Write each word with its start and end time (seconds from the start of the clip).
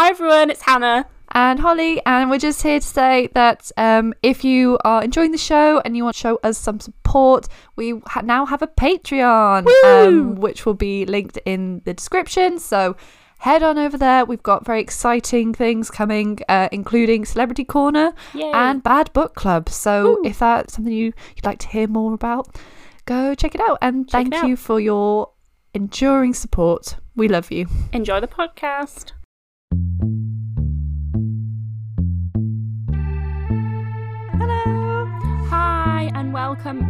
Hi 0.00 0.08
everyone, 0.08 0.48
it's 0.48 0.62
Hannah. 0.62 1.04
and 1.32 1.60
Holly, 1.60 2.00
and 2.06 2.30
we're 2.30 2.38
just 2.38 2.62
here 2.62 2.80
to 2.80 2.86
say 2.86 3.28
that 3.34 3.70
um, 3.76 4.14
if 4.22 4.44
you 4.44 4.78
are 4.82 5.04
enjoying 5.04 5.30
the 5.30 5.36
show 5.36 5.78
and 5.84 5.94
you 5.94 6.04
want 6.04 6.16
to 6.16 6.20
show 6.20 6.40
us 6.42 6.56
some 6.56 6.80
support, 6.80 7.48
we 7.76 8.00
ha- 8.06 8.22
now 8.22 8.46
have 8.46 8.62
a 8.62 8.66
Patreon, 8.66 9.66
um, 9.84 10.36
which 10.36 10.64
will 10.64 10.72
be 10.72 11.04
linked 11.04 11.36
in 11.44 11.82
the 11.84 11.92
description. 11.92 12.58
So 12.58 12.96
head 13.40 13.62
on 13.62 13.76
over 13.76 13.98
there. 13.98 14.24
We've 14.24 14.42
got 14.42 14.64
very 14.64 14.80
exciting 14.80 15.52
things 15.52 15.90
coming, 15.90 16.38
uh, 16.48 16.70
including 16.72 17.26
Celebrity 17.26 17.64
Corner 17.64 18.14
Yay. 18.32 18.50
and 18.54 18.82
Bad 18.82 19.12
Book 19.12 19.34
Club. 19.34 19.68
So 19.68 20.14
Woo. 20.14 20.22
if 20.24 20.38
that's 20.38 20.72
something 20.72 20.94
you, 20.94 21.12
you'd 21.36 21.44
like 21.44 21.58
to 21.58 21.68
hear 21.68 21.86
more 21.86 22.14
about, 22.14 22.56
go 23.04 23.34
check 23.34 23.54
it 23.54 23.60
out. 23.60 23.76
And 23.82 24.08
Check 24.08 24.12
thank 24.30 24.34
out. 24.34 24.48
you 24.48 24.56
for 24.56 24.80
your 24.80 25.32
enduring 25.74 26.32
support. 26.32 26.96
We 27.14 27.28
love 27.28 27.50
you. 27.52 27.66
Enjoy 27.92 28.18
the 28.18 28.28
podcast. 28.28 29.12
Hello. 34.40 35.06
Hi 35.48 36.10
and 36.14 36.32
welcome 36.32 36.80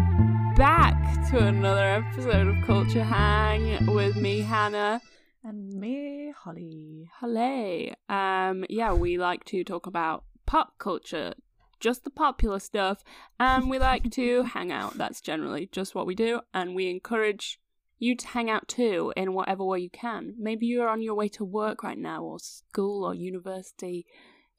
back 0.55 0.97
to 1.29 1.47
another 1.47 1.85
episode 1.85 2.47
of 2.47 2.57
Culture 2.65 3.05
Hang 3.05 3.85
with 3.93 4.16
me, 4.16 4.41
Hannah. 4.41 5.02
And 5.45 5.74
me, 5.74 6.33
Holly. 6.35 7.11
Holly. 7.21 7.93
Um, 8.09 8.65
yeah, 8.71 8.95
we 8.95 9.19
like 9.19 9.45
to 9.47 9.62
talk 9.62 9.87
about 9.87 10.24
pop 10.47 10.79
culture, 10.79 11.35
just 11.80 12.05
the 12.05 12.10
popular 12.10 12.60
stuff, 12.60 13.05
and 13.38 13.69
we 13.69 13.79
like 13.79 14.10
to 14.12 14.43
hang 14.55 14.73
out. 14.73 14.95
That's 14.95 15.21
generally 15.21 15.69
just 15.71 15.95
what 15.95 16.07
we 16.07 16.15
do, 16.15 16.41
and 16.55 16.74
we 16.74 16.88
encourage 16.88 17.60
you 18.01 18.17
hang 18.25 18.51
out 18.51 18.67
too 18.67 19.13
in 19.17 19.35
whatever 19.35 19.65
way 19.65 19.79
you 19.79 19.91
can. 19.91 20.35
Maybe 20.39 20.67
you're 20.67 20.89
on 20.89 21.03
your 21.03 21.15
way 21.15 21.29
to 21.29 21.45
work 21.45 21.85
right 21.85 21.99
now, 21.99 22.25
or 22.25 22.39
school, 22.41 23.05
or 23.05 23.15
university, 23.15 24.07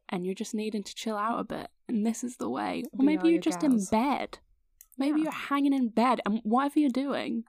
and 0.08 0.26
you're 0.26 0.36
just 0.36 0.54
needing 0.54 0.84
to 0.84 0.96
chill 0.96 1.18
out 1.18 1.40
a 1.40 1.44
bit, 1.44 1.68
and 1.90 2.06
this 2.06 2.24
is 2.24 2.38
the 2.38 2.50
way. 2.50 2.84
Or 2.98 3.04
maybe 3.04 3.30
you're 3.30 3.42
just 3.42 3.60
gals. 3.62 3.92
in 3.92 4.00
bed. 4.00 4.40
Maybe 4.98 5.20
Yeah. 5.20 5.24
you're 5.24 5.32
hanging 5.50 5.74
in 5.74 5.90
bed, 5.90 6.22
and 6.26 6.40
whatever 6.44 6.80
you're 6.80 6.90
doing, 6.90 7.44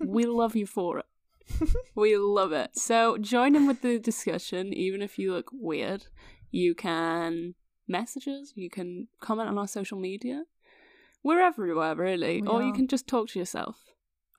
we 0.00 0.24
love 0.40 0.56
you 0.56 0.66
for 0.66 0.98
it. 1.00 1.06
We 1.94 2.16
love 2.16 2.52
it. 2.52 2.70
So 2.76 3.18
join 3.18 3.54
in 3.54 3.66
with 3.66 3.82
the 3.82 3.98
discussion, 3.98 4.72
even 4.72 5.02
if 5.02 5.18
you 5.18 5.32
look 5.34 5.50
weird. 5.52 6.06
You 6.50 6.74
can 6.74 7.54
message 7.86 8.26
us, 8.28 8.52
you 8.56 8.70
can 8.70 9.08
comment 9.20 9.48
on 9.50 9.58
our 9.58 9.68
social 9.68 9.98
media. 9.98 10.44
We're 11.22 11.40
everywhere, 11.40 11.94
really. 11.94 12.40
We 12.40 12.48
or 12.48 12.62
you 12.62 12.72
can 12.72 12.86
just 12.88 13.06
talk 13.06 13.28
to 13.30 13.38
yourself. 13.38 13.76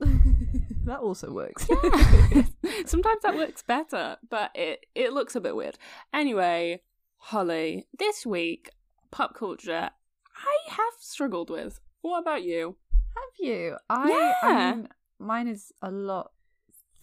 that 0.86 1.00
also 1.00 1.30
works. 1.30 1.66
Sometimes 2.86 3.22
that 3.22 3.36
works 3.36 3.62
better, 3.62 4.16
but 4.28 4.50
it, 4.54 4.86
it 4.94 5.12
looks 5.12 5.36
a 5.36 5.40
bit 5.40 5.54
weird. 5.54 5.78
Anyway, 6.12 6.80
Holly, 7.16 7.86
this 7.98 8.24
week, 8.24 8.70
pop 9.10 9.34
culture, 9.34 9.90
I 10.36 10.70
have 10.70 10.94
struggled 11.00 11.50
with. 11.50 11.80
What 12.00 12.20
about 12.20 12.42
you? 12.44 12.76
Have 13.14 13.46
you? 13.46 13.76
I, 13.88 14.08
Yeah. 14.08 14.34
I 14.42 14.74
mean, 14.74 14.88
mine 15.18 15.48
is 15.48 15.72
a 15.82 15.90
lot. 15.90 16.32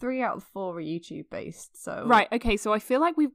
Three 0.00 0.22
out 0.22 0.36
of 0.36 0.44
four 0.44 0.76
are 0.76 0.82
YouTube 0.82 1.30
based. 1.30 1.82
So 1.82 2.04
Right, 2.06 2.28
okay, 2.32 2.56
so 2.56 2.72
I 2.72 2.78
feel 2.78 3.00
like 3.00 3.16
we've 3.16 3.30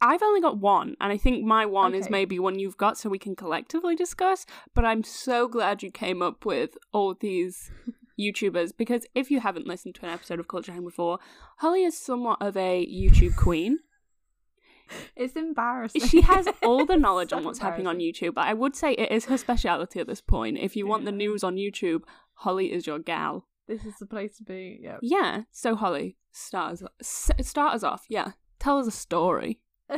I've 0.00 0.22
only 0.22 0.42
got 0.42 0.58
one, 0.58 0.96
and 1.00 1.12
I 1.12 1.16
think 1.16 1.44
my 1.46 1.64
one 1.64 1.94
is 1.94 2.10
maybe 2.10 2.38
one 2.38 2.58
you've 2.58 2.76
got 2.76 2.98
so 2.98 3.08
we 3.08 3.18
can 3.18 3.34
collectively 3.34 3.96
discuss. 3.96 4.44
But 4.74 4.84
I'm 4.84 5.02
so 5.02 5.48
glad 5.48 5.82
you 5.82 5.90
came 5.90 6.20
up 6.20 6.44
with 6.44 6.76
all 6.92 7.14
these 7.14 7.70
YouTubers 8.18 8.72
because 8.76 9.06
if 9.14 9.30
you 9.30 9.40
haven't 9.40 9.66
listened 9.66 9.94
to 9.96 10.04
an 10.06 10.10
episode 10.12 10.38
of 10.40 10.48
Culture 10.48 10.72
Hang 10.72 10.84
before, 10.84 11.18
Holly 11.58 11.84
is 11.84 11.96
somewhat 11.98 12.38
of 12.40 12.56
a 12.56 12.86
YouTube 12.86 13.36
queen. 13.36 13.78
it's 15.16 15.34
embarrassing. 15.36 16.02
She 16.06 16.20
has 16.20 16.46
all 16.62 16.84
the 16.86 16.96
knowledge 17.04 17.30
So 17.30 17.36
on 17.38 17.44
what's 17.44 17.58
happening 17.58 17.86
on. 17.86 17.98
YouTube, 17.98 18.34
but 18.34 18.46
I 18.46 18.54
would 18.54 18.76
say 18.76 18.92
it 18.92 19.10
is 19.10 19.24
her 19.26 19.38
speciality 19.38 19.98
at 20.00 20.06
this 20.06 20.20
point. 20.20 20.58
If 20.58 20.76
you 20.76 20.86
want 20.86 21.04
the 21.04 21.12
news 21.12 21.42
on 21.42 21.56
YouTube, 21.56 22.02
Holly 22.34 22.72
is 22.72 22.86
your 22.86 22.98
gal. 22.98 23.46
This 23.66 23.84
is 23.84 23.94
the 23.98 24.06
place 24.06 24.36
to 24.36 24.44
be. 24.44 24.78
Yeah. 24.82 24.98
Yeah, 25.00 25.42
so 25.50 25.74
Holly, 25.74 26.16
start 26.32 26.82
us, 27.00 27.30
start 27.40 27.74
us 27.74 27.82
off. 27.82 28.04
Yeah, 28.10 28.32
tell 28.58 28.78
us 28.78 28.86
a 28.86 28.90
story. 28.90 29.60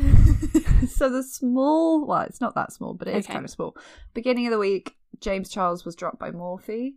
so 0.89 1.09
the 1.11 1.23
small, 1.23 2.07
well, 2.07 2.23
it's 2.23 2.41
not 2.41 2.55
that 2.55 2.73
small, 2.73 2.95
but 2.95 3.09
it 3.09 3.17
is 3.17 3.25
Okay. 3.25 3.33
kind 3.35 3.45
of 3.45 3.51
small. 3.51 3.77
Beginning 4.15 4.47
of 4.47 4.53
the 4.53 4.59
week, 4.59 4.95
James 5.21 5.49
Charles 5.51 5.85
was 5.85 5.97
dropped 5.97 6.19
by 6.19 6.31
Morphe 6.31 6.95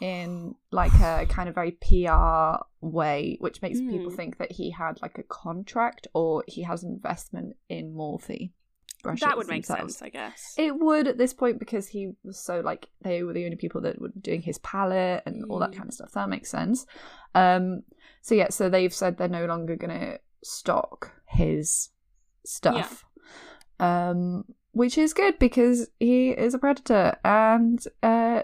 in 0.00 0.54
like 0.70 0.92
a 1.00 1.24
kind 1.28 1.48
of 1.48 1.54
very 1.54 1.70
PR 1.72 2.64
way, 2.80 3.36
which 3.40 3.62
makes 3.62 3.78
people 3.80 4.10
Mm. 4.10 4.16
think 4.16 4.38
that 4.38 4.52
he 4.52 4.70
had 4.70 5.00
like 5.02 5.18
a 5.18 5.22
contract 5.22 6.06
or 6.14 6.42
he 6.46 6.62
has 6.62 6.82
investment 6.84 7.56
in 7.68 7.94
Morphe. 7.94 8.50
brushes 9.02 9.20
that 9.20 9.36
would 9.36 9.48
make 9.48 9.66
themselves. 9.66 9.96
sense, 9.98 10.02
I 10.02 10.08
guess. 10.08 10.54
It 10.56 10.78
would 10.78 11.06
at 11.06 11.18
this 11.18 11.34
point 11.34 11.58
because 11.58 11.86
he 11.88 12.12
was 12.24 12.38
so 12.38 12.60
like 12.60 12.88
they 13.02 13.22
were 13.22 13.34
the 13.34 13.44
only 13.44 13.56
people 13.56 13.82
that 13.82 14.00
were 14.00 14.08
doing 14.18 14.40
his 14.40 14.56
palette 14.58 15.22
and 15.26 15.44
all 15.50 15.58
that 15.58 15.72
Mm. 15.72 15.76
kind 15.76 15.88
of 15.90 15.94
stuff. 15.94 16.12
That 16.12 16.30
makes 16.30 16.48
sense. 16.50 16.86
Um 17.34 17.82
so 18.22 18.34
yeah, 18.34 18.48
so 18.48 18.70
they've 18.70 18.94
said 18.94 19.18
they're 19.18 19.28
no 19.28 19.44
longer 19.44 19.76
gonna 19.76 20.18
stock 20.42 21.12
his 21.28 21.90
stuff. 22.46 23.04
Um 23.78 24.44
which 24.72 24.98
is 24.98 25.12
good 25.14 25.38
because 25.38 25.88
he 26.00 26.30
is 26.30 26.54
a 26.54 26.58
predator 26.58 27.16
and 27.24 27.84
uh 28.02 28.42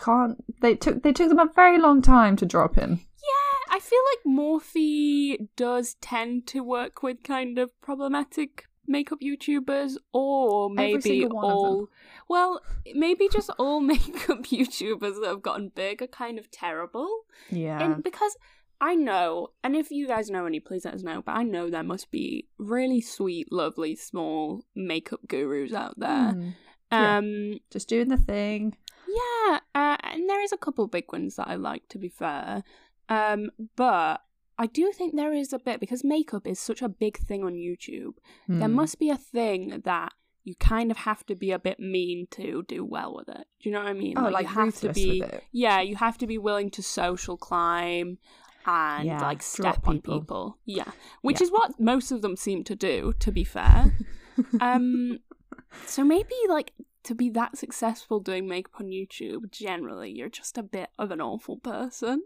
can't 0.00 0.42
they 0.60 0.74
took 0.74 1.02
they 1.02 1.12
took 1.12 1.28
them 1.28 1.38
a 1.38 1.50
very 1.54 1.78
long 1.78 2.02
time 2.02 2.36
to 2.36 2.46
drop 2.46 2.74
him. 2.76 3.00
yeah, 3.22 3.76
I 3.76 3.80
feel 3.80 4.00
like 4.12 4.36
Morphe 4.36 5.48
does 5.56 5.94
tend 6.00 6.46
to 6.48 6.60
work 6.60 7.02
with 7.02 7.22
kind 7.22 7.58
of 7.58 7.70
problematic 7.80 8.66
makeup 8.88 9.18
YouTubers, 9.20 9.96
or 10.12 10.70
maybe 10.70 11.00
single 11.00 11.36
one 11.36 11.44
of 11.44 11.50
them. 11.50 11.56
all. 11.58 11.88
Well, 12.28 12.60
maybe 12.94 13.28
just 13.30 13.50
all 13.58 13.80
makeup 13.92 14.44
YouTubers 14.44 15.20
that 15.20 15.28
have 15.28 15.42
gotten 15.42 15.70
big 15.74 16.02
are 16.02 16.06
kind 16.06 16.38
of 16.38 16.50
terrible. 16.50 17.08
Yeah. 17.50 17.82
And 17.82 18.02
because 18.02 18.36
I 18.80 18.94
know, 18.94 19.48
and 19.64 19.74
if 19.74 19.90
you 19.90 20.06
guys 20.06 20.30
know 20.30 20.46
any, 20.46 20.60
please 20.60 20.84
let 20.84 20.94
us 20.94 21.02
know. 21.02 21.22
But 21.22 21.32
I 21.32 21.42
know 21.42 21.70
there 21.70 21.82
must 21.82 22.10
be 22.10 22.46
really 22.58 23.00
sweet, 23.00 23.50
lovely, 23.50 23.96
small 23.96 24.64
makeup 24.74 25.20
gurus 25.26 25.72
out 25.72 25.98
there. 25.98 26.34
Mm. 26.34 26.54
Yeah. 26.92 27.16
Um, 27.16 27.58
Just 27.70 27.88
doing 27.88 28.08
the 28.08 28.16
thing. 28.16 28.76
Yeah, 29.20 29.60
uh, 29.74 29.96
and 30.02 30.28
there 30.28 30.42
is 30.42 30.52
a 30.52 30.56
couple 30.56 30.86
big 30.86 31.10
ones 31.12 31.36
that 31.36 31.48
I 31.48 31.54
like. 31.56 31.88
To 31.90 31.98
be 31.98 32.08
fair, 32.08 32.62
um, 33.08 33.50
but 33.76 34.22
I 34.58 34.66
do 34.66 34.92
think 34.92 35.14
there 35.14 35.32
is 35.34 35.52
a 35.52 35.58
bit 35.58 35.80
because 35.80 36.02
makeup 36.04 36.46
is 36.46 36.58
such 36.60 36.82
a 36.82 36.88
big 36.88 37.18
thing 37.18 37.42
on 37.44 37.54
YouTube. 37.54 38.14
There 38.48 38.68
Mm. 38.68 38.72
must 38.82 38.98
be 38.98 39.10
a 39.10 39.16
thing 39.16 39.82
that 39.84 40.12
you 40.44 40.54
kind 40.54 40.90
of 40.90 40.98
have 40.98 41.26
to 41.26 41.34
be 41.34 41.50
a 41.50 41.58
bit 41.58 41.78
mean 41.80 42.26
to 42.30 42.62
do 42.68 42.84
well 42.84 43.14
with 43.16 43.28
it. 43.28 43.46
Do 43.60 43.68
you 43.68 43.72
know 43.74 43.80
what 43.82 43.88
I 43.88 43.94
mean? 43.94 44.16
Oh, 44.16 44.28
like, 44.28 44.42
you 44.48 44.54
have 44.54 44.74
to 44.80 44.92
be, 44.92 45.22
yeah, 45.50 45.80
you 45.80 45.96
have 45.96 46.16
to 46.18 46.26
be 46.26 46.38
willing 46.38 46.70
to 46.70 46.82
social 46.82 47.36
climb 47.36 48.18
and 48.64 49.06
Yeah, 49.06 49.20
like 49.20 49.42
step 49.42 49.80
on 49.88 49.96
people. 49.96 50.20
people. 50.20 50.58
Yeah, 50.64 50.90
which 51.22 51.40
Yeah. 51.40 51.44
is 51.46 51.50
what 51.50 51.80
most 51.80 52.12
of 52.12 52.22
them 52.22 52.36
seem 52.36 52.62
to 52.64 52.76
do. 52.76 53.12
To 53.18 53.32
be 53.32 53.44
fair, 53.44 53.92
um, 54.60 55.18
so 55.84 56.04
maybe 56.04 56.34
like 56.48 56.72
to 57.06 57.14
be 57.14 57.30
that 57.30 57.56
successful 57.56 58.20
doing 58.20 58.46
makeup 58.46 58.72
on 58.80 58.86
YouTube, 58.86 59.50
generally, 59.50 60.10
you're 60.10 60.28
just 60.28 60.56
a 60.58 60.62
bit 60.62 60.90
of 60.98 61.10
an 61.10 61.20
awful 61.20 61.56
person. 61.56 62.22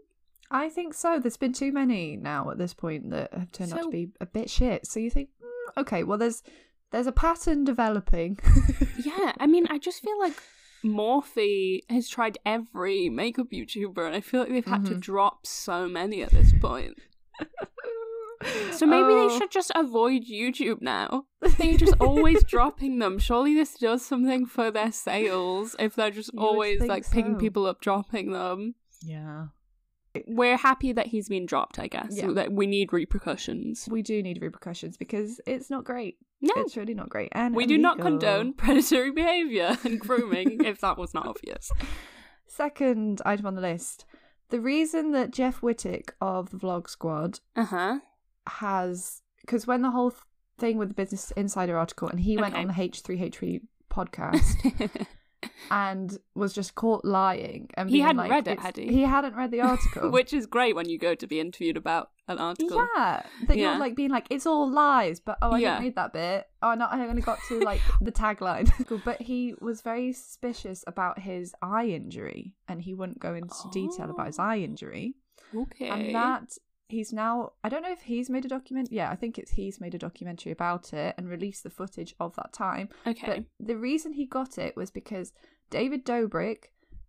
I 0.49 0.67
think 0.69 0.93
so. 0.93 1.17
There's 1.19 1.37
been 1.37 1.53
too 1.53 1.71
many 1.71 2.17
now 2.17 2.49
at 2.51 2.57
this 2.57 2.73
point 2.73 3.09
that 3.11 3.33
have 3.33 3.51
turned 3.53 3.71
out 3.73 3.83
to 3.83 3.89
be 3.89 4.09
a 4.19 4.25
bit 4.25 4.49
shit. 4.49 4.85
So 4.85 4.99
you 4.99 5.09
think, 5.09 5.29
mm, 5.41 5.81
okay, 5.81 6.03
well, 6.03 6.17
there's 6.17 6.43
there's 6.91 7.07
a 7.07 7.11
pattern 7.13 7.63
developing. 7.63 8.37
Yeah, 9.03 9.31
I 9.39 9.47
mean, 9.47 9.65
I 9.69 9.77
just 9.79 10.01
feel 10.03 10.19
like 10.19 10.33
Morphe 10.83 11.79
has 11.89 12.07
tried 12.09 12.37
every 12.45 13.09
makeup 13.09 13.47
YouTuber, 13.51 14.05
and 14.05 14.15
I 14.15 14.21
feel 14.21 14.41
like 14.41 14.49
they've 14.49 14.65
had 14.65 14.85
to 14.87 14.95
Mhm. 14.95 14.99
drop 14.99 15.47
so 15.47 15.87
many 15.87 16.21
at 16.21 16.31
this 16.31 16.51
point. 16.59 16.97
So 18.71 18.85
maybe 18.85 19.03
Oh. 19.13 19.27
they 19.29 19.37
should 19.37 19.51
just 19.51 19.71
avoid 19.75 20.23
YouTube 20.25 20.81
now. 20.81 21.25
They're 21.57 21.77
just 21.77 21.95
always 21.99 22.43
dropping 22.47 22.99
them. 22.99 23.19
Surely 23.19 23.53
this 23.53 23.75
does 23.75 24.03
something 24.05 24.45
for 24.45 24.71
their 24.71 24.91
sales 24.91 25.75
if 25.79 25.95
they're 25.95 26.11
just 26.11 26.31
You 26.33 26.39
always 26.39 26.81
like 26.81 27.09
picking 27.09 27.37
people 27.37 27.65
up, 27.65 27.81
dropping 27.81 28.31
them. 28.31 28.75
Yeah, 29.03 29.47
We're 30.27 30.57
happy 30.57 30.91
that 30.93 31.07
he's 31.07 31.27
been 31.29 31.45
dropped, 31.45 31.79
I 31.79 31.87
guess. 31.87 32.11
Yeah. 32.17 32.31
That 32.33 32.51
we 32.51 32.67
need 32.67 32.91
repercussions. 32.93 33.87
we 33.89 34.01
do 34.01 34.21
need 34.21 34.39
repercussions 34.41 34.97
because 34.97 35.39
it's 35.47 35.69
not 35.69 35.83
great. 35.83 36.17
No, 36.41 36.53
It's 36.57 36.75
really 36.77 36.93
not 36.95 37.09
great. 37.09 37.29
And 37.33 37.55
we 37.55 37.65
do 37.67 37.77
not 37.77 37.99
condone 37.99 38.53
predatory 38.57 39.11
behavior 39.11 39.77
and 39.83 39.99
grooming. 40.05 40.63
if 40.65 40.81
that 40.81 40.97
was 40.97 41.13
not 41.13 41.27
obvious. 41.27 41.71
Second 42.47 43.21
item 43.25 43.45
on 43.45 43.55
the 43.55 43.61
list: 43.61 44.05
the 44.49 44.59
reason 44.59 45.11
that 45.11 45.31
Jeff 45.31 45.61
Wittek 45.61 46.09
of 46.19 46.49
the 46.51 46.57
Vlog 46.57 46.89
Squad 46.89 47.39
Uh 47.55 47.65
huh. 47.65 47.99
Has 48.47 49.21
because 49.41 49.65
when 49.67 49.81
the 49.81 49.91
whole 49.91 50.13
thing 50.57 50.77
with 50.77 50.89
the 50.89 50.95
Business 50.95 51.31
Insider 51.31 51.77
article 51.77 52.07
and 52.07 52.19
he 52.19 52.37
went 52.37 52.53
Okay. 52.53 52.61
on 52.61 52.67
the 52.67 52.73
H3H3 52.73 53.61
podcast 53.91 55.05
and 55.71 56.17
was 56.35 56.53
just 56.53 56.75
caught 56.75 57.03
lying 57.03 57.69
and 57.75 57.89
He 57.89 57.99
hadn't 57.99 58.17
like, 58.17 58.29
read 58.31 58.47
it, 58.47 58.59
had 58.59 58.77
he? 58.77 58.87
He 58.87 59.01
hadn't 59.01 59.35
read 59.35 59.51
the 59.51 59.61
article. 59.73 60.09
Which 60.11 60.33
is 60.33 60.45
great 60.45 60.75
when 60.75 60.87
you 60.87 60.97
go 60.99 61.15
to 61.15 61.27
be 61.27 61.39
interviewed 61.39 61.77
about 61.77 62.11
an 62.27 62.37
article. 62.37 62.77
Yeah, 62.95 63.23
that 63.47 63.57
Yeah. 63.57 63.71
you're 63.71 63.79
like 63.79 63.95
being 63.95 64.11
like 64.11 64.27
it's 64.29 64.45
all 64.45 64.69
lies, 64.69 65.19
but 65.19 65.37
oh, 65.41 65.51
I 65.51 65.59
Yeah. 65.59 65.69
didn't 65.71 65.83
read 65.85 65.95
that 65.95 66.13
bit. 66.13 66.47
Oh 66.61 66.73
no, 66.75 66.85
I 66.85 67.07
only 67.07 67.21
got 67.21 67.39
to 67.47 67.59
like 67.59 67.81
the 68.01 68.11
tagline. 68.11 68.69
But 69.03 69.21
he 69.21 69.53
was 69.59 69.81
very 69.81 70.13
suspicious 70.13 70.83
about 70.87 71.19
his 71.19 71.53
eye 71.61 71.87
injury, 71.87 72.53
and 72.67 72.81
he 72.81 72.93
wouldn't 72.93 73.19
go 73.19 73.33
into 73.33 73.55
detail 73.71 74.09
about 74.11 74.27
his 74.27 74.39
Oh. 74.39 74.43
eye 74.43 74.57
injury. 74.59 75.15
Okay. 75.55 75.89
And 75.89 76.15
that 76.15 76.57
he's 76.91 77.11
now 77.11 77.53
I 77.63 77.69
don't 77.69 77.81
know 77.81 77.91
if 77.91 78.01
he's 78.03 78.29
made 78.29 78.45
a 78.45 78.49
document. 78.49 78.89
Yeah, 78.91 79.09
I 79.09 79.15
think 79.15 79.37
it's 79.39 79.51
he's 79.51 79.81
made 79.81 79.95
a 79.95 79.97
documentary 79.97 80.51
about 80.51 80.93
it 80.93 81.15
and 81.17 81.27
released 81.29 81.63
the 81.63 81.69
footage 81.69 82.13
of 82.19 82.35
that 82.35 82.53
time. 82.53 82.89
okay. 83.07 83.25
But 83.59 83.65
the 83.67 83.77
reason 83.77 84.13
he 84.13 84.25
got 84.25 84.57
it 84.57 84.75
was 84.75 84.91
because 84.91 85.33
David 85.69 86.05
Dobrik 86.05 86.65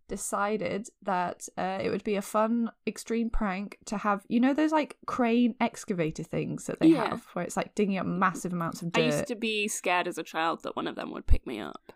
decided 0.09 0.89
that 1.01 1.47
uh, 1.57 1.79
it 1.81 1.89
would 1.89 2.03
be 2.03 2.15
a 2.15 2.21
fun 2.21 2.69
extreme 2.85 3.29
prank 3.29 3.77
to 3.85 3.97
have 3.97 4.23
you 4.27 4.39
know 4.39 4.53
those 4.53 4.71
like 4.71 4.97
crane 5.05 5.55
excavator 5.61 6.23
things 6.23 6.65
that 6.65 6.79
they 6.79 6.87
Yeah. 6.89 7.09
have 7.09 7.25
where 7.33 7.45
it's 7.45 7.55
like 7.57 7.73
digging 7.73 7.97
up 7.97 8.05
massive 8.05 8.51
amounts 8.53 8.81
of 8.81 8.91
dirt 8.91 9.01
I 9.01 9.05
used 9.05 9.27
to 9.27 9.35
be 9.35 9.67
scared 9.67 10.07
as 10.07 10.17
a 10.17 10.23
child 10.23 10.63
that 10.63 10.75
one 10.75 10.87
of 10.87 10.95
them 10.95 11.11
would 11.13 11.25
pick 11.25 11.47
me 11.47 11.59
up. 11.59 11.93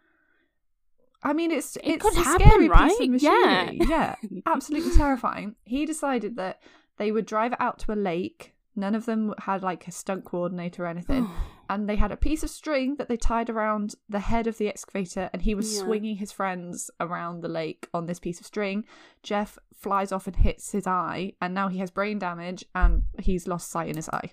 I 1.23 1.33
mean, 1.33 1.51
it's 1.51 1.75
It 1.77 1.81
it's 1.85 2.03
could 2.03 2.15
a 2.15 2.23
happen, 2.23 2.47
scary 2.47 2.69
right? 2.69 2.97
piece 2.97 3.15
of 3.15 3.21
Yeah. 3.21 3.71
Yeah, 3.73 4.15
absolutely 4.45 4.95
terrifying. 4.95 5.55
He 5.65 5.85
decided 5.85 6.37
that 6.37 6.61
they 6.97 7.11
would 7.11 7.25
drive 7.25 7.53
it 7.53 7.61
out 7.61 7.79
to 7.79 7.93
a 7.93 7.95
lake. 7.95 8.53
None 8.75 8.93
of 8.93 9.05
them 9.05 9.33
had 9.39 9.63
like 9.63 9.87
a 9.87 9.91
stunt 9.91 10.23
coordinator 10.25 10.83
or 10.83 10.87
anything, 10.87 11.27
and 11.69 11.89
they 11.89 11.95
had 11.95 12.11
a 12.11 12.17
piece 12.17 12.43
of 12.43 12.49
string 12.51 12.95
that 12.97 13.07
they 13.09 13.17
tied 13.17 13.49
around 13.49 13.95
the 14.07 14.19
head 14.19 14.45
of 14.45 14.57
the 14.59 14.67
excavator, 14.67 15.29
and 15.33 15.41
he 15.41 15.55
was 15.55 15.75
Yeah. 15.75 15.83
swinging 15.83 16.17
his 16.17 16.31
friends 16.31 16.91
around 16.99 17.41
the 17.41 17.47
lake 17.47 17.87
on 17.93 18.05
this 18.05 18.19
piece 18.19 18.39
of 18.39 18.45
string. 18.45 18.85
Jeff 19.23 19.57
flies 19.75 20.11
off 20.11 20.27
and 20.27 20.35
hits 20.35 20.71
his 20.71 20.85
eye, 20.85 21.33
and 21.41 21.53
now 21.55 21.67
he 21.69 21.79
has 21.79 21.89
brain 21.91 22.19
damage 22.19 22.65
and 22.75 23.03
he's 23.19 23.47
lost 23.47 23.69
sight 23.71 23.89
in 23.89 23.95
his 23.95 24.09
eye. 24.09 24.31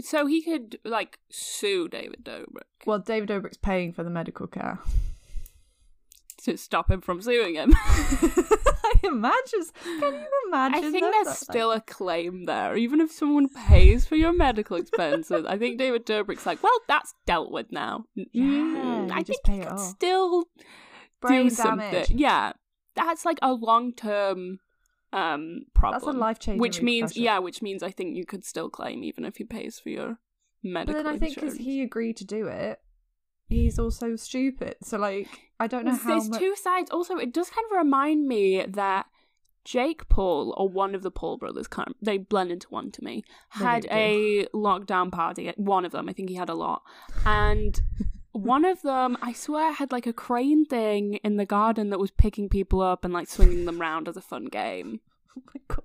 So 0.00 0.26
he 0.26 0.40
could 0.42 0.78
like 0.84 1.18
sue 1.30 1.88
David 1.88 2.22
Dobrik 2.24 2.86
Well, 2.86 3.00
David 3.00 3.28
Dobrik's 3.28 3.56
paying 3.56 3.92
for 3.92 4.04
the 4.04 4.10
medical 4.10 4.46
care. 4.46 4.78
To 6.44 6.56
stop 6.56 6.90
him 6.90 7.00
from 7.00 7.20
suing 7.22 7.54
him. 7.56 7.72
I 7.76 8.92
imagine. 9.02 9.64
Can 10.00 10.14
you 10.14 10.26
imagine? 10.48 10.74
I 10.74 10.80
think 10.90 11.00
there's 11.00 11.24
that, 11.24 11.26
like- 11.26 11.36
still 11.36 11.72
a 11.72 11.80
claim 11.80 12.46
there, 12.46 12.76
even 12.76 13.00
if 13.00 13.10
someone 13.12 13.48
pays 13.48 14.06
for 14.06 14.16
your 14.16 14.32
medical 14.32 14.76
expenses. 14.76 15.44
I 15.46 15.58
think 15.58 15.78
David 15.78 16.06
Dobrik's 16.06 16.46
like, 16.46 16.62
well, 16.62 16.78
that's 16.88 17.14
dealt 17.26 17.50
with 17.50 17.72
now. 17.72 18.04
Yeah, 18.14 19.08
I 19.12 19.22
just 19.22 19.42
think 19.44 19.64
you 19.64 19.68
could 19.70 19.80
still 19.80 20.44
brain 21.20 21.44
do 21.44 21.50
something. 21.50 21.90
damage. 21.90 22.10
Yeah, 22.10 22.52
that's 22.94 23.24
like 23.24 23.38
a 23.42 23.52
long 23.52 23.92
term 23.92 24.58
um 25.12 25.60
problem. 25.74 26.00
That's 26.00 26.16
a 26.16 26.18
life 26.18 26.38
changing. 26.40 26.60
which 26.60 26.82
means 26.82 27.16
yeah, 27.16 27.38
which 27.38 27.62
means 27.62 27.82
I 27.82 27.90
think 27.90 28.16
you 28.16 28.26
could 28.26 28.44
still 28.44 28.68
claim 28.68 29.02
even 29.04 29.24
if 29.24 29.36
he 29.36 29.44
pays 29.44 29.78
for 29.78 29.88
your 29.88 30.18
medical. 30.62 30.94
But 30.94 31.04
then 31.04 31.14
I 31.14 31.18
think 31.18 31.36
because 31.36 31.56
he 31.56 31.82
agreed 31.82 32.16
to 32.18 32.24
do 32.24 32.48
it, 32.48 32.80
he's 33.54 33.78
also 33.78 34.16
stupid. 34.16 34.76
So 34.82 34.98
like, 34.98 35.28
I 35.60 35.66
don't 35.66 35.84
know 35.84 35.92
There's- 35.92 36.02
how 36.04 36.10
There's 36.10 36.28
much. 36.30 36.40
two 36.40 36.56
sides. 36.56 36.90
Also, 36.90 37.16
it 37.16 37.32
does 37.32 37.50
kind 37.50 37.64
of 37.70 37.76
remind 37.78 38.26
me 38.26 38.64
that 38.66 39.06
Jake 39.64 40.08
Paul 40.10 40.52
or 40.58 40.68
one 40.68 40.94
of 40.94 41.02
the 41.02 41.10
Paul 41.10 41.38
brothers, 41.38 41.66
can't, 41.68 41.96
they 42.02 42.18
blend 42.18 42.50
into 42.52 42.68
one 42.68 42.90
to 42.92 43.02
me, 43.02 43.24
had 43.48 43.86
a 43.90 44.46
lockdown 44.52 45.10
party. 45.10 45.50
One 45.56 45.84
of 45.86 45.92
them, 45.92 46.08
I 46.08 46.12
think 46.12 46.28
he 46.28 46.34
had 46.34 46.50
a 46.50 46.54
lot, 46.54 46.82
and 47.24 47.80
one 48.32 48.64
of 48.66 48.82
them, 48.82 49.16
I 49.22 49.32
swear, 49.32 49.72
had 49.72 49.90
like 49.90 50.06
a 50.06 50.12
crane 50.12 50.66
thing 50.66 51.14
in 51.24 51.36
the 51.38 51.46
garden 51.46 51.88
that 51.90 51.98
was 51.98 52.10
picking 52.10 52.48
people 52.50 52.82
up 52.82 53.04
and 53.04 53.14
like 53.14 53.26
swinging 53.28 53.64
them 53.64 53.80
round 53.80 54.06
as 54.08 54.16
a 54.16 54.22
fun 54.22 54.46
game. 54.46 55.00
Oh 55.36 55.42
my 55.52 55.60
god. 55.66 55.82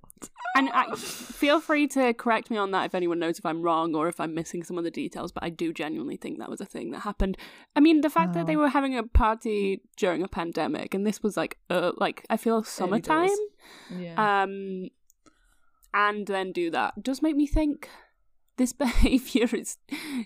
And 0.55 0.69
I, 0.73 0.95
feel 0.95 1.61
free 1.61 1.87
to 1.89 2.13
correct 2.13 2.49
me 2.49 2.57
on 2.57 2.71
that 2.71 2.85
if 2.85 2.95
anyone 2.95 3.19
knows 3.19 3.39
if 3.39 3.45
I'm 3.45 3.61
wrong 3.61 3.95
or 3.95 4.07
if 4.09 4.19
I'm 4.19 4.33
missing 4.33 4.63
some 4.63 4.77
of 4.77 4.83
the 4.83 4.91
details, 4.91 5.31
but 5.31 5.43
I 5.43 5.49
do 5.49 5.71
genuinely 5.71 6.17
think 6.17 6.39
that 6.39 6.49
was 6.49 6.59
a 6.59 6.65
thing 6.65 6.91
that 6.91 6.99
happened. 7.01 7.37
I 7.75 7.79
mean, 7.79 8.01
the 8.01 8.09
fact 8.09 8.33
that 8.33 8.45
they 8.47 8.57
were 8.57 8.69
having 8.69 8.97
a 8.97 9.03
party 9.03 9.81
during 9.95 10.21
a 10.23 10.27
pandemic 10.27 10.93
and 10.93 11.05
this 11.05 11.23
was 11.23 11.37
like, 11.37 11.57
uh, 11.69 11.91
like 11.97 12.25
I 12.29 12.35
feel 12.37 12.63
summertime. 12.63 13.29
Yeah. 13.95 14.43
um, 14.43 14.89
and 15.93 16.27
then 16.27 16.51
do 16.51 16.69
that 16.71 17.01
does 17.03 17.21
make 17.21 17.35
me 17.35 17.47
think 17.47 17.89
this 18.57 18.73
behavior 18.85 19.47
is 19.53 19.77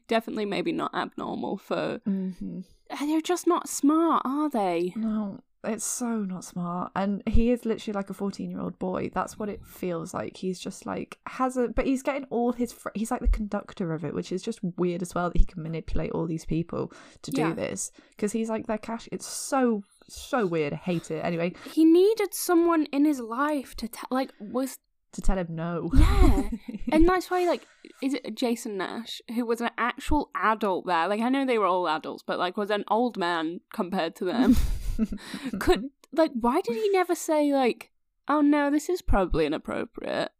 definitely 0.07 0.45
maybe 0.45 0.71
not 0.71 0.93
abnormal 0.95 1.57
for. 1.57 1.99
hmm 2.05 2.61
They're 2.99 3.21
just 3.21 3.45
not 3.45 3.69
smart, 3.69 4.23
are 4.25 4.49
they? 4.49 4.93
No, 4.95 5.41
it's 5.63 5.85
so 5.85 6.17
not 6.19 6.43
smart. 6.43 6.91
And 6.95 7.23
he 7.27 7.51
is 7.51 7.65
literally 7.65 7.93
like 7.95 8.09
a 8.09 8.13
14 8.13 8.49
year 8.49 8.59
old 8.59 8.77
boy. 8.79 9.09
That's 9.13 9.37
what 9.39 9.49
it 9.49 9.65
feels 9.65 10.13
like. 10.13 10.37
He's 10.37 10.59
just 10.59 10.85
like, 10.85 11.17
has 11.27 11.55
a, 11.57 11.67
but 11.69 11.85
he's 11.85 12.03
getting 12.03 12.25
all 12.29 12.51
his, 12.51 12.73
fr- 12.73 12.89
he's 12.95 13.11
like 13.11 13.21
the 13.21 13.27
conductor 13.27 13.93
of 13.93 14.03
it, 14.03 14.13
which 14.13 14.31
is 14.31 14.41
just 14.41 14.59
weird 14.77 15.01
as 15.01 15.15
well 15.15 15.29
that 15.29 15.37
he 15.37 15.45
can 15.45 15.63
manipulate 15.63 16.11
all 16.11 16.25
these 16.27 16.45
people 16.45 16.91
to 17.21 17.31
do 17.31 17.41
Yeah. 17.41 17.53
this. 17.53 17.91
Because 18.11 18.31
he's 18.31 18.49
like 18.49 18.67
their 18.67 18.77
cash. 18.77 19.07
It's 19.11 19.25
so, 19.25 19.83
so 20.09 20.45
weird. 20.45 20.73
I 20.73 20.77
hate 20.77 21.11
it. 21.11 21.23
Anyway, 21.23 21.53
He 21.71 21.85
needed 21.85 22.33
someone 22.33 22.85
in 22.91 23.05
his 23.05 23.19
life 23.19 23.75
to 23.77 23.87
tell, 23.87 24.07
like, 24.11 24.31
was 24.39 24.77
to 25.13 25.21
tell 25.21 25.37
him 25.37 25.47
no. 25.51 25.91
Yeah. 25.93 26.49
and 26.91 27.07
that's 27.07 27.29
why, 27.29 27.45
like, 27.47 27.65
is 28.01 28.15
it 28.15 28.35
Jason 28.35 28.77
Nash, 28.77 29.21
who 29.35 29.45
was 29.45 29.61
an 29.61 29.69
actual 29.77 30.29
adult 30.35 30.87
there? 30.87 31.07
Like, 31.07 31.21
I 31.21 31.29
know 31.29 31.45
they 31.45 31.59
were 31.59 31.67
all 31.67 31.87
adults, 31.87 32.23
but, 32.25 32.39
like, 32.39 32.57
was 32.57 32.71
an 32.71 32.83
old 32.89 33.15
man 33.15 33.61
compared 33.73 34.15
to 34.17 34.25
them. 34.25 34.57
Could, 35.59 35.89
like, 36.11 36.31
why 36.33 36.61
did 36.61 36.75
he 36.75 36.89
never 36.89 37.15
say, 37.15 37.53
like, 37.53 37.91
oh 38.27 38.41
no, 38.41 38.69
this 38.71 38.89
is 38.89 39.01
probably 39.01 39.45
inappropriate? 39.45 40.31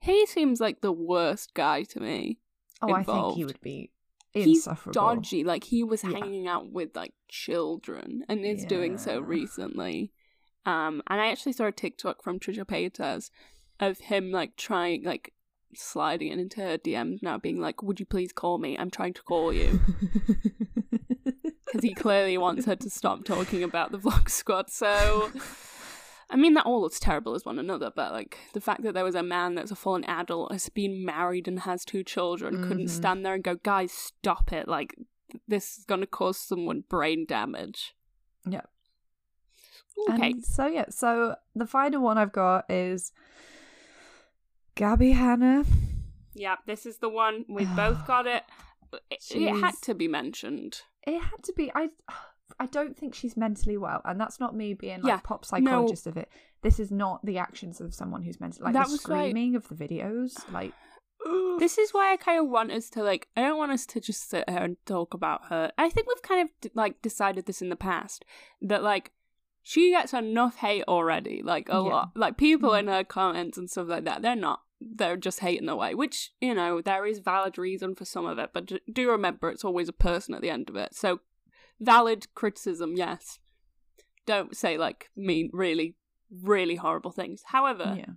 He 0.00 0.26
seems 0.26 0.60
like 0.60 0.80
the 0.80 0.92
worst 0.92 1.54
guy 1.54 1.82
to 1.84 2.00
me. 2.00 2.38
oh, 2.82 2.92
I 2.92 3.02
think 3.04 3.34
he 3.36 3.44
would 3.44 3.60
be 3.60 3.90
He's 4.32 4.46
insufferable. 4.66 4.92
dodgy. 4.92 5.44
Like, 5.44 5.64
he 5.64 5.82
was 5.84 6.02
Yeah. 6.04 6.10
hanging 6.10 6.46
out 6.48 6.70
with, 6.70 6.94
like, 6.96 7.14
children 7.28 8.24
and 8.28 8.44
is 8.44 8.64
doing 8.64 8.98
so 8.98 9.20
recently. 9.20 10.12
Um, 10.66 11.02
and 11.06 11.20
I 11.20 11.28
actually 11.28 11.52
saw 11.52 11.66
a 11.66 11.72
TikTok 11.72 12.22
from 12.22 12.38
Trisha 12.40 12.64
Paytas 12.64 13.30
of 13.80 13.98
him 13.98 14.30
like 14.30 14.56
trying 14.56 15.02
like 15.04 15.32
sliding 15.74 16.28
it 16.32 16.38
into 16.38 16.60
her 16.62 16.78
DMs 16.78 17.22
now, 17.22 17.36
being 17.38 17.60
like, 17.60 17.82
"Would 17.82 17.98
you 18.00 18.06
please 18.06 18.32
call 18.32 18.58
me? 18.58 18.76
I'm 18.78 18.90
trying 18.90 19.12
to 19.14 19.22
call 19.22 19.52
you," 19.52 19.80
because 21.74 21.88
he 21.88 21.94
clearly 21.94 22.38
wants 22.38 22.66
her 22.66 22.76
to 22.76 22.88
stop 22.90 23.24
talking 23.24 23.62
about 23.62 23.90
the 23.92 23.98
Vlog 23.98 24.28
Squad. 24.30 24.70
So, 24.70 25.30
I 26.30 26.36
mean, 26.36 26.54
that 26.54 26.66
all 26.66 26.80
looks 26.80 27.00
terrible 27.00 27.34
as 27.34 27.44
one 27.44 27.58
another, 27.58 27.90
but 27.94 28.12
like 28.12 28.38
the 28.52 28.60
fact 28.60 28.82
that 28.82 28.94
there 28.94 29.04
was 29.04 29.14
a 29.16 29.22
man 29.22 29.54
that's 29.56 29.70
a 29.70 29.76
full 29.76 30.00
adult, 30.06 30.52
has 30.52 30.68
been 30.68 31.04
married 31.04 31.48
and 31.48 31.60
has 31.60 31.84
two 31.84 32.04
children, 32.04 32.62
couldn't 32.62 32.86
Mhm. 32.86 32.90
stand 32.90 33.26
there 33.26 33.34
and 33.34 33.42
go, 33.42 33.56
"Guys, 33.56 33.92
stop 33.92 34.52
it!" 34.52 34.68
Like 34.68 34.94
this 35.48 35.76
is 35.78 35.84
gonna 35.84 36.06
cause 36.06 36.38
someone 36.38 36.84
brain 36.88 37.26
damage. 37.26 37.94
Yeah. 38.48 38.62
Okay. 40.10 40.30
And 40.32 40.44
so 40.44 40.66
yeah, 40.66 40.86
so 40.90 41.36
the 41.56 41.66
final 41.66 42.02
one 42.02 42.18
I've 42.18 42.32
got 42.32 42.70
is 42.70 43.12
Gabby 44.74 45.12
Hanna. 45.12 45.64
Yeah, 46.34 46.56
this 46.66 46.84
is 46.86 46.98
the 46.98 47.08
one. 47.08 47.44
We've 47.48 47.74
both 47.76 48.06
got 48.06 48.26
it. 48.26 48.44
It, 49.10 49.24
it 49.30 49.60
had 49.60 49.74
to 49.82 49.94
be 49.94 50.06
mentioned. 50.08 50.82
It 51.06 51.20
had 51.20 51.42
to 51.44 51.52
be. 51.52 51.70
I. 51.74 51.90
I 52.60 52.66
don't 52.66 52.96
think 52.96 53.14
she's 53.14 53.36
mentally 53.38 53.78
well, 53.78 54.00
and 54.04 54.20
that's 54.20 54.38
not 54.38 54.54
me 54.54 54.74
being 54.74 55.00
like 55.00 55.08
Yeah, 55.08 55.20
pop 55.24 55.44
psychologist 55.46 56.06
of 56.06 56.16
it. 56.18 56.28
This 56.62 56.78
is 56.78 56.90
not 56.90 57.24
the 57.24 57.38
actions 57.38 57.80
of 57.80 57.94
someone 57.94 58.22
who's 58.22 58.38
mentally 58.38 58.66
like 58.66 58.74
That 58.74 58.88
the 58.88 58.98
screaming 58.98 59.56
of 59.56 59.66
the 59.68 59.74
videos. 59.74 60.34
Like, 60.52 60.72
This 61.58 61.78
is 61.78 61.92
why 61.92 62.12
I 62.12 62.16
kind 62.16 62.38
of 62.38 62.48
want 62.48 62.70
us 62.70 62.90
to 62.90 63.02
like. 63.02 63.28
I 63.34 63.40
don't 63.42 63.56
want 63.58 63.72
us 63.72 63.86
to 63.86 64.00
just 64.00 64.28
sit 64.28 64.44
here 64.48 64.58
and 64.58 64.76
talk 64.84 65.14
about 65.14 65.46
her. 65.46 65.72
I 65.78 65.88
think 65.88 66.06
we've 66.06 66.22
kind 66.22 66.48
of 66.62 66.70
like 66.74 67.00
decided 67.00 67.46
this 67.46 67.62
in 67.62 67.70
the 67.70 67.76
past 67.76 68.24
that 68.60 68.82
like 68.82 69.10
she 69.62 69.90
gets 69.90 70.12
enough 70.12 70.56
hate 70.56 70.84
already. 70.86 71.40
Like 71.42 71.68
a 71.70 71.72
Yeah. 71.72 71.78
lot. 71.78 72.10
Like 72.14 72.36
people 72.36 72.70
Mhm. 72.70 72.80
in 72.80 72.86
her 72.88 73.04
comments 73.04 73.56
and 73.56 73.70
stuff 73.70 73.88
like 73.88 74.04
that. 74.04 74.20
They're 74.22 74.36
not. 74.36 74.60
They're 74.96 75.16
just 75.16 75.40
hating 75.40 75.68
away. 75.68 75.94
Which 75.94 76.32
you 76.40 76.54
know 76.54 76.80
there 76.80 77.06
is 77.06 77.18
valid 77.20 77.56
reason 77.58 77.94
for 77.94 78.04
some 78.04 78.26
of 78.26 78.38
it, 78.38 78.50
but 78.52 78.70
do 78.92 79.10
remember 79.10 79.48
it's 79.50 79.64
always 79.64 79.88
a 79.88 79.92
person 79.94 80.34
at 80.34 80.42
the 80.42 80.50
end 80.50 80.68
of 80.68 80.76
it. 80.76 80.94
So 80.94 81.20
valid 81.80 82.32
criticism, 82.34 82.94
yes. 82.96 83.38
Don't 84.26 84.56
say 84.56 84.78
like 84.78 85.10
mean, 85.16 85.50
really, 85.52 85.96
really 86.42 86.76
horrible 86.76 87.10
things. 87.10 87.42
However, 87.46 87.94
yeah, 87.98 88.12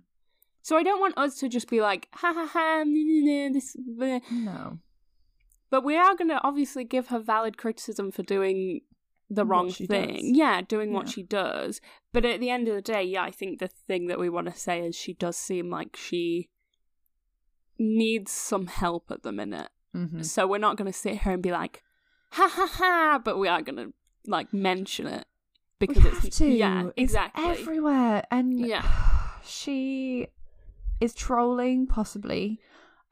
so 0.62 0.76
I 0.76 0.82
don't 0.82 1.00
want 1.00 1.18
us 1.18 1.36
to 1.40 1.48
just 1.48 1.68
be 1.68 1.80
like, 1.80 2.08
ha 2.12 2.32
ha 2.32 2.46
ha, 2.46 2.84
this, 2.84 3.76
bleh. 3.98 4.22
no, 4.30 4.78
but 5.70 5.84
we 5.84 5.96
are 5.96 6.14
going 6.16 6.28
to 6.30 6.40
obviously 6.42 6.84
give 6.84 7.08
her 7.08 7.18
valid 7.18 7.58
criticism 7.58 8.10
for 8.10 8.22
doing 8.22 8.80
the 9.30 9.44
wrong 9.44 9.70
thing. 9.70 9.86
does. 10.14 10.22
Yeah, 10.22 10.62
doing 10.62 10.94
what 10.94 11.06
Yeah. 11.06 11.12
she 11.12 11.22
does. 11.22 11.80
But 12.14 12.24
at 12.24 12.40
the 12.40 12.48
end 12.48 12.68
of 12.68 12.74
the 12.74 12.80
day, 12.80 13.02
yeah, 13.02 13.22
I 13.22 13.30
think 13.30 13.58
the 13.58 13.68
thing 13.68 14.06
that 14.06 14.18
we 14.18 14.30
want 14.30 14.46
to 14.46 14.58
say 14.58 14.80
is 14.80 14.96
she 14.96 15.12
does 15.12 15.36
seem 15.36 15.68
like 15.68 15.96
she 15.96 16.48
needs 17.78 18.30
some 18.32 18.66
help 18.66 19.10
at 19.10 19.22
the 19.22 19.32
minute. 19.32 19.68
hmm 19.92 20.22
So 20.22 20.46
we're 20.46 20.58
not 20.58 20.76
going 20.76 20.90
to 20.90 20.98
sit 20.98 21.18
here 21.22 21.32
and 21.32 21.42
be 21.42 21.50
like, 21.52 21.82
ha 22.32 22.48
ha 22.48 22.66
ha, 22.66 23.20
but 23.24 23.38
we 23.38 23.48
are 23.48 23.62
going 23.62 23.76
to 23.76 23.92
like 24.26 24.52
mention 24.52 25.06
it 25.06 25.26
because 25.78 26.04
we 26.04 26.10
it's 26.28 26.38
to. 26.38 26.46
yeah, 26.46 26.84
It's 26.96 27.12
exactly. 27.12 27.44
everywhere, 27.44 28.24
and 28.30 28.58
Yeah. 28.58 28.84
she 29.44 30.26
is 31.00 31.14
trolling, 31.14 31.86
possibly. 31.86 32.60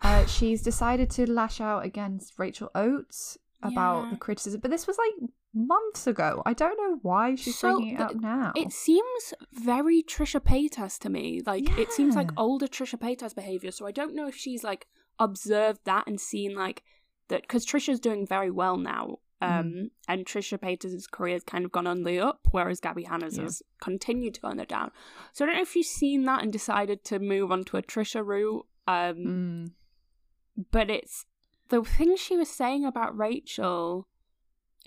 Uh, 0.02 0.26
she's 0.36 0.62
decided 0.62 1.10
to 1.10 1.30
lash 1.30 1.60
out 1.60 1.84
against 1.84 2.38
Rachel 2.38 2.70
Oates 2.74 3.38
about 3.62 4.04
Yeah. 4.04 4.10
the 4.10 4.16
criticism, 4.16 4.60
but 4.60 4.70
this 4.70 4.86
was 4.86 4.98
like 4.98 5.30
months 5.56 6.06
ago. 6.06 6.42
I 6.44 6.52
don't 6.52 6.76
know 6.76 6.98
why 7.02 7.34
she's 7.34 7.58
So, 7.58 7.76
bringing 7.76 7.94
it 7.94 8.00
up 8.00 8.14
now. 8.14 8.52
It 8.54 8.72
seems 8.72 9.34
very 9.52 10.02
Trisha 10.02 10.40
Paytas 10.40 10.98
to 11.00 11.08
me. 11.08 11.40
Like 11.44 11.76
it 11.78 11.90
seems 11.92 12.14
like 12.14 12.30
older 12.36 12.66
Trisha 12.66 12.98
Paytas 12.98 13.34
behavior. 13.34 13.70
So 13.70 13.86
I 13.86 13.90
don't 13.92 14.14
know 14.14 14.28
if 14.28 14.36
she's 14.36 14.62
like 14.62 14.86
observed 15.18 15.80
that 15.84 16.06
and 16.06 16.20
seen 16.20 16.54
like 16.54 16.82
that 17.28 17.42
because 17.42 17.64
Trisha's 17.66 17.98
doing 18.00 18.26
very 18.26 18.50
well 18.50 18.76
now. 18.76 19.18
Mm. 19.42 19.60
Um, 19.60 19.90
and 20.08 20.24
Trisha 20.24 20.58
Paytas' 20.58 21.10
career 21.10 21.34
has 21.34 21.42
kind 21.44 21.64
of 21.64 21.72
gone 21.72 21.86
on 21.86 22.04
the 22.04 22.18
up, 22.20 22.40
whereas 22.52 22.80
Gabby 22.80 23.02
Hanna's 23.04 23.36
Yeah. 23.36 23.44
has 23.44 23.62
continued 23.80 24.34
to 24.34 24.40
go 24.40 24.48
on 24.48 24.56
the 24.58 24.64
down. 24.66 24.92
So 25.32 25.44
I 25.44 25.48
don't 25.48 25.56
know 25.56 25.62
if 25.62 25.72
she's 25.72 25.90
seen 25.90 26.24
that 26.24 26.42
and 26.42 26.52
decided 26.52 27.04
to 27.04 27.18
move 27.18 27.50
on 27.52 27.64
to 27.64 27.76
a 27.76 27.82
Trisha 27.82 28.24
route. 28.24 28.66
Um, 28.88 29.16
Mm. 29.16 29.72
but 30.70 30.88
it's 30.90 31.26
the 31.68 31.82
thing 31.82 32.16
she 32.16 32.36
was 32.36 32.48
saying 32.48 32.84
about 32.84 33.16
Rachel, 33.16 34.06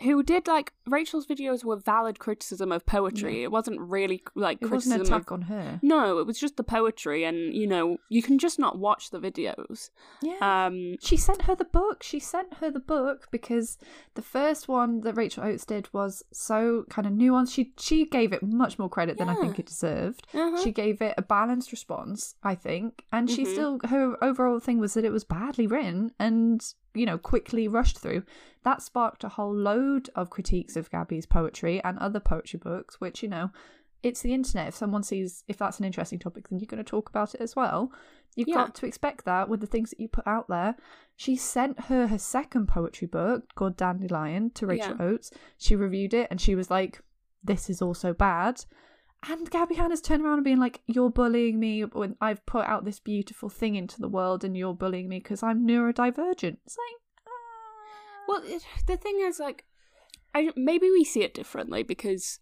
who 0.01 0.23
did 0.23 0.47
like 0.47 0.73
Rachel's 0.87 1.27
videos 1.27 1.63
were 1.63 1.75
valid 1.75 2.19
criticism 2.19 2.71
of 2.71 2.85
poetry. 2.85 3.43
It 3.43 3.51
wasn't 3.51 3.79
really 3.79 4.23
like 4.35 4.59
It 4.61 4.69
wasn't 4.69 4.95
criticism 4.95 5.01
an 5.01 5.07
attack 5.07 5.31
of. 5.31 5.33
on 5.33 5.41
her. 5.43 5.79
No, 5.81 6.19
it 6.19 6.25
was 6.27 6.39
just 6.39 6.57
the 6.57 6.63
poetry, 6.63 7.23
and 7.23 7.53
you 7.53 7.67
know 7.67 7.97
you 8.09 8.21
can 8.21 8.37
just 8.39 8.59
not 8.59 8.77
watch 8.79 9.09
the 9.11 9.19
videos. 9.19 9.89
Yeah. 10.21 10.37
Um, 10.67 10.95
She 11.01 11.17
sent 11.17 11.43
her 11.43 11.55
the 11.55 11.65
book. 11.65 12.03
She 12.03 12.19
sent 12.19 12.55
her 12.55 12.71
the 12.71 12.79
book 12.79 13.27
because 13.31 13.77
the 14.15 14.21
first 14.21 14.67
one 14.67 15.01
that 15.01 15.15
Rachel 15.15 15.43
Oates 15.43 15.65
did 15.65 15.93
was 15.93 16.23
so 16.31 16.85
kind 16.89 17.05
of 17.07 17.13
nuanced. 17.13 17.53
She 17.53 17.73
she 17.77 18.05
gave 18.05 18.33
it 18.33 18.41
much 18.43 18.79
more 18.79 18.89
credit 18.89 19.17
than 19.17 19.29
I 19.29 19.35
think 19.35 19.59
it 19.59 19.65
deserved. 19.65 20.25
uh-huh. 20.33 20.61
She 20.63 20.71
gave 20.71 21.01
it 21.01 21.13
a 21.17 21.21
balanced 21.21 21.71
response, 21.71 22.35
I 22.43 22.55
think, 22.55 23.05
and 23.11 23.29
she 23.29 23.43
Mhm. 23.43 23.51
still 23.53 23.79
her 23.89 24.17
overall 24.23 24.59
thing 24.59 24.79
was 24.79 24.93
that 24.93 25.05
it 25.05 25.11
was 25.11 25.23
badly 25.23 25.67
written 25.67 26.11
and 26.19 26.61
you 26.93 27.05
know 27.05 27.17
quickly 27.17 27.67
rushed 27.67 27.99
through. 27.99 28.23
That 28.63 28.81
sparked 28.81 29.23
a 29.23 29.29
whole 29.29 29.53
load 29.55 30.09
of 30.15 30.29
critiques 30.29 30.75
of 30.75 30.89
Gabby's 30.91 31.25
poetry 31.25 31.81
and 31.83 31.97
other 31.99 32.19
poetry 32.19 32.59
books, 32.63 32.99
which 33.01 33.23
you 33.23 33.29
know. 33.29 33.51
It's 34.01 34.21
the 34.21 34.33
internet. 34.33 34.69
If 34.69 34.75
someone 34.75 35.03
sees 35.03 35.43
if 35.49 35.57
that's 35.57 35.79
an 35.79 35.83
interesting 35.85 36.19
topic, 36.19 36.47
then 36.47 36.57
you're 36.59 36.67
going 36.67 36.81
to 36.81 36.89
talk 36.89 37.09
about 37.09 37.35
it 37.35 37.41
as 37.41 37.53
well. 37.53 37.91
You've 38.33 38.47
Yeah. 38.47 38.55
got 38.55 38.75
to 38.75 38.85
expect 38.85 39.25
that 39.25 39.49
with 39.49 39.59
the 39.59 39.67
things 39.67 39.89
that 39.89 39.99
you 39.99 40.07
put 40.07 40.25
out 40.25 40.47
there. 40.47 40.77
She 41.17 41.35
sent 41.35 41.77
her 41.81 42.07
her 42.07 42.17
second 42.17 42.67
poetry 42.69 43.07
book 43.07 43.53
called 43.55 43.75
Dandelion 43.75 44.51
to 44.51 44.65
Rachel 44.65 44.95
Yeah. 44.97 45.05
Oates. 45.05 45.31
She 45.57 45.75
reviewed 45.75 46.13
it 46.13 46.27
and 46.31 46.39
she 46.39 46.55
was 46.55 46.71
like, 46.71 47.01
"This 47.43 47.69
is 47.69 47.81
also 47.81 48.13
bad." 48.13 48.63
And 49.27 49.49
Gabby 49.49 49.75
Hanna's 49.75 50.01
turned 50.01 50.23
around 50.23 50.35
and 50.35 50.43
being 50.43 50.59
like, 50.59 50.81
"You're 50.87 51.09
bullying 51.09 51.59
me 51.59 51.83
when 51.83 52.15
I've 52.21 52.45
put 52.45 52.65
out 52.65 52.85
this 52.85 52.99
beautiful 52.99 53.49
thing 53.49 53.75
into 53.75 53.99
the 53.99 54.07
world, 54.07 54.43
and 54.43 54.55
you're 54.55 54.73
bullying 54.73 55.09
me 55.09 55.19
because 55.19 55.43
I'm 55.43 55.67
neurodivergent." 55.67 56.57
It's 56.65 56.77
like, 56.77 57.27
uh... 57.27 58.25
Well, 58.27 58.41
it, 58.45 58.65
the 58.87 58.97
thing 58.97 59.19
is, 59.21 59.39
like, 59.39 59.65
I 60.33 60.51
maybe 60.55 60.89
we 60.89 61.03
see 61.03 61.23
it 61.23 61.33
differently 61.33 61.83
because 61.83 62.39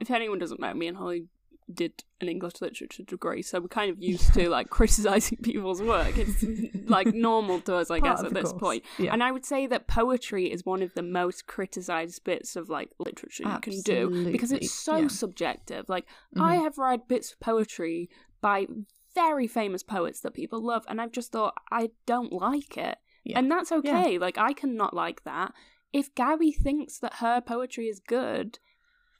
if 0.00 0.10
anyone 0.10 0.38
doesn't 0.38 0.60
know, 0.60 0.74
me 0.74 0.86
and 0.88 0.96
Holly 0.96 1.28
did 1.72 2.04
an 2.20 2.28
English 2.28 2.60
literature 2.60 3.02
degree, 3.02 3.42
so 3.42 3.60
we're 3.60 3.68
kind 3.68 3.90
of 3.90 4.02
used 4.02 4.32
to 4.34 4.48
like 4.56 4.70
criticizing 4.70 5.38
people's 5.42 5.82
work. 5.82 6.16
It's 6.16 6.44
like 6.88 7.08
normal 7.14 7.60
to 7.62 7.76
us, 7.76 7.90
I 7.90 8.00
Part 8.00 8.16
guess, 8.18 8.26
at 8.26 8.34
this 8.34 8.50
course. 8.50 8.60
point. 8.60 8.84
Yeah. 8.98 9.12
And 9.12 9.22
I 9.22 9.30
would 9.32 9.44
say 9.44 9.66
that 9.66 9.86
poetry 9.86 10.50
is 10.50 10.64
one 10.64 10.82
of 10.82 10.94
the 10.94 11.02
most 11.02 11.46
criticized 11.46 12.24
bits 12.24 12.56
of 12.56 12.68
like 12.68 12.90
literature 12.98 13.44
you 13.44 13.58
can 13.60 13.80
do 13.82 14.30
because 14.32 14.52
it's 14.52 14.72
so 14.72 14.96
yeah. 14.96 15.08
subjective. 15.08 15.88
Like 15.88 16.06
I 16.36 16.56
Mhm. 16.56 16.62
have 16.62 16.78
read 16.78 17.06
bits 17.08 17.32
of 17.32 17.40
poetry 17.40 18.08
by 18.40 18.66
very 19.14 19.46
famous 19.46 19.82
poets 19.82 20.20
that 20.20 20.32
people 20.34 20.60
love, 20.62 20.84
and 20.88 21.00
I've 21.00 21.12
just 21.12 21.32
thought 21.32 21.54
I 21.70 21.90
don't 22.06 22.32
like 22.32 22.76
it. 22.78 22.98
Yeah. 23.24 23.38
And 23.38 23.50
that's 23.50 23.72
okay. 23.72 24.18
Like 24.18 24.38
I 24.38 24.52
cannot 24.52 24.94
like 24.94 25.24
that. 25.24 25.52
If 25.92 26.14
Gabby 26.14 26.52
thinks 26.52 26.98
that 26.98 27.14
her 27.14 27.40
poetry 27.40 27.88
is 27.88 27.98
good, 28.00 28.58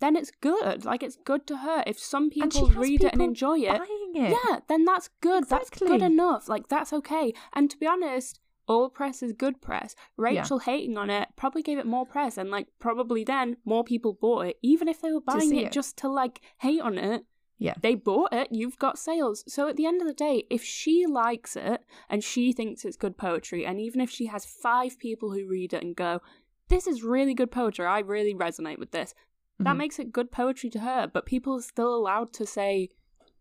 then 0.01 0.17
it's 0.17 0.31
good. 0.41 0.85
Like 0.85 1.03
it's 1.03 1.19
good 1.25 1.47
to 1.49 1.59
her. 1.59 1.83
If 1.87 1.99
some 1.99 2.31
people 2.31 2.69
read 2.69 3.05
it 3.05 3.13
and 3.13 3.23
enjoy 3.23 3.59
it, 3.59 3.81
it. 4.15 4.31
yeah, 4.31 4.61
then 4.69 4.85
that's 4.85 5.09
good. 5.21 5.49
That's 5.49 5.71
good 5.71 6.03
enough. 6.03 6.49
Like 6.49 6.69
that's 6.69 6.93
okay. 6.93 7.33
And 7.53 7.71
to 7.71 7.77
be 7.77 7.87
honest, 7.87 8.41
all 8.69 8.91
press 8.91 9.23
is 9.23 9.33
good 9.33 9.61
press. 9.61 9.97
Rachel 10.17 10.61
hating 10.61 10.97
on 10.99 11.11
it 11.11 11.29
probably 11.37 11.63
gave 11.63 11.79
it 11.79 11.87
more 11.87 12.07
press, 12.07 12.37
and 12.37 12.51
like 12.51 12.69
probably 12.79 13.25
then 13.25 13.57
more 13.65 13.83
people 13.83 14.13
bought 14.13 14.47
it, 14.47 14.59
even 14.63 14.89
if 14.89 15.01
they 15.01 15.11
were 15.11 15.21
buying 15.21 15.55
it, 15.57 15.67
it. 15.67 15.73
just 15.73 15.97
to 15.99 16.09
like 16.09 16.41
hate 16.59 16.81
on 16.81 16.99
it. 16.99 17.25
Yeah. 17.61 17.75
They 17.81 17.97
bought 17.97 18.33
it, 18.33 18.49
you've 18.53 18.79
got 18.79 18.99
sales. 18.99 19.43
So 19.49 19.69
at 19.69 19.77
the 19.77 19.87
end 19.87 20.01
of 20.01 20.07
the 20.07 20.15
day, 20.15 20.45
if 20.49 20.63
she 20.63 21.07
likes 21.07 21.57
it 21.57 21.81
and 22.09 22.23
she 22.23 22.53
thinks 22.53 22.85
it's 22.85 22.97
good 22.97 23.19
poetry, 23.19 23.67
and 23.67 23.81
even 23.81 24.01
if 24.01 24.11
she 24.11 24.27
has 24.27 24.45
five 24.45 24.97
people 24.99 25.33
who 25.33 25.49
read 25.49 25.73
it 25.73 25.83
and 25.83 25.97
go, 25.97 26.21
This 26.69 26.87
is 26.87 27.03
really 27.03 27.35
good 27.35 27.51
poetry, 27.51 27.85
I 27.85 27.99
really 27.99 28.35
resonate 28.35 28.79
with 28.79 28.93
this, 28.93 29.13
that 29.61 29.75
Mhm. 29.75 29.79
makes 29.79 29.99
it 29.99 30.13
good 30.13 30.31
poetry 30.31 30.71
to 30.71 30.81
her. 30.81 31.07
But 31.07 31.27
people 31.27 31.55
are 31.57 31.63
still 31.63 31.95
allowed 31.95 32.33
to 32.35 32.47
say, 32.47 32.91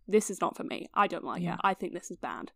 This 0.10 0.30
is 0.30 0.40
not 0.40 0.56
for 0.56 0.64
me. 0.64 0.88
I 0.94 1.08
don't 1.08 1.26
like 1.26 1.42
Yeah. 1.42 1.56
it. 1.56 1.60
I 1.66 1.74
think 1.74 1.94
this 1.94 2.10
is 2.10 2.16
bad. 2.18 2.54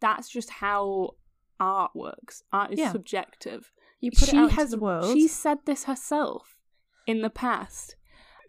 That's 0.00 0.28
just 0.28 0.50
how 0.50 1.16
art 1.58 1.92
works. 1.94 2.42
Art 2.52 2.72
is 2.72 2.78
Yeah. 2.78 2.92
subjective 2.92 3.72
You 4.00 4.10
put 4.10 4.28
she 4.28 4.36
it 4.36 4.40
out 4.40 4.52
has 4.52 4.70
the 4.72 4.78
world. 4.78 5.12
She 5.16 5.26
said 5.28 5.64
this 5.64 5.84
herself 5.84 6.56
in 7.06 7.22
the 7.22 7.30
past. 7.30 7.96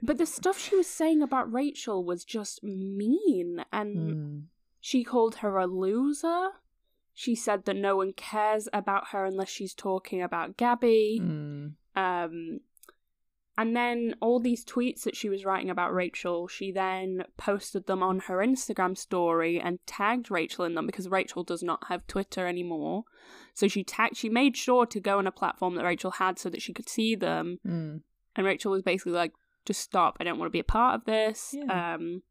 But 0.04 0.18
the 0.18 0.26
stuff 0.26 0.60
she 0.60 0.76
was 0.76 0.86
saying 0.88 1.22
about 1.22 1.52
Rachel 1.52 2.04
was 2.04 2.24
just 2.26 2.62
mean 2.64 3.64
and 3.72 3.96
Mm. 3.98 4.44
she 4.82 5.04
called 5.06 5.36
her 5.36 5.58
a 5.58 5.66
loser. 5.66 6.50
She 7.14 7.36
said 7.36 7.66
that 7.66 7.76
no 7.76 7.96
one 7.96 8.12
cares 8.14 8.68
about 8.74 9.08
her 9.10 9.24
unless 9.26 9.50
she's 9.50 9.74
talking 9.74 10.22
about 10.22 10.58
Gabby. 10.58 11.20
Mm. 11.22 11.76
Um 11.96 12.60
and 13.60 13.76
then 13.76 14.16
all 14.22 14.40
these 14.40 14.64
tweets 14.64 15.02
that 15.04 15.18
she 15.18 15.28
was 15.28 15.44
writing 15.44 15.70
about 15.70 15.94
Rachel, 15.94 16.48
she 16.48 16.72
then 16.72 17.26
posted 17.36 17.88
them 17.88 18.02
on 18.02 18.20
her 18.20 18.38
Instagram 18.38 18.98
story 18.98 19.60
and 19.60 19.80
tagged 19.86 20.32
Rachel 20.32 20.64
in 20.64 20.76
them 20.76 20.86
because 20.86 21.10
Rachel 21.10 21.44
does 21.44 21.62
not 21.62 21.88
have 21.90 22.08
Twitter 22.08 22.48
anymore. 22.48 23.04
So 23.54 23.68
she 23.68 23.84
tagged 23.84 24.16
she 24.16 24.30
made 24.30 24.56
sure 24.56 24.86
to 24.86 25.02
go 25.02 25.18
on 25.18 25.28
a 25.28 25.32
platform 25.32 25.76
that 25.76 25.84
Rachel 25.84 26.12
had 26.12 26.40
so 26.40 26.50
that 26.50 26.62
she 26.62 26.72
could 26.72 26.88
see 26.88 27.16
them. 27.16 27.60
Mm. 27.68 28.00
And 28.38 28.46
Rachel 28.46 28.72
was 28.72 28.82
basically 28.82 29.12
like, 29.12 29.34
just 29.66 29.82
stop, 29.82 30.16
I 30.22 30.24
don't 30.24 30.40
want 30.40 30.48
to 30.48 30.56
be 30.56 30.62
a 30.62 30.64
part 30.64 30.96
of 30.96 31.04
this. 31.04 31.54
Yeah. 31.54 31.96
Um 31.96 32.24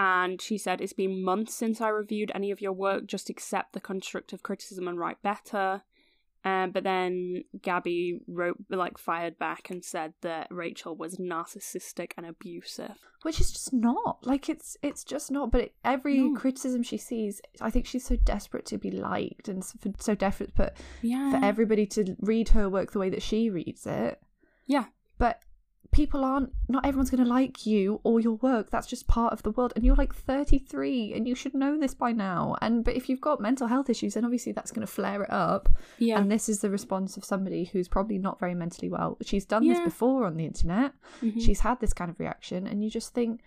and 0.00 0.42
she 0.42 0.58
said, 0.58 0.80
It's 0.80 0.92
been 0.92 1.22
months 1.22 1.54
since 1.54 1.80
I 1.80 1.86
reviewed 1.86 2.32
any 2.34 2.50
of 2.50 2.60
your 2.60 2.72
work, 2.72 3.06
just 3.06 3.30
accept 3.30 3.74
the 3.74 3.80
constructive 3.80 4.42
criticism 4.42 4.88
and 4.88 4.98
write 4.98 5.22
better. 5.22 5.82
Um, 6.44 6.72
but 6.72 6.84
then 6.84 7.42
Gabby 7.62 8.20
wrote, 8.28 8.58
like, 8.68 8.98
fired 8.98 9.38
back 9.38 9.70
and 9.70 9.82
said 9.82 10.12
that 10.20 10.48
Rachel 10.50 10.94
was 10.94 11.16
narcissistic 11.16 12.12
and 12.18 12.26
abusive. 12.26 12.96
which 13.22 13.40
is 13.40 13.50
just 13.50 13.72
not 13.72 14.18
like 14.26 14.50
it's 14.50 14.76
it's 14.82 15.02
just 15.02 15.30
not 15.30 15.50
but 15.50 15.62
it, 15.62 15.74
every 15.82 16.18
No. 16.20 16.34
criticism 16.36 16.82
she 16.82 16.98
sees 16.98 17.40
i 17.62 17.70
think 17.70 17.86
she's 17.86 18.04
so 18.04 18.16
desperate 18.16 18.66
to 18.66 18.76
be 18.76 18.90
liked 18.90 19.48
and 19.48 19.64
so, 19.64 19.78
so 19.98 20.14
desperate 20.14 20.52
but 20.54 20.76
Yeah. 21.00 21.30
for 21.30 21.42
everybody 21.42 21.86
to 21.86 22.14
read 22.20 22.50
her 22.50 22.68
work 22.68 22.92
the 22.92 22.98
way 22.98 23.08
that 23.08 23.22
she 23.22 23.48
reads 23.48 23.86
it 23.86 24.20
Yeah. 24.66 24.84
but 25.16 25.40
people 25.94 26.24
aren't 26.24 26.52
not 26.68 26.84
everyone's 26.84 27.08
going 27.10 27.22
to 27.22 27.28
like 27.30 27.64
you 27.66 28.00
or 28.02 28.18
your 28.20 28.34
work. 28.34 28.68
That's 28.70 28.86
just 28.88 29.06
part 29.06 29.32
of 29.32 29.42
the 29.44 29.50
world. 29.52 29.72
And 29.76 29.84
you're 29.84 29.94
like 29.94 30.12
33 30.14 31.14
and 31.14 31.26
you 31.28 31.34
should 31.36 31.54
know 31.54 31.78
this 31.78 31.94
by 31.94 32.10
now. 32.12 32.56
And 32.60 32.84
but 32.84 32.96
if 32.96 33.08
you've 33.08 33.20
got 33.20 33.40
mental 33.40 33.68
health 33.68 33.88
issues 33.88 34.14
then 34.14 34.24
obviously 34.24 34.52
that's 34.52 34.72
going 34.72 34.86
to 34.86 34.92
flare 34.92 35.22
it 35.22 35.30
up. 35.30 35.68
Yeah. 35.98 36.18
and 36.18 36.30
this 36.30 36.48
is 36.48 36.60
the 36.60 36.68
response 36.70 37.16
of 37.16 37.24
somebody 37.24 37.64
who's 37.64 37.86
probably 37.88 38.18
not 38.18 38.40
very 38.40 38.54
mentally 38.54 38.88
well. 38.90 39.16
She's 39.22 39.44
done 39.44 39.66
this 39.68 39.80
before 39.80 40.26
on 40.26 40.36
the 40.36 40.44
internet. 40.44 40.92
Mhm. 41.22 41.40
she's 41.40 41.60
had 41.60 41.78
this 41.80 41.92
kind 41.92 42.10
of 42.10 42.18
reaction 42.18 42.66
and 42.66 42.82
you 42.82 42.90
just 42.90 43.14
think 43.14 43.40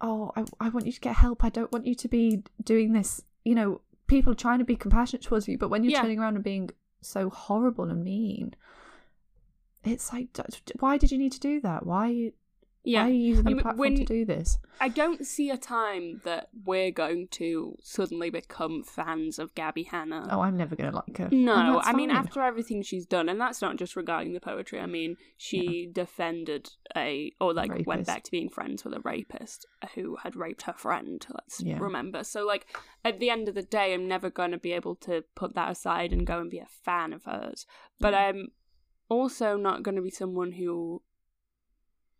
oh 0.00 0.32
I, 0.36 0.44
I 0.60 0.68
want 0.70 0.86
you 0.86 0.92
to 0.92 1.00
get 1.00 1.16
help. 1.16 1.44
I 1.44 1.50
don't 1.50 1.70
want 1.72 1.86
you 1.86 1.94
to 1.94 2.08
be 2.08 2.42
doing 2.64 2.92
this. 2.94 3.20
You 3.44 3.54
know 3.54 3.80
people 4.06 4.32
are 4.32 4.36
trying 4.46 4.58
to 4.60 4.64
be 4.64 4.76
compassionate 4.76 5.22
towards 5.22 5.46
you 5.46 5.58
but 5.58 5.68
when 5.68 5.84
you're 5.84 5.92
Yeah. 5.92 6.02
turning 6.02 6.18
around 6.18 6.34
and 6.36 6.42
being 6.44 6.70
so 7.02 7.30
horrible 7.30 7.84
and 7.90 8.02
mean 8.02 8.54
it's 9.84 10.12
like 10.12 10.28
why 10.80 10.96
did 10.98 11.10
you 11.10 11.18
need 11.18 11.32
to 11.32 11.40
do 11.40 11.60
that 11.60 11.86
why 11.86 12.32
yeah. 12.82 13.02
why 13.02 13.08
are 13.10 13.12
you 13.12 13.18
using 13.20 13.46
I 13.46 13.50
your 13.50 13.56
mean, 13.56 13.62
platform 13.62 13.78
when- 13.78 13.96
to 13.96 14.04
do 14.04 14.24
this 14.24 14.58
I 14.82 14.88
don't 14.88 15.26
see 15.26 15.50
a 15.50 15.58
time 15.58 16.22
that 16.24 16.48
we're 16.64 16.90
going 16.90 17.28
to 17.32 17.76
suddenly 17.82 18.30
become 18.30 18.82
fans 18.82 19.38
of 19.38 19.54
Gabby 19.54 19.82
Hanna. 19.82 20.26
oh 20.30 20.40
i'm 20.40 20.56
never 20.56 20.74
gonna 20.74 20.96
like 20.96 21.18
her 21.18 21.28
No, 21.30 21.82
I 21.84 21.92
mean 21.92 22.10
after 22.10 22.40
everything 22.40 22.80
she's 22.82 23.04
done, 23.04 23.28
and 23.28 23.38
that's 23.38 23.60
not 23.60 23.76
just 23.76 23.94
regarding 23.94 24.32
the 24.32 24.40
poetry. 24.40 24.80
I 24.80 24.86
mean, 24.86 25.16
she 25.36 25.90
defended 25.92 26.70
a 26.96 27.30
or 27.42 27.52
like 27.52 27.86
went 27.86 28.06
back 28.06 28.22
to 28.24 28.30
being 28.30 28.48
friends 28.48 28.82
with 28.82 28.94
a 28.94 29.00
rapist 29.00 29.66
who 29.94 30.16
had 30.16 30.34
raped 30.34 30.62
her 30.62 30.72
friend. 30.72 31.26
Let's 31.30 31.60
Yeah. 31.62 31.78
remember. 31.78 32.24
So, 32.24 32.46
like 32.46 32.66
at 33.04 33.20
the 33.20 33.28
end 33.28 33.48
of 33.50 33.54
the 33.54 33.62
day, 33.62 33.92
I'm 33.92 34.08
never 34.08 34.30
going 34.30 34.52
to 34.52 34.58
be 34.58 34.72
able 34.72 34.94
to 34.96 35.24
put 35.34 35.54
that 35.56 35.70
aside 35.70 36.12
and 36.14 36.26
go 36.26 36.40
and 36.40 36.50
be 36.50 36.58
a 36.58 36.66
fan 36.84 37.12
of 37.12 37.24
hers. 37.24 37.66
But 37.98 38.14
I'm 38.14 38.36
um, 38.36 38.48
also 39.10 39.56
not 39.56 39.82
going 39.82 39.96
to 39.96 40.02
be 40.02 40.10
someone 40.10 40.52
who 40.52 41.02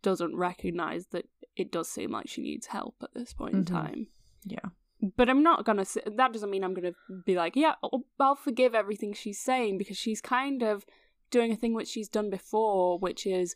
doesn't 0.03 0.35
recognize 0.35 1.07
that 1.07 1.25
it 1.55 1.71
does 1.71 1.89
seem 1.89 2.11
like 2.11 2.27
she 2.27 2.41
needs 2.41 2.67
help 2.67 2.95
at 3.03 3.13
this 3.13 3.33
point 3.33 3.53
in 3.55 3.63
Mhm. 3.65 3.67
time. 3.67 4.07
yeah 4.45 4.69
but 5.17 5.29
I'm 5.31 5.41
not 5.41 5.65
gonna. 5.65 5.83
That 6.05 6.31
doesn't 6.31 6.51
mean 6.51 6.63
I'm 6.63 6.75
gonna 6.75 6.93
be 7.25 7.33
like, 7.33 7.55
yeah, 7.55 7.73
I'll, 7.83 8.05
I'll 8.19 8.35
forgive 8.35 8.75
everything 8.75 9.13
she's 9.13 9.39
saying 9.39 9.79
because 9.79 9.97
she's 9.97 10.21
kind 10.21 10.61
of 10.61 10.85
doing 11.31 11.51
a 11.51 11.55
thing 11.55 11.73
which 11.73 11.87
she's 11.87 12.07
done 12.07 12.29
before, 12.29 12.99
which 12.99 13.25
is 13.25 13.55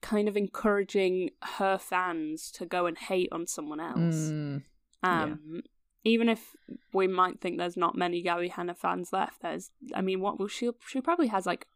kind 0.00 0.28
of 0.28 0.36
encouraging 0.36 1.30
her 1.58 1.76
fans 1.76 2.52
to 2.52 2.66
go 2.66 2.86
and 2.86 2.96
hate 2.98 3.30
on 3.32 3.48
someone 3.48 3.80
else. 3.80 4.30
Mm, 4.30 4.62
yeah. 5.02 5.22
Um, 5.24 5.62
even 6.04 6.28
if 6.28 6.54
we 6.92 7.08
might 7.08 7.40
think 7.40 7.58
there's 7.58 7.76
not 7.76 7.96
many 7.96 8.22
Gabby 8.22 8.46
Hanna 8.46 8.74
fans 8.76 9.12
left, 9.12 9.42
there's. 9.42 9.72
I 9.92 10.02
mean, 10.02 10.20
what 10.20 10.38
will 10.38 10.46
she? 10.46 10.70
She 10.86 11.00
probably 11.00 11.26
has 11.26 11.46
like 11.46 11.66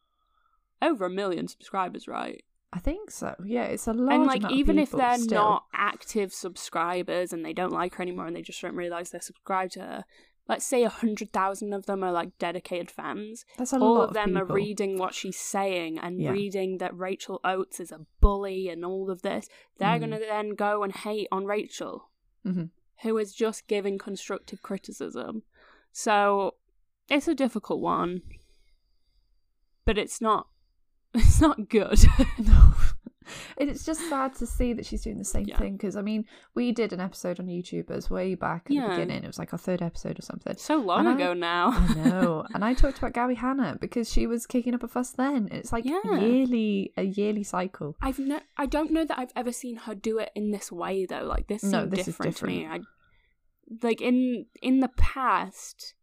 over 0.85 1.07
a 1.07 1.11
million 1.11 1.49
subscribers, 1.49 2.07
right? 2.07 2.45
I 2.73 2.79
think 2.81 3.11
so. 3.11 3.35
Yeah, 3.45 3.65
it's 3.65 3.87
a 3.87 3.93
large 3.93 4.15
and 4.15 4.27
like 4.27 4.51
even 4.51 4.79
if 4.79 4.91
they're 4.91 5.17
still. 5.19 5.43
not 5.43 5.65
active 5.73 6.33
subscribers 6.33 7.33
and 7.33 7.45
they 7.45 7.53
don't 7.53 7.73
like 7.73 7.95
her 7.97 8.03
anymore 8.03 8.27
and 8.27 8.35
they 8.37 8.43
just 8.43 8.61
don't 8.61 8.75
realize 8.75 9.11
they're 9.11 9.21
subscribed 9.21 9.73
to 9.75 9.81
her 9.81 10.05
let's 10.47 10.67
say 10.67 10.83
a 10.85 10.91
hundred 10.91 11.33
thousand 11.33 11.73
of 11.73 11.87
them 11.87 12.05
are 12.05 12.13
like 12.13 12.37
dedicated 12.39 12.91
fans 12.91 13.47
That's 13.57 13.73
a 13.73 13.79
all 13.79 13.95
lot 13.95 14.09
of 14.09 14.15
them 14.15 14.37
are 14.37 14.45
reading 14.45 14.99
what 14.99 15.15
she's 15.15 15.39
saying 15.39 15.99
and 15.99 16.21
Yeah. 16.21 16.33
reading 16.33 16.77
that 16.79 16.95
rachel 16.99 17.41
oates 17.45 17.81
is 17.81 17.91
a 17.91 18.01
bully 18.21 18.69
and 18.69 18.85
all 18.85 19.09
of 19.11 19.23
this 19.23 19.49
they're 19.79 19.97
Mhm. 19.97 20.01
gonna 20.01 20.19
then 20.19 20.51
go 20.51 20.83
and 20.83 20.93
hate 20.95 21.29
on 21.33 21.47
rachel 21.47 22.11
Mhm. 22.45 22.69
who 23.03 23.17
is 23.17 23.33
just 23.35 23.67
giving 23.69 23.97
constructive 23.99 24.61
criticism 24.61 25.45
so 25.93 26.57
it's 27.09 27.27
a 27.29 27.35
difficult 27.35 27.81
one 27.81 28.21
but 29.87 29.97
it's 29.97 30.21
not 30.21 30.49
it's 31.27 31.41
not 31.41 31.69
good 31.69 31.99
No. 32.39 32.75
It's 33.57 33.87
just 33.87 34.07
sad 34.11 34.35
to 34.35 34.47
see 34.47 34.75
that 34.75 34.85
she's 34.85 35.01
doing 35.01 35.17
the 35.17 35.25
same 35.25 35.47
Yeah. 35.47 35.57
thing 35.59 35.79
because 35.79 35.97
I 35.97 36.03
mean, 36.03 36.27
we 36.55 36.73
did 36.73 36.93
an 36.93 37.01
episode 37.01 37.41
on 37.41 37.47
YouTubers 37.47 38.11
way 38.11 38.35
back 38.35 38.65
at 38.67 38.73
Yeah. 38.73 38.83
the 38.83 38.89
beginning. 38.91 39.25
It 39.25 39.27
was 39.27 39.39
like 39.39 39.55
our 39.55 39.59
third 39.59 39.81
episode 39.81 40.19
or 40.19 40.23
something. 40.23 40.55
so 40.59 40.77
long 40.77 40.99
And 41.01 41.09
I- 41.09 41.13
ago 41.15 41.33
now 41.33 41.71
I 41.71 41.95
know, 41.95 42.45
and 42.53 42.63
I 42.63 42.75
talked 42.75 42.99
about 42.99 43.15
Gabby 43.15 43.37
Hanna 43.37 43.79
because 43.81 44.13
she 44.13 44.27
was 44.27 44.47
kicking 44.47 44.75
up 44.75 44.83
a 44.83 44.89
fuss 44.89 45.13
then. 45.13 45.49
It's 45.51 45.73
like 45.73 45.87
Yeah. 45.87 46.03
yearly, 46.21 46.93
a 46.99 47.05
yearly 47.05 47.45
cycle. 47.45 47.97
I've 48.03 48.19
no, 48.19 48.41
I 48.59 48.67
don't 48.67 48.91
know 48.91 49.07
that 49.07 49.19
I've 49.19 49.33
ever 49.35 49.53
seen 49.53 49.77
her 49.77 49.95
do 49.95 50.19
it 50.19 50.31
in 50.35 50.51
this 50.51 50.71
way 50.71 51.07
though. 51.07 51.25
Like 51.25 51.47
this 51.47 51.63
No, 51.63 51.87
this 51.87 52.01
is 52.01 52.07
different, 52.19 52.37
to 52.37 52.47
me. 52.47 52.67
I, 52.67 52.81
like 53.83 54.03
in 54.03 54.45
in 54.61 54.81
the 54.81 54.89
past, 54.99 55.95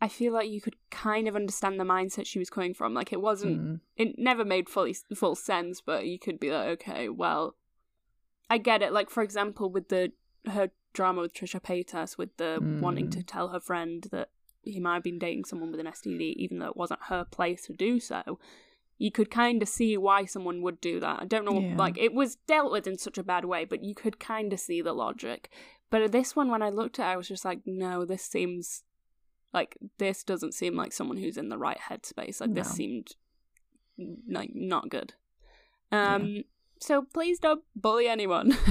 I 0.00 0.08
feel 0.08 0.32
like 0.32 0.48
you 0.48 0.60
could 0.60 0.76
kind 0.90 1.26
of 1.26 1.34
understand 1.34 1.78
the 1.80 1.84
mindset 1.84 2.26
she 2.26 2.38
was 2.38 2.50
coming 2.50 2.72
from. 2.72 2.94
Like 2.94 3.12
it 3.12 3.20
wasn't, 3.20 3.60
Mm. 3.60 3.80
it 3.96 4.18
never 4.18 4.44
made 4.44 4.68
fully 4.68 4.94
full 5.14 5.34
sense, 5.34 5.80
but 5.80 6.06
you 6.06 6.18
could 6.18 6.38
be 6.38 6.50
like, 6.52 6.68
okay, 6.80 7.08
well, 7.08 7.56
I 8.48 8.58
get 8.58 8.82
it. 8.82 8.92
Like 8.92 9.10
for 9.10 9.22
example, 9.22 9.70
with 9.70 9.88
the 9.88 10.12
her 10.46 10.70
drama 10.94 11.20
with 11.22 11.34
Trisha 11.34 11.60
Paytas, 11.60 12.16
with 12.16 12.36
the 12.36 12.58
wanting 12.80 13.10
to 13.10 13.18
Mm. 13.18 13.24
tell 13.26 13.48
her 13.48 13.60
friend 13.60 14.06
that 14.12 14.30
he 14.62 14.80
might 14.80 14.94
have 14.94 15.02
been 15.02 15.18
dating 15.18 15.44
someone 15.44 15.70
with 15.70 15.80
an 15.80 15.86
STD, 15.86 16.32
even 16.36 16.58
though 16.58 16.68
it 16.68 16.76
wasn't 16.76 17.00
her 17.08 17.24
place 17.24 17.62
to 17.66 17.72
do 17.72 17.98
so. 18.00 18.38
You 18.98 19.10
could 19.12 19.30
kind 19.30 19.62
of 19.62 19.68
see 19.68 19.96
why 19.96 20.24
someone 20.24 20.60
would 20.62 20.80
do 20.80 20.98
that. 21.00 21.20
I 21.22 21.24
don't 21.24 21.44
know, 21.44 21.60
Yeah. 21.60 21.76
like 21.76 21.96
it 21.98 22.14
was 22.14 22.36
dealt 22.36 22.72
with 22.72 22.86
in 22.86 22.98
such 22.98 23.18
a 23.18 23.22
bad 23.22 23.44
way, 23.44 23.64
but 23.64 23.82
you 23.84 23.94
could 23.94 24.18
kind 24.18 24.52
of 24.52 24.58
see 24.60 24.80
the 24.80 24.92
logic. 24.92 25.50
But 25.90 26.10
this 26.12 26.34
one, 26.36 26.50
when 26.50 26.62
I 26.62 26.70
looked 26.70 26.98
at, 26.98 27.08
it, 27.08 27.12
I 27.12 27.16
was 27.16 27.28
just 27.28 27.44
like, 27.44 27.60
no, 27.66 28.04
this 28.04 28.22
seems 28.24 28.82
like 29.52 29.76
this 29.98 30.22
doesn't 30.24 30.54
seem 30.54 30.76
like 30.76 30.92
someone 30.92 31.16
who's 31.16 31.36
in 31.36 31.48
the 31.48 31.58
right 31.58 31.78
headspace. 31.90 32.40
Like 32.40 32.54
this 32.54 32.70
seemed 32.70 33.08
like 34.28 34.50
not 34.54 34.88
good. 34.90 35.14
Um, 35.90 36.44
so 36.80 37.02
please 37.12 37.38
don't 37.38 37.64
bully 37.74 38.08
anyone. 38.08 38.56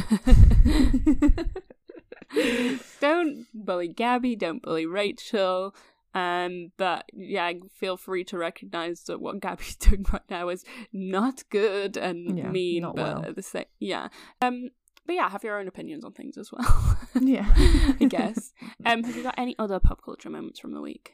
don't 3.00 3.46
bully 3.54 3.88
Gabby. 3.88 4.36
Don't 4.36 4.62
bully 4.62 4.86
Rachel. 4.86 5.76
Um, 6.14 6.72
but 6.78 7.06
yeah, 7.14 7.52
feel 7.76 7.98
free 7.98 8.24
to 8.26 8.38
recognize 8.38 9.04
that 9.04 9.22
what 9.22 9.40
Gabby's 9.40 9.76
doing 9.76 10.06
right 10.12 10.22
now 10.30 10.50
is 10.50 10.64
not 10.92 11.44
good 11.50 11.98
and 11.98 12.38
Yeah, 12.38 12.50
mean. 12.50 12.82
not 12.84 12.96
but 12.96 13.16
well. 13.18 13.26
at 13.26 13.36
the 13.36 13.44
same, 13.44 13.66
yeah. 13.80 14.08
Um, 14.42 14.70
but 15.08 15.16
yeah, 15.16 15.28
have 15.30 15.44
your 15.44 15.58
own 15.60 15.68
opinions 15.68 16.04
on 16.06 16.12
things 16.12 16.38
as 16.38 16.52
well. 16.52 16.98
yeah, 17.22 17.52
I 17.56 18.06
guess. 18.08 18.52
Um, 18.86 19.04
have 19.04 19.16
you 19.16 19.24
got 19.24 19.36
any 19.38 19.56
other 19.58 19.80
pop 19.80 20.02
culture 20.04 20.30
moments 20.30 20.60
from 20.60 20.74
the 20.74 20.82
week? 20.82 21.14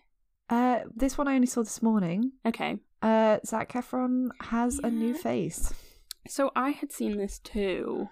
Uh, 0.49 0.79
this 0.95 1.17
one 1.17 1.27
I 1.29 1.35
only 1.35 1.47
saw 1.47 1.61
this 1.63 1.81
morning. 1.81 2.33
Okay. 2.45 2.77
Uh, 3.01 3.37
Zac 3.45 3.71
Efron 3.73 4.27
has 4.41 4.79
a 4.83 4.89
new 4.91 5.13
face. 5.15 5.73
So 6.27 6.51
I 6.55 6.69
had 6.71 6.91
seen 6.91 7.17
this 7.17 7.39
too. 7.39 8.09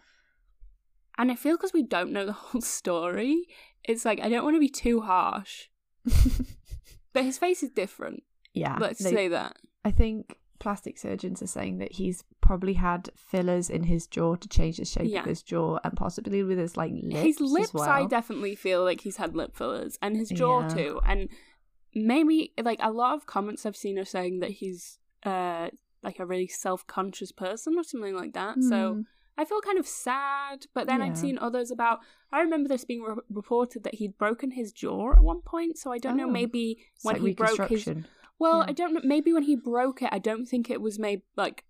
And 1.17 1.31
I 1.31 1.35
feel 1.35 1.57
because 1.57 1.73
we 1.73 1.83
don't 1.83 2.11
know 2.11 2.25
the 2.25 2.31
whole 2.47 2.61
story, 2.61 3.43
it's 3.83 4.05
like 4.05 4.19
I 4.21 4.29
don't 4.29 4.43
want 4.43 4.55
to 4.55 4.59
be 4.59 4.69
too 4.69 5.01
harsh. 5.01 5.67
But 7.13 7.25
his 7.25 7.37
face 7.37 7.61
is 7.61 7.69
different. 7.69 8.23
yeah, 8.53 8.77
Let's 8.79 9.03
they- 9.03 9.11
say 9.13 9.27
that. 9.27 9.57
I 9.83 9.91
think 9.91 10.37
plastic 10.61 10.97
surgeons 10.97 11.41
are 11.41 11.47
saying 11.47 11.79
that 11.79 11.91
he's 11.93 12.23
probably 12.39 12.73
had 12.73 13.09
fillers 13.15 13.69
in 13.69 13.83
his 13.83 14.07
jaw 14.07 14.35
to 14.35 14.47
change 14.47 14.77
the 14.77 14.85
shape 14.85 15.09
Yeah. 15.11 15.21
of 15.21 15.25
his 15.25 15.41
jaw 15.43 15.79
and 15.83 15.93
possibly 15.97 16.43
with 16.43 16.57
his 16.59 16.77
like 16.77 16.91
lips. 16.93 17.19
his 17.39 17.41
lips, 17.41 17.73
well. 17.73 17.89
I 17.89 18.05
definitely 18.05 18.55
feel 18.55 18.83
like 18.83 19.01
he's 19.01 19.17
had 19.17 19.35
lip 19.35 19.55
fillers, 19.55 19.97
and 20.01 20.15
his 20.15 20.29
jaw 20.29 20.61
Yeah. 20.61 20.67
too. 20.69 21.01
And 21.05 21.29
maybe 21.93 22.53
like 22.63 22.79
a 22.81 22.91
lot 22.91 23.15
of 23.15 23.25
comments 23.25 23.65
I've 23.65 23.75
seen 23.75 23.97
are 23.99 24.05
saying 24.05 24.39
that 24.39 24.51
he's 24.51 24.99
uh 25.23 25.69
like 26.03 26.19
a 26.19 26.25
really 26.25 26.47
self 26.47 26.85
conscious 26.87 27.31
person 27.31 27.77
or 27.77 27.83
something 27.83 28.15
like 28.15 28.33
that. 28.33 28.61
So 28.63 28.93
Hmm. 28.93 29.01
I 29.37 29.45
feel 29.45 29.61
kind 29.61 29.79
of 29.79 29.87
sad, 29.87 30.67
but 30.73 30.87
then 30.87 30.99
Yeah. 30.99 31.05
I'd 31.07 31.17
seen 31.17 31.37
others 31.39 31.71
about. 31.71 31.99
I 32.31 32.41
remember 32.41 32.67
this 32.69 32.85
being 32.85 33.01
re- 33.01 33.15
reported 33.29 33.83
that 33.83 33.95
he'd 33.95 34.17
broken 34.17 34.51
his 34.51 34.71
jaw 34.71 35.13
at 35.13 35.23
one 35.23 35.41
point. 35.41 35.77
So 35.77 35.91
I 35.91 35.97
don't 35.97 36.17
know. 36.17 36.27
Oh. 36.27 36.31
Maybe 36.31 36.77
It's 36.95 37.03
when 37.05 37.15
like 37.15 37.23
he 37.23 37.33
broke 37.33 37.69
his. 37.69 37.87
Well, 38.41 38.59
Yeah. 38.59 38.65
I 38.69 38.71
don't 38.73 38.93
know. 38.95 39.01
Maybe 39.03 39.31
when 39.31 39.43
he 39.43 39.55
broke 39.55 40.01
it, 40.01 40.09
I 40.11 40.17
don't 40.17 40.47
think 40.47 40.69
it 40.69 40.81
was 40.81 40.97
made 40.97 41.21
like 41.35 41.63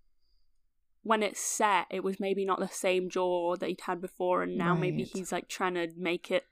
when 1.02 1.22
it's 1.22 1.38
set. 1.38 1.86
It 1.90 2.02
was 2.02 2.18
maybe 2.18 2.46
not 2.46 2.60
the 2.60 2.68
same 2.68 3.10
jaw 3.10 3.56
that 3.56 3.68
he'd 3.68 3.82
had 3.82 4.00
before, 4.00 4.42
and 4.42 4.56
now 4.56 4.74
maybe 4.74 5.04
he's 5.04 5.32
like 5.32 5.48
trying 5.48 5.74
to 5.74 5.88
make 5.98 6.30
it 6.30 6.44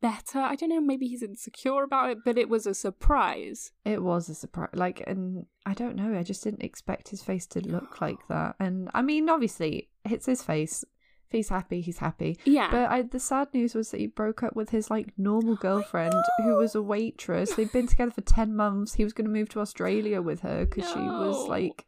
better. 0.00 0.38
I 0.38 0.56
don't 0.56 0.70
know. 0.70 0.80
Maybe 0.80 1.06
he's 1.08 1.22
insecure 1.22 1.82
about 1.82 2.08
it, 2.10 2.18
but 2.24 2.38
it 2.38 2.48
was 2.48 2.66
a 2.66 2.72
surprise. 2.74 3.72
It 3.84 4.02
was 4.02 4.30
a 4.30 4.34
surprise. 4.34 4.70
Like, 4.72 5.02
and 5.06 5.44
I 5.66 5.74
don't 5.74 5.94
know. 5.96 6.18
I 6.18 6.22
just 6.22 6.42
didn't 6.42 6.64
expect 6.64 7.10
his 7.10 7.22
face 7.22 7.46
to 7.48 7.60
look 7.60 8.00
like 8.06 8.26
that. 8.28 8.56
And 8.58 8.88
I 8.94 9.02
mean, 9.02 9.28
obviously, 9.28 9.90
it's 10.06 10.26
his 10.26 10.42
face. 10.42 10.84
If 11.32 11.36
he's 11.36 11.48
happy, 11.48 11.80
he's 11.80 11.96
happy. 11.96 12.36
Yeah. 12.44 12.70
But 12.70 12.90
I, 12.90 13.00
the 13.00 13.18
sad 13.18 13.48
news 13.54 13.74
was 13.74 13.90
that 13.90 14.00
he 14.00 14.06
broke 14.06 14.42
up 14.42 14.54
with 14.54 14.68
his 14.68 14.90
like 14.90 15.14
normal 15.16 15.56
girlfriend, 15.60 16.14
who 16.36 16.56
was 16.56 16.74
a 16.74 16.82
waitress. 16.82 17.54
They'd 17.54 17.72
been 17.72 17.86
together 17.86 18.10
for 18.10 18.20
ten 18.20 18.54
months. 18.54 18.92
He 18.92 19.02
was 19.04 19.14
going 19.14 19.24
to 19.24 19.32
move 19.32 19.48
to 19.50 19.60
Australia 19.60 20.20
with 20.20 20.40
her 20.40 20.66
because 20.66 20.92
she 20.92 20.98
was 20.98 21.48
like, 21.48 21.86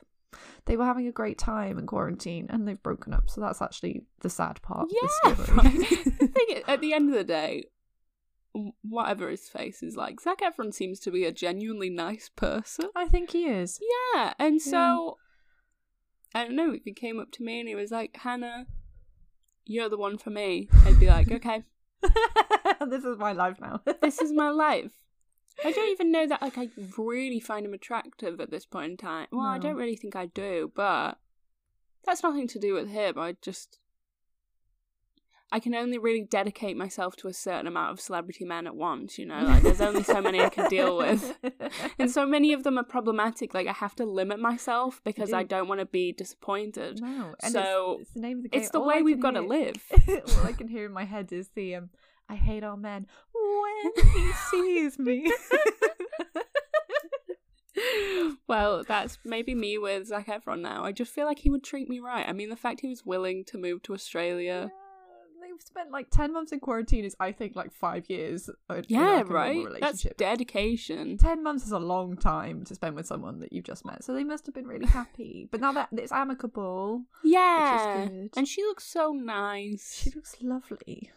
they 0.64 0.78
were 0.78 0.86
having 0.86 1.06
a 1.08 1.12
great 1.12 1.36
time 1.36 1.78
in 1.78 1.86
quarantine, 1.86 2.46
and 2.48 2.66
they've 2.66 2.82
broken 2.82 3.12
up. 3.12 3.28
So 3.28 3.42
that's 3.42 3.60
actually 3.60 4.04
the 4.20 4.30
sad 4.30 4.62
part 4.62 4.88
yeah. 4.90 5.30
of 5.30 5.36
the 5.36 5.44
story. 5.44 5.58
right. 5.58 5.78
the 6.20 6.28
thing 6.28 6.46
is, 6.56 6.62
at 6.66 6.80
the 6.80 6.94
end 6.94 7.10
of 7.10 7.14
the 7.14 7.24
day, 7.24 7.66
whatever 8.80 9.28
his 9.28 9.46
face 9.46 9.82
is 9.82 9.94
like, 9.94 10.22
Zac 10.22 10.40
Efron 10.40 10.72
seems 10.72 11.00
to 11.00 11.10
be 11.10 11.24
a 11.24 11.32
genuinely 11.32 11.90
nice 11.90 12.30
person. 12.34 12.88
I 12.96 13.08
think 13.08 13.32
he 13.32 13.44
is. 13.44 13.78
Yeah, 14.14 14.32
and 14.38 14.62
so 14.62 15.18
I 16.34 16.44
don't 16.44 16.56
know. 16.56 16.72
If 16.72 16.84
he 16.84 16.94
came 16.94 17.20
up 17.20 17.30
to 17.32 17.42
me 17.42 17.60
and 17.60 17.68
he 17.68 17.74
was 17.74 17.90
like, 17.90 18.16
"Hannah, 18.16 18.68
you're 19.66 19.88
the 19.88 19.98
one 19.98 20.18
for 20.18 20.30
me," 20.30 20.68
I'd 20.84 21.00
be 21.00 21.06
like, 21.06 21.30
"Okay, 21.30 21.64
this 22.88 23.04
is 23.04 23.18
my 23.18 23.32
life 23.32 23.58
now. 23.60 23.80
this 24.02 24.20
is 24.20 24.32
my 24.32 24.50
life." 24.50 24.92
I 25.64 25.70
don't 25.70 25.90
even 25.90 26.10
know 26.10 26.26
that 26.26 26.42
like 26.42 26.58
I 26.58 26.68
really 26.98 27.38
find 27.38 27.64
him 27.64 27.74
attractive 27.74 28.40
at 28.40 28.50
this 28.50 28.66
point 28.66 28.90
in 28.90 28.96
time. 28.96 29.28
Well, 29.30 29.46
I 29.46 29.58
don't 29.58 29.76
really 29.76 29.96
think 29.96 30.16
I 30.16 30.26
do, 30.26 30.72
but 30.74 31.18
that's 32.04 32.22
nothing 32.22 32.48
to 32.48 32.58
do 32.58 32.74
with 32.74 32.88
him. 32.88 33.18
I 33.18 33.36
just 33.40 33.78
I 35.54 35.60
can 35.60 35.72
only 35.76 35.98
really 35.98 36.22
dedicate 36.24 36.76
myself 36.76 37.14
to 37.18 37.28
a 37.28 37.32
certain 37.32 37.68
amount 37.68 37.92
of 37.92 38.00
celebrity 38.00 38.44
men 38.44 38.66
at 38.66 38.74
once, 38.74 39.20
you 39.20 39.24
know? 39.24 39.40
Like 39.44 39.62
there's 39.62 39.80
only 39.80 40.02
so 40.02 40.20
many 40.20 40.40
I 40.40 40.48
can 40.48 40.68
deal 40.68 40.98
with. 40.98 41.38
And 42.00 42.10
so 42.10 42.26
many 42.26 42.52
of 42.52 42.64
them 42.64 42.76
are 42.76 42.82
problematic. 42.82 43.54
Like 43.54 43.68
I 43.68 43.72
have 43.72 43.94
to 43.96 44.04
limit 44.04 44.40
myself 44.40 45.00
because 45.04 45.32
I 45.32 45.42
do. 45.42 45.48
don't 45.50 45.68
want 45.68 45.78
to 45.78 45.86
be 45.86 46.10
disappointed. 46.10 47.00
No, 47.00 47.36
and 47.40 47.52
So, 47.52 47.98
it's, 48.00 48.10
it's 48.10 48.14
the 48.14 48.20
name 48.20 48.38
of 48.38 48.42
the 48.42 48.48
game. 48.48 48.60
It's 48.62 48.70
the 48.72 48.80
All 48.80 48.86
way 48.88 48.96
I 48.96 49.02
we've 49.02 49.20
got 49.20 49.30
to 49.32 49.42
live. 49.42 49.76
All 50.08 50.44
I 50.44 50.52
can 50.52 50.66
hear 50.66 50.86
in 50.86 50.92
my 50.92 51.04
head 51.04 51.32
is 51.32 51.50
the 51.54 51.76
um, 51.76 51.90
"I 52.28 52.34
hate 52.34 52.64
all 52.64 52.76
men 52.76 53.06
when 53.32 54.06
he 54.16 54.32
sees 54.50 54.98
me." 54.98 55.32
well, 58.48 58.82
that's 58.82 59.18
maybe 59.24 59.54
me 59.54 59.78
with 59.78 60.08
Zac 60.08 60.26
Efron 60.26 60.60
now. 60.62 60.84
I 60.84 60.90
just 60.90 61.12
feel 61.12 61.26
like 61.26 61.38
he 61.38 61.50
would 61.50 61.62
treat 61.62 61.88
me 61.88 62.00
right. 62.00 62.28
I 62.28 62.32
mean, 62.32 62.50
the 62.50 62.56
fact 62.56 62.80
he 62.80 62.88
was 62.88 63.06
willing 63.06 63.44
to 63.46 63.56
move 63.58 63.82
to 63.84 63.94
Australia. 63.94 64.72
They've 65.56 65.66
spent 65.66 65.90
like 65.90 66.10
ten 66.10 66.32
months 66.32 66.52
in 66.52 66.60
quarantine. 66.60 67.04
Is 67.04 67.14
I 67.20 67.32
think 67.32 67.54
like 67.56 67.72
five 67.72 68.04
years. 68.08 68.48
in, 68.70 68.84
Yeah, 68.88 69.16
like, 69.16 69.30
a 69.30 69.32
right? 69.32 69.66
That's 69.80 70.06
dedication. 70.16 71.16
Ten 71.18 71.42
months 71.42 71.64
is 71.64 71.72
a 71.72 71.78
long 71.78 72.16
time 72.16 72.64
to 72.64 72.74
spend 72.74 72.96
with 72.96 73.06
someone 73.06 73.40
that 73.40 73.52
you've 73.52 73.64
just 73.64 73.84
met, 73.84 74.02
so 74.04 74.12
they 74.14 74.24
must 74.24 74.46
have 74.46 74.54
been 74.54 74.66
really 74.66 74.86
happy. 75.00 75.48
But 75.50 75.60
now 75.60 75.72
that 75.72 75.88
it's 75.92 76.12
amicable, 76.12 77.04
Yeah. 77.22 78.06
good. 78.08 78.30
And 78.36 78.48
she 78.48 78.62
looks 78.62 78.84
so 78.84 79.12
nice. 79.12 80.00
she 80.02 80.10
looks 80.10 80.36
lovely. 80.42 81.10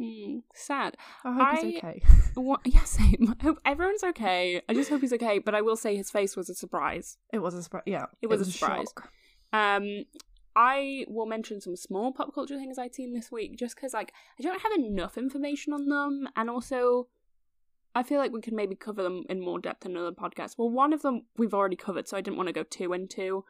Mm, 0.00 0.42
sad. 0.54 0.96
I 1.24 1.32
hope 1.34 1.42
I- 1.42 1.56
he's 1.62 1.76
okay. 1.78 2.02
What, 2.34 2.60
yeah, 2.64 2.84
same. 2.84 3.34
I 3.38 3.42
hope 3.42 3.58
everyone's 3.66 4.02
okay. 4.04 4.62
I 4.68 4.72
just 4.72 4.88
hope 4.88 5.00
he's 5.02 5.12
okay. 5.12 5.40
But 5.40 5.54
I 5.54 5.60
will 5.60 5.76
say 5.76 5.96
his 5.96 6.10
face 6.10 6.36
was 6.36 6.48
a 6.48 6.54
surprise. 6.54 7.18
It 7.32 7.40
was 7.40 7.54
a 7.54 7.62
surprise. 7.62 7.82
Yeah, 7.86 8.06
It 8.22 8.28
was 8.28 8.40
a 8.40 8.44
surprise. 8.50 8.86
shock. 8.96 9.10
Um, 9.52 10.04
I 10.62 11.06
will 11.08 11.26
mention 11.26 11.60
some 11.60 11.74
small 11.76 12.12
pop 12.12 12.34
culture 12.34 12.58
things 12.58 12.78
I'd 12.78 12.94
seen 12.94 13.14
this 13.14 13.32
week, 13.32 13.56
just 13.56 13.74
because 13.76 13.94
like 13.94 14.12
I 14.38 14.42
don't 14.42 14.60
have 14.60 14.72
enough 14.72 15.16
information 15.16 15.72
on 15.72 15.86
them, 15.88 16.28
and 16.36 16.50
also 16.50 17.08
I 17.94 18.02
feel 18.02 18.18
like 18.18 18.32
we 18.32 18.42
could 18.42 18.52
maybe 18.52 18.74
cover 18.76 19.02
them 19.02 19.24
in 19.30 19.40
more 19.40 19.58
depth 19.58 19.86
in 19.86 19.92
another 19.92 20.12
podcast. 20.12 20.56
Well, 20.58 20.68
one 20.70 20.92
of 20.92 21.02
them 21.02 21.22
we've 21.38 21.54
already 21.54 21.76
covered, 21.76 22.06
so 22.08 22.16
I 22.16 22.20
didn't 22.20 22.36
want 22.36 22.48
to 22.48 22.52
go 22.52 22.62
too 22.62 22.92
into. 22.92 23.44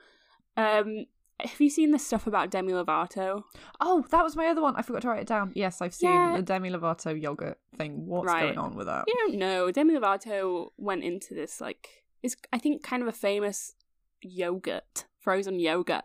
Um, 0.56 1.06
have 1.40 1.60
you 1.60 1.70
seen 1.70 1.90
this 1.90 2.06
stuff 2.06 2.26
about 2.26 2.50
Demi 2.50 2.72
Lovato? 2.72 3.42
Oh, 3.80 4.04
that 4.10 4.22
was 4.22 4.36
my 4.36 4.46
other 4.46 4.62
one. 4.62 4.76
I 4.76 4.82
forgot 4.82 5.02
to 5.02 5.08
write 5.08 5.20
it 5.22 5.26
down. 5.26 5.52
Yes, 5.54 5.80
I've 5.80 5.94
seen 5.94 6.10
Yeah. 6.10 6.36
the 6.36 6.42
Demi 6.42 6.70
Lovato 6.70 7.18
yogurt 7.20 7.58
thing. 7.76 8.06
What's 8.06 8.26
Right. 8.26 8.42
going 8.42 8.58
on 8.58 8.76
with 8.76 8.86
that? 8.86 9.04
You 9.08 9.14
don't 9.14 9.36
know. 9.36 9.70
Demi 9.72 9.94
Lovato 9.94 10.70
went 10.76 11.02
into 11.02 11.34
this 11.34 11.60
like 11.60 12.04
it's 12.22 12.36
I 12.52 12.58
think 12.58 12.82
kind 12.82 13.02
of 13.02 13.08
a 13.08 13.12
famous 13.12 13.74
yogurt, 14.22 15.06
frozen 15.18 15.58
yogurt 15.58 16.04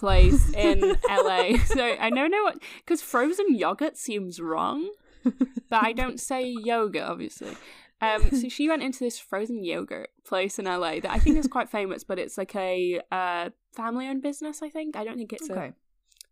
place 0.00 0.52
in 0.54 0.80
LA. 1.08 1.58
So 1.66 1.96
I 1.98 2.10
don't 2.10 2.30
know 2.30 2.42
what 2.42 2.62
because 2.78 3.02
frozen 3.02 3.54
yogurt 3.54 3.96
seems 3.96 4.40
wrong, 4.40 4.90
but 5.24 5.84
I 5.84 5.92
don't 5.92 6.18
say 6.18 6.54
yogurt 6.64 7.02
obviously. 7.02 7.56
Um, 8.02 8.30
so 8.30 8.48
she 8.48 8.68
went 8.68 8.82
into 8.82 9.04
this 9.04 9.18
frozen 9.18 9.62
yogurt 9.62 10.08
place 10.24 10.58
in 10.58 10.64
LA 10.64 11.00
that 11.00 11.10
I 11.10 11.18
think 11.18 11.36
is 11.36 11.46
quite 11.46 11.68
famous, 11.68 12.02
but 12.02 12.18
it's 12.18 12.38
like 12.38 12.56
a 12.56 12.98
uh, 13.12 13.50
family-owned 13.76 14.22
business. 14.22 14.62
I 14.62 14.70
think 14.70 14.96
I 14.96 15.04
don't 15.04 15.18
think 15.18 15.34
it's 15.34 15.50
a 15.50 15.52
okay. 15.52 15.72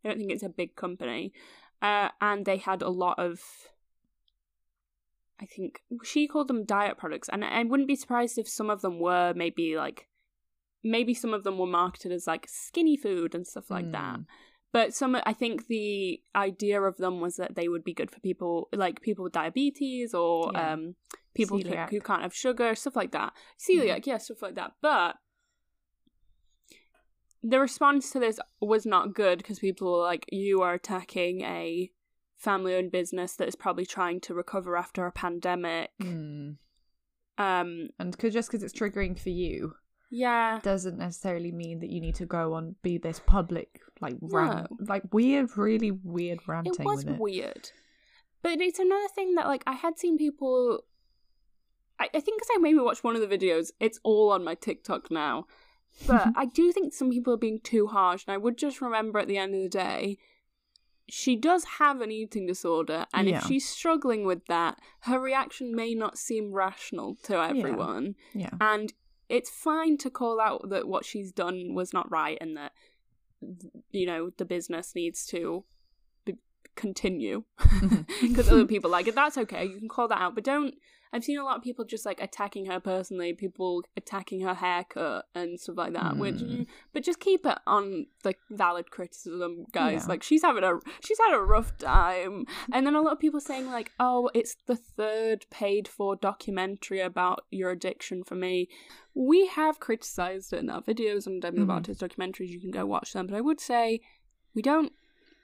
I 0.05 0.09
don't 0.09 0.19
think 0.19 0.33
it's 0.33 0.43
a 0.43 0.49
big 0.49 0.77
company. 0.77 1.33
Uh, 1.81 2.09
and 2.21 2.45
they 2.45 2.57
had 2.57 2.83
a 2.83 2.89
lot 2.89 3.19
of, 3.19 3.41
I 5.41 5.47
think 5.47 5.83
she 6.03 6.27
called 6.27 6.49
them 6.49 6.65
diet 6.65 6.99
products, 6.99 7.29
and 7.29 7.45
I 7.45 7.63
wouldn't 7.65 7.89
be 7.89 7.97
surprised 7.97 8.39
if 8.39 8.49
some 8.49 8.71
of 8.71 8.81
them 8.81 8.99
were 8.99 9.33
maybe 9.35 9.77
like, 9.77 10.08
maybe 10.89 11.15
some 11.15 11.35
of 11.35 11.45
them 11.45 11.59
were 11.59 11.67
marketed 11.67 12.13
as 12.13 12.27
like 12.27 12.47
skinny 12.49 12.97
food 12.97 13.35
and 13.35 13.47
stuff 13.47 13.71
like 13.71 13.91
that. 13.93 14.17
Mm. 14.17 14.27
But 14.73 14.95
some, 14.95 15.17
I 15.25 15.33
think 15.33 15.67
the 15.67 16.21
idea 16.37 16.81
of 16.83 16.99
them 16.99 17.21
was 17.21 17.37
that 17.37 17.55
they 17.55 17.69
would 17.69 17.85
be 17.85 17.95
good 17.95 18.11
for 18.11 18.21
people 18.21 18.69
like 18.75 19.01
people 19.01 19.25
with 19.25 19.33
diabetes 19.33 20.13
or 20.15 20.51
Yeah. 20.53 20.73
um 20.73 20.95
people 21.35 21.59
who, 21.59 21.71
who 21.91 22.01
can't 22.01 22.23
have 22.23 22.35
sugar, 22.35 22.75
stuff 22.75 22.97
like 22.97 23.13
that. 23.13 23.33
Celiac, 23.59 24.07
yeah, 24.07 24.19
stuff 24.19 24.43
like 24.43 24.57
that. 24.57 24.73
But 24.83 25.17
the 27.43 27.61
response 27.61 28.11
to 28.11 28.19
this 28.19 28.41
was 28.61 28.85
not 28.85 29.15
good 29.15 29.39
because 29.39 29.61
people 29.61 29.93
were 29.93 30.03
like, 30.03 30.27
you 30.31 30.61
are 30.63 30.75
attacking 30.75 31.43
a 31.43 31.91
family 32.37 32.75
owned 32.75 32.91
business 32.93 33.37
that 33.37 33.49
is 33.49 33.57
probably 33.57 33.87
trying 33.87 34.21
to 34.23 34.35
recover 34.35 34.77
after 34.77 35.07
a 35.07 35.13
pandemic. 35.13 35.91
Mm. 36.03 36.57
Um, 37.39 37.89
And 37.99 38.19
cause, 38.19 38.33
just 38.33 38.51
because 38.51 38.65
it's 38.65 38.79
triggering 38.79 39.19
for 39.19 39.31
you 39.31 39.75
yeah. 40.11 40.61
doesn't 40.63 40.99
necessarily 40.99 41.53
mean 41.53 41.81
that 41.81 41.91
you 41.91 42.01
need 42.01 42.15
to 42.17 42.27
go 42.27 42.55
on 42.55 42.75
be 42.83 42.99
this 42.99 43.21
public 43.25 43.81
like 44.01 44.17
rant, 44.21 44.71
No. 44.71 44.77
like 44.87 45.03
weird, 45.13 45.57
really 45.57 45.91
weird 45.91 46.41
ranting 46.47 46.75
It 46.79 46.85
was 46.85 47.05
it. 47.05 47.19
weird. 47.19 47.71
But 48.43 48.61
it's 48.61 48.79
another 48.79 49.09
thing 49.15 49.35
that, 49.35 49.47
like, 49.49 49.65
I 49.67 49.73
had 49.73 49.99
seen 49.99 50.17
people. 50.17 50.85
I, 51.99 52.05
I 52.15 52.21
think 52.21 52.39
because 52.41 52.49
I 52.55 52.59
maybe 52.59 52.79
watched 52.79 53.03
one 53.03 53.17
of 53.17 53.29
the 53.29 53.39
videos, 53.39 53.71
it's 53.81 53.99
all 54.05 54.31
on 54.31 54.45
my 54.45 54.55
TikTok 54.55 55.11
now. 55.11 55.47
But 56.07 56.29
I 56.37 56.45
do 56.47 56.71
think 56.71 56.95
some 56.95 57.11
people 57.11 57.35
are 57.35 57.39
being 57.39 57.61
too 57.61 57.89
harsh, 57.89 58.25
and 58.27 58.33
I 58.35 58.37
would 58.37 58.57
just 58.57 58.81
remember 58.81 59.19
at 59.19 59.27
the 59.27 59.39
end 59.39 59.55
of 59.57 59.61
the 59.63 59.69
day, 59.69 60.19
she 61.09 61.35
does 61.35 61.65
have 61.79 62.01
an 62.01 62.13
eating 62.13 62.47
disorder, 62.47 63.07
and 63.13 63.29
Yeah. 63.29 63.39
if 63.39 63.47
she's 63.47 63.69
struggling 63.69 64.25
with 64.25 64.47
that, 64.47 64.79
her 65.01 65.19
reaction 65.19 65.75
may 65.75 65.95
not 65.95 66.17
seem 66.19 66.53
rational 66.53 67.17
to 67.25 67.43
everyone. 67.43 68.15
Yeah. 68.35 68.51
And 68.61 68.93
it's 69.29 69.51
fine 69.51 69.97
to 69.99 70.11
call 70.11 70.41
out 70.41 70.71
that 70.71 70.89
what 70.89 71.05
she's 71.05 71.33
done 71.33 71.75
was 71.75 71.93
not 71.93 72.11
right 72.11 72.39
and 72.41 72.57
that, 72.57 72.73
you 73.91 74.07
know, 74.07 74.31
the 74.37 74.45
business 74.45 74.95
needs 74.95 75.27
to 75.27 75.65
be- 76.25 76.39
continue 76.77 77.45
because 78.23 78.49
other 78.49 78.67
people 78.67 78.91
like 78.91 79.07
it. 79.07 79.15
That's 79.15 79.39
okay. 79.39 79.65
You 79.67 79.79
can 79.79 79.89
call 79.89 80.09
that 80.09 80.21
out. 80.21 80.35
But 80.35 80.45
don't. 80.45 80.75
I've 81.13 81.25
seen 81.25 81.39
a 81.39 81.45
lot 81.45 81.57
of 81.57 81.63
people 81.63 81.85
just 81.85 82.05
like 82.07 82.21
attacking 82.21 82.67
her 82.67 82.81
personally, 82.81 83.33
people 83.33 83.83
attacking 83.97 84.41
her 84.43 84.55
haircut 84.55 85.27
and 85.35 85.59
stuff 85.59 85.77
like 85.77 85.93
that. 85.95 86.17
Which, 86.17 86.37
Mm. 86.37 86.67
but 86.93 87.03
just 87.03 87.21
keep 87.21 87.47
it 87.47 87.59
on 87.67 88.07
like 88.25 88.39
valid 88.51 88.91
criticism, 88.91 89.65
guys. 89.73 90.03
Yeah. 90.03 90.09
Like 90.09 90.23
she's 90.23 90.43
having 90.43 90.65
a 90.65 90.79
she's 91.03 91.19
had 91.19 91.35
a 91.37 91.41
rough 91.41 91.77
time, 91.79 92.45
and 92.73 92.87
then 92.87 92.95
a 92.95 93.01
lot 93.01 93.13
of 93.15 93.19
people 93.19 93.41
saying 93.41 93.67
like, 93.67 93.93
"Oh, 93.99 94.31
it's 94.35 94.57
the 94.67 94.77
third 94.77 95.47
paid 95.51 95.89
for 95.89 96.17
documentary 96.17 97.01
about 97.01 97.45
your 97.51 97.71
addiction 97.71 98.25
for 98.25 98.35
me." 98.35 98.69
We 99.15 99.47
have 99.49 99.81
criticized 99.81 100.53
it 100.53 100.61
in 100.61 100.71
our 100.71 100.83
videos 100.83 101.27
on 101.27 101.41
Demi 101.41 101.59
Mhm. 101.59 101.67
Lovato's 101.67 101.99
documentaries. 101.99 102.49
You 102.51 102.61
can 102.61 102.71
go 102.71 102.87
watch 102.87 103.13
them, 103.13 103.27
but 103.27 103.37
I 103.37 103.41
would 103.41 103.61
say 103.61 104.01
we 104.55 104.63
don't 104.63 104.93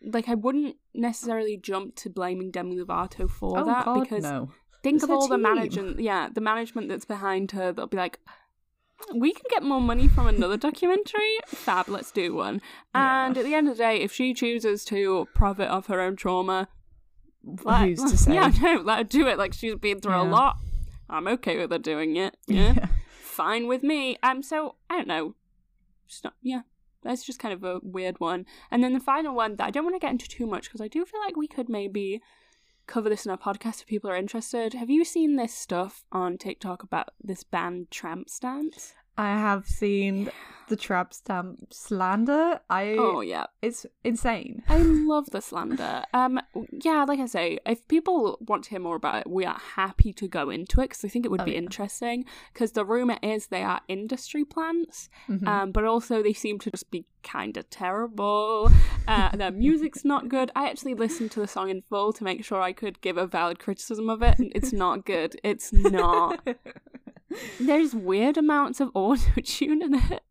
like. 0.03 0.29
I 0.29 0.35
wouldn't 0.35 0.77
necessarily 0.92 1.57
jump 1.57 1.96
to 1.96 2.11
blaming 2.11 2.50
Demi 2.50 2.77
Lovato 2.77 3.29
for 3.29 3.59
oh 3.59 3.64
that 3.64 3.85
God, 3.85 4.00
because 4.03 4.22
no. 4.22 4.53
Think 4.84 4.94
It's 4.96 5.04
of 5.04 5.10
all 5.10 5.26
the 5.26 5.38
management 5.38 5.98
yeah 5.98 6.28
the 6.32 6.40
management 6.40 6.88
that's 6.88 7.04
behind 7.04 7.50
her 7.52 7.72
they'll 7.72 7.88
be 7.88 7.96
like 7.96 8.20
we 9.14 9.32
can 9.32 9.42
get 9.50 9.62
more 9.62 9.80
money 9.80 10.08
from 10.08 10.28
another 10.28 10.56
documentary? 10.56 11.34
Fab 11.46 11.88
let's 11.88 12.10
do 12.12 12.34
one. 12.34 12.62
Yeah. 12.94 13.26
and 13.26 13.36
at 13.36 13.44
the 13.44 13.52
end 13.54 13.68
of 13.68 13.76
the 13.76 13.82
day 13.82 13.96
if 14.00 14.12
she 14.12 14.32
chooses 14.32 14.84
to 14.86 15.26
profit 15.34 15.68
off 15.68 15.88
her 15.88 16.00
own 16.00 16.14
trauma 16.16 16.68
let, 17.64 17.80
Who's 17.88 18.10
to 18.12 18.16
say? 18.24 18.34
yeah 18.34 18.50
no 18.62 18.80
let 18.82 18.98
her 18.98 19.04
do 19.04 19.26
it 19.26 19.36
like 19.36 19.52
she's 19.52 19.74
been 19.74 20.00
through 20.00 20.14
a 20.20 20.22
lot. 20.22 20.56
I'm 21.10 21.26
okay 21.28 21.58
with 21.58 21.70
her 21.72 21.78
doing 21.78 22.16
it 22.16 22.36
yeah, 22.46 22.72
Yeah. 22.74 22.86
fine 23.20 23.66
with 23.66 23.82
me. 23.82 24.16
Um 24.22 24.42
so 24.42 24.76
i 24.88 24.96
don't 24.96 25.08
know. 25.08 25.34
Just 26.08 26.24
not, 26.24 26.34
yeah 26.42 26.60
that's 27.02 27.22
just 27.26 27.38
kind 27.38 27.52
of 27.52 27.62
a 27.64 27.80
weird 27.82 28.18
one. 28.18 28.46
And 28.70 28.82
then 28.82 28.94
the 28.94 29.00
final 29.00 29.34
one 29.34 29.56
that 29.56 29.66
i 29.66 29.70
don't 29.70 29.84
want 29.84 29.94
to 29.96 30.00
get 30.00 30.12
into 30.12 30.28
too 30.28 30.46
much 30.46 30.64
because 30.64 30.80
i 30.80 30.88
do 30.88 31.04
feel 31.04 31.20
like 31.20 31.36
we 31.36 31.48
could 31.48 31.68
maybe 31.68 32.22
cover 32.86 33.08
this 33.08 33.24
in 33.24 33.30
our 33.30 33.38
podcast 33.38 33.80
if 33.80 33.86
people 33.86 34.10
are 34.10 34.16
interested. 34.16 34.74
Have 34.74 34.90
you 34.90 35.04
seen 35.04 35.36
this 35.36 35.54
stuff 35.54 36.04
on 36.12 36.38
TikTok 36.38 36.82
about 36.82 37.10
this 37.22 37.42
band 37.42 37.90
Tramp 37.90 38.28
Stamps? 38.28 38.94
I 39.16 39.29
have 39.38 39.66
seen 39.66 40.31
the 40.68 40.77
Tramp 40.77 41.12
Stamp 41.12 41.72
slander. 41.74 42.59
I 42.70 42.96
Oh 42.98 43.20
yeah, 43.20 43.44
it's 43.61 43.85
insane. 44.03 44.62
I 44.68 44.79
love 44.79 45.29
the 45.31 45.42
slander. 45.42 46.05
Um, 46.14 46.40
yeah, 46.72 47.05
like 47.07 47.20
I 47.20 47.27
say, 47.27 47.59
if 47.66 47.87
people 47.87 48.38
want 48.40 48.64
to 48.64 48.70
hear 48.70 48.81
more 48.81 48.96
about 48.96 49.16
it, 49.16 49.31
we 49.31 49.44
are 49.44 49.61
happy 49.77 50.12
to 50.14 50.27
go 50.27 50.48
into 50.48 50.81
it 50.81 50.88
because 50.88 51.05
I 51.05 51.09
think 51.09 51.27
it 51.27 51.31
would 51.31 51.42
Oh, 51.42 51.44
be 51.44 51.53
yeah. 51.53 51.59
interesting. 51.59 52.24
Because 52.53 52.72
the 52.72 52.85
rumor 52.85 53.18
is 53.22 53.48
they 53.48 53.62
are 53.62 53.83
industry 53.88 54.42
plants, 54.44 55.11
Mhm. 55.29 55.46
um, 55.46 55.70
but 55.72 55.85
also 55.85 56.22
they 56.22 56.33
seem 56.33 56.59
to 56.61 56.70
just 56.70 56.90
be 56.90 57.05
kind 57.22 57.57
of 57.59 57.68
terrible. 57.68 58.70
Uh, 59.07 59.37
their 59.37 59.50
music's 59.50 60.03
not 60.05 60.29
good. 60.31 60.50
I 60.57 60.70
actually 60.70 60.94
listened 60.94 61.31
to 61.33 61.40
the 61.40 61.46
song 61.46 61.68
in 61.68 61.83
full 61.83 62.14
to 62.14 62.24
make 62.24 62.42
sure 62.42 62.62
I 62.62 62.72
could 62.72 63.03
give 63.03 63.18
a 63.18 63.27
valid 63.27 63.59
criticism 63.59 64.09
of 64.09 64.22
it. 64.22 64.38
and 64.38 64.50
It's 64.55 64.72
not 64.72 65.05
good. 65.05 65.38
It's 65.44 65.72
not. 65.74 66.40
There's 67.60 67.94
weird 67.94 68.36
amounts 68.36 68.80
of 68.80 68.90
auto 68.94 69.40
tune 69.44 69.82
in 69.82 69.94
it. 69.94 70.22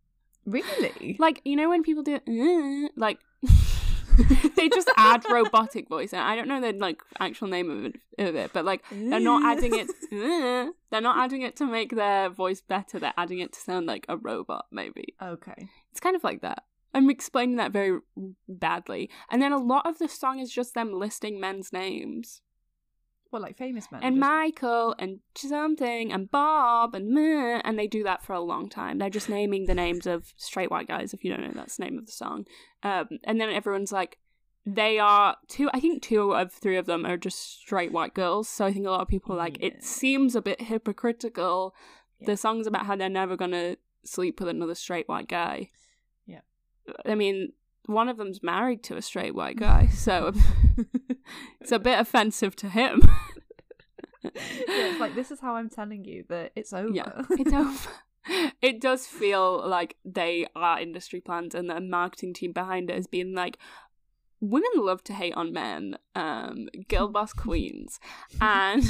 really? 0.45 1.15
Like, 1.19 1.41
you 1.45 1.55
know, 1.55 1.69
when 1.69 1.83
people 1.83 2.03
do 2.03 2.15
"Uh," 2.27 2.89
like 2.95 3.19
they 4.55 4.69
just 4.69 4.89
add 4.95 5.23
robotic 5.29 5.89
voice. 5.89 6.13
And 6.13 6.21
I 6.21 6.35
don't 6.35 6.47
know 6.47 6.61
the 6.61 6.73
like 6.77 7.01
actual 7.19 7.47
name 7.47 7.69
of 7.71 7.85
it, 7.85 7.95
of 8.19 8.35
it 8.35 8.51
but 8.53 8.63
like 8.65 8.83
they're 8.91 9.19
not 9.19 9.43
adding 9.43 9.73
it. 9.73 9.89
"Uh," 10.11 10.71
they're 10.91 11.01
not 11.01 11.17
adding 11.17 11.41
it 11.41 11.55
to 11.57 11.65
make 11.65 11.95
their 11.95 12.29
voice 12.29 12.61
better. 12.61 12.99
They're 12.99 13.13
adding 13.17 13.39
it 13.39 13.53
to 13.53 13.59
sound 13.59 13.87
like 13.87 14.05
a 14.07 14.17
robot. 14.17 14.65
Maybe 14.71 15.15
Okay. 15.21 15.69
it's 15.91 15.99
kind 15.99 16.15
of 16.15 16.23
like 16.23 16.41
that. 16.41 16.63
I'm 16.93 17.09
explaining 17.09 17.55
that 17.55 17.71
very 17.71 18.01
badly. 18.47 19.09
And 19.31 19.41
then 19.41 19.51
a 19.51 19.57
lot 19.57 19.87
of 19.87 19.97
the 19.97 20.07
song 20.07 20.37
is 20.39 20.51
just 20.53 20.75
them 20.75 20.93
listing 20.93 21.39
men's 21.39 21.73
names. 21.73 22.42
Well, 23.33 23.41
like 23.41 23.57
famous 23.57 23.91
men. 23.91 24.03
and 24.03 24.19
Michael 24.19 24.95
and 24.99 25.19
something 25.35 26.13
and 26.13 26.29
Bob 26.29 26.93
and 26.93 27.09
meh, 27.09 27.61
and 27.65 27.77
they 27.79 27.87
do 27.87 28.03
that 28.03 28.23
for 28.23 28.33
a 28.33 28.39
long 28.39 28.69
time. 28.69 28.99
They're 28.99 29.09
just 29.09 29.27
naming 29.27 29.65
the 29.65 29.73
names 29.73 30.05
of 30.05 30.33
straight 30.37 30.69
white 30.71 30.87
guys. 30.87 31.13
If 31.15 31.23
you 31.25 31.31
don't 31.35 31.41
know, 31.41 31.51
that's 31.55 31.77
the 31.77 31.85
name 31.85 31.97
of 31.97 32.05
the 32.05 32.11
song. 32.11 32.45
Um, 32.83 33.09
and 33.23 33.41
then 33.41 33.49
everyone's 33.49 33.91
like, 33.91 34.19
they 34.65 34.99
are 34.99 35.35
two. 35.49 35.69
I 35.73 35.79
think 35.79 36.03
two 36.03 36.33
of 36.33 36.53
three 36.53 36.77
of 36.77 36.85
them 36.85 37.05
are 37.05 37.17
just 37.17 37.59
straight 37.59 37.91
white 37.91 38.13
girls. 38.13 38.47
So 38.47 38.65
I 38.65 38.71
think 38.71 38.85
a 38.85 38.91
lot 38.91 39.01
of 39.01 39.07
people 39.09 39.33
are 39.33 39.37
like 39.37 39.57
Yeah. 39.59 39.67
it 39.67 39.83
seems 39.83 40.35
a 40.35 40.41
bit 40.41 40.61
hypocritical. 40.61 41.73
Yeah. 42.19 42.27
The 42.27 42.37
song's 42.37 42.67
about 42.67 42.85
how 42.85 42.95
they're 42.95 43.09
never 43.09 43.35
gonna 43.35 43.77
sleep 44.05 44.39
with 44.39 44.47
another 44.49 44.75
straight 44.75 45.09
white 45.09 45.27
guy. 45.27 45.71
Yeah. 46.25 46.41
I 47.05 47.15
mean, 47.15 47.53
one 47.85 48.09
of 48.09 48.17
them's 48.17 48.41
married 48.43 48.83
to 48.83 48.95
a 48.97 49.01
straight 49.01 49.35
white 49.35 49.57
guy, 49.67 49.87
so 49.87 50.31
it's 51.61 51.71
a 51.71 51.79
bit 51.79 51.99
offensive 51.99 52.55
to 52.57 52.69
him. 52.69 53.01
yeah, 54.23 54.29
it's 54.35 54.99
like 54.99 55.15
this 55.15 55.31
is 55.31 55.39
how 55.39 55.55
I'm 55.55 55.69
telling 55.69 56.05
you 56.05 56.23
that 56.29 56.51
it's 56.55 56.73
over. 56.73 56.93
Yeah, 56.93 57.23
it's 57.31 57.53
over. 57.53 57.89
It 58.61 58.79
does 58.79 59.05
feel 59.05 59.67
like 59.67 59.97
they 60.05 60.47
are 60.55 60.79
industry 60.79 61.19
plants 61.19 61.53
and 61.55 61.69
the 61.69 61.81
marketing 61.81 62.33
team 62.33 62.53
behind 62.53 62.89
it 62.89 62.95
has 62.95 63.05
been 63.05 63.35
like, 63.35 63.57
women 64.39 64.69
love 64.75 65.03
to 65.05 65.13
hate 65.13 65.33
on 65.35 65.51
men, 65.51 65.97
um, 66.15 66.69
girl 66.87 67.09
boss 67.09 67.33
queens, 67.33 67.99
and 68.39 68.81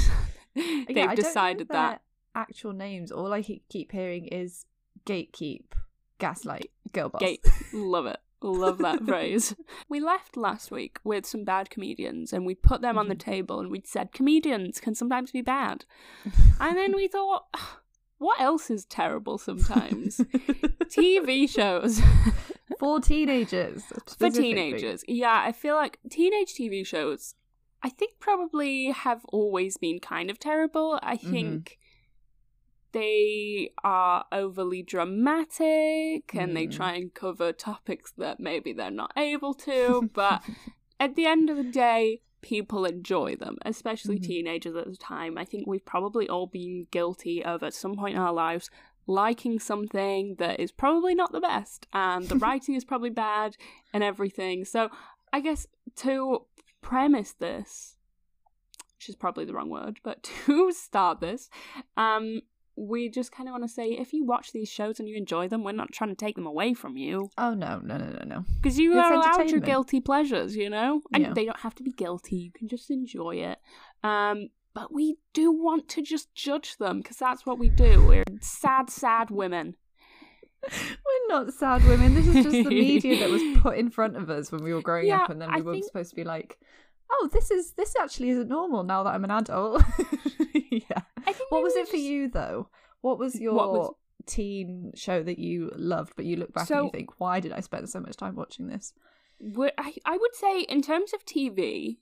they've 0.54 0.88
Yeah, 0.88 0.88
I 0.88 0.94
don't 0.94 1.08
know 1.08 1.14
decided 1.16 1.68
that. 1.70 2.02
actual 2.36 2.72
names. 2.72 3.10
All 3.10 3.32
I 3.32 3.42
keep 3.42 3.90
hearing 3.90 4.26
is 4.26 4.66
gatekeep, 5.04 5.64
gaslight, 6.20 6.70
girl 6.92 7.08
boss. 7.08 7.20
Gate, 7.20 7.44
love 7.72 8.06
it. 8.06 8.18
Love 8.44 8.78
that 8.78 9.04
phrase. 9.06 9.54
We 9.88 10.00
left 10.00 10.36
last 10.36 10.70
week 10.70 10.98
with 11.02 11.24
some 11.24 11.44
bad 11.44 11.70
comedians 11.70 12.32
and 12.32 12.44
we 12.44 12.54
put 12.54 12.82
them 12.82 12.98
on 12.98 13.08
the 13.08 13.14
mm-hmm. 13.14 13.30
table 13.30 13.60
and 13.60 13.70
we'd 13.70 13.86
said 13.86 14.12
comedians 14.12 14.80
can 14.80 14.94
sometimes 14.94 15.32
be 15.32 15.40
bad. 15.40 15.86
And 16.60 16.76
then 16.76 16.94
we 16.94 17.08
thought, 17.08 17.46
what 18.18 18.40
else 18.40 18.70
is 18.70 18.84
terrible 18.84 19.38
sometimes? 19.38 20.18
TV 20.84 21.48
shows 21.48 22.00
for 22.78 23.00
teenagers. 23.00 23.82
for 24.18 24.30
teenagers. 24.30 25.04
Yeah, 25.08 25.42
I 25.44 25.52
feel 25.52 25.74
like 25.74 25.98
teenage 26.10 26.54
TV 26.54 26.86
shows, 26.86 27.34
I 27.82 27.88
think 27.88 28.12
probably 28.20 28.90
have 28.90 29.24
always 29.26 29.78
been 29.78 30.00
kind 30.00 30.30
of 30.30 30.38
terrible. 30.38 30.98
I 31.02 31.16
mm-hmm. 31.16 31.30
think 31.30 31.78
they 32.94 33.70
are 33.84 34.24
overly 34.32 34.82
dramatic 34.82 36.34
and 36.34 36.56
they 36.56 36.66
Mm. 36.66 36.72
try 36.72 36.92
and 36.94 37.12
cover 37.12 37.52
topics 37.52 38.12
that 38.16 38.40
maybe 38.40 38.72
they're 38.72 38.90
not 38.90 39.12
able 39.16 39.52
to, 39.54 40.08
but 40.14 40.40
at 41.00 41.14
the 41.16 41.26
end 41.26 41.50
of 41.50 41.56
the 41.58 41.64
day, 41.64 42.22
people 42.40 42.84
enjoy 42.84 43.34
them, 43.36 43.56
especially 43.64 44.18
Mhm. 44.18 44.22
teenagers 44.22 44.76
at 44.76 44.86
the 44.90 44.96
time. 44.96 45.36
I 45.36 45.44
think 45.44 45.66
we've 45.66 45.84
probably 45.84 46.28
all 46.28 46.46
been 46.46 46.86
guilty 46.90 47.44
of 47.44 47.62
at 47.62 47.74
some 47.74 47.94
point 47.96 48.14
in 48.16 48.20
our 48.22 48.32
lives 48.32 48.70
liking 49.06 49.58
something 49.58 50.36
that 50.36 50.58
is 50.60 50.72
probably 50.72 51.14
not 51.14 51.32
the 51.32 51.40
best 51.40 51.86
and 51.92 52.24
the 52.28 52.36
writing 52.44 52.74
is 52.74 52.84
probably 52.86 53.10
bad 53.10 53.56
and 53.92 54.02
everything. 54.02 54.64
So 54.64 54.88
I 55.32 55.40
guess 55.40 55.66
to 55.96 56.46
premise 56.80 57.32
this, 57.32 57.96
which 58.96 59.08
is 59.08 59.16
probably 59.16 59.44
the 59.44 59.52
wrong 59.54 59.68
word, 59.70 60.00
but 60.02 60.22
to 60.46 60.72
start 60.72 61.20
this, 61.20 61.50
um, 61.96 62.40
we 62.76 63.08
just 63.08 63.30
kind 63.30 63.48
of 63.48 63.52
want 63.52 63.64
to 63.64 63.68
say 63.68 63.90
if 63.90 64.12
you 64.12 64.24
watch 64.24 64.52
these 64.52 64.68
shows 64.68 64.98
and 64.98 65.08
you 65.08 65.16
enjoy 65.16 65.46
them, 65.48 65.62
we're 65.62 65.72
not 65.72 65.92
trying 65.92 66.10
to 66.10 66.16
take 66.16 66.34
them 66.34 66.46
away 66.46 66.74
from 66.74 66.96
you 66.96 67.30
Oh 67.38 67.54
no, 67.54 67.78
no, 67.84 67.96
no, 67.98 68.06
no, 68.06 68.24
no. 68.26 68.44
because 68.60 68.78
you 68.78 68.98
It's 68.98 69.06
are 69.06 69.12
allowed 69.14 69.50
your 69.50 69.60
guilty 69.60 70.00
pleasures, 70.00 70.56
you 70.56 70.68
know, 70.70 71.00
and 71.12 71.22
Yeah. 71.22 71.32
they 71.34 71.44
don't 71.44 71.60
have 71.60 71.74
to 71.76 71.82
be 71.84 71.92
guilty. 71.92 72.36
You 72.36 72.50
can 72.52 72.66
just 72.68 72.90
enjoy 72.90 73.36
it. 73.36 73.58
Um, 74.02 74.48
but 74.74 74.92
we 74.92 75.18
do 75.32 75.52
want 75.52 75.88
to 75.90 76.02
just 76.02 76.34
judge 76.34 76.76
them 76.78 76.98
because 76.98 77.16
that's 77.16 77.46
what 77.46 77.58
we 77.60 77.68
do. 77.68 78.04
We're 78.06 78.24
sad, 78.40 78.90
sad 78.90 79.30
women. 79.30 79.76
We're 80.64 81.28
not 81.28 81.52
sad 81.52 81.84
women. 81.86 82.14
This 82.14 82.26
is 82.26 82.34
just 82.42 82.50
the 82.50 82.64
media 82.70 83.20
that 83.20 83.30
was 83.30 83.42
put 83.62 83.76
in 83.78 83.90
front 83.90 84.16
of 84.16 84.30
us 84.30 84.50
when 84.50 84.64
we 84.64 84.72
were 84.74 84.82
growing 84.82 85.06
Yeah, 85.06 85.22
up, 85.24 85.30
and 85.30 85.40
then 85.40 85.50
we 85.52 85.58
I 85.58 85.60
were 85.60 85.72
think- 85.74 85.84
supposed 85.84 86.10
to 86.10 86.16
be 86.16 86.24
like, 86.24 86.58
"Oh, 87.12 87.28
this 87.32 87.50
is 87.50 87.72
this 87.72 87.94
actually 88.00 88.30
isn't 88.30 88.48
normal 88.48 88.82
now 88.82 89.02
that 89.04 89.10
I'm 89.14 89.24
an 89.24 89.30
adult." 89.30 89.82
yeah. 90.70 91.02
What 91.48 91.62
was 91.62 91.74
it 91.76 91.88
for 91.88 91.96
you 91.96 92.28
though? 92.28 92.68
What 93.00 93.18
was 93.18 93.40
your 93.40 93.54
What 93.54 93.72
was- 93.72 93.94
teen 94.26 94.92
show 94.94 95.22
that 95.22 95.38
you 95.38 95.70
loved, 95.76 96.14
but 96.16 96.24
you 96.24 96.36
look 96.36 96.52
back 96.54 96.70
and 96.70 96.84
you 96.86 96.90
think, 96.90 97.20
"Why 97.20 97.40
did 97.40 97.52
I 97.52 97.60
spend 97.60 97.88
so 97.90 98.00
much 98.00 98.16
time 98.16 98.36
watching 98.36 98.68
this?" 98.68 98.94
we 99.38 99.70
I, 99.76 99.94
I 100.06 100.16
would 100.16 100.34
say 100.34 100.60
in 100.62 100.80
terms 100.80 101.12
of 101.12 101.24
TV, 101.26 101.98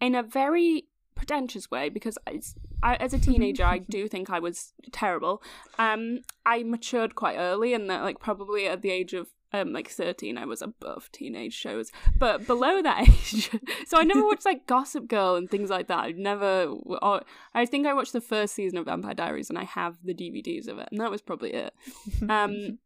in 0.00 0.14
a 0.14 0.22
very 0.22 0.84
pretentious 1.16 1.68
way, 1.70 1.88
because 1.88 2.16
I, 2.26 2.94
as 2.96 3.12
a 3.12 3.18
teenager, 3.18 3.64
I 3.64 3.78
do 3.96 4.06
think 4.06 4.30
I 4.30 4.38
was 4.38 4.72
terrible. 4.92 5.42
Um, 5.78 6.20
I 6.46 6.62
matured 6.62 7.16
quite 7.16 7.36
early, 7.36 7.74
and 7.74 7.90
that 7.90 8.02
like 8.02 8.20
probably 8.20 8.68
at 8.68 8.82
the 8.82 8.90
age 8.90 9.14
of 9.14 9.28
um 9.52 9.72
like 9.72 9.88
thirteen, 9.88 10.38
I 10.38 10.44
was 10.44 10.62
above 10.62 11.10
teenage 11.12 11.54
shows, 11.54 11.90
but 12.18 12.46
below 12.46 12.82
that 12.82 13.02
age, 13.08 13.50
so 13.86 13.98
I 13.98 14.04
never 14.04 14.24
watched 14.24 14.44
like 14.44 14.66
Gossip 14.66 15.08
Girl 15.08 15.36
and 15.36 15.50
things 15.50 15.70
like 15.70 15.88
that. 15.88 15.98
I 15.98 16.12
never. 16.12 16.74
Or, 17.02 17.22
I 17.54 17.66
think 17.66 17.86
I 17.86 17.94
watched 17.94 18.12
the 18.12 18.20
first 18.20 18.54
season 18.54 18.78
of 18.78 18.86
Vampire 18.86 19.14
Diaries, 19.14 19.50
and 19.50 19.58
I 19.58 19.64
have 19.64 19.98
the 20.04 20.14
DVDs 20.14 20.68
of 20.68 20.78
it, 20.78 20.88
and 20.90 21.00
that 21.00 21.10
was 21.10 21.22
probably 21.22 21.52
it. 21.52 21.74
Um, 22.28 22.78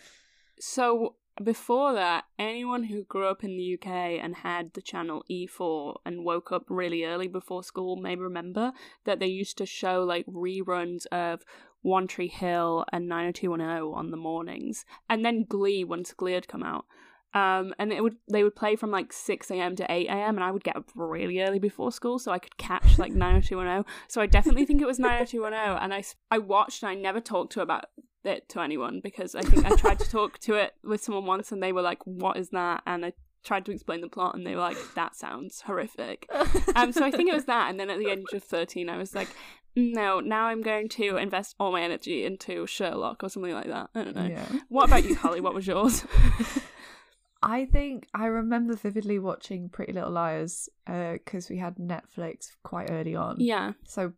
so 0.60 1.16
before 1.42 1.94
that, 1.94 2.26
anyone 2.38 2.84
who 2.84 3.02
grew 3.02 3.26
up 3.26 3.42
in 3.42 3.56
the 3.56 3.74
UK 3.74 3.86
and 4.22 4.36
had 4.36 4.72
the 4.74 4.82
channel 4.82 5.24
E4 5.28 5.96
and 6.06 6.24
woke 6.24 6.52
up 6.52 6.64
really 6.68 7.04
early 7.04 7.26
before 7.26 7.64
school 7.64 7.96
may 7.96 8.14
remember 8.14 8.72
that 9.04 9.18
they 9.18 9.26
used 9.26 9.58
to 9.58 9.66
show 9.66 10.04
like 10.04 10.26
reruns 10.26 11.06
of 11.06 11.44
One 11.84 12.06
Tree 12.06 12.28
Hill 12.28 12.86
and 12.92 13.08
90210 13.08 13.94
on 13.94 14.10
the 14.10 14.16
mornings, 14.16 14.86
and 15.08 15.24
then 15.24 15.44
Glee 15.44 15.84
once 15.84 16.12
Glee 16.14 16.32
had 16.32 16.48
come 16.48 16.62
out. 16.62 16.86
Um, 17.34 17.74
and 17.78 17.92
it 17.92 18.02
would 18.02 18.16
they 18.32 18.42
would 18.42 18.56
play 18.56 18.74
from 18.74 18.90
like 18.90 19.12
six 19.12 19.50
a.m. 19.50 19.76
to 19.76 19.92
eight 19.92 20.06
a.m. 20.06 20.36
and 20.36 20.44
I 20.44 20.50
would 20.50 20.64
get 20.64 20.76
up 20.76 20.88
really 20.94 21.42
early 21.42 21.58
before 21.58 21.92
school 21.92 22.18
so 22.18 22.32
I 22.32 22.38
could 22.38 22.56
catch 22.56 22.98
like 22.98 23.12
nine 23.12 23.32
hundred 23.32 23.48
two 23.48 23.56
one 23.58 23.66
zero. 23.66 23.84
So 24.08 24.22
I 24.22 24.26
definitely 24.26 24.64
think 24.64 24.80
it 24.80 24.86
was 24.86 24.98
nine 24.98 25.12
hundred 25.12 25.28
two 25.28 25.42
one 25.42 25.52
zero. 25.52 25.76
And 25.80 25.92
I 25.92 26.04
I 26.30 26.38
watched 26.38 26.82
and 26.82 26.90
I 26.90 26.94
never 26.94 27.20
talked 27.20 27.52
to 27.54 27.60
about 27.60 27.86
it 28.24 28.48
to 28.50 28.60
anyone 28.60 29.00
because 29.02 29.34
I 29.34 29.42
think 29.42 29.66
I 29.66 29.74
tried 29.76 29.98
to 29.98 30.08
talk 30.08 30.38
to 30.40 30.54
it 30.54 30.74
with 30.82 31.02
someone 31.02 31.26
once 31.26 31.52
and 31.52 31.62
they 31.62 31.72
were 31.72 31.82
like, 31.82 32.06
"What 32.06 32.36
is 32.36 32.50
that?" 32.50 32.82
And 32.86 33.04
I 33.04 33.12
tried 33.44 33.64
to 33.66 33.72
explain 33.72 34.00
the 34.00 34.08
plot 34.08 34.34
and 34.34 34.46
they 34.46 34.54
were 34.54 34.60
like, 34.60 34.76
"That 34.94 35.14
sounds 35.14 35.60
horrific." 35.62 36.26
Um, 36.76 36.90
so 36.92 37.04
I 37.04 37.10
think 37.12 37.28
it 37.30 37.34
was 37.34 37.44
that. 37.44 37.70
And 37.70 37.78
then 37.78 37.88
at 37.90 37.98
the 37.98 38.08
age 38.10 38.32
of 38.32 38.42
thirteen, 38.42 38.88
I 38.88 38.96
was 38.96 39.14
like. 39.14 39.28
No, 39.76 40.20
now 40.20 40.44
I'm 40.46 40.62
going 40.62 40.88
to 40.90 41.16
invest 41.16 41.56
all 41.58 41.72
my 41.72 41.82
energy 41.82 42.24
into 42.24 42.64
Sherlock 42.64 43.24
or 43.24 43.28
something 43.28 43.52
like 43.52 43.66
that. 43.66 43.90
I 43.92 44.04
don't 44.04 44.14
know. 44.14 44.26
Yeah. 44.26 44.46
What 44.68 44.86
about 44.86 45.02
you, 45.04 45.16
Holly? 45.16 45.40
What 45.40 45.52
was 45.52 45.66
yours? 45.66 46.04
I 47.42 47.66
think 47.66 48.06
I 48.14 48.26
remember 48.26 48.74
vividly 48.76 49.18
watching 49.18 49.68
Pretty 49.68 49.92
Little 49.92 50.12
Liars 50.12 50.68
because 50.86 51.50
we 51.50 51.58
had 51.58 51.76
Netflix 51.76 52.52
quite 52.62 52.90
early 52.90 53.14
on. 53.16 53.36
yeah. 53.40 53.72
So 53.86 54.12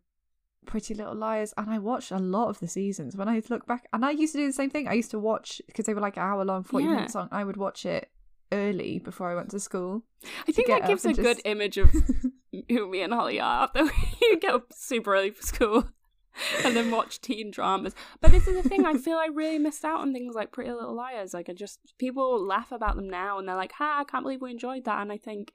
Pretty 0.65 0.93
Little 0.93 1.15
Liars, 1.15 1.53
and 1.57 1.69
I 1.69 1.79
watched 1.79 2.11
a 2.11 2.19
lot 2.19 2.49
of 2.49 2.59
the 2.59 2.67
seasons. 2.67 3.15
When 3.17 3.27
I 3.27 3.41
look 3.49 3.65
back, 3.65 3.87
and 3.93 4.05
I 4.05 4.11
used 4.11 4.33
to 4.33 4.39
do 4.39 4.45
the 4.47 4.53
same 4.53 4.69
thing. 4.69 4.87
I 4.87 4.93
used 4.93 5.11
to 5.11 5.19
watch 5.19 5.61
because 5.65 5.85
they 5.85 5.93
were 5.93 6.01
like 6.01 6.17
an 6.17 6.23
hour 6.23 6.45
long, 6.45 6.63
forty 6.63 6.85
Yeah. 6.85 6.91
minutes 6.91 7.15
long. 7.15 7.29
I 7.31 7.43
would 7.43 7.57
watch 7.57 7.85
it 7.85 8.09
early 8.51 8.99
before 8.99 9.29
I 9.29 9.35
went 9.35 9.51
to 9.51 9.59
school. 9.59 10.03
I 10.47 10.51
think 10.51 10.67
that 10.67 10.87
gives 10.87 11.05
a 11.05 11.09
and 11.09 11.17
good 11.17 11.41
image 11.45 11.77
of 11.77 11.91
who 12.69 12.89
me 12.89 13.01
and 13.01 13.13
Holly 13.13 13.39
are 13.39 13.63
after 13.63 13.83
we 13.83 14.37
get 14.41 14.53
up 14.53 14.73
super 14.73 15.15
early 15.15 15.31
for 15.31 15.43
school 15.43 15.89
and 16.63 16.75
then 16.75 16.91
watch 16.91 17.21
teen 17.21 17.51
dramas. 17.51 17.95
But 18.21 18.31
this 18.31 18.47
is 18.47 18.61
the 18.61 18.67
thing, 18.67 18.85
I 18.85 18.95
feel 18.95 19.17
I 19.17 19.29
really 19.33 19.59
missed 19.59 19.85
out 19.85 20.01
on 20.01 20.13
things 20.13 20.35
like 20.35 20.51
Pretty 20.51 20.71
Little 20.71 20.95
Liars. 20.95 21.33
Like 21.33 21.49
I 21.49 21.53
just 21.53 21.79
people 21.97 22.43
laugh 22.45 22.71
about 22.71 22.95
them 22.95 23.09
now 23.09 23.39
and 23.39 23.47
they're 23.47 23.55
like, 23.55 23.73
"Ha, 23.73 23.99
I 23.99 24.03
can't 24.03 24.23
believe 24.23 24.41
we 24.41 24.51
enjoyed 24.51 24.85
that." 24.85 25.01
And 25.01 25.11
I 25.11 25.17
think 25.17 25.53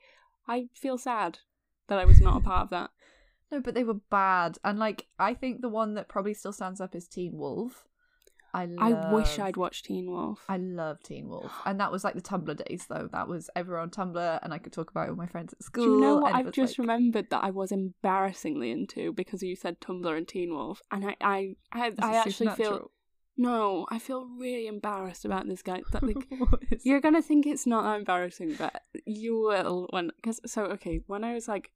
I 0.49 0.69
feel 0.75 0.99
sad 0.99 1.39
that 1.89 1.99
I 1.99 2.05
was 2.05 2.21
not 2.21 2.39
a 2.39 2.41
part 2.41 2.65
of 2.65 2.71
that. 2.71 2.91
No, 3.51 3.61
but 3.61 3.75
they 3.75 3.85
were 3.85 4.01
bad, 4.11 4.59
and 4.65 4.79
like 4.79 5.07
I 5.19 5.35
think 5.35 5.61
the 5.61 5.69
one 5.69 5.95
that 5.95 6.09
probably 6.09 6.35
still 6.35 6.53
stands 6.53 6.81
up 6.81 6.95
is 6.95 7.07
Teen 7.07 7.37
Wolf. 7.37 7.87
I 8.55 8.69
I 8.79 9.13
wish 9.13 9.39
I'd 9.39 9.57
watched 9.57 9.87
Teen 9.87 10.11
Wolf. 10.11 10.45
I 10.49 10.59
love 10.59 11.03
Teen 11.03 11.29
Wolf, 11.29 11.51
and 11.65 11.81
that 11.81 11.91
was 11.91 12.05
like 12.05 12.15
the 12.15 12.21
Tumblr 12.21 12.65
days, 12.67 12.87
though. 12.89 13.09
That 13.11 13.29
was 13.29 13.49
ever 13.57 13.79
on 13.79 13.91
Tumblr, 13.91 14.39
and 14.43 14.53
I 14.53 14.59
could 14.59 14.73
talk 14.73 14.91
about 14.91 15.09
it 15.09 15.13
with 15.13 15.19
my 15.19 15.27
friends 15.27 15.53
at 15.53 15.63
school. 15.63 15.85
Do 15.85 15.91
you 15.93 16.01
know 16.01 16.17
what 16.17 16.35
I've 16.35 16.53
just 16.53 16.79
like- 16.79 16.87
remembered 16.87 17.31
that 17.31 17.43
I 17.43 17.51
was 17.51 17.73
embarrassingly 17.73 18.71
into 18.71 19.13
because 19.13 19.43
you 19.43 19.57
said 19.57 19.81
Tumblr 19.81 20.17
and 20.17 20.29
Teen 20.29 20.53
Wolf, 20.53 20.83
and 20.91 21.07
I 21.07 21.17
I 21.21 21.57
I, 21.73 21.93
I 22.01 22.17
actually 22.17 22.51
feel 22.51 22.91
no, 23.37 23.87
I 23.91 23.99
feel 23.99 24.27
really 24.39 24.67
embarrassed 24.67 25.25
about 25.25 25.49
this 25.49 25.63
guy. 25.63 25.81
That 25.93 26.03
like 26.03 26.29
You're 26.83 27.01
gonna 27.01 27.23
think 27.23 27.47
it's 27.47 27.67
not 27.67 27.85
that 27.85 27.99
embarrassing, 27.99 28.57
but 28.59 28.83
you 29.07 29.39
will 29.39 29.87
when 29.91 30.11
because 30.17 30.41
so 30.45 30.65
okay 30.65 31.01
when 31.07 31.25
I 31.25 31.35
was 31.35 31.49
like 31.49 31.71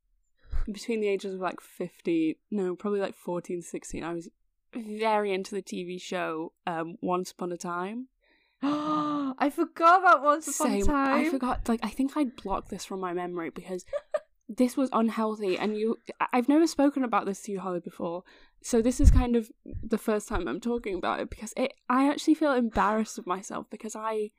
between 0.70 1.00
the 1.00 1.08
ages 1.08 1.34
of 1.34 1.40
like 1.40 1.60
50 1.60 2.38
no 2.50 2.74
probably 2.74 2.98
like 3.00 3.14
14 3.14 3.62
16 3.62 4.02
I 4.02 4.12
was 4.12 4.28
very 4.76 5.32
into 5.32 5.54
the 5.54 5.62
TV 5.62 6.00
show 6.00 6.52
um 6.66 6.96
Once 7.00 7.30
Upon 7.30 7.52
a 7.52 7.56
Time. 7.56 8.08
I 8.62 9.50
forgot 9.54 10.00
about 10.00 10.22
Once 10.22 10.48
Upon 10.48 10.72
a 10.72 10.82
Time. 10.82 11.26
I 11.26 11.28
forgot 11.28 11.68
like 11.68 11.80
I 11.82 11.90
think 11.90 12.16
I'd 12.16 12.36
blocked 12.36 12.70
this 12.70 12.84
from 12.84 13.00
my 13.00 13.12
memory 13.12 13.50
because 13.50 13.84
this 14.48 14.76
was 14.76 14.88
unhealthy 14.92 15.58
and 15.58 15.76
you 15.76 15.96
I've 16.32 16.48
never 16.48 16.66
spoken 16.66 17.02
about 17.02 17.26
this 17.26 17.42
to 17.42 17.52
you 17.52 17.60
Holly 17.60 17.80
before. 17.80 18.22
So 18.62 18.80
this 18.80 19.00
is 19.00 19.10
kind 19.10 19.36
of 19.36 19.50
the 19.64 19.98
first 19.98 20.28
time 20.28 20.48
I'm 20.48 20.60
talking 20.60 20.94
about 20.94 21.20
it 21.20 21.30
because 21.30 21.52
it 21.56 21.72
I 21.88 22.08
actually 22.08 22.34
feel 22.34 22.52
embarrassed 22.52 23.18
of 23.18 23.26
myself 23.26 23.66
because 23.70 23.96
I 23.96 24.30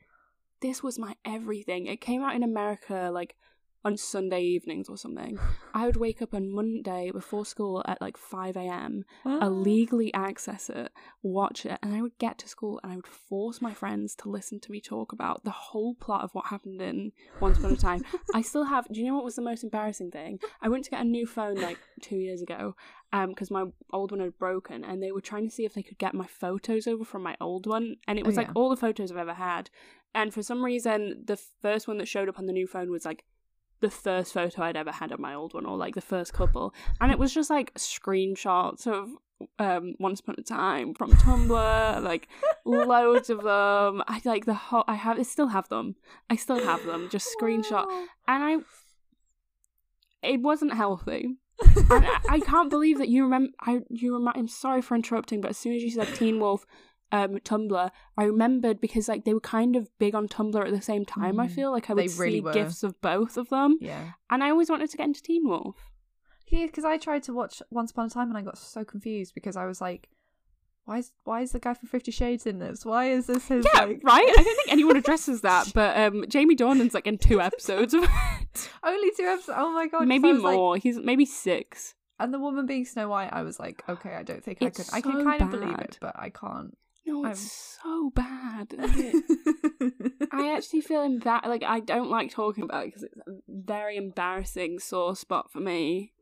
this 0.62 0.82
was 0.82 0.98
my 0.98 1.16
everything. 1.26 1.86
It 1.86 2.02
came 2.02 2.24
out 2.24 2.36
in 2.36 2.44
America 2.44 3.10
like 3.14 3.36
on 3.88 3.96
Sunday 3.96 4.42
evenings 4.42 4.90
or 4.90 4.98
something. 4.98 5.40
I 5.74 5.86
would 5.86 5.96
wake 5.96 6.22
up 6.22 6.34
on 6.34 6.54
Monday 6.54 7.10
before 7.12 7.46
school 7.46 7.82
at 7.88 8.02
like 8.02 8.18
5 8.18 8.58
a.m., 8.58 9.06
illegally 9.26 10.14
ah. 10.14 10.26
access 10.26 10.70
it, 10.70 10.92
watch 11.24 11.66
it, 11.66 11.80
and 11.82 11.96
I 11.96 12.02
would 12.02 12.18
get 12.18 12.38
to 12.40 12.50
school 12.50 12.82
and 12.84 12.92
I 12.92 12.96
would 12.98 13.08
force 13.08 13.62
my 13.62 13.74
friends 13.74 14.14
to 14.16 14.30
listen 14.30 14.60
to 14.60 14.72
me 14.72 14.82
talk 14.82 15.14
about 15.14 15.46
the 15.46 15.52
whole 15.52 15.96
plot 15.96 16.26
of 16.26 16.32
what 16.34 16.48
happened 16.48 16.82
in 16.82 17.14
Once 17.40 17.60
Upon 17.60 17.72
a 17.72 17.78
Time. 17.78 18.04
I 18.36 18.42
still 18.42 18.66
have, 18.66 18.88
do 18.92 19.00
you 19.00 19.08
know 19.08 19.16
what 19.16 19.24
was 19.24 19.38
the 19.38 19.42
most 19.42 19.64
embarrassing 19.64 20.12
thing? 20.12 20.40
I 20.62 20.68
went 20.68 20.84
to 20.84 20.92
get 20.92 21.02
a 21.02 21.06
new 21.06 21.26
phone 21.26 21.56
like 21.56 21.78
two 22.02 22.18
years 22.18 22.42
ago 22.42 22.76
um, 23.14 23.30
because 23.30 23.50
my 23.50 23.64
old 23.94 24.12
one 24.12 24.20
had 24.20 24.38
broken 24.38 24.84
and 24.84 25.02
they 25.02 25.14
were 25.14 25.22
trying 25.22 25.48
to 25.48 25.56
see 25.56 25.64
if 25.64 25.74
they 25.74 25.84
could 25.84 25.98
get 25.98 26.14
my 26.14 26.28
photos 26.28 26.88
over 26.88 27.06
from 27.06 27.24
my 27.24 27.38
old 27.40 27.66
one 27.68 27.96
and 28.06 28.20
it 28.20 28.26
Oh, 28.26 28.28
was 28.28 28.36
like 28.36 28.50
all 28.54 28.70
the 28.70 28.76
photos 28.76 29.12
I've 29.12 29.18
ever 29.18 29.34
had 29.34 29.70
and 30.14 30.34
for 30.34 30.44
some 30.44 30.66
reason 30.66 31.24
the 31.26 31.40
first 31.62 31.88
one 31.88 32.00
that 32.00 32.08
showed 32.08 32.28
up 32.28 32.38
on 32.38 32.48
the 32.48 32.54
new 32.54 32.68
phone 32.68 32.92
was 32.92 33.06
like 33.06 33.24
the 33.80 33.90
first 33.90 34.34
photo 34.34 34.64
I'd 34.64 34.76
ever 34.78 34.92
had 34.92 35.12
of 35.12 35.20
my 35.20 35.34
old 35.34 35.54
one 35.54 35.66
or 35.66 35.78
like 35.78 35.96
the 35.96 36.02
first 36.02 36.34
couple. 36.34 36.74
And 37.00 37.12
it 37.12 37.20
was 37.20 37.34
just 37.34 37.50
like 37.50 37.74
screenshots 37.76 38.88
of 38.88 39.10
um 39.60 39.94
once 40.00 40.20
upon 40.20 40.34
a 40.40 40.42
time 40.42 40.96
from 40.96 41.12
Tumblr 41.12 42.04
like 42.04 42.28
loads 42.66 43.30
of 43.30 43.44
them. 43.44 44.04
I 44.08 44.22
like 44.26 44.46
the 44.46 44.56
whole 44.56 44.84
I 44.88 44.96
have 44.96 45.20
I 45.20 45.24
still 45.24 45.48
have 45.48 45.70
them. 45.70 45.96
I 46.30 46.36
still 46.36 46.64
have 46.64 46.86
them. 46.86 47.08
Just 47.10 47.30
screenshot. 47.40 47.86
And 48.28 48.44
I 48.44 48.58
it 50.24 50.42
wasn't 50.42 50.74
healthy. 50.74 51.36
And 51.90 52.06
I, 52.06 52.20
I 52.30 52.40
can't 52.40 52.70
believe 52.70 52.98
that 52.98 53.08
you 53.10 53.24
remember. 53.24 53.52
I 53.62 53.82
you 53.90 54.14
remi- 54.14 54.32
I'm 54.36 54.48
sorry 54.48 54.82
for 54.82 54.96
interrupting, 54.96 55.42
but 55.42 55.52
as 55.52 55.58
soon 55.58 55.74
as 55.74 55.84
you 55.84 55.90
said 55.90 56.14
Teen 56.16 56.40
Wolf, 56.40 56.66
um, 57.12 57.38
Tumblr, 57.40 57.92
I 58.18 58.24
remembered 58.24 58.82
because 58.82 59.08
like 59.08 59.24
they 59.26 59.34
were 59.34 59.40
kind 59.40 59.76
of 59.76 59.90
big 59.98 60.14
on 60.16 60.28
Tumblr 60.28 60.62
at 60.66 60.72
the 60.72 60.82
same 60.82 61.06
time. 61.06 61.40
I 61.40 61.48
Mm, 61.48 61.52
feel 61.52 61.72
like 61.72 61.90
I 61.90 61.94
would 61.94 62.12
really 62.18 62.34
see 62.38 62.42
were. 62.42 62.54
gifs 62.54 62.84
of 62.84 63.00
both 63.02 63.38
of 63.38 63.50
them, 63.50 63.78
Yeah. 63.80 64.12
and 64.30 64.44
I 64.44 64.50
always 64.50 64.70
wanted 64.70 64.90
to 64.92 64.98
get 64.98 65.06
into 65.08 65.22
Teen 65.24 65.48
Wolf. 65.48 65.78
Yeah, 66.50 66.66
because 66.66 66.86
I 66.86 66.98
tried 66.98 67.24
to 67.24 67.34
watch 67.34 67.62
Once 67.72 67.92
Upon 67.92 68.06
a 68.08 68.10
Time 68.10 68.30
and 68.30 68.38
I 68.38 68.42
got 68.42 68.58
so 68.58 68.84
confused 68.86 69.34
because 69.36 69.56
I 69.58 69.66
was 69.66 69.82
like, 69.82 70.10
why 70.86 71.00
is 71.00 71.12
why 71.26 71.42
is 71.42 71.52
the 71.52 71.60
guy 71.60 71.74
from 71.74 71.90
Fifty 71.90 72.12
Shades 72.12 72.46
in 72.46 72.60
this? 72.60 72.86
Why 72.86 73.10
is 73.12 73.28
this 73.28 73.48
his 73.50 73.66
Yeah, 73.74 73.84
like 73.86 74.00
right. 74.04 74.24
I 74.30 74.44
don't 74.44 74.56
think 74.56 74.72
anyone 74.72 74.96
addresses 75.04 75.42
that, 75.42 75.72
but 75.74 75.98
um, 75.98 76.24
Jamie 76.30 76.56
Dornan's 76.56 76.94
like 76.94 77.08
in 77.08 77.18
two 77.18 77.42
episodes 77.50 77.94
of 77.94 78.04
it, 78.04 78.70
only 78.84 79.12
two 79.18 79.24
episodes? 79.26 79.58
Oh 79.60 79.72
my 79.74 79.88
god, 79.88 80.08
maybe 80.08 80.30
I 80.30 80.34
was 80.34 80.44
like- 80.44 80.56
more. 80.56 80.78
He's 80.78 80.98
maybe 80.98 81.26
six. 81.26 81.94
and 82.20 82.34
the 82.34 82.40
woman 82.40 82.66
being 82.66 82.86
Snow 82.86 83.10
White, 83.10 83.30
I 83.34 83.44
was 83.44 83.60
like, 83.60 83.84
okay, 83.90 84.14
I 84.16 84.24
don't 84.24 84.42
think 84.44 84.60
I 84.62 84.68
It's 84.68 84.78
could. 84.90 84.96
I 84.98 85.02
can 85.02 85.12
so 85.12 85.24
kind 85.26 85.42
of 85.42 85.52
believe 85.52 85.78
it, 85.80 85.98
but 86.00 86.18
I 86.18 86.30
can't. 86.30 86.78
No, 87.08 87.24
I'm- 87.24 87.32
it's 87.32 87.80
so 87.82 88.12
bad. 88.14 88.76
I 90.32 90.54
actually 90.56 90.82
feel 90.82 91.02
in 91.04 91.20
that 91.20 91.48
like 91.48 91.64
I 91.64 91.80
don't 91.80 92.10
like 92.10 92.30
talking 92.32 92.64
about 92.64 92.84
it 92.84 92.88
because 92.88 93.04
it's 93.04 93.18
a 93.18 93.32
very 93.48 93.96
embarrassing 93.98 94.80
sore 94.80 95.16
spot 95.16 95.52
for 95.52 95.60
me. 95.60 96.14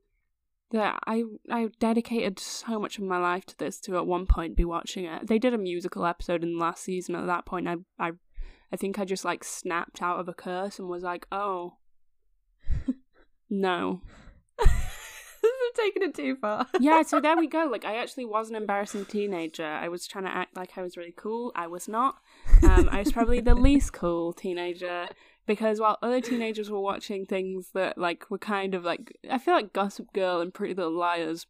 That 0.72 1.00
I 1.06 1.24
I 1.50 1.70
dedicated 1.80 2.40
so 2.40 2.80
much 2.80 2.98
of 2.98 3.04
my 3.04 3.18
life 3.18 3.46
to 3.48 3.58
this 3.58 3.80
to 3.82 3.98
at 3.98 4.08
one 4.08 4.26
point 4.26 4.56
be 4.56 4.66
watching 4.66 5.06
it. 5.06 5.28
They 5.28 5.40
did 5.40 5.54
a 5.54 5.58
musical 5.58 6.06
episode 6.06 6.44
in 6.44 6.54
the 6.54 6.60
last 6.60 6.84
season. 6.84 7.16
At 7.16 7.28
that 7.28 7.46
point, 7.46 7.68
I 7.68 7.76
I 8.00 8.12
I 8.72 8.76
think 8.78 9.00
I 9.00 9.06
just 9.06 9.26
like 9.26 9.44
snapped 9.44 10.02
out 10.02 10.20
of 10.20 10.28
a 10.28 10.34
curse 10.34 10.80
and 10.80 10.88
was 10.88 11.04
like, 11.04 11.28
oh 11.32 11.78
no. 13.50 14.02
Taken 15.76 16.04
it 16.04 16.16
too 16.16 16.36
far. 16.38 16.68
yeah, 16.80 17.02
so 17.02 17.20
there 17.20 17.36
we 17.36 17.48
go. 17.48 17.68
Like, 17.70 17.86
I 17.86 17.98
actually 17.98 18.26
was 18.26 18.50
an 18.50 18.56
embarrassing 18.56 19.06
teenager. 19.06 19.66
I 19.66 19.90
was 19.90 20.08
trying 20.08 20.24
to 20.24 20.36
act 20.36 20.56
like 20.56 20.78
I 20.78 20.82
was 20.82 20.96
really 20.96 21.14
cool. 21.16 21.52
I 21.56 21.68
was 21.68 21.88
not. 21.88 22.16
Um, 22.64 22.88
I 22.92 23.00
was 23.00 23.12
probably 23.12 23.42
the 23.42 23.56
least 23.56 23.92
cool 23.92 24.32
teenager 24.32 25.08
because 25.46 25.80
while 25.80 25.98
other 26.02 26.22
teenagers 26.22 26.70
were 26.72 26.80
watching 26.80 27.26
things 27.26 27.72
that 27.74 27.98
like 27.98 28.30
were 28.30 28.38
kind 28.38 28.74
of 28.74 28.84
like, 28.84 29.18
I 29.30 29.38
feel 29.38 29.54
like 29.54 29.74
Gossip 29.74 30.14
Girl 30.14 30.42
and 30.42 30.54
Pretty 30.54 30.74
Little 30.74 30.98
Liars 30.98 31.46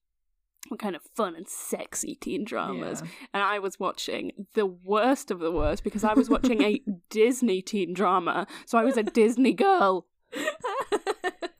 were 0.70 0.78
kind 0.78 0.96
of 0.96 1.04
fun 1.04 1.36
and 1.36 1.48
sexy 1.48 2.16
teen 2.16 2.44
dramas, 2.44 3.02
and 3.34 3.44
I 3.44 3.60
was 3.60 3.80
watching 3.80 4.48
the 4.56 4.66
worst 4.66 5.30
of 5.30 5.40
the 5.40 5.52
worst 5.52 5.84
because 5.84 6.04
I 6.04 6.14
was 6.14 6.30
watching 6.30 6.64
a 6.64 6.82
Disney 7.10 7.62
teen 7.62 7.94
drama. 7.94 8.48
So 8.66 8.78
I 8.78 8.84
was 8.84 8.98
a 8.98 9.04
Disney 9.04 9.54
girl. 9.54 10.08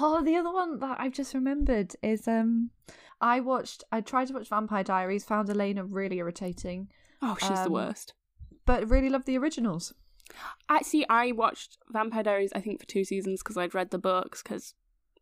oh, 0.00 0.22
the 0.22 0.36
other 0.36 0.52
one 0.52 0.78
that 0.80 1.00
I've 1.00 1.12
just 1.12 1.34
remembered 1.34 1.94
is 2.02 2.26
um, 2.28 2.70
I 3.20 3.40
watched. 3.40 3.84
I 3.92 4.00
tried 4.00 4.28
to 4.28 4.34
watch 4.34 4.48
Vampire 4.48 4.84
Diaries. 4.84 5.24
Found 5.24 5.48
Elena 5.50 5.84
really 5.84 6.18
irritating, 6.18 6.88
Oh, 7.22 7.36
she's 7.40 7.48
the 7.50 7.66
Um, 7.66 7.72
worst. 7.72 8.14
but 8.66 8.88
really 8.88 9.08
loved 9.08 9.26
the 9.26 9.38
originals. 9.38 9.94
Actually, 10.68 11.06
I 11.08 11.32
watched 11.32 11.78
Vampire 11.90 12.22
Diaries. 12.22 12.52
I 12.54 12.60
think 12.60 12.80
for 12.80 12.86
two 12.86 13.04
seasons 13.04 13.42
because 13.42 13.56
I'd 13.56 13.74
read 13.74 13.90
the 13.90 13.98
books 13.98 14.42
because 14.42 14.74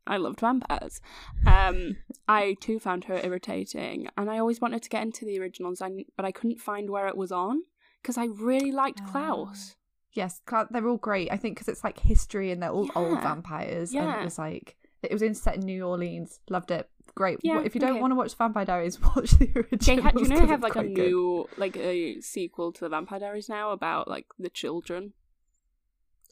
I 0.07 0.17
loved 0.17 0.41
vampires. 0.41 1.01
Um, 1.47 1.97
I 2.29 2.57
too 2.61 2.79
found 2.79 3.05
her 3.05 3.21
irritating, 3.23 4.09
and 4.17 4.31
I 4.31 4.39
always 4.39 4.61
wanted 4.61 4.83
to 4.83 4.89
get 4.89 5.03
into 5.03 5.25
the 5.25 5.39
originals, 5.41 5.83
but 6.17 6.25
I 6.25 6.33
couldn't 6.33 6.61
find 6.61 6.89
where 6.91 7.09
it 7.09 7.17
was 7.17 7.31
on 7.33 7.63
because 8.01 8.17
I 8.19 8.25
really 8.27 8.73
liked 8.73 9.05
Klaus. 9.07 9.77
Yes, 10.13 10.41
they're 10.71 10.89
all 10.89 10.99
great. 10.99 11.33
I 11.33 11.37
think 11.37 11.57
because 11.57 11.69
it's 11.69 11.85
like 11.85 11.99
history 11.99 12.51
and 12.51 12.63
they're 12.63 12.71
all 12.71 12.91
old 12.95 13.21
vampires. 13.23 13.95
Yeah. 13.95 14.13
And 14.13 14.21
it 14.21 14.25
was 14.25 14.39
like 14.39 14.77
it 15.03 15.13
was 15.13 15.23
in 15.23 15.35
set 15.35 15.57
in 15.57 15.63
New 15.63 15.85
Orleans. 15.85 16.41
Loved 16.49 16.71
it. 16.71 16.89
Great. 17.15 17.41
Yeah, 17.43 17.61
if 17.63 17.75
you 17.75 17.81
don't 17.81 17.93
okay. 17.93 18.01
want 18.01 18.13
to 18.13 18.15
watch 18.15 18.35
Vampire 18.35 18.65
Diaries, 18.65 19.01
watch 19.17 19.33
the 19.33 19.51
original. 19.55 20.05
They 20.05 20.11
do 20.11 20.23
you 20.23 20.29
know 20.29 20.41
they 20.41 20.47
have 20.47 20.63
like 20.63 20.73
a 20.73 20.75
quite 20.75 20.95
good. 20.95 21.11
new, 21.11 21.49
like 21.57 21.77
a 21.77 22.21
sequel 22.21 22.73
to 22.73 22.81
the 22.81 22.89
Vampire 22.89 23.19
Diaries 23.19 23.49
now 23.49 23.73
about 23.73 24.09
like 24.09 24.27
the 24.39 24.49
children. 24.49 25.13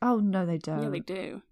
Oh 0.01 0.19
no, 0.19 0.47
they 0.47 0.59
don't. 0.59 0.83
Yeah, 0.83 0.89
they 0.89 1.01
do. 1.01 1.43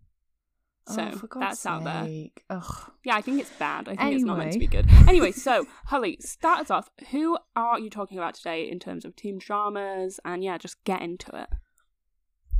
Oh, 0.89 0.95
So 0.95 1.27
God's 1.27 1.63
that's 1.63 1.67
out 1.67 1.85
there. 1.85 2.29
Ugh. 2.49 2.91
Yeah, 3.05 3.17
I 3.17 3.21
think 3.21 3.41
it's 3.41 3.51
bad. 3.51 3.89
I 3.89 3.97
think 3.97 4.15
it's 4.15 4.25
not 4.25 4.39
meant 4.39 4.53
to 4.53 4.59
be 4.59 4.67
good. 4.67 4.87
Anyway, 5.09 5.33
so 5.33 5.67
Holly, 5.87 6.17
start 6.21 6.61
us 6.61 6.71
off. 6.71 6.91
Who 7.11 7.39
are 7.57 7.79
you 7.79 7.91
talking 7.91 8.19
about 8.19 8.35
today 8.35 8.69
in 8.71 8.79
terms 8.79 9.05
of 9.05 9.17
team 9.17 9.39
dramas? 9.39 10.21
And 10.25 10.43
yeah, 10.43 10.57
just 10.57 10.83
get 10.85 11.03
into 11.03 11.35
it. 11.37 11.49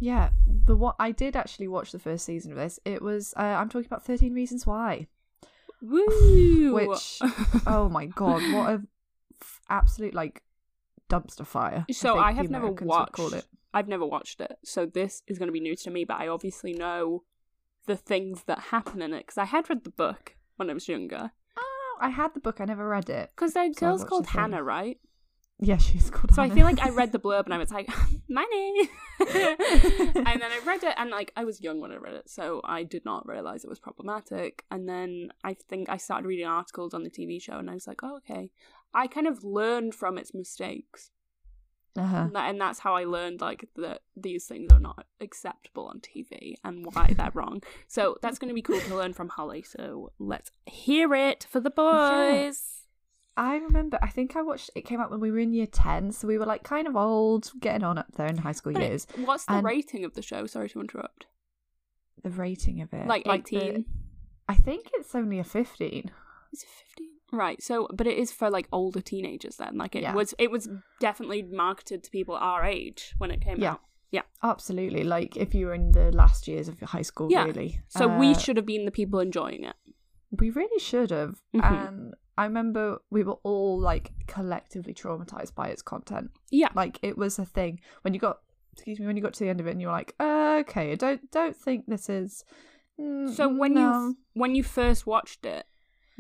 Yeah, 0.01 0.31
the 0.47 0.77
what 0.77 0.97
I 0.99 1.11
did 1.13 1.35
actually 1.37 1.69
watch 1.69 1.93
the 1.93 1.99
first 1.99 2.25
season 2.25 2.53
of 2.53 2.59
this. 2.59 2.79
It 2.85 3.03
was 3.03 3.35
uh, 3.37 3.43
I'm 3.43 3.69
talking 3.69 3.87
about 3.87 4.05
Thirteen 4.05 4.35
Reasons 4.35 4.67
Why. 4.67 5.07
Woo! 5.83 6.75
Which- 6.75 7.21
Oh 7.67 7.89
my 7.89 8.07
god, 8.07 8.43
what 8.53 8.71
a 8.71 8.83
f- 9.41 9.61
absolute 9.69 10.15
like 10.15 10.43
dumpster 11.09 11.47
fire. 11.47 11.85
so 11.93 12.15
think 12.15 12.25
I 12.27 12.33
have 12.33 12.51
never 12.51 12.71
watched. 12.71 13.13
call 13.13 13.33
it. 13.35 13.47
I've 13.75 13.89
never 13.89 14.07
watched 14.07 14.41
it, 14.41 14.57
so 14.65 14.87
this 14.87 15.23
is 15.27 15.39
going 15.39 15.49
to 15.49 15.53
be 15.53 15.61
new 15.61 15.77
to 15.77 15.91
me. 15.91 16.05
But 16.05 16.21
I 16.21 16.29
obviously 16.29 16.73
know 16.73 17.25
the 17.87 17.97
things 17.97 18.45
that 18.45 18.59
happen 18.59 19.03
in 19.03 19.13
it 19.13 19.21
because 19.27 19.39
I 19.39 19.45
had 19.45 19.69
read 19.69 19.85
the 19.85 19.91
book 19.91 20.37
when 20.57 20.71
I 20.71 20.75
was 20.75 20.89
younger. 20.89 21.33
Oh, 21.57 21.99
I 22.01 22.09
had 22.11 22.35
the 22.35 22.41
book. 22.41 22.61
I 22.61 22.65
never 22.65 22.89
read 22.89 23.09
it. 23.11 23.31
Because 23.35 23.53
So 23.55 23.71
girl's 23.73 24.05
called. 24.05 24.27
Hannah, 24.29 24.63
right? 24.63 24.99
Yeah, 25.61 25.77
she's 25.77 26.11
called. 26.11 26.35
So 26.35 26.43
I 26.43 26.51
feel 26.51 26.65
like 26.65 26.81
I 26.81 26.91
read 26.91 27.13
the 27.13 27.19
blurb 27.19 27.45
and 27.45 27.55
I 27.55 27.59
was 27.59 27.71
like, 27.71 27.89
money. 28.29 28.89
and 29.21 29.27
then 29.29 30.43
I 30.43 30.61
read 30.65 30.85
it 30.85 30.95
and 30.97 31.11
like 31.11 31.33
I 31.37 31.45
was 31.45 31.61
young 31.61 31.81
when 31.81 31.93
I 31.93 31.97
read 31.97 32.15
it, 32.15 32.31
so 32.31 32.61
I 32.65 32.85
did 32.85 33.05
not 33.05 33.27
realize 33.27 33.65
it 33.65 33.71
was 33.71 33.81
problematic. 33.81 34.65
And 34.71 34.89
then 34.89 35.31
I 35.45 35.55
think 35.55 35.89
I 35.89 35.97
started 35.97 36.27
reading 36.27 36.47
articles 36.47 36.95
on 36.95 37.03
the 37.03 37.11
TV 37.11 37.43
show 37.43 37.59
and 37.59 37.69
I 37.69 37.75
was 37.75 37.87
like, 37.87 38.03
oh, 38.03 38.17
okay. 38.19 38.51
I 38.95 39.07
kind 39.07 39.27
of 39.27 39.45
learned 39.45 39.95
from 39.95 40.17
its 40.17 40.33
mistakes. 40.33 41.11
Uh-huh. 41.97 42.17
And, 42.17 42.37
that, 42.37 42.51
and 42.51 42.61
that's 42.61 42.79
how 42.79 42.95
I 42.95 43.05
learned 43.05 43.41
like 43.41 43.69
that 43.75 44.03
these 44.17 44.47
things 44.47 44.71
are 44.73 44.79
not 44.79 45.07
acceptable 45.21 45.87
on 45.87 46.01
TV 46.01 46.55
and 46.63 46.87
why 46.93 47.13
they're 47.17 47.33
wrong. 47.35 47.63
So 47.89 48.17
that's 48.23 48.39
going 48.39 48.51
to 48.51 48.55
be 48.55 48.63
cool 48.63 48.81
to 48.81 48.95
learn 48.95 49.15
from 49.15 49.29
Holly. 49.29 49.63
So 49.63 50.13
let's 50.21 50.53
hear 50.67 51.13
it 51.15 51.47
for 51.51 51.59
the 51.59 51.71
boys. 51.71 52.78
I 53.39 53.57
remember. 53.57 53.99
I 54.03 54.09
think 54.09 54.35
I 54.37 54.43
watched. 54.43 54.71
It 54.75 54.85
came 54.85 55.01
out 55.01 55.11
when 55.11 55.21
we 55.21 55.31
were 55.31 55.39
in 55.39 55.53
year 55.55 55.67
ten, 55.67 56.11
so 56.13 56.27
we 56.29 56.37
were 56.39 56.45
like 56.45 56.65
kind 56.65 56.87
of 56.89 56.97
old, 56.97 57.51
getting 57.61 57.85
on 57.85 57.97
up 57.97 58.13
there 58.17 58.27
in 58.27 58.37
high 58.39 58.53
school 58.53 58.73
But 58.73 58.83
years. 58.83 59.07
What's 59.25 59.45
the 59.47 59.55
And- 59.55 59.65
rating 59.65 60.05
of 60.05 60.15
the 60.15 60.23
show? 60.23 60.47
Sorry 60.47 60.69
to 60.71 60.81
interrupt. 60.81 61.27
The 62.23 62.31
rating 62.31 62.81
of 62.83 62.93
it, 62.93 63.07
Like 63.07 63.27
like 63.27 63.47
the- 63.47 63.61
teen. 63.61 63.85
I 64.49 64.55
think 64.55 64.91
it's 64.95 65.15
only 65.15 65.39
a 65.39 65.45
fifteen. 65.45 66.11
Is 66.53 66.63
it 66.65 66.69
fifteen? 66.69 67.11
Right. 67.31 67.63
So, 67.63 67.87
but 67.95 68.07
it 68.07 68.17
is 68.19 68.33
for 68.33 68.51
like 68.51 68.67
older 68.73 69.01
teenagers 69.01 69.57
then. 69.57 69.77
Like 69.79 69.95
it 69.95 70.03
Yeah. 70.03 70.15
was. 70.15 70.35
It 70.39 70.51
was 70.51 70.69
definitely 70.99 71.43
marketed 71.43 72.03
to 72.05 72.11
people 72.11 72.35
our 72.35 72.65
age 72.65 73.15
when 73.19 73.31
it 73.31 73.41
came 73.41 73.59
Yeah. 73.61 73.73
out. 73.73 73.81
Yeah. 74.11 74.23
Absolutely. 74.43 75.05
Like 75.05 75.37
if 75.37 75.55
you 75.55 75.67
were 75.67 75.75
in 75.75 75.93
the 75.93 76.11
last 76.11 76.49
years 76.49 76.67
of 76.69 76.81
your 76.81 76.89
high 76.89 77.03
school, 77.03 77.31
Yeah. 77.31 77.45
really. 77.45 77.83
So 77.89 78.09
we 78.09 78.31
Uh, 78.31 78.39
should 78.39 78.57
have 78.57 78.65
been 78.67 78.85
the 78.87 78.91
people 78.91 79.21
enjoying 79.21 79.63
it. 79.65 79.77
We 80.33 80.49
really 80.51 80.81
should 80.81 81.11
have. 81.11 81.43
Mhm. 81.55 81.63
And 81.87 82.15
I 82.39 82.45
remember 82.45 82.99
we 83.11 83.23
were 83.25 83.39
all 83.43 83.79
like 83.81 84.13
collectively 84.27 84.95
traumatized 84.95 85.55
by 85.55 85.69
its 85.69 85.83
content. 85.83 86.31
Yeah. 86.51 86.69
Like 86.75 86.99
it 87.03 87.19
was 87.19 87.39
a 87.39 87.45
thing 87.45 87.81
when 88.03 88.15
you 88.15 88.21
got 88.21 88.39
excuse 88.73 89.01
me 89.01 89.07
when 89.07 89.17
you 89.17 89.23
got 89.23 89.35
to 89.35 89.45
the 89.45 89.51
end 89.51 89.59
of 89.61 89.67
it 89.67 89.73
and 89.73 89.81
you 89.81 89.89
were 89.89 89.93
like, 89.93 90.15
okay, 90.21 90.93
I 90.93 90.95
don't 90.95 91.31
don't 91.33 91.57
think 91.57 91.87
this 91.87 92.09
is. 92.09 92.45
mm, 92.99 93.29
So 93.35 93.49
when 93.49 93.75
no. 93.75 93.81
you 93.81 94.17
when 94.35 94.55
you 94.55 94.63
first 94.63 95.07
watched 95.07 95.45
it, 95.45 95.67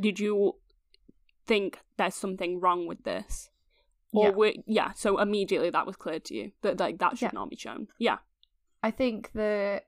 did 0.01 0.19
you 0.19 0.57
think 1.47 1.79
there's 1.97 2.15
something 2.17 2.61
wrong 2.61 2.87
with 2.87 3.05
this? 3.05 3.51
Or 4.13 4.25
Yeah. 4.25 4.31
were, 4.31 4.53
yeah, 4.67 4.93
so 4.95 5.21
immediately 5.21 5.71
that 5.71 5.87
was 5.87 5.97
clear 5.97 6.19
to 6.19 6.35
you 6.35 6.53
that 6.63 6.81
like 6.81 6.99
that 6.99 7.19
should 7.19 7.27
Yeah. 7.27 7.41
not 7.41 7.51
be 7.51 7.57
shown. 7.57 7.89
Yeah. 7.99 8.19
I 8.83 8.91
think 8.91 9.31
the 9.33 9.83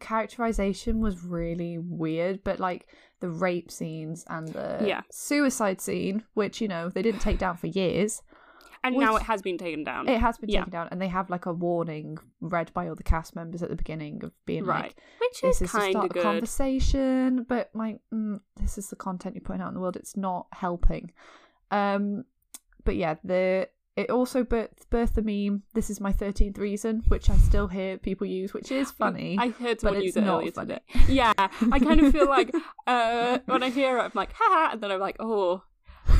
characterization 0.00 1.00
was 1.00 1.24
really 1.24 1.78
weird, 1.78 2.42
but 2.44 2.58
like 2.60 2.86
the 3.20 3.28
rape 3.28 3.70
scenes 3.70 4.24
and 4.28 4.48
the 4.48 4.82
Yeah. 4.86 5.02
suicide 5.10 5.80
scene, 5.80 6.24
which 6.34 6.60
you 6.60 6.68
know 6.68 6.88
they 6.88 7.02
didn't 7.02 7.20
take 7.20 7.38
down 7.38 7.56
for 7.56 7.66
years, 7.68 8.22
And 8.84 8.96
Was- 8.96 9.04
now 9.04 9.14
it 9.14 9.22
has 9.22 9.42
been 9.42 9.58
taken 9.58 9.84
down. 9.84 10.08
it 10.08 10.20
has 10.20 10.38
been 10.38 10.50
Yeah. 10.50 10.60
taken 10.62 10.72
down, 10.72 10.88
and 10.90 11.00
they 11.00 11.06
have 11.06 11.30
like 11.30 11.46
a 11.46 11.52
warning 11.52 12.18
read 12.40 12.72
by 12.74 12.88
all 12.88 12.96
the 12.96 13.04
cast 13.04 13.36
members 13.36 13.62
at 13.62 13.68
the 13.70 13.76
beginning 13.76 14.24
of 14.24 14.32
being 14.44 14.64
right. 14.64 14.82
like, 14.86 14.96
Which 15.20 15.40
"This 15.40 15.56
is 15.56 15.62
is 15.62 15.70
kind 15.70 15.94
of 15.94 16.04
a 16.04 16.08
good. 16.08 16.22
conversation," 16.24 17.44
but 17.44 17.70
like, 17.74 18.00
mm, 18.12 18.40
this 18.56 18.78
is 18.78 18.90
the 18.90 18.96
content 18.96 19.36
you're 19.36 19.42
putting 19.42 19.62
out 19.62 19.68
in 19.68 19.74
the 19.74 19.80
world. 19.80 19.94
It's 19.96 20.16
not 20.16 20.48
helping. 20.52 21.12
Um, 21.70 22.24
but 22.84 22.96
yeah, 22.96 23.14
the 23.22 23.68
it 23.96 24.10
also 24.10 24.42
birthed, 24.44 24.86
birthed 24.90 25.14
the 25.14 25.22
meme. 25.22 25.62
This 25.74 25.90
is 25.90 26.00
my 26.00 26.12
thirteenth 26.12 26.56
reason, 26.58 27.02
which 27.08 27.28
I 27.30 27.36
still 27.36 27.68
hear 27.68 27.98
people 27.98 28.26
use, 28.26 28.54
which 28.54 28.70
is 28.72 28.90
funny. 28.90 29.36
I 29.38 29.48
heard 29.48 29.80
someone 29.80 30.00
but 30.00 30.04
use 30.04 30.16
it's 30.16 30.24
it 30.24 30.26
not 30.26 30.38
earlier 30.38 30.52
funny. 30.52 30.78
today. 30.94 31.12
Yeah, 31.12 31.32
I 31.36 31.78
kind 31.78 32.00
of 32.00 32.12
feel 32.12 32.28
like 32.28 32.54
uh, 32.86 33.38
when 33.46 33.62
I 33.62 33.70
hear 33.70 33.98
it, 33.98 34.02
I'm 34.02 34.12
like, 34.14 34.32
ha, 34.34 34.70
and 34.72 34.80
then 34.80 34.90
I'm 34.92 35.00
like, 35.00 35.16
oh. 35.20 35.62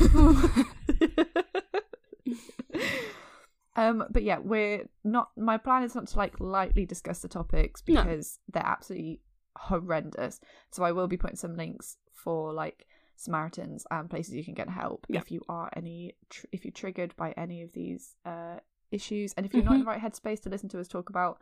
um, 3.75 4.03
but 4.09 4.23
yeah, 4.23 4.37
we're 4.39 4.87
not. 5.03 5.29
My 5.37 5.57
plan 5.57 5.83
is 5.83 5.95
not 5.95 6.07
to 6.07 6.17
like 6.17 6.39
lightly 6.39 6.85
discuss 6.85 7.19
the 7.19 7.27
topics 7.27 7.81
No. 7.87 8.03
because 8.03 8.39
they're 8.51 8.65
absolutely 8.65 9.21
horrendous. 9.55 10.39
So 10.71 10.83
I 10.83 10.91
will 10.91 11.07
be 11.07 11.17
putting 11.17 11.37
some 11.37 11.55
links 11.55 11.97
for 12.13 12.53
like 12.53 12.85
Samaritans 13.15 13.85
and 13.91 14.09
places 14.09 14.33
you 14.35 14.43
can 14.43 14.53
get 14.53 14.69
help 14.69 15.05
Yeah. 15.09 15.19
if 15.21 15.31
you 15.31 15.41
are 15.47 15.69
any 15.75 16.15
tr- 16.29 16.47
if 16.51 16.65
you're 16.65 16.71
triggered 16.71 17.15
by 17.15 17.31
any 17.37 17.61
of 17.61 17.71
these 17.73 18.15
uh 18.25 18.57
issues, 18.91 19.33
and 19.35 19.45
if 19.45 19.53
you're 19.53 19.63
not 19.63 19.71
in 19.73 19.81
Mm-hmm. 19.81 19.85
the 19.85 19.91
right 19.91 20.01
headspace 20.01 20.41
to 20.43 20.49
listen 20.49 20.69
to 20.69 20.79
us 20.79 20.87
talk 20.87 21.09
about 21.09 21.39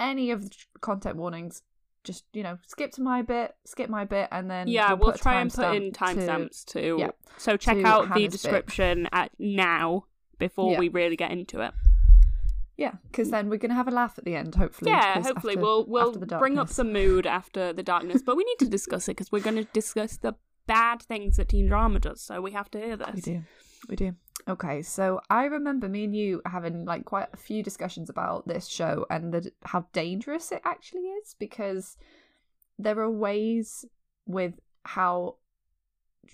any 0.00 0.30
of 0.30 0.42
the 0.44 0.50
tr- 0.50 0.66
content 0.80 1.16
warnings. 1.16 1.62
Just 2.02 2.24
you 2.34 2.42
know, 2.42 2.58
skip 2.66 2.90
to 2.92 3.00
my 3.02 3.22
bit, 3.22 3.54
skip 3.64 3.88
my 3.88 4.04
bit, 4.04 4.28
and 4.30 4.50
then 4.50 4.68
yeah, 4.68 4.92
we'll, 4.92 5.08
we'll 5.08 5.12
try 5.16 5.40
and 5.40 5.50
put 5.50 5.74
in 5.74 5.90
timestamp 5.90 5.92
to- 5.92 6.20
timestamps 6.20 6.64
too. 6.66 6.96
yeah, 7.00 7.10
So 7.38 7.56
check 7.56 7.78
to 7.78 7.86
out 7.86 8.02
the 8.02 8.08
Hannah's 8.08 8.22
bit. 8.24 8.30
description 8.32 9.08
at 9.12 9.30
now 9.38 10.04
before 10.38 10.72
Yeah. 10.72 10.80
we 10.80 10.90
really 10.90 11.16
get 11.16 11.30
into 11.30 11.60
it. 11.60 11.72
Yeah, 12.76 12.92
because 13.10 13.30
then 13.30 13.48
we're 13.48 13.56
gonna 13.56 13.72
have 13.74 13.88
a 13.88 13.92
laugh 13.92 14.18
at 14.18 14.24
the 14.24 14.34
end, 14.34 14.56
hopefully. 14.56 14.90
Yeah, 14.90 15.22
hopefully 15.22 15.52
after- 15.54 15.62
we'll 15.62 15.86
we'll 15.86 16.12
bring 16.12 16.58
up 16.58 16.68
some 16.68 16.92
mood 16.92 17.26
after 17.26 17.72
the 17.72 17.82
darkness, 17.84 18.20
but 18.20 18.36
we 18.36 18.44
need 18.44 18.58
to 18.58 18.66
discuss 18.68 19.08
it 19.08 19.12
because 19.12 19.30
we're 19.32 19.40
going 19.40 19.56
to 19.56 19.64
discuss 19.72 20.16
the 20.18 20.34
bad 20.66 21.02
things 21.02 21.36
that 21.36 21.48
teen 21.50 21.66
drama 21.68 21.98
does. 22.00 22.20
So 22.20 22.40
we 22.40 22.52
have 22.52 22.70
to 22.72 22.78
hear 22.78 22.96
this. 22.96 23.14
We 23.14 23.20
do, 23.20 23.42
we 23.88 23.96
do. 23.96 24.14
Okay, 24.48 24.82
so 24.82 25.20
I 25.30 25.44
remember 25.44 25.88
me 25.88 26.04
and 26.04 26.14
you 26.14 26.42
having 26.44 26.84
like 26.84 27.04
quite 27.04 27.28
a 27.32 27.36
few 27.36 27.62
discussions 27.62 28.10
about 28.10 28.46
this 28.46 28.66
show 28.66 29.06
and 29.10 29.32
the, 29.32 29.50
how 29.64 29.86
dangerous 29.92 30.52
it 30.52 30.60
actually 30.64 31.00
is 31.02 31.34
because 31.38 31.96
there 32.78 32.98
are 32.98 33.10
ways 33.10 33.84
with 34.26 34.54
how 34.82 35.36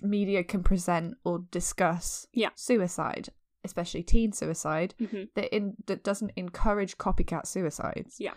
media 0.01 0.43
can 0.43 0.63
present 0.63 1.15
or 1.23 1.39
discuss 1.51 2.25
Yeah. 2.33 2.49
suicide, 2.55 3.29
especially 3.63 4.03
teen 4.03 4.33
suicide, 4.33 4.93
hmm 4.97 5.23
that 5.35 5.55
in 5.55 5.75
that 5.85 6.03
doesn't 6.03 6.31
encourage 6.35 6.97
copycat 6.97 7.45
suicides. 7.45 8.15
Yeah. 8.19 8.33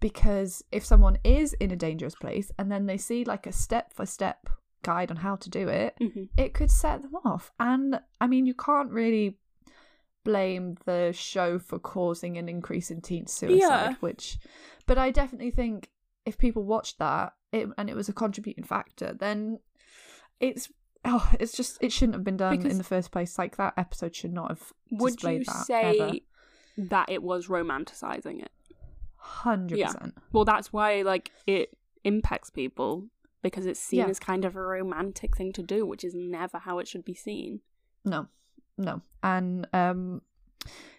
Because 0.00 0.62
if 0.70 0.84
someone 0.84 1.18
is 1.24 1.54
in 1.54 1.72
a 1.72 1.76
dangerous 1.76 2.14
place 2.14 2.52
and 2.58 2.70
then 2.70 2.86
they 2.86 2.96
see 2.96 3.24
like 3.24 3.46
a 3.46 3.52
step 3.52 3.92
for 3.92 4.06
step 4.06 4.48
guide 4.82 5.10
on 5.10 5.16
how 5.18 5.36
to 5.36 5.48
do 5.50 5.68
it, 5.68 5.94
hmm 5.98 6.24
it 6.36 6.54
could 6.54 6.70
set 6.70 7.02
them 7.02 7.14
off. 7.24 7.52
And 7.58 8.00
I 8.20 8.26
mean, 8.26 8.46
you 8.46 8.54
can't 8.54 8.90
really 8.90 9.36
blame 10.24 10.76
the 10.84 11.12
show 11.12 11.58
for 11.58 11.78
causing 11.78 12.36
an 12.36 12.48
increase 12.48 12.90
in 12.90 13.00
teen 13.00 13.26
suicide, 13.26 13.58
Yeah. 13.58 13.94
which, 14.00 14.38
but 14.86 14.98
I 14.98 15.10
definitely 15.10 15.50
think 15.50 15.90
if 16.26 16.36
people 16.38 16.64
watched 16.64 16.98
that 16.98 17.34
it, 17.52 17.68
and 17.78 17.88
it 17.88 17.96
was 17.96 18.08
a 18.08 18.12
contributing 18.12 18.64
factor, 18.64 19.14
then 19.18 19.58
it's. 20.40 20.70
Oh, 21.04 21.30
it's 21.38 21.52
just 21.56 21.78
it 21.80 21.92
shouldn't 21.92 22.16
have 22.16 22.24
been 22.24 22.36
done 22.36 22.56
Because- 22.56 22.72
in 22.72 22.76
the 22.78 22.84
first 22.84 23.12
place. 23.12 23.38
Like 23.38 23.56
that 23.56 23.72
episode 23.76 24.14
should 24.16 24.32
not 24.32 24.50
have 24.50 24.72
Would 24.90 25.22
you 25.22 25.44
that 25.44 25.64
say 25.64 25.98
ever. 25.98 26.12
that 26.76 27.08
it 27.08 27.22
was 27.22 27.46
romanticizing 27.46 28.42
it? 28.42 28.50
Hundred 29.16 29.78
Yeah. 29.78 29.86
percent. 29.92 30.18
Well, 30.32 30.44
that's 30.44 30.72
why 30.72 31.02
like 31.02 31.30
it 31.46 31.76
impacts 32.04 32.50
people 32.50 33.06
because 33.42 33.66
it's 33.66 33.80
seen 33.80 34.00
Yeah. 34.00 34.06
as 34.08 34.18
kind 34.18 34.44
of 34.44 34.56
a 34.56 34.60
romantic 34.60 35.36
thing 35.36 35.52
to 35.52 35.62
do, 35.62 35.86
which 35.86 36.04
is 36.04 36.14
never 36.14 36.58
how 36.58 36.78
it 36.78 36.88
should 36.88 37.04
be 37.04 37.14
seen. 37.14 37.60
No, 38.04 38.26
no, 38.76 39.02
and 39.22 39.66
um, 39.72 40.22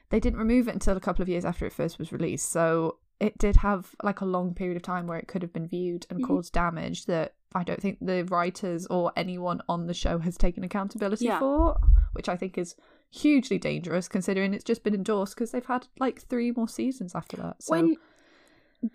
they 0.09 0.19
didn't 0.19 0.39
remove 0.39 0.67
it 0.67 0.73
until 0.73 0.97
a 0.97 1.01
couple 1.01 1.21
of 1.21 1.29
years 1.29 1.45
after 1.45 1.65
it 1.65 1.73
first 1.73 1.99
was 1.99 2.11
released. 2.11 2.49
So 2.51 2.97
it 3.19 3.37
did 3.37 3.57
have 3.57 3.95
like 4.01 4.21
a 4.21 4.25
long 4.25 4.53
period 4.53 4.77
of 4.77 4.83
time 4.83 5.05
where 5.07 5.17
it 5.19 5.27
could 5.27 5.41
have 5.41 5.51
been 5.51 5.67
viewed 5.67 6.05
and 6.09 6.21
Mhm. 6.21 6.27
caused 6.27 6.53
damage 6.53 7.05
that 7.05 7.35
I 7.53 7.63
don't 7.63 7.81
think 7.81 7.97
the 7.99 8.23
writers 8.25 8.85
or 8.87 9.11
anyone 9.17 9.61
on 9.67 9.87
the 9.87 9.93
show 9.93 10.19
has 10.19 10.37
taken 10.37 10.63
accountability 10.63 11.25
Yeah. 11.25 11.39
for, 11.39 11.77
which 12.13 12.29
I 12.29 12.37
think 12.37 12.57
is 12.57 12.75
hugely 13.11 13.57
dangerous 13.57 14.07
considering 14.07 14.53
it's 14.53 14.63
just 14.63 14.83
been 14.83 14.93
endorsed 14.93 15.35
because 15.35 15.51
they've 15.51 15.65
had 15.65 15.87
like 15.99 16.21
three 16.21 16.51
more 16.51 16.67
seasons 16.69 17.13
after 17.15 17.35
that. 17.37 17.61
So 17.63 17.71
When 17.71 17.97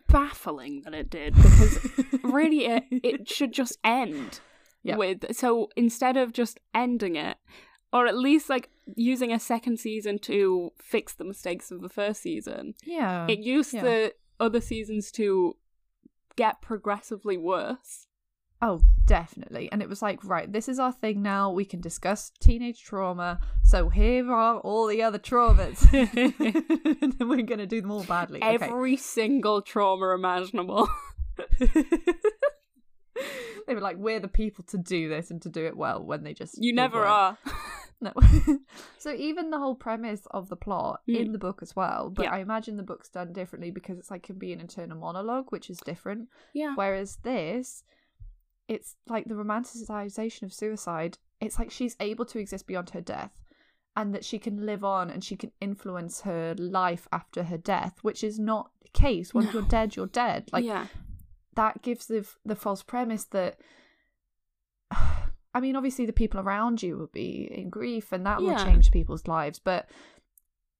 baffling 0.08 0.82
that 0.82 0.94
it 0.94 1.10
did 1.10 1.34
because 1.34 1.78
really 2.22 2.64
it, 2.66 2.84
it 2.90 3.28
should 3.28 3.52
just 3.52 3.78
end 3.84 4.40
Yeah. 4.82 4.96
with 4.96 5.34
so 5.36 5.68
instead 5.76 6.16
of 6.16 6.32
just 6.32 6.58
ending 6.74 7.16
it 7.16 7.36
or 7.92 8.06
at 8.06 8.16
least 8.16 8.48
like 8.48 8.70
using 8.96 9.32
a 9.32 9.38
second 9.38 9.78
season 9.78 10.18
to 10.20 10.72
fix 10.78 11.14
the 11.14 11.24
mistakes 11.24 11.70
of 11.70 11.80
the 11.82 11.88
first 11.88 12.22
season 12.22 12.74
yeah, 12.84 13.26
it 13.28 13.38
used 13.40 13.72
yeah. 13.74 13.82
the 13.82 14.14
other 14.40 14.60
seasons 14.60 15.10
to 15.12 15.56
get 16.36 16.60
progressively 16.60 17.36
worse 17.36 18.06
Oh, 18.62 18.80
definitely. 19.04 19.68
And 19.70 19.82
it 19.82 19.88
was 19.88 20.00
like, 20.00 20.24
right, 20.24 20.50
this 20.50 20.68
is 20.68 20.78
our 20.78 20.92
thing 20.92 21.20
now. 21.22 21.50
We 21.50 21.64
can 21.66 21.80
discuss 21.82 22.30
teenage 22.40 22.82
trauma. 22.82 23.40
So 23.62 23.88
here 23.90 24.30
are 24.32 24.58
all 24.60 24.86
the 24.86 25.02
other 25.02 25.18
traumas. 25.18 25.82
and 25.92 27.12
then 27.18 27.28
we're 27.28 27.42
going 27.42 27.58
to 27.58 27.66
do 27.66 27.80
them 27.82 27.90
all 27.90 28.04
badly. 28.04 28.42
Okay. 28.42 28.54
every 28.54 28.96
single 28.96 29.60
trauma 29.60 30.14
imaginable 30.14 30.88
They 33.66 33.74
were 33.74 33.80
like, 33.80 33.96
we're 33.96 34.20
the 34.20 34.28
people 34.28 34.62
to 34.68 34.76
do 34.78 35.08
this 35.08 35.30
and 35.30 35.40
to 35.42 35.48
do 35.48 35.64
it 35.64 35.74
well 35.76 36.02
when 36.04 36.22
they 36.22 36.34
just. 36.34 36.62
you 36.62 36.74
never 36.74 37.04
are 37.06 37.38
No. 38.00 38.12
so 38.98 39.14
even 39.14 39.48
the 39.48 39.58
whole 39.58 39.74
premise 39.74 40.26
of 40.32 40.48
the 40.50 40.56
plot 40.56 41.00
Mm. 41.08 41.16
in 41.20 41.32
the 41.32 41.38
book 41.38 41.60
as 41.62 41.74
well, 41.74 42.10
but 42.10 42.24
Yeah. 42.24 42.32
I 42.34 42.38
imagine 42.40 42.76
the 42.76 42.82
book's 42.82 43.08
done 43.08 43.32
differently 43.32 43.70
because 43.70 43.98
it's 43.98 44.10
like 44.10 44.22
can 44.24 44.36
be 44.38 44.52
an 44.52 44.60
internal 44.60 44.98
monologue, 44.98 45.46
which 45.50 45.70
is 45.70 45.78
different. 45.78 46.28
yeah 46.52 46.74
Whereas 46.74 47.16
this, 47.22 47.84
it's 48.68 48.96
like 49.08 49.26
the 49.26 49.34
romanticization 49.34 50.42
of 50.42 50.52
suicide. 50.52 51.18
It's 51.40 51.58
like 51.58 51.70
she's 51.70 51.96
able 52.00 52.24
to 52.26 52.38
exist 52.38 52.66
beyond 52.66 52.90
her 52.90 53.00
death 53.00 53.32
and 53.96 54.14
that 54.14 54.24
she 54.24 54.38
can 54.38 54.66
live 54.66 54.84
on 54.84 55.10
and 55.10 55.22
she 55.22 55.36
can 55.36 55.52
influence 55.60 56.22
her 56.22 56.54
life 56.58 57.06
after 57.12 57.44
her 57.44 57.58
death, 57.58 57.98
which 58.02 58.24
is 58.24 58.38
not 58.38 58.70
the 58.82 58.88
case. 58.88 59.34
Once 59.34 59.52
you're 59.52 59.62
dead, 59.62 59.96
you're 59.96 60.06
dead. 60.06 60.48
Like 60.52 60.64
yeah 60.64 60.86
that 61.54 61.82
gives 61.82 62.06
the 62.06 62.26
the 62.44 62.56
false 62.56 62.82
premise 62.82 63.24
that 63.26 63.58
I 65.56 65.60
mean, 65.60 65.76
obviously 65.76 66.04
the 66.04 66.12
people 66.12 66.40
around 66.40 66.82
you 66.82 66.96
will 66.96 67.10
be 67.12 67.48
in 67.50 67.70
grief 67.70 68.10
and 68.10 68.26
that 68.26 68.42
will 68.42 68.58
change 68.58 68.90
people's 68.90 69.28
lives, 69.28 69.60
but 69.60 69.88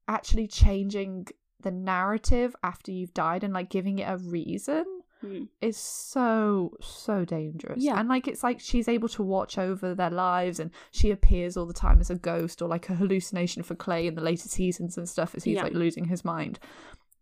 actually 0.08 0.48
changing 0.48 1.28
the 1.60 1.70
narrative 1.70 2.56
after 2.64 2.90
you've 2.90 3.14
died 3.14 3.44
and 3.44 3.54
like 3.54 3.70
giving 3.70 4.00
it 4.00 4.08
a 4.08 4.16
reason 4.16 4.84
Mm. 5.24 5.48
is 5.60 5.76
so 5.76 6.76
so 6.80 7.24
dangerous. 7.24 7.82
Yeah. 7.82 7.98
And 7.98 8.08
like 8.08 8.28
it's 8.28 8.42
like 8.42 8.60
she's 8.60 8.88
able 8.88 9.08
to 9.10 9.22
watch 9.22 9.58
over 9.58 9.94
their 9.94 10.10
lives 10.10 10.60
and 10.60 10.70
she 10.90 11.10
appears 11.10 11.56
all 11.56 11.66
the 11.66 11.72
time 11.72 12.00
as 12.00 12.10
a 12.10 12.14
ghost 12.14 12.60
or 12.62 12.68
like 12.68 12.88
a 12.90 12.94
hallucination 12.94 13.62
for 13.62 13.74
Clay 13.74 14.06
in 14.06 14.14
the 14.14 14.20
later 14.22 14.48
seasons 14.48 14.96
and 14.98 15.08
stuff 15.08 15.34
as 15.34 15.44
he's 15.44 15.56
Yeah. 15.56 15.62
like 15.64 15.72
losing 15.74 16.04
his 16.06 16.24
mind. 16.24 16.58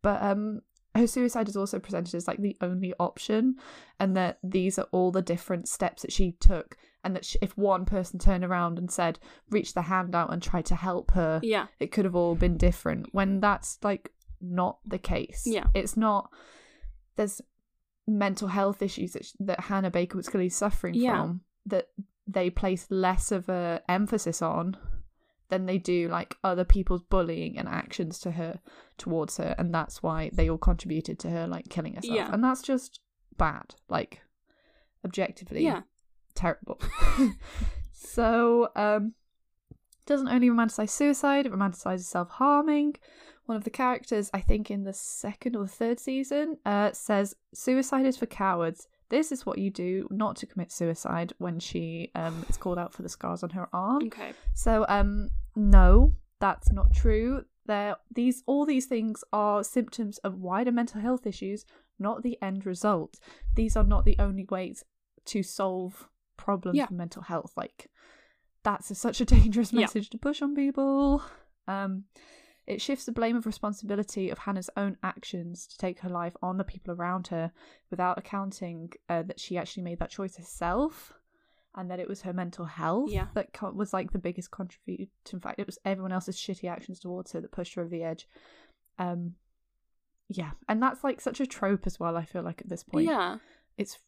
But 0.02 0.22
um 0.22 0.62
her 0.94 1.06
suicide 1.06 1.48
is 1.48 1.56
also 1.56 1.78
presented 1.78 2.14
as 2.14 2.28
like 2.28 2.40
the 2.42 2.56
only 2.60 2.92
option 3.00 3.56
and 3.98 4.14
that 4.16 4.38
these 4.42 4.78
are 4.78 4.88
all 4.92 5.10
the 5.10 5.22
different 5.22 5.66
steps 5.68 6.02
that 6.02 6.12
she 6.12 6.32
took 6.32 6.76
and 7.02 7.16
that 7.16 7.24
sh 7.24 7.36
if 7.40 7.56
one 7.56 7.86
person 7.86 8.18
turned 8.18 8.44
around 8.44 8.78
and 8.78 8.90
said 8.90 9.18
reach 9.48 9.72
the 9.72 9.82
hand 9.82 10.14
out 10.14 10.30
and 10.30 10.42
try 10.42 10.60
to 10.60 10.74
help 10.74 11.12
her 11.12 11.40
yeah 11.42 11.66
it 11.80 11.90
could 11.92 12.04
have 12.04 12.14
all 12.14 12.34
been 12.34 12.58
different 12.58 13.06
when 13.12 13.40
that's 13.40 13.78
like 13.82 14.10
not 14.44 14.78
the 14.84 14.98
case. 14.98 15.44
Yeah. 15.46 15.68
It's 15.72 15.96
not 15.96 16.28
there's 17.16 17.40
mental 18.06 18.48
health 18.48 18.82
issues 18.82 19.12
that, 19.12 19.26
that 19.40 19.60
Hannah 19.60 19.90
Baker 19.90 20.16
was 20.16 20.28
clearly 20.28 20.48
suffering 20.48 20.94
Yeah. 20.94 21.20
from 21.22 21.40
that 21.66 21.88
they 22.26 22.50
place 22.50 22.86
less 22.90 23.30
of 23.32 23.48
a 23.48 23.82
emphasis 23.88 24.42
on 24.42 24.76
than 25.48 25.66
they 25.66 25.78
do 25.78 26.08
like 26.08 26.36
other 26.42 26.64
people's 26.64 27.02
bullying 27.02 27.58
and 27.58 27.68
actions 27.68 28.18
to 28.20 28.32
her 28.32 28.58
towards 28.96 29.36
her 29.36 29.54
and 29.58 29.74
that's 29.74 30.02
why 30.02 30.30
they 30.32 30.48
all 30.48 30.58
contributed 30.58 31.18
to 31.20 31.30
her 31.30 31.46
like 31.46 31.68
killing 31.68 31.94
herself. 31.94 32.14
Yeah. 32.14 32.32
And 32.32 32.42
that's 32.42 32.62
just 32.62 33.00
bad. 33.36 33.74
Like 33.88 34.22
objectively 35.04 35.64
yeah 35.64 35.82
terrible. 36.34 36.80
so, 37.92 38.68
um, 38.76 39.14
doesn't 40.06 40.28
only 40.28 40.48
romanticize 40.48 40.90
suicide, 40.90 41.46
it 41.46 41.52
romanticizes 41.52 42.04
self 42.04 42.30
harming. 42.30 42.96
One 43.46 43.56
of 43.56 43.64
the 43.64 43.70
characters, 43.70 44.30
I 44.32 44.40
think 44.40 44.70
in 44.70 44.84
the 44.84 44.92
second 44.92 45.56
or 45.56 45.66
third 45.66 45.98
season, 45.98 46.58
uh, 46.64 46.92
says 46.92 47.34
suicide 47.52 48.06
is 48.06 48.16
for 48.16 48.26
cowards. 48.26 48.86
This 49.08 49.30
is 49.32 49.44
what 49.44 49.58
you 49.58 49.68
do 49.70 50.06
not 50.10 50.36
to 50.36 50.46
commit 50.46 50.72
suicide 50.72 51.32
when 51.38 51.58
she 51.58 52.10
um, 52.14 52.46
is 52.48 52.56
called 52.56 52.78
out 52.78 52.92
for 52.94 53.02
the 53.02 53.08
scars 53.08 53.42
on 53.42 53.50
her 53.50 53.68
arm. 53.72 54.04
Okay. 54.06 54.32
So 54.54 54.86
um 54.88 55.30
no, 55.56 56.14
that's 56.40 56.72
not 56.72 56.92
true. 56.94 57.44
There 57.66 57.96
these 58.14 58.42
all 58.46 58.64
these 58.64 58.86
things 58.86 59.22
are 59.32 59.62
symptoms 59.64 60.18
of 60.18 60.38
wider 60.38 60.72
mental 60.72 61.00
health 61.00 61.26
issues, 61.26 61.66
not 61.98 62.22
the 62.22 62.38
end 62.40 62.64
result. 62.64 63.18
These 63.54 63.76
are 63.76 63.84
not 63.84 64.04
the 64.04 64.16
only 64.18 64.44
ways 64.50 64.82
to 65.26 65.42
solve 65.42 66.08
problems 66.38 66.78
Yeah. 66.78 66.84
with 66.84 66.92
mental 66.92 67.22
health. 67.22 67.52
Like 67.56 67.90
that's 68.62 68.90
a, 68.90 68.94
such 68.94 69.20
a 69.20 69.24
dangerous 69.36 69.72
Yeah. 69.72 69.80
message 69.80 70.08
to 70.10 70.16
push 70.18 70.40
on 70.40 70.54
people. 70.54 71.22
Um 71.68 72.04
it 72.66 72.80
shifts 72.80 73.04
the 73.04 73.12
blame 73.12 73.36
of 73.36 73.44
responsibility 73.46 74.30
of 74.30 74.38
Hannah's 74.38 74.70
own 74.76 74.96
actions 75.02 75.66
to 75.66 75.76
take 75.78 76.00
her 76.00 76.08
life 76.08 76.36
on 76.42 76.58
the 76.58 76.64
people 76.64 76.94
around 76.94 77.26
her 77.28 77.50
without 77.90 78.18
accounting 78.18 78.92
uh, 79.08 79.22
that 79.22 79.40
she 79.40 79.58
actually 79.58 79.82
made 79.82 79.98
that 79.98 80.10
choice 80.10 80.36
herself 80.36 81.12
and 81.74 81.90
that 81.90 81.98
it 81.98 82.08
was 82.08 82.22
her 82.22 82.32
mental 82.32 82.64
health 82.66 83.10
Yeah. 83.10 83.28
that 83.34 83.52
co- 83.52 83.72
was 83.72 83.92
like 83.92 84.12
the 84.12 84.18
biggest 84.18 84.50
contributor. 84.50 85.10
In 85.32 85.40
fact, 85.40 85.58
it 85.58 85.66
was 85.66 85.78
everyone 85.84 86.12
else's 86.12 86.36
shitty 86.36 86.70
actions 86.70 87.00
towards 87.00 87.32
her 87.32 87.40
that 87.40 87.50
pushed 87.50 87.74
her 87.74 87.80
over 87.82 87.90
the 87.90 88.04
edge. 88.04 88.28
Um, 88.98 89.34
yeah, 90.28 90.50
and 90.68 90.82
that's 90.82 91.02
like 91.02 91.20
such 91.20 91.40
a 91.40 91.46
trope 91.46 91.86
as 91.86 91.98
well. 91.98 92.16
I 92.16 92.24
feel 92.24 92.42
like 92.42 92.60
at 92.60 92.68
this 92.68 92.84
point, 92.84 93.06
Yeah. 93.06 93.38
it's 93.76 93.98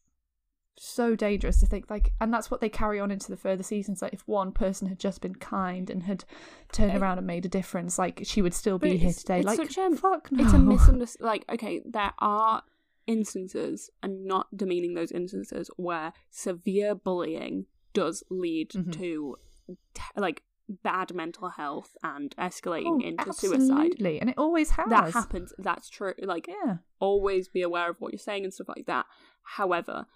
so 0.77 1.15
dangerous 1.15 1.59
to 1.61 1.65
think 1.65 1.89
like, 1.89 2.11
and 2.19 2.33
that's 2.33 2.51
what 2.51 2.59
they 2.61 2.69
carry 2.69 2.99
on 2.99 3.11
into 3.11 3.29
the 3.29 3.37
further 3.37 3.63
seasons. 3.63 4.01
Like, 4.01 4.13
if 4.13 4.27
one 4.27 4.51
person 4.51 4.87
had 4.87 4.99
just 4.99 5.21
been 5.21 5.35
kind 5.35 5.89
and 5.89 6.03
had 6.03 6.25
turned 6.71 6.97
around 7.01 7.17
and 7.17 7.27
made 7.27 7.45
a 7.45 7.49
difference, 7.49 7.97
like 7.97 8.21
she 8.23 8.41
would 8.41 8.53
still 8.53 8.77
be 8.79 8.97
here 8.97 9.13
today. 9.13 9.41
like, 9.41 9.57
such 9.57 9.77
a- 9.77 9.95
fuck 9.95 10.31
no. 10.31 10.43
It's 10.43 10.53
a 10.53 10.57
misunderstanding. 10.59 11.25
Like, 11.27 11.45
okay, 11.49 11.81
there 11.85 12.13
are 12.19 12.63
instances, 13.07 13.89
and 14.01 14.25
not 14.25 14.47
demeaning 14.55 14.93
those 14.95 15.11
instances, 15.11 15.69
where 15.77 16.11
severe 16.29 16.95
bullying 16.95 17.65
does 17.93 18.23
lead 18.29 18.71
Mhm. 18.71 18.91
to 18.93 19.35
t- 19.93 20.01
like 20.17 20.43
bad 20.67 21.13
mental 21.13 21.49
health 21.49 21.95
and 22.03 22.35
escalating 22.37 23.03
Oh, 23.03 23.07
into 23.07 23.31
suicide. 23.31 23.69
absolutely, 23.71 24.19
and 24.19 24.29
it 24.31 24.37
always 24.37 24.71
has. 24.71 24.89
That 24.89 25.13
happens. 25.13 25.53
That's 25.59 25.87
true. 25.89 26.13
Like, 26.19 26.47
Yeah. 26.47 26.77
always 26.99 27.47
be 27.47 27.61
aware 27.61 27.89
of 27.91 28.01
what 28.01 28.11
you're 28.11 28.19
saying 28.19 28.43
and 28.43 28.53
stuff 28.53 28.67
like 28.75 28.87
that. 28.87 29.05
However, 29.43 30.07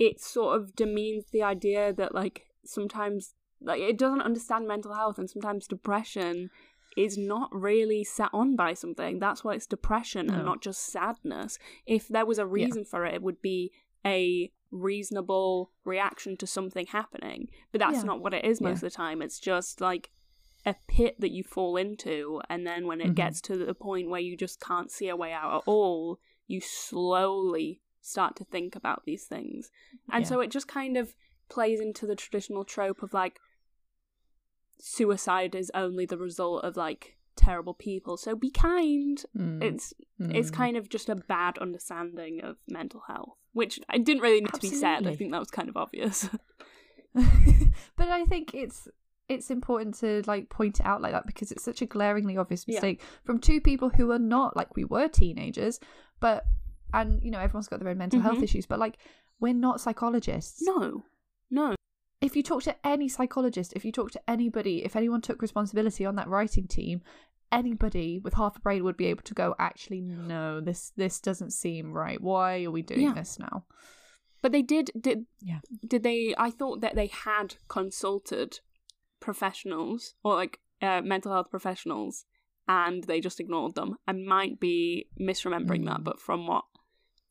it 0.00 0.20
sort 0.20 0.56
of 0.56 0.74
demeans 0.74 1.26
the 1.30 1.42
idea 1.42 1.92
that 1.92 2.14
like 2.14 2.46
sometimes 2.64 3.34
like 3.60 3.80
it 3.80 3.98
doesn't 3.98 4.22
understand 4.22 4.66
mental 4.66 4.94
health 4.94 5.18
and 5.18 5.28
sometimes 5.30 5.66
depression 5.68 6.50
is 6.96 7.16
not 7.16 7.48
really 7.52 8.02
set 8.02 8.30
on 8.32 8.56
by 8.56 8.74
something. 8.74 9.18
That's 9.20 9.44
why 9.44 9.54
it's 9.54 9.66
depression 9.66 10.26
No. 10.26 10.34
and 10.34 10.44
not 10.44 10.60
just 10.62 10.80
sadness. 10.86 11.58
If 11.86 12.08
there 12.08 12.26
was 12.26 12.38
a 12.38 12.46
reason 12.46 12.84
for 12.84 13.04
it, 13.06 13.14
it 13.14 13.22
would 13.22 13.40
be 13.42 13.70
a 14.04 14.50
reasonable 14.72 15.70
reaction 15.84 16.36
to 16.38 16.46
something 16.46 16.86
happening. 16.86 17.48
But 17.70 17.80
that's 17.80 17.98
Yeah. 17.98 18.04
not 18.04 18.20
what 18.20 18.34
it 18.34 18.44
is 18.44 18.60
most 18.60 18.68
Yeah. 18.82 18.86
of 18.86 18.92
the 18.92 18.96
time. 18.96 19.22
It's 19.22 19.38
just 19.38 19.80
like 19.80 20.10
a 20.66 20.74
pit 20.88 21.16
that 21.20 21.30
you 21.30 21.44
fall 21.44 21.76
into 21.76 22.40
and 22.48 22.66
then 22.66 22.86
when 22.86 23.00
it 23.00 23.08
Mhm. 23.08 23.14
gets 23.14 23.40
to 23.42 23.56
the 23.56 23.74
point 23.74 24.08
where 24.10 24.20
you 24.20 24.36
just 24.36 24.60
can't 24.60 24.90
see 24.90 25.08
a 25.08 25.16
way 25.16 25.32
out 25.32 25.54
at 25.58 25.62
all 25.66 26.18
you 26.46 26.60
slowly 26.60 27.80
start 28.00 28.36
to 28.36 28.44
think 28.44 28.76
about 28.76 29.04
these 29.04 29.24
things. 29.24 29.70
And 30.10 30.24
Yeah. 30.24 30.28
so 30.28 30.40
it 30.40 30.50
just 30.50 30.68
kind 30.68 30.96
of 30.96 31.14
plays 31.48 31.80
into 31.80 32.06
the 32.06 32.16
traditional 32.16 32.64
trope 32.64 33.02
of 33.02 33.12
like 33.12 33.40
suicide 34.78 35.54
is 35.54 35.70
only 35.74 36.06
the 36.06 36.18
result 36.18 36.64
of 36.64 36.76
like 36.76 37.16
terrible 37.36 37.74
people. 37.74 38.16
So 38.16 38.34
be 38.34 38.50
kind. 38.50 39.22
Mm, 39.36 39.62
it's 39.62 39.94
it's 40.18 40.50
mm. 40.50 40.54
kind 40.54 40.76
of 40.76 40.88
just 40.88 41.08
a 41.08 41.16
bad 41.16 41.58
understanding 41.58 42.42
of 42.42 42.56
mental 42.68 43.02
health 43.06 43.36
which 43.52 43.80
i 43.88 43.98
didn't 43.98 44.22
really 44.22 44.40
need 44.40 44.52
to 44.52 44.60
be 44.60 44.68
said. 44.68 45.06
I 45.06 45.14
think 45.16 45.32
that 45.32 45.38
was 45.38 45.50
kind 45.50 45.68
of 45.68 45.76
obvious. 45.76 46.28
But 47.96 48.08
I 48.08 48.24
think 48.24 48.54
it's 48.54 48.88
it's 49.28 49.50
important 49.50 49.94
to 49.96 50.22
like 50.26 50.48
point 50.48 50.80
it 50.80 50.86
out 50.86 51.02
like 51.02 51.12
that 51.12 51.26
because 51.26 51.52
it's 51.52 51.62
such 51.62 51.82
a 51.82 51.86
glaringly 51.86 52.36
obvious 52.36 52.64
Yeah. 52.66 52.74
mistake 52.74 53.02
from 53.24 53.38
two 53.38 53.60
people 53.60 53.90
who 53.90 54.10
are 54.10 54.18
not 54.18 54.56
like 54.56 54.76
we 54.76 54.84
were 54.84 55.08
teenagers, 55.08 55.80
but 56.20 56.44
and 56.92 57.22
you 57.22 57.30
know 57.30 57.38
everyone's 57.40 57.68
got 57.68 57.80
their 57.80 57.88
own 57.90 57.98
mental 57.98 58.20
health 58.20 58.38
Mhm. 58.38 58.42
issues, 58.44 58.66
but 58.66 58.78
like 58.78 58.98
we're 59.40 59.54
not 59.54 59.80
psychologists. 59.80 60.62
no 60.62 61.04
no 61.50 61.74
If 62.20 62.36
you 62.36 62.42
talk 62.42 62.62
to 62.64 62.76
any 62.86 63.08
psychologist, 63.08 63.72
if 63.74 63.84
you 63.84 63.92
talk 63.92 64.10
to 64.10 64.20
anybody, 64.30 64.84
if 64.84 64.94
anyone 64.94 65.22
took 65.22 65.40
responsibility 65.40 66.04
on 66.04 66.16
that 66.16 66.28
writing 66.28 66.66
team, 66.68 67.00
anybody 67.50 68.18
with 68.18 68.34
half 68.34 68.56
a 68.56 68.60
brain 68.60 68.84
would 68.84 68.96
be 68.98 69.06
able 69.06 69.22
to 69.22 69.34
go, 69.34 69.54
actually, 69.58 70.00
no, 70.02 70.60
this 70.60 70.90
this 70.96 71.18
doesn't 71.20 71.52
seem 71.52 71.92
right. 71.92 72.20
Why 72.20 72.62
are 72.64 72.70
we 72.70 72.82
doing 72.82 73.00
Yeah. 73.08 73.14
this 73.14 73.38
now? 73.38 73.64
But 74.42 74.52
they 74.52 74.62
did 74.62 74.90
did 75.00 75.26
Yeah. 75.40 75.60
did 75.86 76.02
they 76.02 76.34
I 76.36 76.50
thought 76.50 76.80
that 76.82 76.94
they 76.94 77.06
had 77.08 77.56
consulted 77.68 78.60
professionals 79.20 80.14
or 80.24 80.34
like 80.34 80.60
uh, 80.82 81.02
mental 81.02 81.32
health 81.32 81.50
professionals 81.50 82.24
and 82.66 83.04
they 83.04 83.20
just 83.20 83.40
ignored 83.40 83.74
them. 83.74 83.96
I 84.06 84.12
might 84.12 84.58
be 84.60 85.08
misremembering 85.20 85.84
that, 85.86 86.00
Mm. 86.00 86.04
but 86.04 86.20
from 86.20 86.46
what 86.46 86.64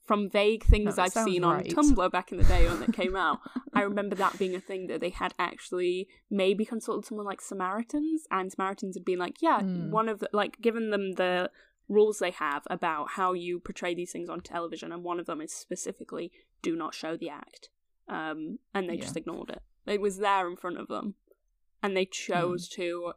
from 0.09 0.27
vague 0.27 0.63
things 0.63 0.97
No, 0.97 1.03
I've 1.03 1.11
seen 1.13 1.43
on. 1.43 1.63
Tumblr 1.65 2.11
back 2.11 2.31
in 2.31 2.39
the 2.39 2.43
day 2.55 2.67
when 2.67 2.81
it 2.81 2.93
came 2.93 3.15
out, 3.15 3.37
I 3.75 3.81
remember 3.81 4.15
that 4.15 4.39
being 4.39 4.55
a 4.55 4.59
thing 4.69 4.87
that 4.87 5.01
they 5.01 5.11
had 5.11 5.35
actually 5.37 6.07
maybe 6.31 6.65
consulted 6.65 7.07
someone 7.07 7.27
like 7.27 7.41
Samaritans, 7.41 8.25
and 8.31 8.51
Samaritans 8.51 8.95
had 8.95 9.05
been 9.05 9.19
like, 9.19 9.37
yeah, 9.39 9.59
Mm. 9.61 9.91
one 9.91 10.09
of 10.09 10.17
the 10.19 10.29
like 10.33 10.59
given 10.61 10.89
them 10.89 11.11
the 11.13 11.51
rules 11.87 12.17
they 12.19 12.31
have 12.31 12.63
about 12.71 13.11
how 13.17 13.33
you 13.33 13.59
portray 13.59 13.93
these 13.93 14.11
things 14.11 14.29
on 14.29 14.41
television, 14.41 14.91
and 14.91 15.03
one 15.03 15.19
of 15.19 15.27
them 15.27 15.41
is 15.41 15.53
specifically 15.53 16.31
do 16.63 16.75
not 16.75 16.95
show 16.95 17.15
the 17.15 17.29
act, 17.29 17.69
um, 18.07 18.57
and 18.73 18.89
they 18.89 18.97
just 18.97 19.15
ignored 19.15 19.51
it. 19.51 19.61
It 19.85 20.01
was 20.01 20.17
there 20.17 20.49
in 20.49 20.55
front 20.55 20.79
of 20.79 20.87
them, 20.87 21.13
and 21.83 21.95
they 21.95 22.05
chose 22.05 22.67
Mm. 22.67 22.71
to 22.79 23.13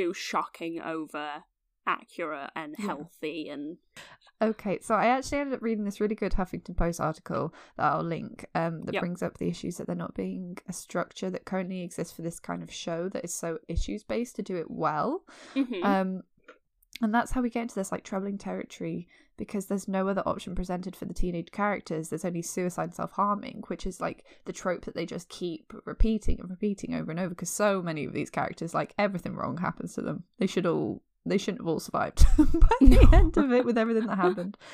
do 0.00 0.12
shocking 0.12 0.80
over 0.80 1.44
accurate 1.86 2.50
and 2.56 2.76
healthy 2.76 3.48
and 3.48 3.76
Okay, 4.42 4.78
so 4.82 4.94
I 4.96 5.06
actually 5.06 5.38
ended 5.38 5.54
up 5.54 5.62
reading 5.62 5.84
this 5.84 6.00
really 6.00 6.16
good 6.16 6.32
Huffington 6.32 6.76
Post 6.76 7.00
article 7.00 7.54
that 7.76 7.92
I'll 7.92 8.02
link 8.02 8.44
um, 8.54 8.82
that 8.82 8.92
Yep. 8.94 9.00
brings 9.00 9.22
up 9.22 9.38
the 9.38 9.48
issues 9.48 9.76
that 9.76 9.86
there 9.86 9.94
not 9.96 10.14
being 10.14 10.58
a 10.68 10.72
structure 10.72 11.30
that 11.30 11.44
currently 11.44 11.82
exists 11.82 12.12
for 12.12 12.22
this 12.22 12.40
kind 12.40 12.62
of 12.62 12.70
show 12.72 13.08
that 13.10 13.24
is 13.24 13.32
so 13.32 13.58
issues 13.68 14.02
based 14.02 14.36
to 14.36 14.42
do 14.42 14.56
it 14.56 14.70
well. 14.70 15.22
Mhm. 15.54 15.84
Um, 15.84 16.22
and 17.00 17.14
that's 17.14 17.30
how 17.32 17.42
we 17.42 17.48
get 17.50 17.62
into 17.62 17.74
this 17.76 17.92
like 17.92 18.02
troubling 18.04 18.36
territory 18.36 19.08
because 19.36 19.66
there's 19.66 19.88
no 19.88 20.08
other 20.08 20.22
option 20.26 20.54
presented 20.54 20.94
for 20.94 21.06
the 21.06 21.14
teenage 21.14 21.50
characters. 21.50 22.08
There's 22.08 22.24
only 22.24 22.42
suicide 22.42 22.84
and 22.84 22.94
self 22.94 23.12
harming, 23.12 23.62
which 23.68 23.86
is 23.86 24.00
like 24.00 24.24
the 24.44 24.52
trope 24.52 24.84
that 24.84 24.94
they 24.94 25.06
just 25.06 25.28
keep 25.28 25.72
repeating 25.86 26.38
and 26.40 26.50
repeating 26.50 26.94
over 26.94 27.10
and 27.10 27.18
over 27.20 27.30
because 27.30 27.50
so 27.50 27.80
many 27.82 28.04
of 28.04 28.12
these 28.12 28.30
characters, 28.30 28.74
like 28.74 28.94
everything 28.98 29.34
wrong 29.36 29.56
happens 29.58 29.94
to 29.94 30.02
them. 30.02 30.24
They 30.38 30.46
should 30.48 30.66
all. 30.66 31.02
They 31.26 31.38
shouldn't 31.38 31.60
have 31.62 31.68
all 31.68 31.80
survived 31.80 32.24
by 32.38 32.68
the 32.80 32.86
No. 33.10 33.18
end 33.18 33.36
of 33.38 33.50
it 33.52 33.64
with 33.64 33.78
everything 33.78 34.06
that 34.06 34.16
happened. 34.16 34.56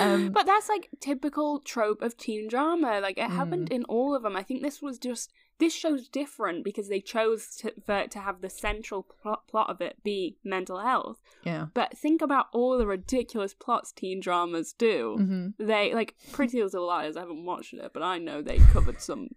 Um, 0.00 0.30
but 0.32 0.46
that's 0.46 0.68
like 0.68 0.90
typical 1.00 1.58
trope 1.60 2.02
of 2.02 2.16
teen 2.16 2.46
drama. 2.46 3.00
Like 3.00 3.18
it 3.18 3.28
Mm. 3.30 3.36
happened 3.36 3.72
in 3.72 3.84
all 3.84 4.14
of 4.14 4.22
them. 4.22 4.36
I 4.36 4.42
think 4.42 4.62
this 4.62 4.80
was 4.80 4.96
just 4.98 5.32
this 5.58 5.74
show's 5.74 6.06
different 6.08 6.62
because 6.62 6.88
they 6.88 7.00
chose 7.00 7.56
to 7.56 7.72
for 7.84 8.06
to 8.06 8.18
have 8.20 8.40
the 8.42 8.48
central 8.50 9.02
plot, 9.02 9.48
plot 9.48 9.68
of 9.70 9.80
it 9.80 9.96
be 10.04 10.36
mental 10.44 10.78
health. 10.78 11.20
yeah. 11.42 11.66
But 11.74 11.96
think 11.98 12.22
about 12.22 12.46
all 12.52 12.78
the 12.78 12.86
ridiculous 12.86 13.54
plots 13.54 13.90
teen 13.90 14.20
dramas 14.20 14.72
do. 14.72 15.16
hmm 15.18 15.48
They 15.58 15.92
like 15.94 16.14
Pretty 16.32 16.62
Little 16.62 16.86
Liars. 16.86 17.16
I 17.16 17.20
haven't 17.20 17.44
watched 17.44 17.74
it, 17.74 17.90
but 17.92 18.02
I 18.02 18.18
know 18.18 18.40
they 18.40 18.58
covered 18.72 19.00
some 19.00 19.30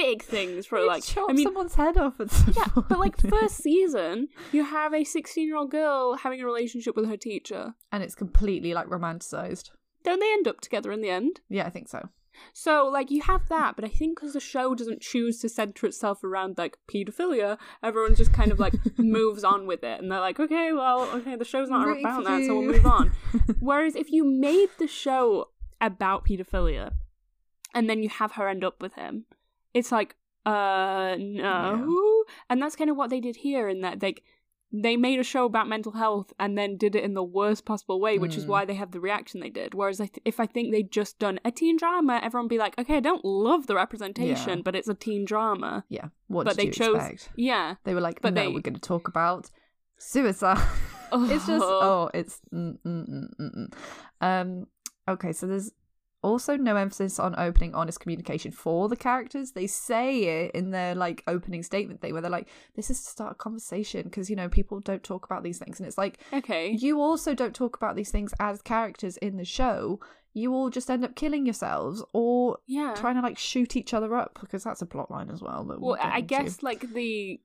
big 0.00 0.22
things 0.22 0.66
for 0.66 0.80
like. 0.80 1.04
chop 1.04 1.30
I 1.30 1.32
mean, 1.32 1.44
someone's 1.44 1.74
head 1.74 1.96
off 1.96 2.20
at 2.20 2.30
some 2.30 2.54
yeah, 2.56 2.68
but 2.88 2.98
like 2.98 3.16
first 3.20 3.56
season, 3.62 4.28
you 4.52 4.64
have 4.64 4.94
a 4.94 5.04
sixteen-year-old 5.04 5.70
girl 5.70 6.16
having 6.16 6.40
a 6.40 6.44
relationship 6.46 6.96
with 6.96 7.08
her 7.08 7.16
teacher. 7.16 7.74
and 7.92 8.02
it's 8.02 8.14
completely 8.14 8.74
like 8.74 8.86
romanticized. 8.86 9.70
Don't 10.02 10.20
they 10.20 10.32
end 10.32 10.48
up 10.48 10.60
together 10.60 10.92
in 10.92 11.02
the 11.02 11.10
end? 11.10 11.40
Yeah, 11.48 11.66
I 11.66 11.70
think 11.70 11.88
so. 11.88 12.08
So, 12.54 12.86
like, 12.86 13.10
you 13.10 13.20
have 13.22 13.48
that, 13.48 13.76
but 13.76 13.84
I 13.84 13.88
think 13.88 14.18
because 14.18 14.32
the 14.32 14.40
show 14.40 14.74
doesn't 14.74 15.02
choose 15.02 15.40
to 15.40 15.48
center 15.48 15.86
itself 15.86 16.24
around, 16.24 16.56
like, 16.56 16.78
paedophilia, 16.90 17.58
everyone 17.82 18.14
just 18.14 18.32
kind 18.32 18.50
of, 18.50 18.58
like, 18.58 18.72
moves 18.98 19.44
on 19.44 19.66
with 19.66 19.82
it. 19.84 20.00
And 20.00 20.10
they're 20.10 20.20
like, 20.20 20.40
okay, 20.40 20.72
well, 20.72 21.02
okay, 21.16 21.36
the 21.36 21.44
show's 21.44 21.68
not 21.68 21.86
about 21.88 22.16
for 22.16 22.24
that, 22.24 22.46
so 22.46 22.58
we'll 22.58 22.72
move 22.72 22.86
on. 22.86 23.12
Whereas 23.60 23.94
if 23.94 24.10
you 24.10 24.24
made 24.24 24.70
the 24.78 24.86
show 24.86 25.48
about 25.82 26.24
paedophilia 26.24 26.92
and 27.74 27.90
then 27.90 28.02
you 28.02 28.08
have 28.08 28.32
her 28.32 28.48
end 28.48 28.64
up 28.64 28.80
with 28.80 28.94
him, 28.94 29.26
it's 29.74 29.92
like, 29.92 30.16
uh, 30.46 31.16
no. 31.18 32.24
And 32.48 32.60
that's 32.62 32.76
kind 32.76 32.90
of 32.90 32.96
what 32.96 33.10
they 33.10 33.20
did 33.20 33.36
here 33.36 33.68
in 33.68 33.80
that, 33.82 34.02
like, 34.02 34.22
they 34.72 34.96
made 34.96 35.18
a 35.18 35.24
show 35.24 35.46
about 35.46 35.68
mental 35.68 35.90
health 35.92 36.32
and 36.38 36.56
then 36.56 36.76
did 36.76 36.94
it 36.94 37.02
in 37.02 37.14
the 37.14 37.24
worst 37.24 37.64
possible 37.64 38.00
way, 38.00 38.18
which 38.20 38.36
is 38.36 38.44
Mm. 38.44 38.48
why 38.48 38.64
they 38.64 38.74
have 38.74 38.92
the 38.92 39.00
reaction 39.00 39.40
they 39.40 39.50
did. 39.50 39.74
Whereas 39.74 40.00
I 40.00 40.06
th- 40.06 40.22
if 40.24 40.38
I 40.38 40.46
think 40.46 40.70
they'd 40.70 40.92
just 40.92 41.18
done 41.18 41.40
a 41.44 41.50
teen 41.50 41.76
drama, 41.76 42.20
everyone 42.22 42.44
would 42.44 42.50
be 42.50 42.58
like, 42.58 42.78
okay, 42.78 42.96
I 42.98 43.00
don't 43.00 43.24
love 43.24 43.66
the 43.66 43.74
representation, 43.74 44.58
Yeah. 44.58 44.62
but 44.64 44.76
it's 44.76 44.86
a 44.88 44.94
teen 44.94 45.24
drama. 45.24 45.84
Yeah. 45.88 46.10
What 46.28 46.44
But 46.44 46.50
did 46.56 46.58
they 46.60 46.66
you 46.66 46.72
chose- 46.72 46.94
expect? 46.96 47.30
Yeah. 47.34 47.74
They 47.82 47.94
were 47.94 48.00
like, 48.00 48.22
But 48.22 48.34
no, 48.34 48.42
they- 48.42 48.48
we're 48.54 48.60
going 48.60 48.74
to 48.74 48.80
talk 48.80 49.08
about 49.08 49.50
suicide. 49.98 50.58
it's 51.12 51.46
just 51.48 51.64
oh, 51.66 52.08
it's 52.14 52.40
mm, 52.54 52.78
mm, 52.86 53.08
mm, 53.08 53.26
mm, 53.40 53.50
mm. 53.56 53.74
um. 54.22 54.66
Okay, 55.08 55.32
so 55.32 55.48
there's 55.48 55.72
also 56.22 56.56
no 56.56 56.76
emphasis 56.76 57.18
on 57.18 57.34
opening 57.38 57.74
honest 57.74 58.00
communication 58.00 58.52
for 58.52 58.88
the 58.88 58.96
characters. 58.96 59.52
They 59.52 59.66
say 59.66 60.44
it 60.44 60.52
in 60.54 60.70
their 60.70 60.94
like 60.94 61.22
opening 61.26 61.62
statement 61.62 62.00
thing 62.00 62.12
where 62.12 62.22
they're 62.22 62.30
like, 62.30 62.48
"This 62.74 62.90
is 62.90 63.02
to 63.02 63.10
start 63.10 63.32
a 63.32 63.34
conversation," 63.36 64.02
because 64.04 64.28
you 64.28 64.36
know 64.36 64.48
people 64.48 64.80
don't 64.80 65.02
talk 65.02 65.24
about 65.24 65.42
these 65.42 65.58
things, 65.58 65.80
and 65.80 65.86
it's 65.86 65.98
like 65.98 66.18
Okay. 66.32 66.70
you 66.70 67.00
also 67.00 67.34
don't 67.34 67.54
talk 67.54 67.76
about 67.76 67.96
these 67.96 68.10
things 68.10 68.32
as 68.40 68.60
characters 68.62 69.16
in 69.18 69.36
the 69.36 69.44
show. 69.44 70.00
You 70.32 70.54
all 70.54 70.70
just 70.70 70.90
end 70.90 71.04
up 71.04 71.16
killing 71.16 71.44
yourselves 71.44 72.04
or 72.12 72.58
Yeah. 72.66 72.94
trying 72.94 73.16
to 73.16 73.20
like 73.22 73.36
shoot 73.38 73.74
each 73.76 73.92
other 73.92 74.14
up 74.14 74.38
because 74.40 74.62
that's 74.62 74.80
a 74.82 74.86
plot 74.86 75.10
line 75.10 75.28
as 75.30 75.42
well. 75.42 75.64
That 75.64 75.80
well, 75.80 75.96
I 76.00 76.20
guess 76.20 76.62
like 76.62 76.92
the 76.92 77.40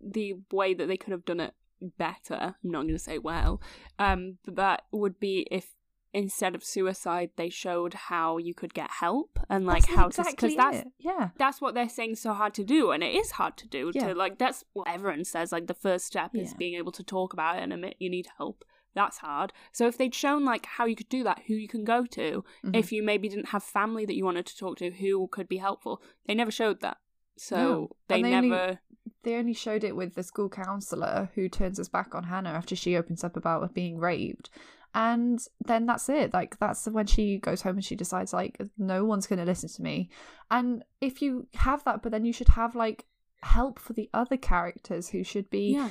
the 0.00 0.34
way 0.50 0.74
that 0.74 0.86
they 0.86 0.96
could 0.96 1.12
have 1.12 1.24
done 1.24 1.40
it 1.40 1.54
better. 1.98 2.34
I'm 2.64 2.70
not 2.70 2.82
going 2.82 2.94
to 2.94 2.98
say 2.98 3.18
well. 3.18 3.60
Um, 3.98 4.38
but 4.44 4.56
that 4.56 4.82
would 4.92 5.20
be 5.20 5.46
if 5.50 5.68
instead 6.14 6.54
of 6.54 6.62
suicide, 6.64 7.30
they 7.36 7.50
showed 7.50 7.94
how 7.94 8.38
you 8.38 8.54
could 8.54 8.72
get 8.72 8.90
help 8.90 9.38
and 9.50 9.66
like 9.66 9.82
That's 9.86 9.94
how 9.96 10.06
exactly 10.06 10.32
to 10.32 10.36
because 10.36 10.56
that's 10.56 10.76
it. 10.86 10.92
yeah. 10.98 11.28
that's 11.36 11.60
what 11.60 11.74
they're 11.74 11.88
saying 11.88 12.14
so 12.16 12.32
hard 12.32 12.54
to 12.54 12.64
do 12.64 12.90
and 12.92 13.02
it 13.02 13.14
is 13.14 13.32
hard 13.32 13.56
to 13.58 13.66
do 13.68 13.90
Yeah. 13.94 14.08
to 14.08 14.14
like 14.14 14.38
that's 14.38 14.64
what 14.72 14.88
everyone 14.88 15.24
says 15.24 15.52
like 15.52 15.66
the 15.66 15.74
first 15.74 16.06
step 16.06 16.30
is 16.34 16.54
being 16.54 16.74
able 16.76 16.92
to 16.92 17.02
talk 17.02 17.32
about 17.32 17.56
it 17.58 17.62
and 17.64 17.72
admit 17.72 17.96
you 17.98 18.08
need 18.08 18.28
help 18.38 18.64
that's 18.94 19.18
hard 19.18 19.52
so 19.72 19.86
if 19.88 19.98
they'd 19.98 20.14
shown 20.14 20.44
like 20.44 20.66
how 20.66 20.84
you 20.86 20.94
could 20.94 21.08
do 21.08 21.24
that 21.24 21.40
who 21.48 21.54
you 21.54 21.66
can 21.68 21.84
go 21.84 22.06
to 22.06 22.44
Mhm. 22.64 22.76
if 22.76 22.92
you 22.92 23.02
maybe 23.02 23.28
didn't 23.28 23.48
have 23.48 23.64
family 23.64 24.04
that 24.06 24.14
you 24.14 24.24
wanted 24.24 24.46
to 24.46 24.56
talk 24.56 24.78
to 24.78 24.90
who 24.92 25.26
could 25.28 25.48
be 25.48 25.56
helpful 25.56 26.00
they 26.26 26.34
never 26.34 26.52
showed 26.52 26.80
that 26.80 26.98
so 27.36 27.56
No. 27.56 27.88
they, 28.08 28.22
they 28.22 28.34
only- 28.34 28.48
never 28.50 28.78
they 29.24 29.34
only 29.36 29.52
showed 29.54 29.84
it 29.84 29.96
with 29.96 30.14
the 30.14 30.22
school 30.22 30.48
counselor 30.48 31.30
who 31.34 31.48
turns 31.48 31.78
his 31.78 31.88
back 31.88 32.14
on 32.14 32.24
Hannah 32.24 32.50
after 32.50 32.76
she 32.76 32.96
opens 32.96 33.22
up 33.24 33.36
about 33.36 33.74
being 33.74 33.98
raped. 33.98 34.48
And 34.94 35.44
then 35.66 35.86
that's 35.86 36.08
it. 36.08 36.32
Like 36.32 36.58
that's 36.58 36.86
when 36.86 37.06
she 37.06 37.38
goes 37.38 37.62
home 37.62 37.76
and 37.76 37.84
she 37.84 37.96
decides 37.96 38.32
like 38.32 38.60
no 38.78 39.04
one's 39.04 39.26
going 39.26 39.40
to 39.40 39.44
listen 39.44 39.68
to 39.68 39.82
me. 39.82 40.08
And 40.50 40.84
if 41.00 41.20
you 41.20 41.48
have 41.54 41.82
that 41.84 42.02
but 42.02 42.12
then 42.12 42.24
you 42.24 42.32
should 42.32 42.48
have 42.48 42.74
like 42.74 43.04
help 43.42 43.78
for 43.78 43.92
the 43.92 44.08
other 44.14 44.36
characters 44.36 45.08
who 45.08 45.22
should 45.22 45.50
be 45.50 45.72
yeah 45.74 45.90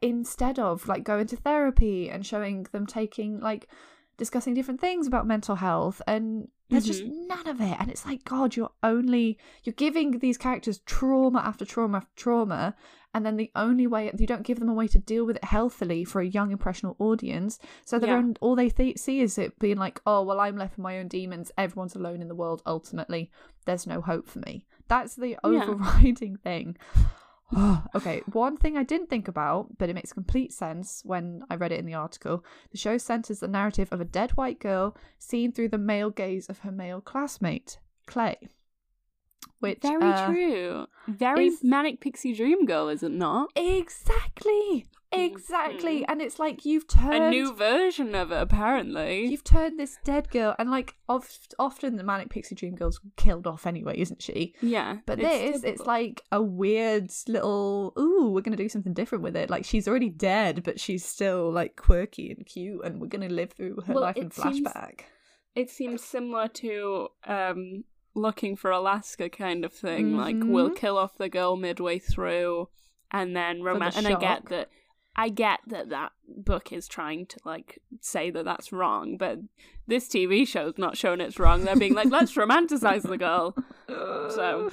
instead 0.00 0.58
of 0.58 0.86
like 0.88 1.04
going 1.04 1.26
to 1.26 1.36
therapy 1.36 2.08
and 2.10 2.26
showing 2.26 2.66
them 2.72 2.86
taking 2.86 3.40
like 3.40 3.68
discussing 4.16 4.54
different 4.54 4.80
things 4.80 5.06
about 5.06 5.26
mental 5.26 5.56
health 5.56 6.02
and 6.06 6.48
there's 6.68 6.86
just 6.86 7.02
mm-hmm. 7.02 7.26
none 7.26 7.46
of 7.46 7.60
it 7.60 7.76
and 7.80 7.90
it's 7.90 8.06
like 8.06 8.24
god 8.24 8.54
you're 8.54 8.70
only 8.82 9.38
you're 9.64 9.72
giving 9.74 10.18
these 10.18 10.38
characters 10.38 10.78
trauma 10.86 11.40
after 11.40 11.64
trauma 11.64 11.98
after 11.98 12.12
trauma 12.14 12.74
and 13.14 13.24
then 13.26 13.36
the 13.36 13.50
only 13.54 13.86
way 13.86 14.10
you 14.18 14.26
don't 14.26 14.42
give 14.42 14.58
them 14.58 14.68
a 14.68 14.74
way 14.74 14.88
to 14.88 14.98
deal 14.98 15.24
with 15.24 15.36
it 15.36 15.44
healthily 15.44 16.04
for 16.04 16.20
a 16.20 16.26
young 16.26 16.50
impressional 16.50 16.96
audience 16.98 17.58
so 17.84 17.98
their 17.98 18.20
Yeah. 18.20 18.32
all 18.40 18.56
they 18.56 18.70
th- 18.70 18.98
see 18.98 19.20
is 19.20 19.38
it 19.38 19.58
being 19.58 19.76
like 19.76 20.00
oh 20.06 20.22
well 20.22 20.40
i'm 20.40 20.56
left 20.56 20.76
with 20.76 20.82
my 20.84 20.98
own 20.98 21.08
demons 21.08 21.52
everyone's 21.58 21.94
alone 21.94 22.20
in 22.22 22.28
the 22.28 22.34
world 22.34 22.62
ultimately 22.66 23.30
there's 23.66 23.86
no 23.86 24.00
hope 24.00 24.28
for 24.28 24.38
me 24.40 24.64
that's 24.88 25.14
the 25.16 25.36
Yeah. 25.44 25.64
overriding 25.68 26.36
thing 26.36 26.76
okay, 27.94 28.22
one 28.32 28.56
thing 28.56 28.78
I 28.78 28.82
didn't 28.82 29.10
think 29.10 29.28
about, 29.28 29.76
but 29.76 29.90
it 29.90 29.94
makes 29.94 30.12
complete 30.14 30.54
sense 30.54 31.02
when 31.04 31.42
I 31.50 31.56
read 31.56 31.70
it 31.70 31.78
in 31.80 31.84
the 31.84 31.92
article. 31.92 32.42
The 32.70 32.78
show 32.78 32.96
centers 32.96 33.40
the 33.40 33.46
narrative 33.48 33.88
of 33.92 34.00
a 34.00 34.06
dead 34.06 34.30
white 34.38 34.58
girl 34.58 34.96
seen 35.18 35.52
through 35.52 35.68
the 35.68 35.76
male 35.76 36.08
gaze 36.08 36.48
of 36.48 36.60
her 36.60 36.72
male 36.72 37.02
classmate, 37.02 37.78
Clay. 38.06 38.48
Which 39.62 39.80
very 39.82 40.02
uh, 40.12 40.26
true 40.26 40.86
very 41.08 41.46
is- 41.46 41.62
manic 41.64 42.00
pixie 42.00 42.34
dream 42.34 42.66
girl 42.66 42.88
is 42.88 43.02
it 43.02 43.12
not 43.12 43.50
Exactly. 43.56 44.86
Exactly. 45.14 46.00
Mhm. 46.00 46.04
And 46.08 46.22
it's 46.22 46.38
like 46.38 46.64
you've 46.64 46.88
turned 46.88 47.24
a 47.24 47.30
new 47.30 47.52
version 47.54 48.14
of 48.14 48.32
it 48.32 48.40
apparently 48.40 49.26
You've 49.26 49.44
turned 49.44 49.78
this 49.78 49.98
dead 50.04 50.30
girl, 50.30 50.54
and 50.58 50.70
like 50.70 50.94
oft, 51.06 51.54
often 51.58 51.96
the 51.96 52.02
manic 52.02 52.30
pixie 52.30 52.54
dream 52.54 52.74
girl's 52.74 52.98
killed 53.16 53.46
off 53.46 53.66
anyway, 53.66 53.98
isn't 54.00 54.22
she? 54.22 54.54
yeah 54.62 54.98
But 55.04 55.20
it's 55.20 55.62
this, 55.62 55.64
it's 55.64 55.86
like 55.86 56.22
a 56.32 56.40
weird 56.42 57.10
little, 57.28 57.92
ooh, 57.98 58.30
we're 58.32 58.40
going 58.40 58.56
to 58.56 58.62
do 58.62 58.70
something 58.70 58.94
different 58.94 59.22
with 59.22 59.36
it. 59.36 59.50
Like 59.50 59.66
she's 59.66 59.86
already 59.86 60.08
dead, 60.08 60.62
but 60.64 60.80
she's 60.80 61.04
still 61.04 61.50
like 61.52 61.76
quirky 61.76 62.30
and 62.30 62.46
cute, 62.46 62.82
and 62.82 62.98
we're 63.00 63.08
going 63.08 63.28
to 63.28 63.34
live 63.34 63.52
through 63.52 63.82
her 63.86 63.92
Well, 63.92 64.04
life 64.04 64.16
in 64.16 64.28
it 64.28 64.32
seems- 64.34 64.60
flashback. 64.66 65.00
it 65.54 65.68
seems 65.68 66.02
similar 66.02 66.48
to 66.48 67.08
um 67.26 67.84
looking 68.14 68.56
for 68.56 68.70
alaska 68.70 69.28
kind 69.28 69.64
of 69.64 69.72
thing 69.72 70.16
like 70.16 70.36
we'll 70.38 70.70
kill 70.70 70.98
off 70.98 71.16
the 71.18 71.28
girl 71.28 71.56
midway 71.56 71.98
through 71.98 72.68
and 73.10 73.34
then 73.36 73.58
the 73.58 73.64
romance 73.64 73.96
and 73.96 74.06
i 74.06 74.14
get 74.18 74.46
that 74.48 74.68
i 75.16 75.28
get 75.28 75.60
that 75.66 75.88
that 75.90 76.12
book 76.28 76.72
is 76.72 76.86
trying 76.88 77.24
to 77.26 77.36
like 77.44 77.80
say 78.00 78.30
that 78.30 78.44
that's 78.44 78.72
wrong 78.72 79.16
but 79.16 79.38
this 79.86 80.08
tv 80.08 80.46
show's 80.46 80.78
not 80.78 80.96
showing 80.96 81.20
it's 81.20 81.38
wrong. 81.38 81.64
They're 81.64 81.76
being 81.76 81.94
like 81.94 82.08
let's 82.10 82.34
romanticize 82.34 83.02
the 83.02 83.18
girl. 83.18 83.54
So- 83.88 84.70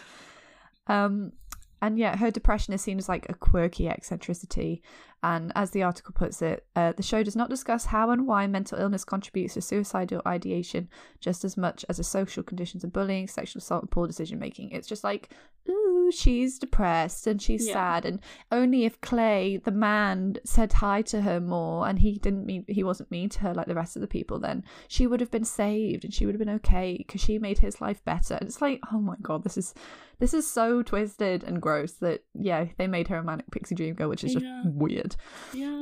um, 0.87 1.33
and 1.81 1.97
yeah, 1.97 2.15
her 2.17 2.31
depression 2.31 2.73
is 2.73 2.81
seen 2.81 2.97
as 2.97 3.09
like 3.09 3.25
a 3.29 3.33
quirky 3.33 3.87
eccentricity. 3.87 4.81
And 5.21 5.51
as 5.55 5.71
the 5.71 5.83
article 5.83 6.13
puts 6.13 6.41
it, 6.41 6.65
uh, 6.75 6.93
the 6.93 7.03
show 7.03 7.23
does 7.23 7.35
not 7.35 7.49
discuss 7.49 7.85
how 7.85 8.09
and 8.11 8.25
why 8.25 8.47
mental 8.47 8.79
illness 8.79 9.03
contributes 9.03 9.55
to 9.55 9.61
suicidal 9.61 10.21
ideation 10.25 10.87
just 11.19 11.43
as 11.43 11.57
much 11.57 11.83
as 11.89 11.97
the 11.97 12.03
social 12.03 12.41
conditions 12.43 12.83
of 12.83 12.93
bullying, 12.93 13.27
sexual 13.27 13.59
assault, 13.59 13.83
and 13.83 13.91
poor 13.91 14.07
decision 14.07 14.39
making. 14.39 14.71
It's 14.71 14.87
just 14.87 15.03
like, 15.03 15.29
ooh, 15.69 16.09
she's 16.11 16.57
depressed 16.57 17.27
and 17.27 17.41
she's 17.41 17.67
Yeah. 17.67 17.73
sad. 17.73 18.05
And 18.05 18.19
only 18.51 18.85
if 18.85 18.99
Clay, 19.01 19.57
the 19.57 19.71
man, 19.71 20.37
said 20.45 20.71
hi 20.73 21.01
to 21.03 21.21
her 21.21 21.39
more 21.41 21.87
and 21.87 21.99
he 21.99 22.13
didn't 22.17 22.45
mean, 22.45 22.63
he 22.67 22.83
wasn't 22.83 23.11
mean 23.11 23.29
to 23.29 23.39
her 23.41 23.53
like 23.53 23.67
the 23.67 23.75
rest 23.75 23.95
of 23.97 24.01
the 24.01 24.07
people, 24.07 24.39
then 24.39 24.63
she 24.87 25.05
would 25.05 25.19
have 25.19 25.31
been 25.31 25.43
saved 25.45 26.05
and 26.05 26.13
she 26.13 26.25
would 26.25 26.33
have 26.35 26.39
been 26.39 26.55
okay 26.55 26.95
because 26.97 27.21
she 27.21 27.37
made 27.39 27.59
his 27.59 27.81
life 27.81 28.03
better. 28.05 28.35
And 28.35 28.47
it's 28.47 28.61
like, 28.61 28.79
oh 28.93 28.99
my 28.99 29.15
god, 29.21 29.43
this 29.43 29.57
is 29.57 29.73
this 30.19 30.33
is 30.33 30.49
so 30.49 30.81
twisted 30.83 31.43
and 31.45 31.61
gross 31.61 31.93
that 31.93 32.23
yeah, 32.33 32.65
they 32.77 32.87
made 32.87 33.07
her 33.07 33.17
a 33.17 33.23
manic 33.23 33.49
pixie 33.51 33.75
dream 33.75 33.95
girl, 33.95 34.09
which 34.09 34.23
is 34.23 34.33
just 34.33 34.45
Yeah. 34.45 34.63
weird. 34.65 35.08
Yeah 35.53 35.81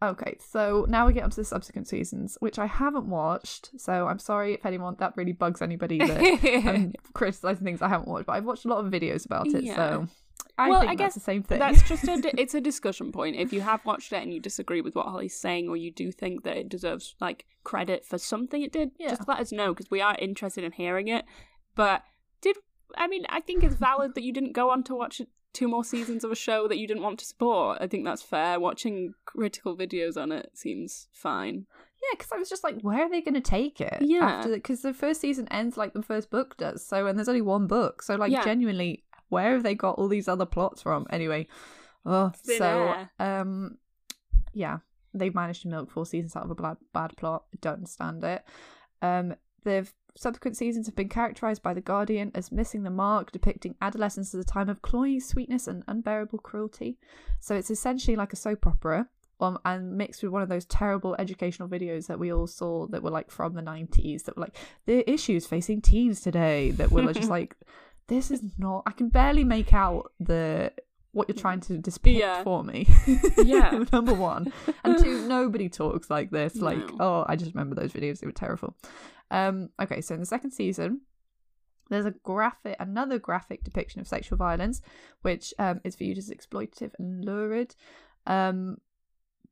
Okay, 0.00 0.36
so 0.38 0.86
now 0.88 1.08
we 1.08 1.12
get 1.12 1.24
onto 1.24 1.34
the 1.34 1.44
subsequent 1.44 1.88
seasons, 1.88 2.36
which 2.38 2.56
I 2.56 2.66
haven't 2.66 3.10
watched. 3.10 3.70
So 3.80 4.06
I'm 4.06 4.20
sorry 4.20 4.54
if 4.54 4.64
anyone 4.64 4.94
that 5.00 5.14
really 5.16 5.32
bugs 5.32 5.60
anybody 5.60 5.98
that 5.98 6.64
I'm 6.64 6.66
um, 6.84 6.92
criticizing 7.14 7.64
things 7.64 7.82
I 7.82 7.88
haven't 7.88 8.06
watched, 8.06 8.26
but 8.26 8.34
I've 8.34 8.44
watched 8.44 8.64
a 8.64 8.68
lot 8.68 8.84
of 8.84 8.92
videos 8.92 9.26
about 9.26 9.48
it. 9.48 9.64
Yeah. 9.64 9.74
So 9.74 10.06
I 10.56 10.70
Well, 10.70 10.80
think 10.82 10.92
I 10.92 10.94
that's 10.94 11.06
guess 11.06 11.14
the 11.14 11.20
same 11.32 11.42
thing. 11.42 11.58
That's 11.58 11.82
just 11.82 12.04
a 12.04 12.16
di- 12.20 12.30
it's 12.38 12.54
a 12.54 12.60
discussion 12.60 13.10
point. 13.10 13.34
If 13.34 13.52
you 13.52 13.60
have 13.62 13.84
watched 13.84 14.12
it 14.12 14.22
and 14.22 14.32
you 14.32 14.38
disagree 14.38 14.80
with 14.82 14.94
what 14.94 15.06
Holly's 15.06 15.34
saying, 15.34 15.68
or 15.68 15.76
you 15.76 15.90
do 15.90 16.12
think 16.12 16.44
that 16.44 16.56
it 16.56 16.68
deserves 16.68 17.16
like 17.20 17.44
credit 17.64 18.06
for 18.06 18.18
something 18.18 18.62
it 18.62 18.70
did, 18.70 18.92
Yeah. 19.00 19.08
just 19.08 19.26
let 19.26 19.40
us 19.40 19.50
know 19.50 19.74
because 19.74 19.90
we 19.90 20.00
are 20.00 20.14
interested 20.20 20.62
in 20.62 20.70
hearing 20.70 21.08
it. 21.08 21.24
But 21.74 22.04
did 22.40 22.56
I 22.96 23.08
mean 23.08 23.26
I 23.28 23.40
think 23.40 23.64
it's 23.64 23.74
valid 23.74 24.14
that 24.14 24.22
you 24.22 24.32
didn't 24.32 24.52
go 24.52 24.70
on 24.70 24.84
to 24.84 24.94
watch 24.94 25.20
two 25.52 25.68
more 25.68 25.84
seasons 25.84 26.24
of 26.24 26.30
a 26.30 26.36
show 26.36 26.68
that 26.68 26.78
you 26.78 26.86
didn't 26.86 27.02
want 27.02 27.18
to 27.20 27.24
support. 27.24 27.78
I 27.80 27.86
think 27.86 28.04
that's 28.04 28.22
fair. 28.22 28.60
Watching 28.60 29.14
critical 29.24 29.76
videos 29.76 30.16
on 30.16 30.32
it 30.32 30.50
seems 30.54 31.08
fine. 31.12 31.66
Yeah, 32.02 32.16
because 32.16 32.30
I 32.32 32.36
was 32.38 32.48
just 32.48 32.62
like, 32.62 32.80
where 32.82 33.02
are 33.04 33.10
they 33.10 33.20
going 33.20 33.34
to 33.34 33.40
take 33.40 33.80
it? 33.80 33.98
Yeah. 34.00 34.44
Because 34.46 34.82
the 34.82 34.94
first 34.94 35.20
season 35.20 35.48
ends 35.50 35.76
like 35.76 35.94
the 35.94 36.02
first 36.02 36.30
book 36.30 36.56
does. 36.56 36.86
So, 36.86 37.06
and 37.06 37.18
there's 37.18 37.28
only 37.28 37.42
one 37.42 37.66
book. 37.66 38.02
So, 38.02 38.14
like, 38.14 38.30
Yeah. 38.30 38.44
genuinely, 38.44 39.04
where 39.30 39.52
have 39.52 39.64
they 39.64 39.74
got 39.74 39.98
all 39.98 40.06
these 40.08 40.28
other 40.28 40.46
plots 40.46 40.82
from? 40.82 41.06
Anyway, 41.10 41.48
oh, 42.06 42.30
so, 42.44 42.94
air. 42.94 43.10
um, 43.18 43.78
yeah, 44.54 44.78
they've 45.12 45.34
managed 45.34 45.62
to 45.62 45.68
milk 45.68 45.90
four 45.90 46.06
seasons 46.06 46.36
out 46.36 46.44
of 46.44 46.50
a 46.50 46.54
bad, 46.54 46.76
bad 46.92 47.16
plot. 47.16 47.44
Don't 47.60 47.74
understand 47.74 48.22
it. 48.22 48.44
Um, 49.02 49.34
the 49.64 49.88
subsequent 50.18 50.56
seasons 50.56 50.86
have 50.86 50.96
been 50.96 51.08
characterized 51.08 51.62
by 51.62 51.72
The 51.72 51.80
Guardian 51.80 52.32
as 52.34 52.50
missing 52.50 52.82
the 52.82 52.90
mark, 52.90 53.30
depicting 53.30 53.76
adolescence 53.80 54.34
as 54.34 54.40
a 54.40 54.44
time 54.44 54.68
of 54.68 54.82
cloying 54.82 55.20
sweetness 55.20 55.68
and 55.68 55.84
unbearable 55.86 56.40
cruelty. 56.40 56.98
So 57.38 57.54
it's 57.54 57.70
essentially 57.70 58.16
like 58.16 58.32
a 58.32 58.36
soap 58.36 58.66
opera, 58.66 59.08
um, 59.40 59.58
and 59.64 59.96
mixed 59.96 60.22
with 60.22 60.32
one 60.32 60.42
of 60.42 60.48
those 60.48 60.64
terrible 60.64 61.14
educational 61.18 61.68
videos 61.68 62.08
that 62.08 62.18
we 62.18 62.32
all 62.32 62.48
saw 62.48 62.86
that 62.88 63.02
were 63.02 63.10
like 63.10 63.30
from 63.30 63.54
the 63.54 63.62
90s 63.62 64.24
that 64.24 64.36
were 64.36 64.42
like 64.42 64.56
the 64.86 65.08
issues 65.08 65.46
facing 65.46 65.80
teens 65.80 66.20
today 66.20 66.72
that 66.72 66.90
were 66.90 67.12
just 67.12 67.30
like 67.38 67.54
this 68.08 68.30
is 68.32 68.42
not 68.58 68.82
i 68.86 68.90
can 68.90 69.08
barely 69.08 69.44
make 69.44 69.72
out 69.72 70.10
the 70.18 70.72
what 71.12 71.28
you're 71.28 71.36
trying 71.36 71.60
to 71.60 71.78
depict 71.78 72.18
Yeah. 72.18 72.42
for 72.42 72.62
me 72.62 72.86
Yeah. 73.44 73.84
number 73.92 74.14
one 74.14 74.52
and 74.84 74.98
two 75.02 75.26
nobody 75.28 75.68
talks 75.68 76.10
like 76.10 76.30
this 76.30 76.56
like 76.56 76.82
oh 77.00 77.24
i 77.28 77.34
just 77.36 77.54
remember 77.54 77.74
those 77.74 77.92
videos 77.92 78.20
they 78.20 78.26
were 78.26 78.32
terrible 78.32 78.76
um 79.30 79.70
okay 79.80 80.00
so 80.00 80.14
in 80.14 80.20
the 80.20 80.26
second 80.26 80.50
season 80.52 81.00
there's 81.90 82.04
a 82.06 82.10
graphic 82.22 82.76
another 82.78 83.18
graphic 83.18 83.64
depiction 83.64 84.00
of 84.00 84.06
sexual 84.06 84.36
violence 84.36 84.80
which 85.22 85.54
um 85.58 85.80
is 85.84 85.96
viewed 85.96 86.18
as 86.18 86.30
exploitative 86.30 86.92
and 86.98 87.24
lurid 87.24 87.74
um 88.26 88.76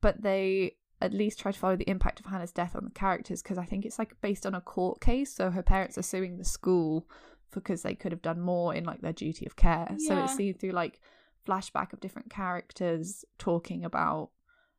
but 0.01 0.21
they 0.21 0.75
at 1.01 1.13
least 1.13 1.39
try 1.39 1.51
to 1.51 1.59
follow 1.59 1.75
the 1.75 1.87
impact 1.89 2.19
of 2.19 2.25
Hannah's 2.25 2.51
death 2.51 2.75
on 2.75 2.83
the 2.83 2.89
characters 2.91 3.43
because 3.43 3.59
I 3.59 3.65
think 3.65 3.85
it's 3.85 3.99
like 3.99 4.19
based 4.21 4.47
on 4.47 4.55
a 4.55 4.61
court 4.61 4.99
case. 4.99 5.31
So 5.31 5.51
her 5.51 5.61
parents 5.61 5.95
are 5.95 6.01
suing 6.03 6.37
the 6.37 6.43
school 6.43 7.07
because 7.53 7.83
they 7.83 7.93
could 7.93 8.11
have 8.11 8.23
done 8.23 8.41
more 8.41 8.73
in 8.73 8.83
like 8.83 9.01
their 9.01 9.13
duty 9.13 9.45
of 9.45 9.55
care. 9.55 9.87
So 10.07 10.17
it's 10.23 10.35
seen 10.35 10.55
through 10.55 10.71
like 10.71 10.99
flashback 11.47 11.93
of 11.93 11.99
different 11.99 12.29
characters 12.29 13.23
talking 13.37 13.85
about 13.85 14.29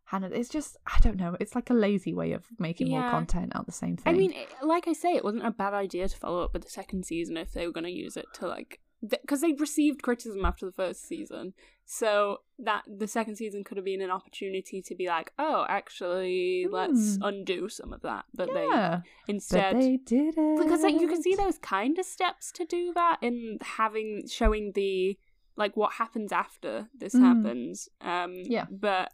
Hannah. 0.04 0.30
It's 0.32 0.48
just 0.48 0.76
I 0.86 0.98
don't 1.00 1.16
know. 1.16 1.36
It's 1.40 1.54
like 1.54 1.70
a 1.70 1.74
lazy 1.74 2.14
way 2.14 2.32
of 2.32 2.44
making 2.58 2.88
more 2.90 3.02
content 3.10 3.52
out 3.54 3.66
the 3.66 3.72
same 3.72 3.96
thing. 3.96 4.14
I 4.14 4.16
mean, 4.16 4.32
it, 4.32 4.48
like 4.62 4.88
I 4.88 4.92
say, 4.94 5.10
it 5.14 5.24
wasn't 5.24 5.46
a 5.46 5.50
bad 5.50 5.74
idea 5.74 6.08
to 6.08 6.16
follow 6.16 6.42
up 6.42 6.52
with 6.54 6.64
the 6.64 6.70
second 6.70 7.04
season 7.04 7.36
if 7.36 7.52
they 7.52 7.66
were 7.66 7.72
going 7.72 7.84
to 7.84 7.90
use 7.90 8.16
it 8.16 8.26
to 8.34 8.46
like 8.48 8.80
because 9.08 9.42
they 9.42 9.52
received 9.52 10.02
criticism 10.02 10.44
after 10.44 10.66
the 10.66 10.72
first 10.72 11.06
season, 11.06 11.52
so 11.84 12.38
that 12.58 12.82
the 12.88 13.06
second 13.06 13.36
season 13.36 13.62
could 13.62 13.76
have 13.76 13.84
been 13.84 14.00
an 14.00 14.10
opportunity 14.10 14.82
to 14.82 14.94
be 14.96 15.06
like, 15.06 15.30
oh, 15.38 15.64
actually, 15.68 16.66
let's 16.68 17.14
Hmm. 17.16 17.22
undo 17.22 17.68
some 17.68 17.92
of 17.92 18.02
that. 18.02 18.24
But 18.34 18.48
yeah, 18.52 19.02
they 19.26 19.32
instead 19.34 19.74
but 19.74 19.80
they 19.80 19.98
did 19.98 20.34
it 20.36 20.58
because 20.58 20.82
like 20.82 21.00
you 21.00 21.06
can 21.06 21.22
see 21.22 21.36
those 21.36 21.58
kind 21.58 21.96
of 21.98 22.04
steps 22.06 22.50
to 22.52 22.64
do 22.64 22.92
that 22.94 23.18
in 23.22 23.58
having 23.62 24.26
showing 24.26 24.72
the 24.74 25.16
like 25.58 25.76
what 25.76 25.92
happens 25.92 26.32
after 26.32 26.88
this 26.96 27.14
Mm. 27.14 27.20
happens 27.20 27.88
um 28.00 28.32
Yeah. 28.36 28.64
but 28.70 29.12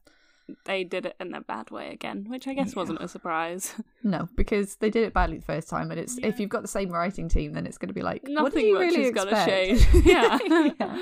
they 0.66 0.84
did 0.84 1.06
it 1.06 1.16
in 1.18 1.32
a 1.34 1.40
bad 1.40 1.70
way 1.70 1.88
again 1.90 2.26
which 2.28 2.46
i 2.46 2.52
guess 2.52 2.72
Yeah. 2.74 2.80
wasn't 2.82 3.00
a 3.02 3.08
surprise 3.08 3.74
No, 4.02 4.28
because 4.36 4.76
they 4.76 4.90
did 4.90 5.04
it 5.04 5.14
badly 5.14 5.38
the 5.38 5.44
first 5.46 5.70
time, 5.70 5.90
and 5.90 5.98
it's 5.98 6.18
if 6.18 6.38
you've 6.38 6.50
got 6.50 6.60
the 6.60 6.68
same 6.68 6.90
writing 6.90 7.26
team, 7.30 7.54
then 7.54 7.66
it's 7.66 7.78
going 7.78 7.88
to 7.88 7.94
be 7.94 8.02
like 8.02 8.22
what 8.24 8.32
nothing 8.32 8.64
did 8.64 8.68
you 8.68 8.74
much 8.74 8.82
really 8.92 9.02
is 9.04 9.10
gonna 9.12 9.46
change 9.46 9.80
yeah 10.04 10.38
Yeah. 10.78 10.98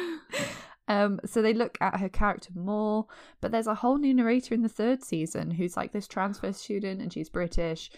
Um, 0.89 1.21
so 1.25 1.43
they 1.43 1.55
look 1.55 1.79
at 1.81 1.99
her 2.01 2.09
character 2.09 2.51
more, 2.55 3.07
but 3.41 3.51
there's 3.53 3.67
a 3.69 3.75
whole 3.75 3.99
new 3.99 4.13
narrator 4.13 4.53
in 4.55 4.63
the 4.63 4.69
third 4.69 5.03
season 5.03 5.51
who's 5.53 5.77
like 5.77 5.93
this 5.93 6.07
transfer 6.09 6.53
student, 6.53 7.01
and 7.01 7.13
she's 7.13 7.29
British, 7.31 7.91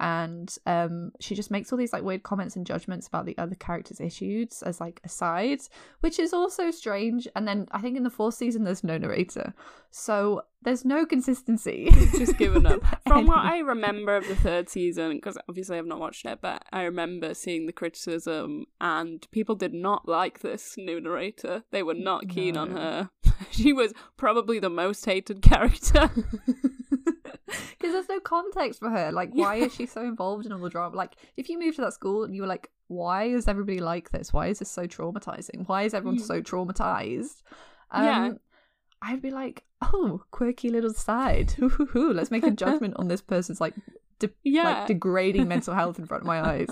and 0.00 0.54
um, 0.66 1.12
she 1.20 1.34
just 1.34 1.50
makes 1.50 1.72
all 1.72 1.78
these 1.78 1.92
like 1.92 2.02
weird 2.02 2.22
comments 2.22 2.56
and 2.56 2.66
judgments 2.66 3.06
about 3.06 3.26
the 3.26 3.36
other 3.38 3.54
characters' 3.54 4.00
issues 4.00 4.62
as 4.62 4.80
like 4.80 5.00
asides, 5.04 5.70
which 6.00 6.18
is 6.18 6.32
also 6.32 6.70
strange. 6.70 7.28
And 7.36 7.46
then 7.46 7.68
I 7.72 7.80
think 7.80 7.96
in 7.96 8.02
the 8.02 8.10
fourth 8.10 8.34
season 8.34 8.64
there's 8.64 8.84
no 8.84 8.98
narrator, 8.98 9.54
so 9.90 10.42
there's 10.62 10.84
no 10.84 11.04
consistency. 11.04 11.88
just 12.12 12.38
given 12.38 12.66
up. 12.66 12.80
From 13.06 13.26
what 13.26 13.38
i 13.38 13.58
remember 13.58 14.16
of 14.16 14.26
the 14.26 14.36
third 14.36 14.68
season 14.68 15.16
because 15.16 15.36
obviously 15.48 15.76
i've 15.76 15.86
not 15.86 15.98
watched 15.98 16.24
it 16.24 16.38
but 16.40 16.64
i 16.72 16.82
remember 16.82 17.34
seeing 17.34 17.66
the 17.66 17.72
criticism 17.72 18.66
and 18.80 19.26
people 19.32 19.54
did 19.54 19.74
not 19.74 20.08
like 20.08 20.40
this 20.40 20.74
new 20.76 21.00
narrator. 21.00 21.62
They 21.70 21.82
were 21.82 21.94
not 21.94 22.28
keen 22.28 22.56
on 22.56 22.70
her. 22.72 23.10
She 23.50 23.72
was 23.72 23.92
probably 24.16 24.60
the 24.60 24.70
most 24.70 25.04
hated 25.04 25.42
character 25.42 26.10
Because 27.78 27.92
there's 27.94 28.08
no 28.08 28.20
context 28.20 28.78
for 28.80 28.90
her. 28.90 29.10
Like, 29.12 29.30
why 29.32 29.56
is 29.56 29.74
she 29.74 29.86
so 29.86 30.02
involved 30.02 30.46
in 30.46 30.52
all 30.52 30.58
the 30.60 30.70
drama? 30.70 30.96
Like, 30.96 31.14
if 31.36 31.48
you 31.48 31.58
moved 31.58 31.76
to 31.76 31.82
that 31.82 31.94
school 31.94 32.24
and 32.24 32.34
you 32.34 32.42
were 32.42 32.48
like, 32.48 32.70
why 32.88 33.24
is 33.24 33.48
everybody 33.48 33.80
like 33.80 34.10
this? 34.10 34.32
Why 34.32 34.48
is 34.48 34.58
this 34.60 34.70
so 34.70 34.86
traumatizing? 34.86 35.66
Why 35.68 35.82
is 35.82 35.94
everyone 35.94 36.18
Mm. 36.18 36.26
so 36.26 36.40
traumatized? 36.42 37.42
Um, 37.90 38.04
Yeah. 38.04 38.30
I'd 39.04 39.22
be 39.22 39.30
like, 39.30 39.64
oh, 39.82 40.22
quirky 40.30 40.68
little 40.68 40.92
side. 40.94 41.54
Let's 41.94 42.30
make 42.30 42.44
a 42.44 42.50
judgment 42.64 42.94
on 42.98 43.08
this 43.08 43.20
person's 43.20 43.60
like, 43.60 43.74
de- 44.20 44.30
Yeah. 44.44 44.62
like 44.62 44.86
degrading 44.86 45.48
mental 45.48 45.74
health 45.74 45.98
in 45.98 46.06
front 46.06 46.22
of 46.22 46.26
my 46.28 46.40
eyes. 46.40 46.68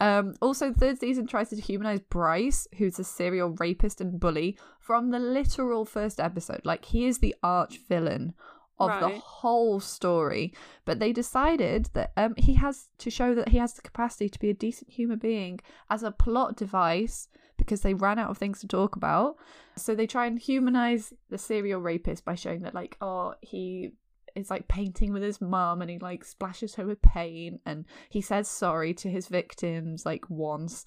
Um, 0.00 0.34
also, 0.40 0.72
third 0.72 0.98
season 0.98 1.26
tries 1.26 1.50
to 1.50 1.56
humanize 1.60 2.00
Bryce, 2.00 2.66
who's 2.78 2.98
a 2.98 3.04
serial 3.04 3.50
rapist 3.58 4.00
and 4.00 4.18
bully 4.18 4.56
from 4.80 5.10
the 5.10 5.18
literal 5.18 5.84
first 5.84 6.18
episode. 6.18 6.62
Like, 6.64 6.86
he 6.86 7.06
is 7.06 7.18
the 7.18 7.34
arch 7.42 7.80
villain 7.88 8.32
of 8.78 9.00
the 9.00 9.18
whole 9.18 9.80
story. 9.80 10.52
But 10.84 10.98
they 10.98 11.12
decided 11.12 11.88
that 11.94 12.12
um, 12.16 12.34
he 12.36 12.54
has 12.54 12.88
to 12.98 13.10
show 13.10 13.34
that 13.34 13.48
he 13.48 13.58
has 13.58 13.74
the 13.74 13.82
capacity 13.82 14.28
to 14.28 14.38
be 14.38 14.50
a 14.50 14.54
decent 14.54 14.90
human 14.90 15.18
being 15.18 15.60
as 15.90 16.02
a 16.02 16.10
plot 16.10 16.56
device 16.56 17.28
because 17.56 17.80
they 17.80 17.94
ran 17.94 18.18
out 18.18 18.30
of 18.30 18.38
things 18.38 18.60
to 18.60 18.68
talk 18.68 18.96
about. 18.96 19.36
So 19.76 19.94
they 19.94 20.06
try 20.06 20.26
and 20.26 20.38
humanize 20.38 21.12
the 21.30 21.38
serial 21.38 21.80
rapist 21.80 22.24
by 22.24 22.34
showing 22.34 22.62
that, 22.62 22.74
like, 22.74 22.96
oh, 23.00 23.34
he 23.40 23.92
is 24.34 24.50
like 24.50 24.68
painting 24.68 25.12
with 25.12 25.22
his 25.22 25.40
mum 25.40 25.80
and 25.80 25.90
he 25.90 25.98
like 25.98 26.22
splashes 26.22 26.74
her 26.74 26.84
with 26.84 27.00
paint 27.00 27.60
and 27.64 27.86
he 28.10 28.20
says 28.20 28.46
sorry 28.46 28.92
to 28.92 29.08
his 29.08 29.28
victims 29.28 30.04
like 30.04 30.28
once. 30.28 30.84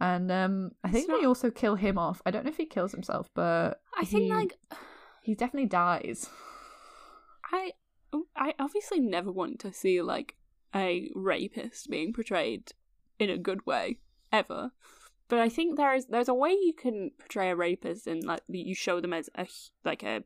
And 0.00 0.30
um 0.30 0.72
I 0.84 0.90
think 0.90 1.08
they 1.08 1.24
also 1.24 1.50
kill 1.50 1.76
him 1.76 1.96
off. 1.96 2.20
I 2.26 2.30
don't 2.30 2.44
know 2.44 2.50
if 2.50 2.58
he 2.58 2.66
kills 2.66 2.92
himself, 2.92 3.30
but 3.34 3.80
I 3.98 4.04
think 4.04 4.30
like 4.34 4.58
he 5.22 5.34
definitely 5.34 5.68
dies. 5.68 6.28
I 7.52 7.72
oh, 8.12 8.26
I 8.36 8.54
obviously 8.58 9.00
never 9.00 9.30
want 9.30 9.58
to 9.60 9.72
see 9.72 10.00
like 10.02 10.36
a 10.74 11.10
rapist 11.14 11.90
being 11.90 12.12
portrayed 12.12 12.72
in 13.18 13.30
a 13.30 13.38
good 13.38 13.66
way 13.66 13.98
ever. 14.32 14.72
But 15.28 15.38
I 15.38 15.48
think 15.48 15.76
there 15.76 15.94
is 15.94 16.06
there's 16.06 16.28
a 16.28 16.34
way 16.34 16.50
you 16.50 16.72
can 16.76 17.12
portray 17.18 17.50
a 17.50 17.56
rapist 17.56 18.06
and 18.06 18.24
like 18.24 18.42
you 18.48 18.74
show 18.74 19.00
them 19.00 19.12
as 19.12 19.30
a 19.34 19.46
like 19.84 20.02
a 20.02 20.24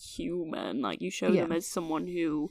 human, 0.00 0.80
like 0.80 1.00
you 1.00 1.10
show 1.10 1.32
them 1.32 1.52
as 1.52 1.66
someone 1.66 2.06
who 2.06 2.50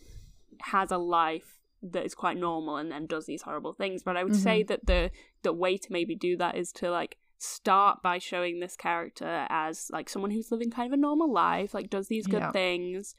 has 0.62 0.92
a 0.92 0.98
life 0.98 1.60
that 1.82 2.06
is 2.06 2.16
quite 2.16 2.38
normal 2.38 2.78
and 2.78 2.92
then 2.92 3.06
does 3.06 3.26
these 3.26 3.44
horrible 3.44 3.74
things. 3.74 4.04
But 4.04 4.18
I 4.18 4.24
would 4.24 4.36
say 4.36 4.62
mm-hmm. 4.62 4.68
that 4.68 4.86
the 4.86 5.12
the 5.44 5.54
way 5.54 5.78
to 5.78 5.92
maybe 5.92 6.16
do 6.16 6.36
that 6.38 6.56
is 6.56 6.72
to 6.74 6.90
like 6.90 7.18
start 7.38 8.02
by 8.02 8.18
showing 8.18 8.60
this 8.60 8.76
character 8.76 9.46
as 9.50 9.90
like 9.92 10.10
someone 10.10 10.32
who's 10.32 10.52
living 10.52 10.72
kind 10.72 10.88
of 10.92 10.98
a 10.98 11.02
normal 11.02 11.32
life, 11.32 11.74
like 11.74 11.90
does 11.90 12.08
these 12.08 12.28
good 12.28 12.42
Yeah. 12.42 12.52
things, 12.52 13.16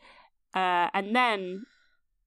uh, 0.57 0.89
and 0.95 1.15
then 1.15 1.67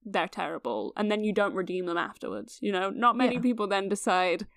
they're 0.05 0.27
terrible, 0.29 0.93
and 0.95 1.11
then 1.11 1.23
you 1.25 1.33
don't 1.33 1.53
redeem 1.55 1.85
them 1.87 1.97
afterwards. 1.97 2.57
You 2.61 2.71
know, 2.71 2.89
not 2.89 3.17
many 3.17 3.35
Yeah. 3.35 3.41
people 3.41 3.67
then 3.67 3.89
decide 3.89 4.47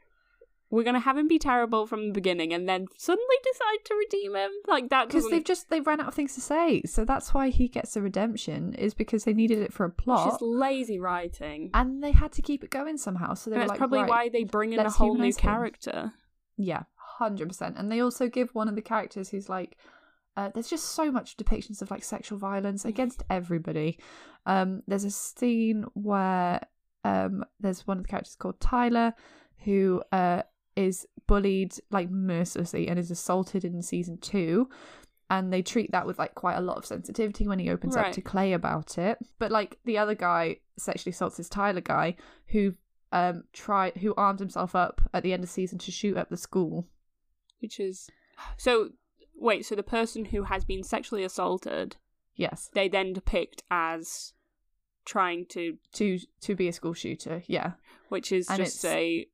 we're 0.71 0.85
gonna 0.85 1.01
have 1.01 1.19
him 1.19 1.29
be 1.29 1.39
terrible 1.39 1.87
from 1.87 2.07
the 2.07 2.13
beginning, 2.15 2.53
and 2.55 2.67
then 2.69 2.87
suddenly 2.97 3.37
decide 3.43 3.85
to 3.85 3.95
redeem 3.95 4.35
him. 4.37 4.51
Like 4.67 4.89
that 4.89 5.09
Because 5.09 5.29
they've 5.29 5.45
just 5.45 5.69
they 5.69 5.81
ran 5.81 6.01
out 6.01 6.09
of 6.09 6.15
things 6.15 6.35
to 6.37 6.41
say. 6.41 6.83
So 6.87 7.05
that's 7.05 7.35
why 7.35 7.51
he 7.51 7.69
gets 7.69 7.95
a 7.97 8.01
redemption, 8.01 8.73
is 8.75 8.95
because 8.95 9.25
they 9.25 9.35
needed 9.35 9.59
it 9.59 9.73
for 9.73 9.85
a 9.85 9.89
It's 9.91 9.97
plot. 10.05 10.31
just 10.31 10.41
lazy 10.43 10.99
writing. 10.99 11.71
and 11.75 12.03
they 12.03 12.13
had 12.13 12.33
to 12.33 12.43
keep 12.43 12.65
it 12.65 12.71
going 12.71 12.97
somehow. 12.97 13.35
So 13.35 13.51
they 13.51 13.57
that's 13.57 13.69
like, 13.71 13.79
probably 13.79 14.01
right, 14.01 14.09
why 14.09 14.29
they 14.31 14.45
bring 14.45 14.73
in 14.73 14.79
a 14.81 14.89
whole 14.91 15.09
new 15.09 15.15
humanise 15.15 15.37
him. 15.37 15.51
character. 15.51 16.13
Yeah, 16.57 16.85
hundred 17.19 17.49
percent. 17.49 17.77
And 17.77 17.93
they 17.93 18.01
also 18.01 18.29
give 18.29 18.55
one 18.55 18.69
of 18.69 18.75
the 18.75 18.83
characters 18.83 19.29
who's 19.31 19.49
like, 19.51 19.77
uh, 20.37 20.51
there's 20.55 20.71
just 20.71 20.91
so 20.91 21.11
much 21.11 21.37
depictions 21.37 21.83
of 21.83 21.91
like 21.91 22.03
sexual 22.05 22.39
violence 22.39 22.85
against 22.85 23.23
everybody. 23.29 23.99
Um, 24.47 24.83
there's 24.87 25.05
a 25.05 25.11
scene 25.11 25.85
where 25.95 26.61
um, 27.05 27.45
there's 27.61 27.87
one 27.87 27.99
of 27.99 28.05
the 28.05 28.09
characters 28.09 28.37
called 28.37 28.61
Tyler 28.61 29.15
who 29.65 30.03
uh 30.13 30.43
is 30.75 31.07
bullied 31.27 31.75
like 31.91 32.11
mercilessly 32.11 32.89
and 32.89 32.99
is 32.99 33.11
assaulted 33.11 33.65
in 33.65 33.83
season 33.83 34.19
two. 34.19 34.69
And 35.29 35.53
they 35.53 35.63
treat 35.63 35.93
that 35.93 36.07
with 36.07 36.19
like 36.19 36.35
quite 36.35 36.57
a 36.57 36.61
lot 36.61 36.77
of 36.79 36.85
sensitivity 36.85 37.47
when 37.47 37.59
he 37.59 37.71
opens 37.71 37.95
up 37.97 38.13
to 38.13 38.21
Clay 38.23 38.53
about 38.55 38.99
it. 38.99 39.19
But 39.39 39.51
like 39.51 39.79
the 39.85 39.99
other 39.99 40.15
guy 40.15 40.57
sexually 40.79 41.13
assaults 41.13 41.37
this 41.37 41.49
Tyler 41.49 41.81
guy 41.81 42.17
who 42.47 42.75
um 43.13 43.45
tried 43.53 43.97
who 43.99 44.15
armed 44.17 44.41
himself 44.41 44.75
up 44.75 45.01
at 45.15 45.23
the 45.23 45.33
end 45.33 45.45
of 45.45 45.51
season 45.51 45.79
to 45.79 45.91
shoot 45.91 46.17
up 46.17 46.29
the 46.31 46.37
school. 46.37 46.89
which 47.61 47.79
is 47.79 48.09
so 48.57 48.89
wait 49.43 49.67
so 49.67 49.75
the 49.75 49.83
person 49.83 50.27
who 50.27 50.45
has 50.45 50.65
been 50.65 50.83
sexually 50.83 51.25
assaulted 51.25 51.97
Yes, 52.35 52.71
they 52.73 52.89
then 52.89 53.13
depict 53.13 53.63
as 53.71 54.33
trying 55.05 55.45
to 55.51 55.77
to 55.95 56.19
to 56.41 56.55
be 56.55 56.67
a 56.69 56.73
school 56.73 56.95
shooter. 56.95 57.43
Yeah, 57.47 57.73
which 58.09 58.33
is 58.33 58.49
And 58.49 58.59
just 58.59 58.77
it's 58.77 58.85
a 58.87 59.27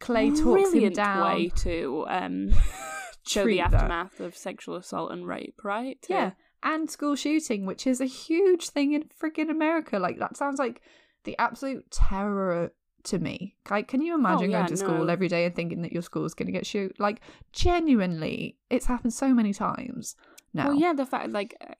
Clay 0.00 0.30
talks 0.30 0.42
him 0.42 0.52
brilliant 0.70 0.96
down. 0.96 1.34
way 1.34 1.48
to 1.56 2.06
um 2.08 2.50
show 3.26 3.42
Treat 3.42 3.56
the 3.56 3.62
that. 3.62 3.74
aftermath 3.74 4.20
of 4.20 4.36
sexual 4.36 4.76
assault 4.76 5.12
and 5.12 5.26
rape 5.26 5.60
right 5.62 6.00
To- 6.02 6.12
Yeah, 6.14 6.30
and 6.62 6.90
school 6.90 7.14
shooting, 7.16 7.66
which 7.66 7.86
is 7.86 8.00
a 8.00 8.06
huge 8.06 8.70
thing 8.70 8.92
in 8.92 9.04
friggin' 9.20 9.50
America. 9.50 9.98
Like 9.98 10.18
that 10.18 10.36
sounds 10.36 10.58
like 10.58 10.80
the 11.24 11.36
absolute 11.38 11.90
terror 11.90 12.72
to 13.06 13.18
me. 13.18 13.56
Like, 13.70 13.88
can 13.88 14.00
you 14.02 14.14
imagine 14.14 14.48
Oh, 14.48 14.50
yeah, 14.52 14.58
going 14.58 14.68
to 14.68 14.76
school 14.76 15.04
no. 15.06 15.12
every 15.12 15.28
day 15.28 15.44
and 15.46 15.54
thinking 15.54 15.82
that 15.82 15.92
your 15.92 16.02
school's 16.02 16.34
going 16.34 16.46
to 16.46 16.52
get 16.52 16.66
shoot? 16.66 16.94
Like, 17.00 17.20
genuinely, 17.52 18.56
it's 18.70 18.86
happened 18.86 19.12
so 19.12 19.34
many 19.34 19.52
times 19.52 20.16
now. 20.54 20.66
well 20.68 20.74
yeah 20.74 20.92
the 20.92 21.04
fact 21.06 21.30
like 21.30 21.54
uh, 21.60 21.74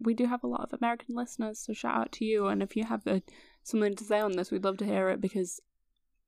we 0.00 0.12
do 0.14 0.26
have 0.26 0.44
a 0.44 0.46
lot 0.46 0.60
of 0.62 0.72
american 0.78 1.14
listeners 1.14 1.58
so 1.58 1.72
shout 1.72 1.96
out 1.98 2.12
to 2.12 2.24
you 2.24 2.46
and 2.48 2.62
if 2.62 2.76
you 2.76 2.84
have 2.84 3.06
uh 3.06 3.20
something 3.62 3.94
to 3.96 4.04
say 4.04 4.20
on 4.20 4.32
this 4.32 4.50
we'd 4.50 4.62
love 4.64 4.76
to 4.76 4.84
hear 4.84 5.08
it 5.08 5.20
because 5.22 5.60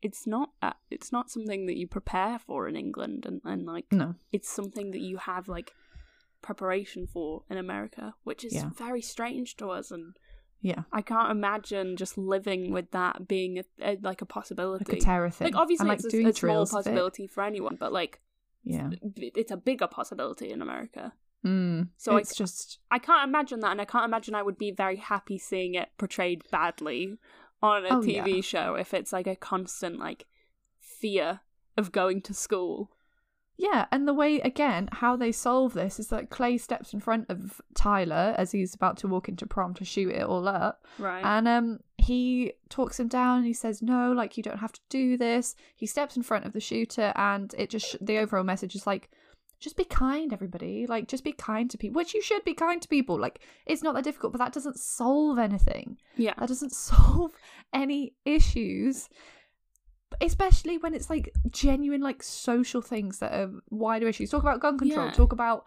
it's 0.02 0.26
not 0.26 0.50
uh, 0.62 0.72
it's 0.90 1.12
not 1.12 1.30
something 1.30 1.66
that 1.66 1.76
you 1.76 1.86
prepare 1.86 2.38
for 2.38 2.66
in 2.68 2.76
england 2.76 3.24
and, 3.26 3.40
and 3.44 3.66
like 3.66 3.86
No. 3.92 4.14
it's 4.32 4.48
something 4.48 4.90
that 4.92 5.00
you 5.00 5.18
have 5.18 5.48
like 5.48 5.72
preparation 6.42 7.06
for 7.06 7.42
in 7.50 7.56
America, 7.58 8.14
which 8.24 8.44
is 8.44 8.54
Yeah. 8.54 8.70
very 8.76 9.02
strange 9.02 9.56
to 9.56 9.68
us, 9.70 9.90
and 9.90 10.16
Yeah. 10.60 10.82
I 10.92 11.02
can't 11.02 11.30
imagine 11.30 11.96
just 11.96 12.16
living 12.18 12.72
with 12.72 12.90
that 12.90 13.28
being 13.28 13.58
a, 13.58 13.64
a, 13.80 13.98
like 14.02 14.22
a 14.22 14.26
possibility. 14.26 14.84
Like 14.88 14.98
a 14.98 15.04
terror 15.04 15.30
thing. 15.30 15.46
Like 15.46 15.56
obviously, 15.56 15.84
and, 15.84 15.88
like, 15.90 16.04
it's 16.04 16.12
a, 16.12 16.18
a 16.18 16.20
small 16.20 16.32
drills 16.32 16.72
of 16.72 16.78
it. 16.80 16.84
possibility 16.84 17.26
for 17.26 17.42
anyone, 17.44 17.76
but 17.78 17.92
like 17.92 18.20
Yeah. 18.64 18.90
it's 19.16 19.52
a 19.52 19.56
bigger 19.56 19.86
possibility 19.86 20.50
in 20.50 20.62
America. 20.62 21.12
Mm. 21.44 21.88
So 21.96 22.16
it's 22.16 22.32
I, 22.32 22.34
just 22.36 22.78
I 22.90 22.98
can't 22.98 23.28
imagine 23.28 23.60
that, 23.60 23.70
and 23.70 23.80
I 23.80 23.84
can't 23.84 24.04
imagine 24.04 24.34
I 24.34 24.42
would 24.42 24.58
be 24.58 24.72
very 24.72 24.96
happy 24.96 25.38
seeing 25.38 25.74
it 25.74 25.90
portrayed 25.98 26.42
badly 26.50 27.16
on 27.62 27.84
a 27.86 27.88
Oh, 27.98 28.00
TV 28.00 28.36
yeah. 28.36 28.40
show 28.40 28.74
if 28.74 28.92
it's 28.92 29.12
like 29.12 29.26
a 29.28 29.36
constant 29.36 29.98
like 29.98 30.26
fear 30.80 31.40
of 31.76 31.92
going 31.92 32.22
to 32.22 32.34
school. 32.34 32.90
Yeah, 33.58 33.86
and 33.90 34.06
the 34.06 34.12
way 34.14 34.38
again 34.40 34.88
how 34.92 35.16
they 35.16 35.32
solve 35.32 35.72
this 35.72 35.98
is 35.98 36.08
that 36.08 36.28
Clay 36.30 36.58
steps 36.58 36.92
in 36.92 37.00
front 37.00 37.30
of 37.30 37.60
Tyler 37.74 38.34
as 38.36 38.52
he's 38.52 38.74
about 38.74 38.98
to 38.98 39.08
walk 39.08 39.28
into 39.28 39.46
prom 39.46 39.72
to 39.74 39.84
shoot 39.84 40.10
it 40.12 40.22
all 40.24 40.46
up, 40.46 40.84
Right. 40.98 41.24
and 41.24 41.48
um 41.48 41.80
he 41.98 42.52
talks 42.68 43.00
him 43.00 43.08
down 43.08 43.38
and 43.38 43.46
he 43.46 43.54
says 43.54 43.80
no, 43.82 44.12
like 44.12 44.36
you 44.36 44.42
don't 44.42 44.58
have 44.58 44.72
to 44.72 44.80
do 44.90 45.16
this. 45.16 45.54
He 45.74 45.86
steps 45.86 46.16
in 46.16 46.22
front 46.22 46.44
of 46.44 46.52
the 46.52 46.60
shooter, 46.60 47.12
and 47.16 47.54
it 47.56 47.70
just 47.70 47.96
the 48.04 48.18
overall 48.18 48.44
message 48.44 48.74
is 48.74 48.86
like. 48.86 49.10
Just 49.58 49.78
be 49.78 49.84
kind, 49.84 50.34
everybody. 50.34 50.86
Like, 50.86 51.08
just 51.08 51.24
be 51.24 51.32
kind 51.32 51.70
to 51.70 51.78
people, 51.78 51.96
which 51.98 52.12
you 52.12 52.20
should 52.20 52.44
be 52.44 52.52
kind 52.52 52.80
to 52.82 52.88
people. 52.88 53.18
Like, 53.18 53.40
it's 53.64 53.82
not 53.82 53.94
that 53.94 54.04
difficult, 54.04 54.32
but 54.34 54.38
that 54.38 54.52
doesn't 54.52 54.78
solve 54.78 55.38
anything. 55.38 55.96
yeah. 56.14 56.34
That 56.38 56.48
doesn't 56.48 56.72
solve 56.74 57.32
any 57.72 58.12
issues. 58.26 59.08
Especially 60.20 60.78
when 60.78 60.94
it's 60.94 61.10
like 61.10 61.32
genuine, 61.50 62.00
like 62.00 62.22
social 62.22 62.80
things 62.80 63.18
that 63.18 63.32
are 63.32 63.50
wider 63.70 64.08
issues. 64.08 64.30
Talk 64.30 64.42
about 64.42 64.60
gun 64.60 64.78
control. 64.78 65.06
Yeah. 65.06 65.12
Talk 65.12 65.32
about 65.32 65.66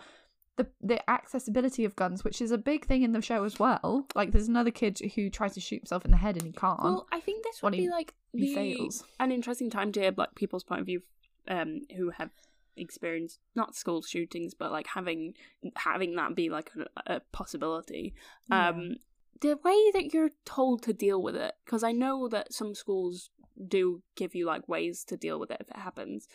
the 0.55 0.67
the 0.81 1.09
accessibility 1.09 1.85
of 1.85 1.95
guns, 1.95 2.23
which 2.23 2.41
is 2.41 2.51
a 2.51 2.57
big 2.57 2.85
thing 2.85 3.03
in 3.03 3.11
the 3.11 3.21
show 3.21 3.43
as 3.43 3.59
well. 3.59 4.07
Like, 4.15 4.31
there's 4.31 4.47
another 4.47 4.71
kid 4.71 4.99
who 5.15 5.29
tries 5.29 5.53
to 5.53 5.61
shoot 5.61 5.81
himself 5.81 6.05
in 6.05 6.11
the 6.11 6.17
head 6.17 6.35
and 6.37 6.45
he 6.45 6.51
can't. 6.51 6.81
Well, 6.81 7.07
I 7.11 7.19
think 7.19 7.43
this 7.43 7.61
would 7.61 7.73
he- 7.73 7.81
be 7.81 7.89
like 7.89 8.13
he 8.33 8.47
the, 8.47 8.55
fails. 8.55 9.03
an 9.19 9.31
interesting 9.31 9.69
time 9.69 9.91
to 9.93 10.01
hear 10.01 10.13
like 10.15 10.35
people's 10.35 10.63
point 10.63 10.81
of 10.81 10.85
view, 10.85 11.01
um, 11.47 11.81
who 11.95 12.11
have 12.11 12.31
experienced 12.77 13.39
not 13.55 13.75
school 13.75 14.01
shootings, 14.01 14.53
but 14.53 14.71
like 14.71 14.87
having 14.87 15.33
having 15.75 16.15
that 16.15 16.35
be 16.35 16.49
like 16.49 16.71
a, 17.05 17.15
a 17.15 17.19
possibility. 17.31 18.13
Um, 18.51 18.97
the 19.41 19.57
way 19.63 19.91
that 19.93 20.13
you're 20.13 20.31
told 20.45 20.83
to 20.83 20.93
deal 20.93 21.21
with 21.21 21.35
it, 21.35 21.53
because 21.65 21.83
I 21.83 21.91
know 21.91 22.27
that 22.27 22.53
some 22.53 22.75
schools 22.75 23.29
do 23.67 24.01
give 24.15 24.35
you 24.35 24.45
like 24.45 24.67
ways 24.67 25.03
to 25.05 25.17
deal 25.17 25.39
with 25.39 25.51
it 25.51 25.57
if 25.59 25.69
it 25.69 25.77
happens. 25.77 26.27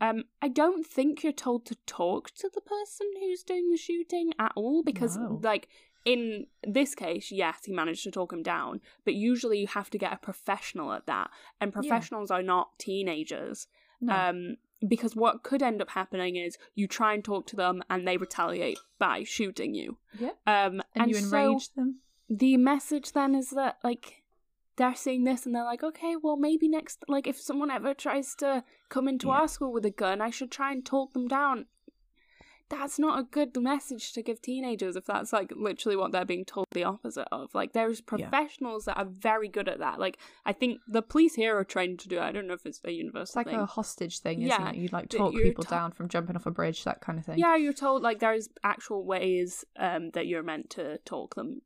Um, 0.00 0.24
I 0.42 0.48
don't 0.48 0.86
think 0.86 1.22
you're 1.22 1.32
told 1.32 1.64
to 1.66 1.76
talk 1.86 2.30
to 2.32 2.50
the 2.52 2.60
person 2.60 3.06
who's 3.18 3.42
doing 3.42 3.70
the 3.70 3.78
shooting 3.78 4.32
at 4.38 4.52
all 4.54 4.82
because, 4.82 5.16
No. 5.16 5.40
like, 5.42 5.68
in 6.04 6.46
this 6.62 6.94
case, 6.94 7.32
yes, 7.32 7.64
he 7.64 7.72
managed 7.72 8.04
to 8.04 8.10
talk 8.10 8.32
him 8.32 8.42
down, 8.42 8.80
but 9.04 9.14
usually 9.14 9.58
you 9.58 9.66
have 9.68 9.88
to 9.90 9.98
get 9.98 10.12
a 10.12 10.16
professional 10.18 10.92
at 10.92 11.06
that, 11.06 11.30
and 11.60 11.72
professionals 11.72 12.30
are 12.30 12.42
not 12.42 12.78
teenagers. 12.78 13.66
no. 14.00 14.14
Um, 14.14 14.56
because 14.86 15.16
what 15.16 15.42
could 15.42 15.62
end 15.62 15.80
up 15.80 15.88
happening 15.88 16.36
is 16.36 16.58
you 16.74 16.86
try 16.86 17.14
and 17.14 17.24
talk 17.24 17.46
to 17.46 17.56
them 17.56 17.82
and 17.88 18.06
they 18.06 18.18
retaliate 18.18 18.78
by 18.98 19.22
shooting 19.24 19.74
you. 19.74 19.96
yeah, 20.20 20.32
Um, 20.46 20.82
and, 20.94 21.04
and 21.04 21.08
you 21.08 21.14
so 21.16 21.58
them. 21.74 22.00
the 22.28 22.58
message 22.58 23.12
then 23.12 23.34
is 23.34 23.48
that 23.50 23.78
like 23.82 24.22
they're 24.76 24.94
seeing 24.94 25.24
this 25.24 25.46
and 25.46 25.54
they're 25.54 25.64
like, 25.64 25.82
okay, 25.82 26.16
well 26.22 26.36
maybe 26.36 26.68
next, 26.68 27.02
like 27.08 27.26
if 27.26 27.40
someone 27.40 27.70
ever 27.70 27.94
tries 27.94 28.34
to 28.36 28.62
come 28.88 29.08
into 29.08 29.28
Yeah. 29.28 29.34
our 29.40 29.48
school 29.48 29.72
with 29.72 29.84
a 29.86 29.90
gun, 29.90 30.20
I 30.20 30.30
should 30.30 30.50
try 30.50 30.72
and 30.72 30.84
talk 30.84 31.12
them 31.14 31.28
down. 31.28 31.66
That's 32.68 32.98
not 32.98 33.20
a 33.20 33.22
good 33.22 33.56
message 33.56 34.12
to 34.14 34.22
give 34.24 34.42
teenagers 34.42 34.96
if 34.96 35.04
that's 35.04 35.32
like 35.32 35.52
literally 35.54 35.94
what 35.94 36.10
they're 36.10 36.24
being 36.24 36.44
told 36.44 36.66
the 36.72 36.82
opposite 36.82 37.28
of. 37.30 37.54
Like 37.54 37.74
there's 37.74 38.00
professionals 38.00 38.86
that 38.86 38.98
are 38.98 39.04
very 39.04 39.46
good 39.48 39.68
at 39.68 39.78
that. 39.78 40.00
Like 40.00 40.18
I 40.44 40.52
think 40.52 40.80
the 40.88 41.00
police 41.00 41.36
here 41.36 41.56
are 41.56 41.62
trained 41.62 42.00
to 42.00 42.08
do 42.08 42.16
it. 42.16 42.22
I 42.22 42.32
don't 42.32 42.48
know 42.48 42.54
if 42.54 42.66
it's 42.66 42.80
a 42.84 42.90
universal 42.90 43.22
It's 43.22 43.36
like 43.36 43.46
thing. 43.46 43.60
a 43.60 43.66
hostage 43.66 44.18
thing, 44.18 44.42
isn't 44.42 44.48
Yeah, 44.60 44.70
it? 44.70 44.74
You 44.76 44.88
like 44.90 45.08
talk 45.10 45.32
people 45.32 45.62
to- 45.62 45.70
down 45.70 45.92
from 45.92 46.08
jumping 46.08 46.34
off 46.34 46.44
a 46.46 46.50
bridge, 46.50 46.82
that 46.82 47.00
kind 47.00 47.20
of 47.20 47.24
thing. 47.24 47.38
Yeah, 47.38 47.54
you're 47.54 47.72
told 47.72 48.02
like 48.02 48.18
there's 48.18 48.48
actual 48.64 49.04
ways 49.04 49.64
um 49.76 50.10
that 50.14 50.26
you're 50.26 50.42
meant 50.42 50.68
to 50.70 50.98
talk 51.04 51.36
them 51.36 51.62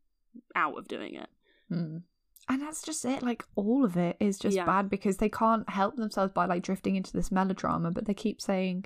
out 0.54 0.76
of 0.76 0.86
doing 0.86 1.14
it. 1.14 1.30
Mm. 1.72 2.02
And 2.50 2.60
that's 2.60 2.82
just 2.82 3.04
it. 3.04 3.22
Like 3.22 3.44
all 3.54 3.84
of 3.84 3.96
it 3.96 4.16
is 4.20 4.38
just 4.38 4.56
Yeah. 4.56 4.66
bad 4.66 4.90
because 4.90 5.16
they 5.18 5.28
can't 5.30 5.68
help 5.70 5.96
themselves 5.96 6.32
by 6.34 6.44
like 6.46 6.62
drifting 6.62 6.96
into 6.96 7.12
this 7.12 7.30
melodrama, 7.32 7.90
but 7.92 8.04
they 8.06 8.14
keep 8.14 8.40
saying 8.42 8.84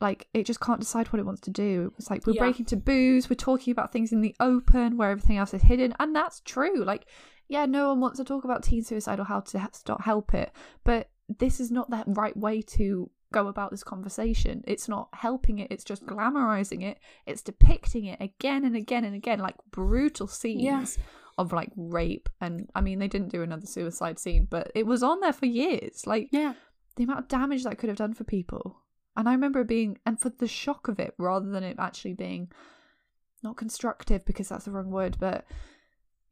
like 0.00 0.26
it 0.34 0.44
just 0.44 0.60
can't 0.60 0.80
decide 0.80 1.06
what 1.12 1.20
it 1.20 1.26
wants 1.26 1.40
to 1.42 1.50
do. 1.50 1.92
It's 1.98 2.10
like 2.10 2.26
we're 2.26 2.32
Yeah. 2.34 2.40
breaking 2.42 2.66
taboos, 2.66 3.30
we're 3.30 3.36
talking 3.36 3.70
about 3.72 3.92
things 3.92 4.12
in 4.12 4.20
the 4.22 4.34
open 4.40 4.96
where 4.96 5.10
everything 5.10 5.36
else 5.36 5.54
is 5.54 5.62
hidden, 5.62 5.94
and 6.00 6.14
that's 6.16 6.40
true. 6.40 6.82
Like, 6.84 7.06
yeah, 7.48 7.66
no 7.66 7.90
one 7.90 8.00
wants 8.00 8.18
to 8.18 8.24
talk 8.24 8.44
about 8.44 8.62
teen 8.64 8.82
suicide 8.82 9.20
or 9.20 9.24
how 9.24 9.40
to 9.40 9.58
ha- 9.58 9.68
stop 9.72 10.02
help 10.02 10.34
it, 10.34 10.50
but 10.82 11.10
this 11.28 11.60
is 11.60 11.70
not 11.70 11.90
the 11.90 12.02
right 12.08 12.36
way 12.36 12.60
to 12.62 13.10
go 13.32 13.48
about 13.48 13.70
this 13.70 13.84
conversation. 13.84 14.62
It's 14.66 14.88
not 14.88 15.08
helping 15.12 15.58
it. 15.58 15.68
It's 15.70 15.84
just 15.84 16.06
glamorizing 16.06 16.82
it. 16.82 16.98
It's 17.26 17.42
depicting 17.42 18.04
it 18.04 18.20
again 18.20 18.64
and 18.64 18.76
again 18.76 19.04
and 19.04 19.14
again, 19.14 19.38
like 19.40 19.56
brutal 19.70 20.26
scenes 20.26 20.62
Yeah. 20.62 20.84
Of 21.38 21.52
like 21.52 21.70
rape. 21.76 22.28
And 22.40 22.68
I 22.74 22.80
mean, 22.80 22.98
they 22.98 23.08
didn't 23.08 23.32
do 23.32 23.42
another 23.42 23.66
suicide 23.66 24.18
scene, 24.18 24.46
but 24.48 24.70
it 24.74 24.86
was 24.86 25.02
on 25.02 25.20
there 25.20 25.32
for 25.32 25.46
years. 25.46 26.06
Like 26.06 26.28
Yeah. 26.32 26.54
the 26.96 27.04
amount 27.04 27.20
of 27.20 27.28
damage 27.28 27.64
that 27.64 27.78
could 27.78 27.88
have 27.88 27.98
done 27.98 28.14
for 28.14 28.24
people. 28.24 28.80
And 29.16 29.28
I 29.28 29.32
remember 29.32 29.60
it 29.60 29.68
being, 29.68 29.98
and 30.06 30.20
for 30.20 30.28
the 30.30 30.48
shock 30.48 30.88
of 30.88 30.98
it, 30.98 31.14
rather 31.18 31.48
than 31.50 31.62
it 31.62 31.76
actually 31.78 32.14
being 32.14 32.50
not 33.42 33.56
constructive 33.56 34.24
because 34.24 34.48
that's 34.48 34.64
the 34.64 34.70
wrong 34.70 34.90
word, 34.90 35.16
but 35.20 35.44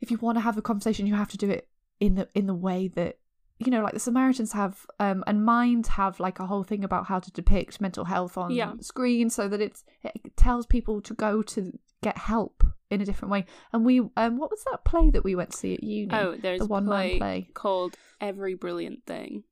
if 0.00 0.10
you 0.10 0.16
want 0.18 0.36
to 0.36 0.40
have 0.42 0.56
a 0.56 0.62
conversation, 0.62 1.06
you 1.06 1.14
have 1.14 1.28
to 1.28 1.36
do 1.36 1.50
it 1.50 1.68
in 2.00 2.14
the 2.16 2.28
in 2.34 2.46
the 2.46 2.54
way 2.54 2.88
that 2.88 3.18
you 3.58 3.70
know, 3.70 3.82
like 3.82 3.92
the 3.92 4.00
Samaritans 4.00 4.52
have, 4.54 4.84
um, 4.98 5.22
and 5.28 5.44
Mind 5.44 5.86
have 5.86 6.18
like 6.18 6.40
a 6.40 6.46
whole 6.46 6.64
thing 6.64 6.82
about 6.82 7.06
how 7.06 7.20
to 7.20 7.30
depict 7.30 7.80
mental 7.80 8.04
health 8.06 8.36
on 8.36 8.50
Yeah. 8.50 8.72
screen, 8.80 9.30
so 9.30 9.46
that 9.46 9.60
it's 9.60 9.84
it 10.02 10.36
tells 10.36 10.66
people 10.66 11.00
to 11.02 11.14
go 11.14 11.42
to 11.42 11.78
get 12.02 12.18
help 12.18 12.64
in 12.92 13.00
a 13.00 13.04
different 13.04 13.32
way. 13.32 13.46
And 13.72 13.84
we, 13.84 14.00
um, 14.16 14.38
what 14.38 14.50
was 14.50 14.62
that 14.70 14.84
play 14.84 15.10
that 15.10 15.24
we 15.24 15.34
went 15.34 15.50
to 15.50 15.56
see 15.56 15.74
at 15.74 15.82
uni? 15.82 16.14
Oh, 16.14 16.36
there's 16.36 16.58
the 16.60 16.64
a 16.66 16.68
one 16.68 16.86
play, 16.86 17.18
play. 17.18 17.48
called 17.54 17.96
Every 18.20 18.54
Brilliant 18.54 19.04
Thing. 19.06 19.44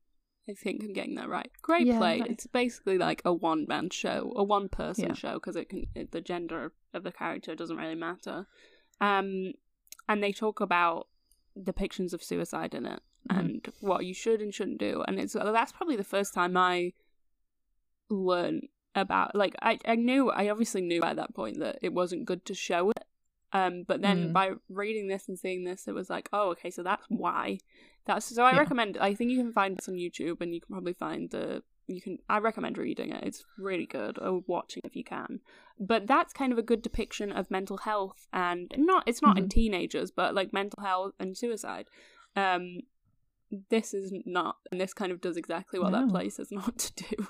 I 0.49 0.53
think 0.53 0.83
I'm 0.83 0.93
getting 0.93 1.15
that 1.15 1.29
right. 1.29 1.49
Great 1.61 1.87
Yeah, 1.87 1.97
play. 1.97 2.23
It's 2.27 2.47
basically 2.47 2.97
like 2.97 3.21
a 3.25 3.31
one 3.33 3.65
man 3.67 3.89
show, 3.89 4.33
a 4.35 4.43
one 4.43 4.69
person 4.69 5.05
Yeah. 5.09 5.13
show 5.13 5.33
because 5.35 5.55
it 5.55 5.69
can 5.69 5.85
it, 5.95 6.11
the 6.11 6.21
gender 6.21 6.73
of 6.93 7.03
the 7.03 7.11
character 7.11 7.55
doesn't 7.55 7.77
really 7.77 7.95
matter. 7.95 8.47
Um, 8.99 9.53
and 10.09 10.21
they 10.23 10.31
talk 10.31 10.59
about 10.59 11.07
depictions 11.57 12.11
of 12.13 12.23
suicide 12.23 12.73
in 12.73 12.85
it 12.85 13.01
Mhm. 13.29 13.37
and 13.39 13.67
what 13.81 14.05
you 14.05 14.13
should 14.13 14.41
and 14.41 14.53
shouldn't 14.53 14.79
do. 14.79 15.03
And 15.07 15.19
it's 15.19 15.33
that's 15.33 15.71
probably 15.71 15.95
the 15.95 16.03
first 16.03 16.33
time 16.33 16.57
I 16.57 16.93
learned 18.09 18.67
about 18.95 19.35
like 19.35 19.55
I 19.61 19.79
I 19.85 19.95
knew 19.95 20.29
I 20.31 20.49
obviously 20.49 20.81
knew 20.81 20.99
by 21.01 21.13
that 21.13 21.33
point 21.33 21.59
that 21.59 21.77
it 21.81 21.93
wasn't 21.93 22.25
good 22.25 22.45
to 22.45 22.53
show 22.53 22.89
it. 22.89 23.03
Um, 23.53 23.83
but 23.87 24.01
then 24.01 24.29
Mm. 24.29 24.33
by 24.33 24.51
reading 24.69 25.07
this 25.07 25.27
and 25.27 25.37
seeing 25.37 25.63
this, 25.65 25.87
it 25.87 25.93
was 25.93 26.09
like, 26.09 26.29
oh, 26.31 26.49
okay, 26.51 26.69
so 26.71 26.83
that's 26.83 27.05
why. 27.09 27.59
That's 28.05 28.25
so. 28.33 28.43
I 28.43 28.53
Yeah. 28.53 28.59
recommend. 28.59 28.97
I 28.97 29.13
think 29.13 29.31
you 29.31 29.37
can 29.37 29.51
find 29.51 29.77
this 29.77 29.89
on 29.89 29.95
YouTube, 29.95 30.41
and 30.41 30.53
you 30.53 30.61
can 30.61 30.71
probably 30.71 30.93
find 30.93 31.29
the. 31.29 31.63
You 31.87 32.01
can. 32.01 32.19
I 32.29 32.37
recommend 32.39 32.77
reading 32.77 33.11
it. 33.11 33.23
It's 33.23 33.43
really 33.57 33.85
good, 33.85 34.17
or 34.19 34.41
watching 34.47 34.81
if 34.85 34.95
you 34.95 35.03
can. 35.03 35.41
But 35.79 36.07
that's 36.07 36.31
kind 36.33 36.51
of 36.53 36.57
a 36.57 36.63
good 36.63 36.81
depiction 36.81 37.31
of 37.31 37.51
mental 37.51 37.77
health, 37.77 38.27
and 38.31 38.73
not. 38.77 39.03
It's 39.05 39.21
not 39.21 39.37
in 39.37 39.45
Mhm. 39.45 39.49
teenagers, 39.51 40.11
but 40.11 40.33
like 40.33 40.53
mental 40.53 40.81
health 40.83 41.13
and 41.19 41.37
suicide. 41.37 41.87
Um, 42.35 42.81
this 43.69 43.93
is 43.93 44.13
not, 44.25 44.57
and 44.71 44.79
this 44.79 44.93
kind 44.93 45.11
of 45.11 45.19
does 45.19 45.35
exactly 45.35 45.77
what 45.79 45.91
that 45.91 46.07
place 46.09 46.39
is 46.39 46.51
not 46.51 46.77
to 46.77 46.93
do. 47.15 47.27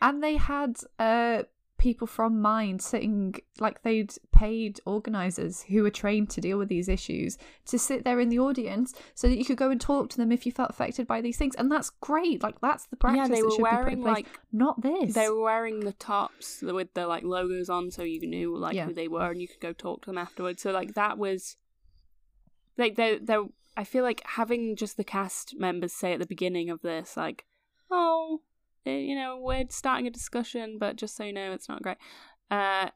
and 0.00 0.22
they 0.22 0.36
had 0.36 0.76
uh 0.98 1.42
people 1.84 2.06
from 2.06 2.40
mind 2.40 2.80
sitting 2.80 3.34
like 3.60 3.82
they'd 3.82 4.12
paid 4.32 4.80
organizers 4.86 5.62
who 5.64 5.82
were 5.82 5.90
trained 5.90 6.30
to 6.30 6.40
deal 6.40 6.56
with 6.56 6.68
these 6.70 6.88
issues 6.88 7.36
to 7.66 7.78
sit 7.78 8.04
there 8.04 8.20
in 8.20 8.30
the 8.30 8.38
audience 8.38 8.94
so 9.14 9.28
that 9.28 9.36
you 9.36 9.44
could 9.44 9.58
go 9.58 9.70
and 9.70 9.80
talk 9.80 10.08
to 10.08 10.16
them 10.16 10.32
if 10.32 10.46
you 10.46 10.52
felt 10.52 10.70
affected 10.70 11.06
by 11.06 11.20
these 11.20 11.36
things 11.36 11.54
and 11.56 11.70
that's 11.70 11.90
great 12.00 12.42
like 12.42 12.58
that's 12.62 12.86
the 12.86 12.96
practice 12.96 13.28
yeah, 13.28 13.34
they 13.34 13.40
that 13.42 13.46
were 13.46 13.50
should 13.50 13.64
be 13.64 13.70
put 13.70 13.78
in 13.78 13.84
wearing 13.84 14.02
place. 14.02 14.14
like 14.14 14.40
not 14.50 14.80
this 14.80 15.12
They 15.14 15.28
were 15.28 15.42
wearing 15.42 15.80
the 15.80 15.92
tops 15.92 16.62
with 16.62 16.94
the 16.94 17.06
like 17.06 17.22
logos 17.22 17.68
on, 17.68 17.90
so 17.90 18.02
you 18.02 18.26
knew 18.26 18.56
like 18.56 18.74
Yeah. 18.74 18.86
who 18.86 18.94
they 18.94 19.08
were, 19.08 19.30
and 19.30 19.40
you 19.42 19.48
could 19.48 19.60
go 19.60 19.72
talk 19.74 20.02
to 20.02 20.06
them 20.06 20.18
afterwards. 20.18 20.62
So 20.62 20.70
like 20.70 20.94
that 20.94 21.18
was 21.18 21.56
like 22.78 22.96
they 22.96 23.18
they. 23.18 23.36
I 23.76 23.84
feel 23.84 24.04
like 24.04 24.22
having 24.24 24.76
just 24.76 24.96
the 24.96 25.04
cast 25.04 25.54
members 25.58 25.92
say 25.92 26.12
at 26.14 26.20
the 26.20 26.26
beginning 26.34 26.70
of 26.70 26.80
this, 26.82 27.16
like, 27.16 27.44
"Oh, 27.90 28.40
you 28.92 29.14
know, 29.14 29.38
we're 29.40 29.64
starting 29.70 30.06
a 30.06 30.10
discussion, 30.10 30.78
but 30.78 30.96
just 30.96 31.16
so 31.16 31.24
you 31.24 31.32
know, 31.32 31.52
it's 31.52 31.68
not 31.68 31.82
great." 31.82 31.96
Uh, 32.50 32.90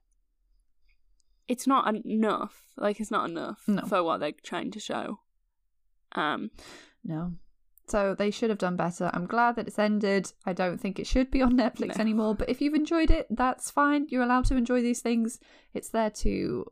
it's 1.48 1.66
not 1.66 1.94
enough. 2.04 2.62
Like, 2.76 3.00
it's 3.00 3.10
not 3.10 3.28
enough 3.30 3.62
No. 3.66 3.82
for 3.86 4.02
what 4.02 4.18
they're 4.20 4.32
trying 4.42 4.70
to 4.72 4.80
show. 4.80 5.20
Um, 6.12 6.50
no 7.04 7.34
so 7.86 8.14
they 8.14 8.30
should 8.30 8.50
have 8.50 8.58
done 8.58 8.76
better 8.76 9.10
i'm 9.14 9.24
glad 9.26 9.56
that 9.56 9.66
it's 9.66 9.78
ended 9.78 10.30
i 10.44 10.52
don't 10.52 10.78
think 10.78 10.98
it 10.98 11.06
should 11.06 11.30
be 11.30 11.40
on 11.40 11.56
netflix 11.56 11.96
No. 11.96 12.00
anymore 12.02 12.34
but 12.34 12.48
if 12.50 12.60
you've 12.60 12.74
enjoyed 12.74 13.10
it 13.10 13.26
that's 13.30 13.70
fine 13.70 14.06
you're 14.10 14.22
allowed 14.22 14.44
to 14.46 14.56
enjoy 14.56 14.82
these 14.82 15.00
things 15.00 15.38
it's 15.72 15.88
there 15.90 16.10
to 16.10 16.66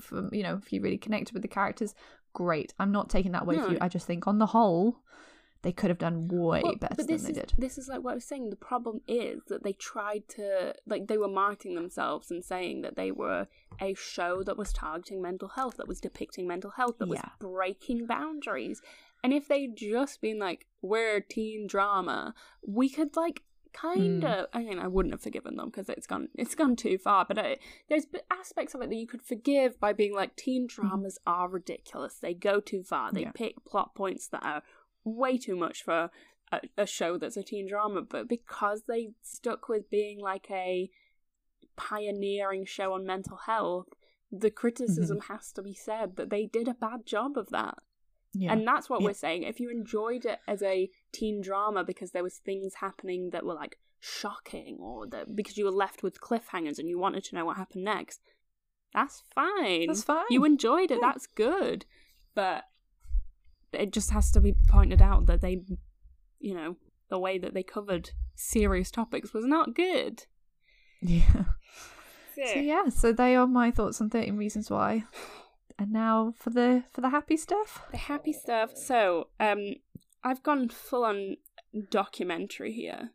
for 0.00 0.28
you 0.32 0.42
know 0.44 0.60
if 0.62 0.72
you 0.72 0.80
really 0.80 0.98
connect 0.98 1.32
with 1.32 1.42
the 1.42 1.48
characters 1.48 1.94
great 2.32 2.74
i'm 2.78 2.92
not 2.92 3.08
taking 3.10 3.32
that 3.32 3.42
away 3.42 3.58
from 3.58 3.72
you 3.72 3.78
i 3.80 3.88
just 3.88 4.06
think 4.06 4.26
on 4.28 4.38
the 4.38 4.46
whole 4.46 4.98
they 5.62 5.72
could 5.72 5.90
have 5.90 5.98
done 5.98 6.28
way 6.28 6.60
Well, 6.62 6.74
better 6.76 6.94
but 6.96 7.06
than 7.06 7.22
they 7.22 7.30
is 7.30 7.36
did. 7.36 7.52
this 7.56 7.78
is 7.78 7.88
like 7.88 8.02
what 8.02 8.12
I 8.12 8.14
was 8.14 8.24
saying. 8.24 8.50
The 8.50 8.56
problem 8.56 9.00
is 9.06 9.42
that 9.48 9.62
they 9.62 9.72
tried 9.72 10.28
to 10.30 10.74
like 10.86 11.06
they 11.06 11.18
were 11.18 11.28
marketing 11.28 11.74
themselves 11.74 12.30
and 12.30 12.44
saying 12.44 12.82
that 12.82 12.96
they 12.96 13.12
were 13.12 13.46
a 13.80 13.94
show 13.94 14.42
that 14.42 14.58
was 14.58 14.72
targeting 14.72 15.22
mental 15.22 15.48
health, 15.48 15.76
that 15.76 15.88
was 15.88 16.00
depicting 16.00 16.46
mental 16.46 16.70
health, 16.72 16.98
that 16.98 17.08
was 17.08 17.20
breaking 17.38 18.06
boundaries. 18.06 18.82
And 19.24 19.32
if 19.32 19.46
they'd 19.46 19.76
just 19.76 20.20
been 20.20 20.40
like, 20.40 20.66
we're 20.82 21.20
teen 21.20 21.68
drama, 21.68 22.34
we 22.66 22.88
could 22.88 23.14
like 23.16 23.42
kind 23.72 24.24
of. 24.24 24.46
Hmm. 24.52 24.58
I 24.58 24.62
mean, 24.64 24.78
I 24.78 24.88
wouldn't 24.88 25.14
have 25.14 25.22
forgiven 25.22 25.56
them 25.56 25.66
because 25.70 25.88
it's 25.88 26.06
gone 26.06 26.28
it's 26.34 26.54
gone 26.54 26.76
too 26.76 26.98
far. 26.98 27.24
But 27.24 27.38
I, 27.38 27.56
there's 27.88 28.06
aspects 28.30 28.74
of 28.74 28.82
it 28.82 28.90
that 28.90 28.96
you 28.96 29.06
could 29.06 29.22
forgive 29.22 29.78
by 29.78 29.92
being 29.92 30.14
like, 30.14 30.36
teen 30.36 30.66
mm-hmm. 30.66 30.88
dramas 30.88 31.18
are 31.26 31.48
ridiculous. 31.48 32.14
They 32.14 32.34
go 32.34 32.60
too 32.60 32.82
far. 32.82 33.12
They 33.12 33.22
Yeah. 33.22 33.30
pick 33.32 33.64
plot 33.64 33.94
points 33.94 34.26
that 34.28 34.44
are 34.44 34.62
way 35.04 35.38
too 35.38 35.56
much 35.56 35.82
for 35.82 36.10
a, 36.50 36.60
a 36.76 36.86
show 36.86 37.18
that's 37.18 37.36
a 37.36 37.42
teen 37.42 37.68
drama, 37.68 38.02
but 38.02 38.28
because 38.28 38.82
they 38.86 39.10
stuck 39.22 39.68
with 39.68 39.90
being 39.90 40.20
like 40.20 40.50
a 40.50 40.90
pioneering 41.76 42.64
show 42.64 42.92
on 42.92 43.06
mental 43.06 43.38
health, 43.46 43.88
the 44.30 44.50
criticism 44.50 45.18
mm-hmm. 45.18 45.32
has 45.32 45.52
to 45.52 45.62
be 45.62 45.74
said 45.74 46.16
that 46.16 46.30
they 46.30 46.46
did 46.46 46.68
a 46.68 46.74
bad 46.74 47.06
job 47.06 47.36
of 47.36 47.48
that. 47.50 47.78
Yeah. 48.34 48.52
And 48.52 48.66
that's 48.66 48.88
what 48.88 49.00
Yeah. 49.00 49.08
we're 49.08 49.14
saying. 49.14 49.42
If 49.42 49.60
you 49.60 49.70
enjoyed 49.70 50.24
it 50.24 50.40
as 50.48 50.62
a 50.62 50.90
teen 51.12 51.42
drama 51.42 51.84
because 51.84 52.12
there 52.12 52.22
was 52.22 52.38
things 52.38 52.74
happening 52.76 53.30
that 53.30 53.44
were 53.44 53.54
like 53.54 53.78
shocking 54.00 54.78
or 54.80 55.06
that 55.08 55.36
because 55.36 55.58
you 55.58 55.64
were 55.64 55.70
left 55.70 56.02
with 56.02 56.20
cliffhangers 56.20 56.78
and 56.78 56.88
you 56.88 56.98
wanted 56.98 57.24
to 57.24 57.34
know 57.34 57.44
what 57.44 57.58
happened 57.58 57.84
next, 57.84 58.20
that's 58.94 59.22
fine. 59.34 59.86
That's 59.86 60.04
fine. 60.04 60.24
You 60.30 60.44
enjoyed 60.44 60.90
it. 60.90 60.98
Yeah. 61.02 61.12
That's 61.12 61.26
good. 61.26 61.84
But 62.34 62.64
it 63.72 63.92
just 63.92 64.10
has 64.10 64.30
to 64.32 64.40
be 64.40 64.54
pointed 64.68 65.02
out 65.02 65.26
that 65.26 65.40
they, 65.40 65.62
you 66.38 66.54
know, 66.54 66.76
the 67.08 67.18
way 67.18 67.38
that 67.38 67.54
they 67.54 67.62
covered 67.62 68.10
serious 68.34 68.90
topics 68.90 69.32
was 69.32 69.44
not 69.44 69.74
good. 69.74 70.24
yeah. 71.00 71.44
So 72.34 72.58
yeah, 72.58 72.88
so 72.88 73.12
they 73.12 73.36
are 73.36 73.46
my 73.46 73.70
thoughts 73.70 74.00
on 74.00 74.10
13 74.10 74.36
reasons 74.36 74.70
why. 74.70 75.04
And 75.78 75.92
now 75.92 76.32
for 76.36 76.50
the 76.50 76.84
for 76.90 77.00
the 77.00 77.10
happy 77.10 77.36
stuff. 77.36 77.82
The 77.90 77.98
happy 77.98 78.32
stuff. 78.32 78.76
So, 78.76 79.28
um, 79.38 79.74
I've 80.24 80.42
gone 80.42 80.68
full 80.68 81.04
on 81.04 81.36
documentary 81.90 82.72
here. 82.72 83.10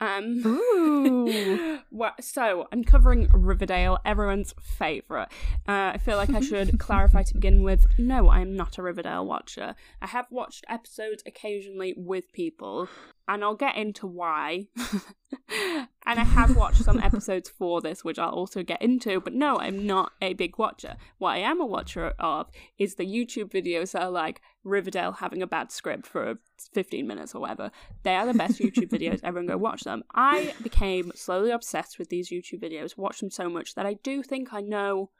Um, 0.00 0.42
Ooh. 0.46 1.78
so 2.20 2.66
I'm 2.72 2.84
covering 2.84 3.28
Riverdale, 3.32 3.98
everyone's 4.04 4.54
favorite. 4.60 5.28
Uh, 5.68 5.92
I 5.94 5.98
feel 5.98 6.16
like 6.16 6.30
I 6.30 6.40
should 6.40 6.78
clarify 6.78 7.22
to 7.22 7.34
begin 7.34 7.62
with. 7.62 7.86
No, 7.98 8.28
I 8.28 8.40
am 8.40 8.56
not 8.56 8.78
a 8.78 8.82
Riverdale 8.82 9.24
watcher. 9.24 9.74
I 10.02 10.06
have 10.06 10.26
watched 10.30 10.64
episodes 10.68 11.22
occasionally 11.26 11.94
with 11.96 12.32
people, 12.32 12.88
and 13.26 13.42
I'll 13.42 13.54
get 13.54 13.76
into 13.76 14.06
why. 14.06 14.66
and 16.06 16.20
I 16.20 16.24
have 16.24 16.56
watched 16.56 16.84
some 16.84 16.98
episodes 17.02 17.48
for 17.48 17.80
this, 17.80 18.04
which 18.04 18.18
I'll 18.18 18.30
also 18.30 18.62
get 18.62 18.82
into. 18.82 19.20
But 19.20 19.32
no, 19.32 19.58
I'm 19.58 19.86
not 19.86 20.12
a 20.20 20.34
big 20.34 20.58
watcher. 20.58 20.96
What 21.18 21.30
I 21.30 21.38
am 21.38 21.60
a 21.60 21.66
watcher 21.66 22.12
of 22.18 22.50
is 22.78 22.96
the 22.96 23.06
YouTube 23.06 23.50
videos 23.50 23.92
that 23.92 24.02
are 24.02 24.10
like 24.10 24.40
Riverdale 24.62 25.12
having 25.12 25.42
a 25.42 25.46
bad 25.46 25.72
script 25.72 26.06
for 26.06 26.36
15 26.72 27.06
minutes 27.06 27.34
or 27.34 27.40
whatever. 27.40 27.70
They 28.02 28.14
are 28.14 28.26
the 28.26 28.34
best 28.34 28.60
YouTube 28.60 28.90
videos. 28.90 29.20
Everyone 29.22 29.48
go 29.48 29.56
watch 29.56 29.82
them. 29.82 30.04
I 30.14 30.54
became 30.62 31.12
slowly 31.14 31.50
obsessed 31.50 31.98
with 31.98 32.10
these 32.10 32.30
YouTube 32.30 32.62
videos, 32.62 32.96
watched 32.96 33.20
them 33.20 33.30
so 33.30 33.48
much 33.48 33.74
that 33.74 33.86
I 33.86 33.94
do 33.94 34.22
think 34.22 34.52
I 34.52 34.60
know 34.60 35.10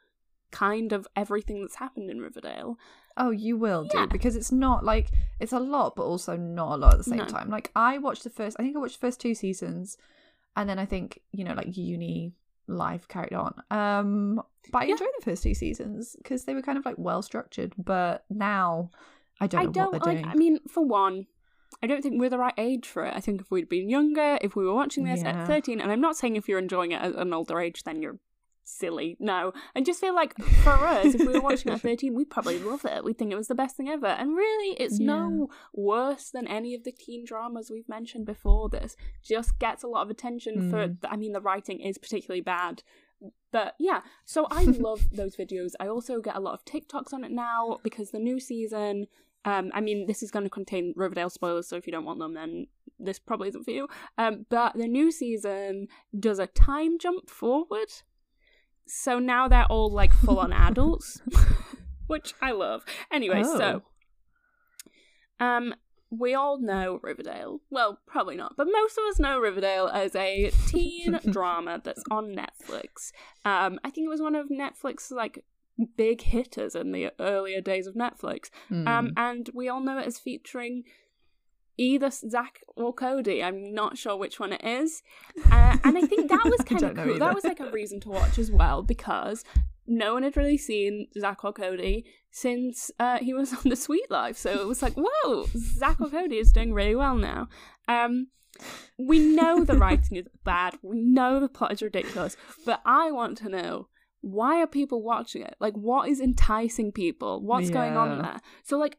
kind 0.50 0.92
of 0.92 1.08
everything 1.16 1.60
that's 1.60 1.76
happened 1.76 2.10
in 2.10 2.20
Riverdale. 2.20 2.78
Oh, 3.16 3.30
you 3.30 3.56
will 3.56 3.84
do 3.84 3.98
Yeah. 3.98 4.06
because 4.06 4.34
it's 4.36 4.50
not 4.50 4.84
like 4.84 5.10
it's 5.40 5.52
a 5.52 5.58
lot, 5.60 5.94
but 5.96 6.02
also 6.04 6.36
not 6.36 6.74
a 6.74 6.76
lot 6.76 6.92
at 6.92 6.98
the 6.98 7.04
same 7.04 7.18
No. 7.18 7.24
time. 7.26 7.48
Like 7.48 7.70
I 7.76 7.98
watched 7.98 8.24
the 8.24 8.30
first, 8.30 8.56
I 8.58 8.62
think 8.62 8.76
I 8.76 8.80
watched 8.80 9.00
the 9.00 9.06
first 9.06 9.20
two 9.20 9.34
seasons, 9.34 9.96
and 10.56 10.68
then 10.68 10.78
I 10.78 10.84
think 10.86 11.20
you 11.32 11.44
know, 11.44 11.54
like 11.54 11.76
uni 11.76 12.32
life 12.66 13.06
carried 13.08 13.34
on. 13.34 13.54
Um, 13.70 14.42
but 14.72 14.82
I 14.82 14.84
Yeah. 14.86 14.92
enjoyed 14.92 15.08
the 15.18 15.24
first 15.24 15.42
two 15.42 15.54
seasons 15.54 16.16
because 16.16 16.44
they 16.44 16.54
were 16.54 16.62
kind 16.62 16.78
of 16.78 16.84
like 16.84 16.96
well 16.98 17.22
structured. 17.22 17.74
But 17.78 18.24
now 18.30 18.90
I 19.40 19.46
don't 19.46 19.60
I 19.60 19.64
know 19.64 19.70
don't 19.72 19.92
like. 19.92 20.02
doing. 20.02 20.24
I 20.26 20.34
mean, 20.34 20.58
for 20.68 20.84
one, 20.84 21.26
I 21.82 21.86
don't 21.86 22.02
think 22.02 22.18
we're 22.18 22.30
the 22.30 22.38
right 22.38 22.54
age 22.56 22.86
for 22.88 23.04
it. 23.04 23.14
I 23.14 23.20
think 23.20 23.40
if 23.42 23.50
we'd 23.50 23.68
been 23.68 23.88
younger, 23.90 24.38
if 24.40 24.56
we 24.56 24.64
were 24.64 24.74
watching 24.74 25.04
this 25.04 25.20
Yeah. 25.22 25.42
at 25.42 25.46
thirteen, 25.46 25.80
and 25.80 25.92
I'm 25.92 26.00
not 26.00 26.16
saying 26.16 26.36
if 26.36 26.48
you're 26.48 26.58
enjoying 26.58 26.92
it 26.92 27.02
at 27.02 27.14
an 27.14 27.32
older 27.34 27.60
age, 27.60 27.82
then 27.84 28.00
you're 28.02 28.18
silly. 28.64 29.16
No, 29.20 29.52
I 29.74 29.80
just 29.80 30.00
feel 30.00 30.14
like 30.14 30.36
for 30.42 30.70
us, 30.70 31.14
if 31.14 31.20
we 31.20 31.34
were 31.34 31.40
watching 31.40 31.72
at 31.72 31.80
thirteen, 31.82 32.14
we'd 32.14 32.30
probably 32.30 32.58
love 32.58 32.84
it. 32.84 33.04
We'd 33.04 33.18
think 33.18 33.32
it 33.32 33.36
was 33.36 33.48
the 33.48 33.54
best 33.54 33.76
thing 33.76 33.88
ever. 33.88 34.06
And 34.06 34.36
really, 34.36 34.76
it's 34.78 34.98
no 34.98 35.48
worse 35.72 36.30
than 36.30 36.46
any 36.48 36.74
of 36.74 36.84
the 36.84 36.92
teen 36.92 37.24
dramas 37.24 37.70
we've 37.70 37.88
mentioned 37.88 38.26
before. 38.26 38.68
This 38.68 38.96
just 39.22 39.58
gets 39.58 39.82
a 39.82 39.88
lot 39.88 40.02
of 40.02 40.10
attention 40.10 40.70
for. 40.70 40.88
Mm. 40.88 40.96
I 41.08 41.16
mean, 41.16 41.32
the 41.32 41.40
writing 41.40 41.80
is 41.80 41.98
particularly 41.98 42.40
bad. 42.40 42.82
But 43.52 43.74
yeah, 43.78 44.00
so 44.24 44.46
I 44.50 44.64
love 44.64 45.06
those 45.12 45.36
videos. 45.36 45.72
I 45.78 45.88
also 45.88 46.20
get 46.20 46.36
a 46.36 46.40
lot 46.40 46.54
of 46.54 46.64
TikToks 46.64 47.12
on 47.12 47.24
it 47.24 47.30
now 47.30 47.78
because 47.82 48.10
the 48.10 48.18
new 48.18 48.40
season. 48.40 49.06
Um, 49.46 49.70
I 49.74 49.82
mean, 49.82 50.06
this 50.06 50.22
is 50.22 50.30
going 50.30 50.46
to 50.46 50.50
contain 50.50 50.94
Riverdale 50.96 51.28
spoilers, 51.28 51.68
so 51.68 51.76
if 51.76 51.86
you 51.86 51.92
don't 51.92 52.06
want 52.06 52.18
them, 52.18 52.32
then 52.32 52.66
this 52.98 53.18
probably 53.18 53.48
isn't 53.48 53.64
for 53.64 53.72
you. 53.72 53.88
Um, 54.16 54.46
but 54.48 54.74
the 54.74 54.88
new 54.88 55.12
season 55.12 55.88
does 56.18 56.38
a 56.38 56.46
time 56.46 56.98
jump 56.98 57.28
forward, 57.28 57.92
so 58.86 59.18
now 59.18 59.48
they're 59.48 59.66
all 59.66 59.90
like 59.90 60.12
full 60.12 60.38
on 60.38 60.52
adults, 60.52 61.20
which 62.06 62.34
I 62.40 62.52
love. 62.52 62.84
Anyway, 63.12 63.42
so 63.42 63.82
um, 65.40 65.74
we 66.10 66.34
all 66.34 66.58
know 66.60 67.00
Riverdale. 67.02 67.60
Well, 67.70 68.00
probably 68.06 68.36
not, 68.36 68.56
but 68.56 68.66
most 68.70 68.98
of 68.98 69.04
us 69.10 69.18
know 69.18 69.38
Riverdale 69.38 69.88
as 69.88 70.14
a 70.14 70.50
teen 70.68 71.18
drama 71.30 71.80
that's 71.82 72.04
on 72.10 72.34
Netflix. 72.34 73.12
Um, 73.44 73.78
I 73.84 73.90
think 73.90 74.06
it 74.06 74.10
was 74.10 74.22
one 74.22 74.34
of 74.34 74.48
Netflix's 74.48 75.10
like 75.10 75.44
big 75.96 76.22
hitters 76.22 76.74
in 76.74 76.92
the 76.92 77.10
earlier 77.18 77.60
days 77.60 77.86
of 77.86 77.94
Netflix. 77.94 78.50
Hmm. 78.68 78.86
Um, 78.86 79.12
and 79.16 79.50
we 79.54 79.68
all 79.68 79.80
know 79.80 79.98
it 79.98 80.06
as 80.06 80.18
featuring 80.18 80.84
either 81.76 82.10
Zack 82.10 82.60
or 82.76 82.92
Cody. 82.92 83.42
I'm 83.42 83.74
not 83.74 83.98
sure 83.98 84.16
which 84.16 84.38
one 84.38 84.52
it 84.52 84.64
is. 84.64 85.02
Uh, 85.50 85.76
and 85.84 85.98
I 85.98 86.02
think 86.02 86.30
that 86.30 86.44
was 86.44 86.60
kind 86.66 86.82
of 86.82 86.94
cool. 86.96 87.10
either. 87.10 87.18
That 87.18 87.34
was 87.34 87.44
like 87.44 87.60
a 87.60 87.70
reason 87.70 88.00
to 88.00 88.10
watch 88.10 88.38
as 88.38 88.50
well 88.50 88.82
because 88.82 89.44
no 89.86 90.14
one 90.14 90.22
had 90.22 90.36
really 90.36 90.58
seen 90.58 91.08
Zack 91.18 91.44
or 91.44 91.52
Cody 91.52 92.04
since 92.30 92.90
uh, 92.98 93.18
he 93.18 93.34
was 93.34 93.52
on 93.64 93.68
The 93.68 93.76
Suite 93.76 94.10
Life. 94.10 94.36
So 94.36 94.50
it 94.50 94.66
was 94.66 94.82
like, 94.82 94.94
whoa, 94.96 95.46
Zack 95.56 96.00
or 96.00 96.08
Cody 96.08 96.38
is 96.38 96.52
doing 96.52 96.72
really 96.72 96.94
well 96.94 97.16
now. 97.16 97.48
Um, 97.88 98.28
we 98.98 99.18
know 99.18 99.64
the 99.64 99.74
writing 99.78 100.16
is 100.16 100.26
bad. 100.44 100.78
We 100.82 101.00
know 101.00 101.40
the 101.40 101.48
plot 101.48 101.72
is 101.72 101.82
ridiculous. 101.82 102.36
But 102.64 102.80
I 102.84 103.10
want 103.10 103.38
to 103.38 103.48
know 103.48 103.88
why 104.20 104.62
are 104.62 104.66
people 104.66 105.02
watching 105.02 105.42
it? 105.42 105.54
Like, 105.60 105.74
what 105.74 106.08
is 106.08 106.20
enticing 106.20 106.92
people? 106.92 107.42
What's 107.42 107.68
going 107.68 107.96
on 107.96 108.22
there? 108.22 108.40
So, 108.62 108.78
like, 108.78 108.96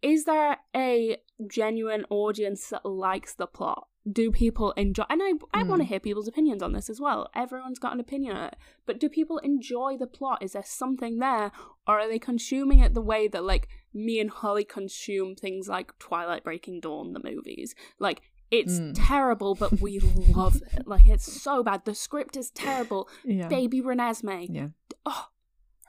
is 0.00 0.24
there 0.24 0.56
a 0.74 1.18
genuine 1.48 2.04
audience 2.10 2.68
that 2.70 2.84
likes 2.86 3.34
the 3.34 3.46
plot? 3.46 3.88
Do 4.10 4.32
people 4.32 4.72
enjoy? 4.72 5.04
And 5.08 5.22
I, 5.22 5.32
I 5.54 5.62
want 5.62 5.80
to 5.80 5.84
Mm. 5.86 5.88
hear 5.88 6.00
people's 6.00 6.26
opinions 6.26 6.60
on 6.62 6.72
this 6.72 6.90
as 6.90 7.00
well. 7.00 7.30
Everyone's 7.36 7.78
got 7.78 7.92
an 7.94 8.00
opinion 8.00 8.36
on 8.36 8.44
it, 8.48 8.56
but 8.84 8.98
do 8.98 9.08
people 9.08 9.38
enjoy 9.38 9.96
the 9.96 10.08
plot? 10.08 10.42
Is 10.42 10.52
there 10.54 10.64
something 10.66 11.18
there, 11.20 11.52
or 11.86 12.00
are 12.00 12.08
they 12.08 12.18
consuming 12.18 12.80
it 12.80 12.94
the 12.94 13.00
way 13.00 13.28
that 13.28 13.44
like 13.44 13.68
me 13.94 14.18
and 14.18 14.28
Holly 14.30 14.64
consume 14.64 15.36
things 15.36 15.68
like 15.68 15.96
Twilight 16.00 16.42
Breaking 16.42 16.80
Dawn, 16.80 17.12
the 17.12 17.22
movies? 17.22 17.76
Like 18.00 18.22
it's 18.50 18.80
Mm. 18.80 18.92
terrible, 18.96 19.54
but 19.54 19.80
we 19.80 20.00
love 20.34 20.56
it. 20.72 20.86
Like 20.86 21.06
it's 21.06 21.40
so 21.40 21.62
bad. 21.62 21.84
The 21.84 21.94
script 21.94 22.36
is 22.36 22.50
terrible. 22.50 23.08
yeah. 23.24 23.46
Baby 23.48 23.80
Renesmee, 23.82 24.48
yeah. 24.50 24.68
oh, 25.06 25.28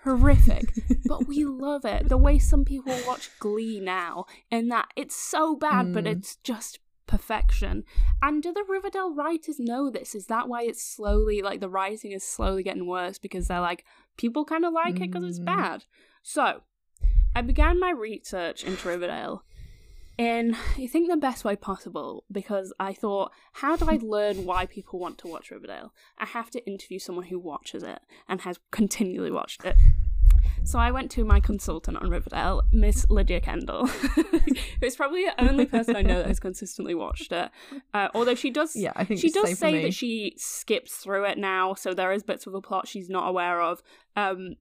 horrific. 0.04 0.74
but 1.06 1.28
we 1.28 1.44
love 1.46 1.86
it. 1.86 2.10
The 2.10 2.18
way 2.18 2.40
some 2.40 2.66
people 2.66 2.94
watch 3.08 3.30
Glee 3.40 3.80
now, 3.80 4.26
in 4.52 4.70
that 4.70 4.90
it's 4.96 5.16
so 5.16 5.56
bad, 5.56 5.94
but 5.94 6.06
Mm. 6.06 6.12
it's 6.12 6.36
just 6.38 6.80
perfection. 7.08 7.84
And 8.22 8.42
do 8.42 8.54
the 8.54 8.64
Riverdale 8.68 9.14
writers 9.14 9.60
know 9.60 9.90
this? 9.90 10.16
Is 10.16 10.28
that 10.28 10.48
why 10.48 10.64
it's 10.64 10.82
slowly 10.84 11.42
like 11.42 11.60
the 11.60 11.70
writing 11.70 12.12
is 12.12 12.24
slowly 12.24 12.64
getting 12.64 12.88
worse 12.88 13.18
because 13.18 13.48
they're 13.48 13.60
like 13.60 13.84
people 14.18 14.46
kind 14.46 14.66
of 14.66 14.74
like 14.74 14.96
it 15.02 15.12
because 15.12 15.24
it's 15.24 15.40
Mm. 15.40 15.46
bad. 15.46 15.86
So 16.22 16.62
I 17.36 17.42
began 17.42 17.80
my 17.80 17.92
research 17.92 18.64
into 18.64 18.88
Riverdale 18.88 19.44
in 20.18 20.56
I 20.78 20.86
think 20.88 21.10
the 21.10 21.18
best 21.18 21.44
way 21.44 21.56
possible 21.56 22.24
because 22.32 22.72
I 22.80 22.94
thought, 22.94 23.32
how 23.54 23.76
do 23.76 23.90
I 23.90 23.98
learn 24.02 24.46
why 24.46 24.66
people 24.68 25.00
want 25.00 25.18
to 25.20 25.28
watch 25.28 25.50
Riverdale? 25.52 25.94
I 26.20 26.26
have 26.28 26.50
to 26.52 26.66
interview 26.68 27.00
someone 27.00 27.26
who 27.26 27.40
watches 27.40 27.82
it 27.84 28.00
and 28.30 28.42
has 28.42 28.60
continually 28.72 29.32
watched 29.32 29.66
it. 29.66 29.76
So 30.66 30.80
I 30.80 30.92
went 30.92 31.12
to 31.12 31.24
my 31.26 31.40
consultant 31.40 31.98
on 31.98 32.10
Riverdale, 32.10 32.64
Miss 32.72 33.06
Lydia 33.10 33.42
Kendall, 33.42 33.88
who's 34.82 34.96
probably 34.96 35.26
the 35.26 35.44
only 35.44 35.66
person 35.66 35.96
I 35.96 36.02
know 36.02 36.18
that 36.20 36.28
has 36.28 36.40
consistently 36.40 36.96
watched 36.96 37.32
it. 37.32 37.52
Uh, 37.94 38.08
although 38.16 38.34
she 38.34 38.50
does, 38.50 38.76
Yeah, 38.76 38.94
I 38.96 39.04
think 39.04 39.20
she 39.20 39.30
does 39.30 39.58
say 39.60 39.84
that 39.84 39.94
she 39.94 40.34
skips 40.38 40.96
through 40.96 41.26
it 41.26 41.38
now, 41.38 41.74
so 41.74 41.94
there 41.94 42.12
is 42.12 42.24
bits 42.24 42.48
of 42.48 42.54
the 42.54 42.62
plot 42.62 42.88
she's 42.88 43.10
not 43.10 43.28
aware 43.28 43.62
of. 43.62 43.84
Um, 44.16 44.56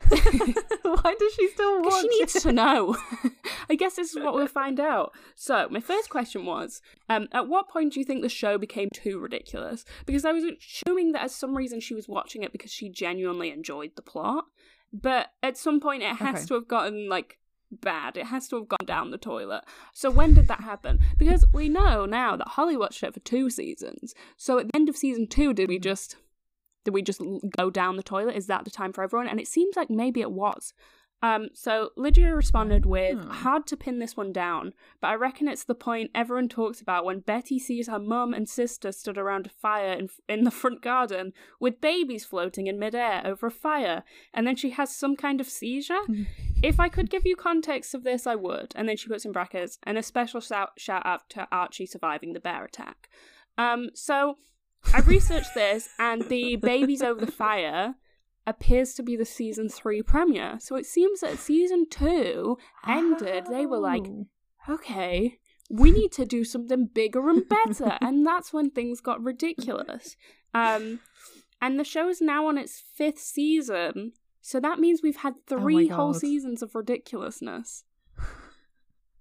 Why 0.08 1.14
does 1.18 1.34
she 1.34 1.48
still 1.48 1.82
watch 1.82 2.02
she 2.02 2.08
needs 2.08 2.36
it? 2.36 2.40
to 2.40 2.52
know. 2.52 2.96
I 3.68 3.74
guess 3.74 3.96
this 3.96 4.14
is 4.14 4.22
what 4.22 4.34
we'll 4.34 4.46
find 4.46 4.80
out. 4.80 5.12
So, 5.34 5.68
my 5.70 5.80
first 5.80 6.08
question 6.08 6.46
was 6.46 6.80
um, 7.08 7.28
At 7.32 7.48
what 7.48 7.68
point 7.68 7.92
do 7.92 8.00
you 8.00 8.06
think 8.06 8.22
the 8.22 8.28
show 8.28 8.58
became 8.58 8.88
too 8.94 9.18
ridiculous? 9.18 9.84
Because 10.06 10.24
I 10.24 10.32
was 10.32 10.44
assuming 10.44 11.12
that, 11.12 11.24
as 11.24 11.34
some 11.34 11.56
reason, 11.56 11.80
she 11.80 11.94
was 11.94 12.08
watching 12.08 12.42
it 12.42 12.52
because 12.52 12.72
she 12.72 12.88
genuinely 12.88 13.50
enjoyed 13.50 13.92
the 13.96 14.02
plot. 14.02 14.44
But 14.92 15.28
at 15.42 15.56
some 15.56 15.80
point, 15.80 16.02
it 16.02 16.16
has 16.16 16.36
Okay. 16.36 16.46
to 16.46 16.54
have 16.54 16.68
gotten 16.68 17.08
like 17.08 17.38
bad. 17.70 18.16
It 18.16 18.26
has 18.26 18.48
to 18.48 18.56
have 18.56 18.68
gone 18.68 18.86
down 18.86 19.10
the 19.10 19.18
toilet. 19.18 19.64
So 19.92 20.10
when 20.10 20.32
did 20.34 20.48
that 20.48 20.60
happen? 20.60 21.00
Because 21.18 21.44
we 21.52 21.68
know 21.68 22.06
now 22.06 22.36
that 22.36 22.48
Holly 22.48 22.76
watched 22.76 23.02
it 23.02 23.12
for 23.12 23.20
two 23.20 23.50
seasons. 23.50 24.14
So 24.36 24.58
at 24.58 24.68
the 24.68 24.76
end 24.76 24.88
of 24.88 24.96
season 24.96 25.26
two, 25.26 25.52
did 25.52 25.68
we 25.68 25.78
just 25.78 26.16
did 26.84 26.94
we 26.94 27.02
just 27.02 27.20
go 27.56 27.68
down 27.68 27.96
the 27.96 28.02
toilet? 28.02 28.36
Is 28.36 28.46
that 28.46 28.64
the 28.64 28.70
time 28.70 28.92
for 28.94 29.04
everyone? 29.04 29.28
And 29.28 29.38
it 29.38 29.48
seems 29.48 29.76
like 29.76 29.90
maybe 29.90 30.22
it 30.22 30.32
was. 30.32 30.72
Um, 31.20 31.48
so 31.52 31.90
Lydia 31.96 32.32
responded 32.34 32.86
with, 32.86 33.18
Hmm. 33.20 33.30
hard 33.30 33.66
to 33.66 33.76
pin 33.76 33.98
this 33.98 34.16
one 34.16 34.32
down, 34.32 34.72
but 35.00 35.08
I 35.08 35.14
reckon 35.14 35.48
it's 35.48 35.64
the 35.64 35.74
point 35.74 36.12
everyone 36.14 36.48
talks 36.48 36.80
about 36.80 37.04
when 37.04 37.18
Betty 37.20 37.58
sees 37.58 37.88
her 37.88 37.98
mum 37.98 38.32
and 38.32 38.48
sister 38.48 38.92
stood 38.92 39.18
around 39.18 39.46
a 39.46 39.50
fire 39.50 39.92
in, 39.94 40.10
in 40.28 40.44
the 40.44 40.50
front 40.52 40.80
garden 40.80 41.32
with 41.58 41.80
babies 41.80 42.24
floating 42.24 42.68
in 42.68 42.78
midair 42.78 43.20
over 43.24 43.48
a 43.48 43.50
fire, 43.50 44.04
and 44.32 44.46
then 44.46 44.54
she 44.54 44.70
has 44.70 44.94
some 44.94 45.16
kind 45.16 45.40
of 45.40 45.48
seizure. 45.48 46.02
if 46.62 46.78
I 46.78 46.88
could 46.88 47.10
give 47.10 47.26
you 47.26 47.34
context 47.34 47.94
of 47.94 48.04
this, 48.04 48.24
I 48.26 48.36
would. 48.36 48.72
And 48.76 48.88
then 48.88 48.96
she 48.96 49.08
puts 49.08 49.24
in 49.24 49.32
brackets, 49.32 49.78
and 49.82 49.98
a 49.98 50.02
special 50.04 50.40
shout, 50.40 50.70
shout 50.78 51.04
out 51.04 51.28
to 51.30 51.48
Archie 51.50 51.86
surviving 51.86 52.32
the 52.32 52.40
bear 52.40 52.64
attack. 52.64 53.08
Um, 53.56 53.90
so 53.94 54.36
I 54.94 55.00
researched 55.00 55.54
this, 55.54 55.88
and 55.98 56.22
the 56.28 56.54
babies 56.56 57.02
over 57.02 57.20
the 57.24 57.32
fire 57.32 57.96
appears 58.48 58.94
to 58.94 59.02
be 59.02 59.16
the 59.16 59.24
season 59.24 59.68
three 59.68 60.02
premiere. 60.02 60.56
So 60.60 60.76
it 60.76 60.86
seems 60.86 61.20
that 61.20 61.38
season 61.38 61.86
two 61.88 62.58
ended. 62.86 63.46
They 63.50 63.66
were 63.66 63.78
like, 63.78 64.06
Oh. 64.08 64.26
okay, 64.68 65.38
we 65.70 65.90
need 65.90 66.12
to 66.12 66.24
do 66.24 66.44
something 66.44 66.86
bigger 66.86 67.28
and 67.28 67.48
better. 67.48 67.98
and 68.00 68.26
that's 68.26 68.52
when 68.52 68.70
things 68.70 69.00
got 69.00 69.22
ridiculous. 69.22 70.16
Um, 70.54 71.00
and 71.60 71.78
the 71.78 71.84
show 71.84 72.08
is 72.08 72.20
now 72.20 72.46
on 72.46 72.56
its 72.58 72.82
fifth 72.94 73.18
season. 73.18 74.12
So 74.40 74.60
that 74.60 74.78
means 74.78 75.00
we've 75.02 75.16
had 75.16 75.34
Oh 75.50 75.58
three 75.58 75.88
whole 75.88 76.14
seasons 76.14 76.62
of 76.62 76.74
ridiculousness. 76.74 77.84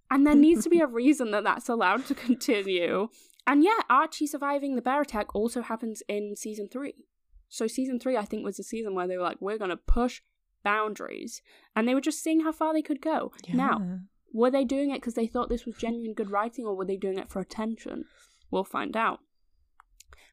And 0.09 0.25
there 0.25 0.36
needs 0.36 0.63
to 0.63 0.69
be 0.69 0.80
a 0.80 0.88
reason 1.01 1.32
that 1.32 1.43
that's 1.43 1.67
allowed 1.67 2.05
to 2.05 2.15
continue. 2.15 3.09
And 3.45 3.63
yeah, 3.63 3.80
Archie 3.89 4.28
surviving 4.28 4.75
the 4.75 4.82
bear 4.82 5.01
attack 5.01 5.36
also 5.36 5.61
happens 5.61 6.01
in 6.07 6.36
season 6.36 6.69
three. 6.71 7.05
So 7.49 7.67
season 7.67 7.99
three, 7.99 8.17
I 8.17 8.25
think, 8.25 8.43
was 8.43 8.57
the 8.57 8.63
season 8.63 8.95
where 8.95 9.07
they 9.07 9.17
were 9.17 9.23
like, 9.23 9.37
we're 9.39 9.57
going 9.57 9.69
to 9.69 9.77
push 9.77 10.21
boundaries. 10.63 11.41
And 11.75 11.87
they 11.87 11.93
were 11.93 12.01
just 12.01 12.21
seeing 12.21 12.41
how 12.41 12.51
far 12.51 12.73
they 12.73 12.81
could 12.81 13.01
go. 13.01 13.31
Now, 13.53 13.99
were 14.33 14.51
they 14.51 14.65
doing 14.65 14.91
it 14.91 15.01
because 15.01 15.13
they 15.13 15.27
thought 15.27 15.49
this 15.49 15.65
was 15.65 15.75
genuine 15.75 16.13
good 16.13 16.31
writing, 16.31 16.65
or 16.65 16.75
were 16.75 16.85
they 16.85 16.97
doing 16.97 17.17
it 17.17 17.29
for 17.29 17.39
attention? 17.39 18.05
We'll 18.51 18.63
find 18.63 18.95
out. 18.95 19.19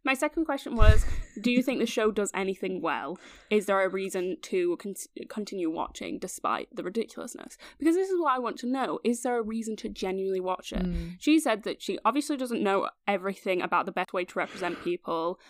My 0.04 0.12
second 0.12 0.44
question 0.44 0.76
was 0.76 1.06
Do 1.40 1.50
you 1.50 1.62
think 1.62 1.80
the 1.80 1.86
show 1.86 2.10
does 2.10 2.30
anything 2.34 2.82
well? 2.82 3.18
Is 3.50 3.66
there 3.66 3.82
a 3.82 3.88
reason 3.88 4.36
to 4.42 4.76
con- 4.76 4.94
continue 5.28 5.70
watching 5.70 6.18
despite 6.18 6.68
the 6.74 6.84
ridiculousness? 6.84 7.56
Because 7.78 7.96
this 7.96 8.10
is 8.10 8.20
what 8.20 8.34
I 8.34 8.38
want 8.38 8.58
to 8.58 8.66
know. 8.66 9.00
Is 9.02 9.22
there 9.22 9.38
a 9.38 9.42
reason 9.42 9.76
to 9.76 9.88
genuinely 9.88 10.40
watch 10.40 10.72
it? 10.72 10.82
Mm. 10.82 11.16
She 11.18 11.40
said 11.40 11.62
that 11.62 11.80
she 11.80 11.98
obviously 12.04 12.36
doesn't 12.36 12.62
know 12.62 12.90
everything 13.08 13.62
about 13.62 13.86
the 13.86 13.92
best 13.92 14.12
way 14.12 14.24
to 14.26 14.38
represent 14.38 14.84
people, 14.84 15.40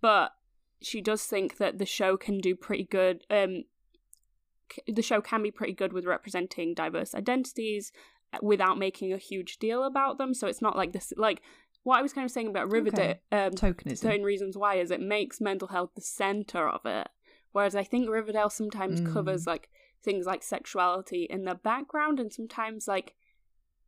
but 0.00 0.30
she 0.84 1.00
does 1.00 1.24
think 1.24 1.56
that 1.58 1.78
the 1.78 1.86
show 1.86 2.16
can 2.16 2.38
do 2.38 2.54
pretty 2.54 2.84
good. 2.84 3.24
Um, 3.30 3.64
c- 4.72 4.92
the 4.92 5.02
show 5.02 5.20
can 5.20 5.42
be 5.42 5.50
pretty 5.50 5.72
good 5.72 5.92
with 5.92 6.04
representing 6.04 6.74
diverse 6.74 7.14
identities 7.14 7.92
uh, 8.32 8.38
without 8.42 8.78
making 8.78 9.12
a 9.12 9.16
huge 9.18 9.58
deal 9.58 9.84
about 9.84 10.18
them. 10.18 10.34
So 10.34 10.46
it's 10.46 10.62
not 10.62 10.76
like 10.76 10.92
this, 10.92 11.12
like 11.16 11.40
what 11.82 11.98
I 11.98 12.02
was 12.02 12.12
kind 12.12 12.24
of 12.24 12.30
saying 12.30 12.48
about 12.48 12.70
Riverdale. 12.72 13.16
Um, 13.32 13.50
Tokenism. 13.52 13.98
certain 13.98 14.22
reasons 14.22 14.56
why 14.56 14.76
is 14.76 14.90
it 14.90 15.00
makes 15.00 15.40
mental 15.40 15.68
health 15.68 15.90
the 15.94 16.00
center 16.00 16.68
of 16.68 16.80
it 16.86 17.08
whereas 17.52 17.76
i 17.76 17.84
think 17.84 18.08
riverdale 18.10 18.48
sometimes 18.50 19.00
Mm. 19.00 19.12
covers 19.12 19.46
like 19.46 19.68
things 20.02 20.24
like 20.26 20.42
sexuality 20.42 21.24
in 21.30 21.44
the 21.44 21.54
background 21.54 22.18
and 22.18 22.32
sometimes 22.32 22.88
like 22.88 23.14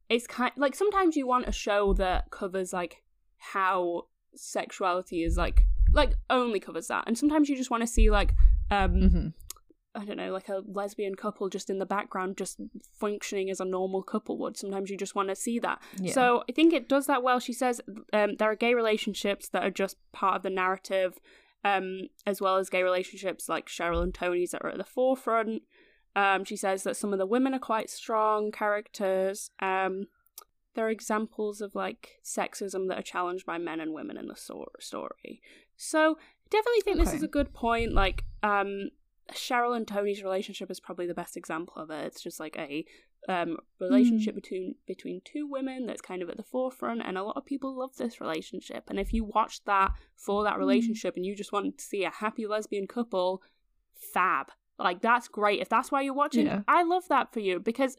it's 0.08 0.26
kind 0.26 0.52
like 0.56 0.74
sometimes 0.76 1.16
you 1.16 1.26
want 1.26 1.48
a 1.48 1.52
show 1.52 1.92
that 1.94 2.30
covers 2.30 2.72
like 2.72 3.02
how 3.38 4.06
sexuality 4.34 5.24
is 5.24 5.36
like 5.36 5.64
like 5.96 6.12
only 6.30 6.60
covers 6.60 6.86
that 6.88 7.04
and 7.06 7.16
sometimes 7.18 7.48
you 7.48 7.56
just 7.56 7.70
want 7.70 7.82
to 7.82 7.86
see 7.86 8.10
like 8.10 8.32
um 8.70 8.92
Mhm. 8.94 9.32
I 9.98 10.04
don't 10.04 10.18
know, 10.18 10.30
like 10.30 10.50
a 10.50 10.60
lesbian 10.66 11.14
couple 11.14 11.48
just 11.48 11.70
in 11.70 11.78
the 11.78 11.86
background, 11.86 12.36
just 12.36 12.60
functioning 13.00 13.48
as 13.48 13.60
a 13.60 13.64
normal 13.64 14.02
couple 14.02 14.36
would. 14.40 14.58
Sometimes 14.58 14.90
you 14.90 14.96
just 14.98 15.14
want 15.14 15.30
to 15.30 15.34
see 15.34 15.58
that. 15.60 15.80
Yeah. 15.98 16.12
So 16.12 16.44
I 16.46 16.52
think 16.52 16.74
it 16.74 16.86
does 16.86 17.06
that 17.06 17.22
well. 17.22 17.40
She 17.40 17.54
says 17.54 17.80
um, 18.12 18.36
there 18.36 18.50
are 18.50 18.56
gay 18.56 18.74
relationships 18.74 19.48
that 19.48 19.62
are 19.62 19.70
just 19.70 19.96
part 20.12 20.36
of 20.36 20.42
the 20.42 20.50
narrative, 20.50 21.18
um, 21.64 22.08
as 22.26 22.42
well 22.42 22.58
as 22.58 22.68
gay 22.68 22.82
relationships 22.82 23.48
like 23.48 23.68
Cheryl 23.68 24.02
and 24.02 24.12
Tony's 24.12 24.50
that 24.50 24.60
are 24.62 24.68
at 24.68 24.76
the 24.76 24.84
forefront. 24.84 25.62
Um, 26.14 26.44
she 26.44 26.56
says 26.56 26.82
that 26.82 26.96
some 26.98 27.14
of 27.14 27.18
the 27.18 27.24
women 27.24 27.54
are 27.54 27.58
quite 27.58 27.88
strong 27.88 28.52
characters. 28.52 29.50
Um, 29.60 30.08
there 30.74 30.86
are 30.86 30.90
examples 30.90 31.62
of 31.62 31.74
like 31.74 32.20
sexism 32.22 32.88
that 32.88 32.98
are 32.98 33.02
challenged 33.02 33.46
by 33.46 33.56
men 33.56 33.80
and 33.80 33.94
women 33.94 34.18
in 34.18 34.26
the 34.26 34.36
so- 34.36 34.66
story. 34.78 35.40
So 35.76 36.18
definitely 36.50 36.80
think 36.82 36.98
this 36.98 37.12
is 37.12 37.22
a 37.22 37.28
good 37.28 37.52
point. 37.52 37.92
Like, 37.92 38.24
um, 38.42 38.90
Cheryl 39.32 39.76
and 39.76 39.86
Tony's 39.86 40.22
relationship 40.22 40.70
is 40.70 40.80
probably 40.80 41.06
the 41.06 41.14
best 41.14 41.36
example 41.36 41.74
of 41.76 41.90
it. 41.90 42.06
It's 42.06 42.22
just 42.22 42.38
like 42.38 42.56
a 42.56 42.84
um, 43.28 43.56
relationship 43.80 44.34
between 44.36 44.76
between 44.86 45.20
two 45.24 45.48
women 45.48 45.86
that's 45.86 46.00
kind 46.00 46.22
of 46.22 46.30
at 46.30 46.36
the 46.36 46.44
forefront, 46.44 47.02
and 47.04 47.18
a 47.18 47.24
lot 47.24 47.36
of 47.36 47.44
people 47.44 47.76
love 47.76 47.96
this 47.96 48.20
relationship. 48.20 48.84
And 48.88 49.00
if 49.00 49.12
you 49.12 49.24
watch 49.24 49.64
that 49.64 49.92
for 50.16 50.44
that 50.44 50.58
relationship, 50.58 51.16
and 51.16 51.26
you 51.26 51.34
just 51.34 51.52
want 51.52 51.78
to 51.78 51.84
see 51.84 52.04
a 52.04 52.10
happy 52.10 52.46
lesbian 52.46 52.86
couple, 52.86 53.42
fab. 53.92 54.48
Like 54.78 55.00
that's 55.02 55.28
great. 55.28 55.60
If 55.60 55.68
that's 55.68 55.90
why 55.90 56.02
you're 56.02 56.14
watching, 56.14 56.46
Yeah. 56.46 56.60
I 56.68 56.82
love 56.84 57.08
that 57.08 57.32
for 57.32 57.40
you 57.40 57.58
because 57.58 57.96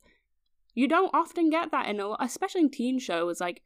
you 0.76 0.88
don't 0.88 1.14
often 1.14 1.50
get 1.50 1.72
that 1.72 1.88
in 1.88 2.00
a, 2.00 2.14
especially 2.20 2.62
in 2.62 2.70
teen 2.70 3.00
shows. 3.00 3.42
Like 3.42 3.64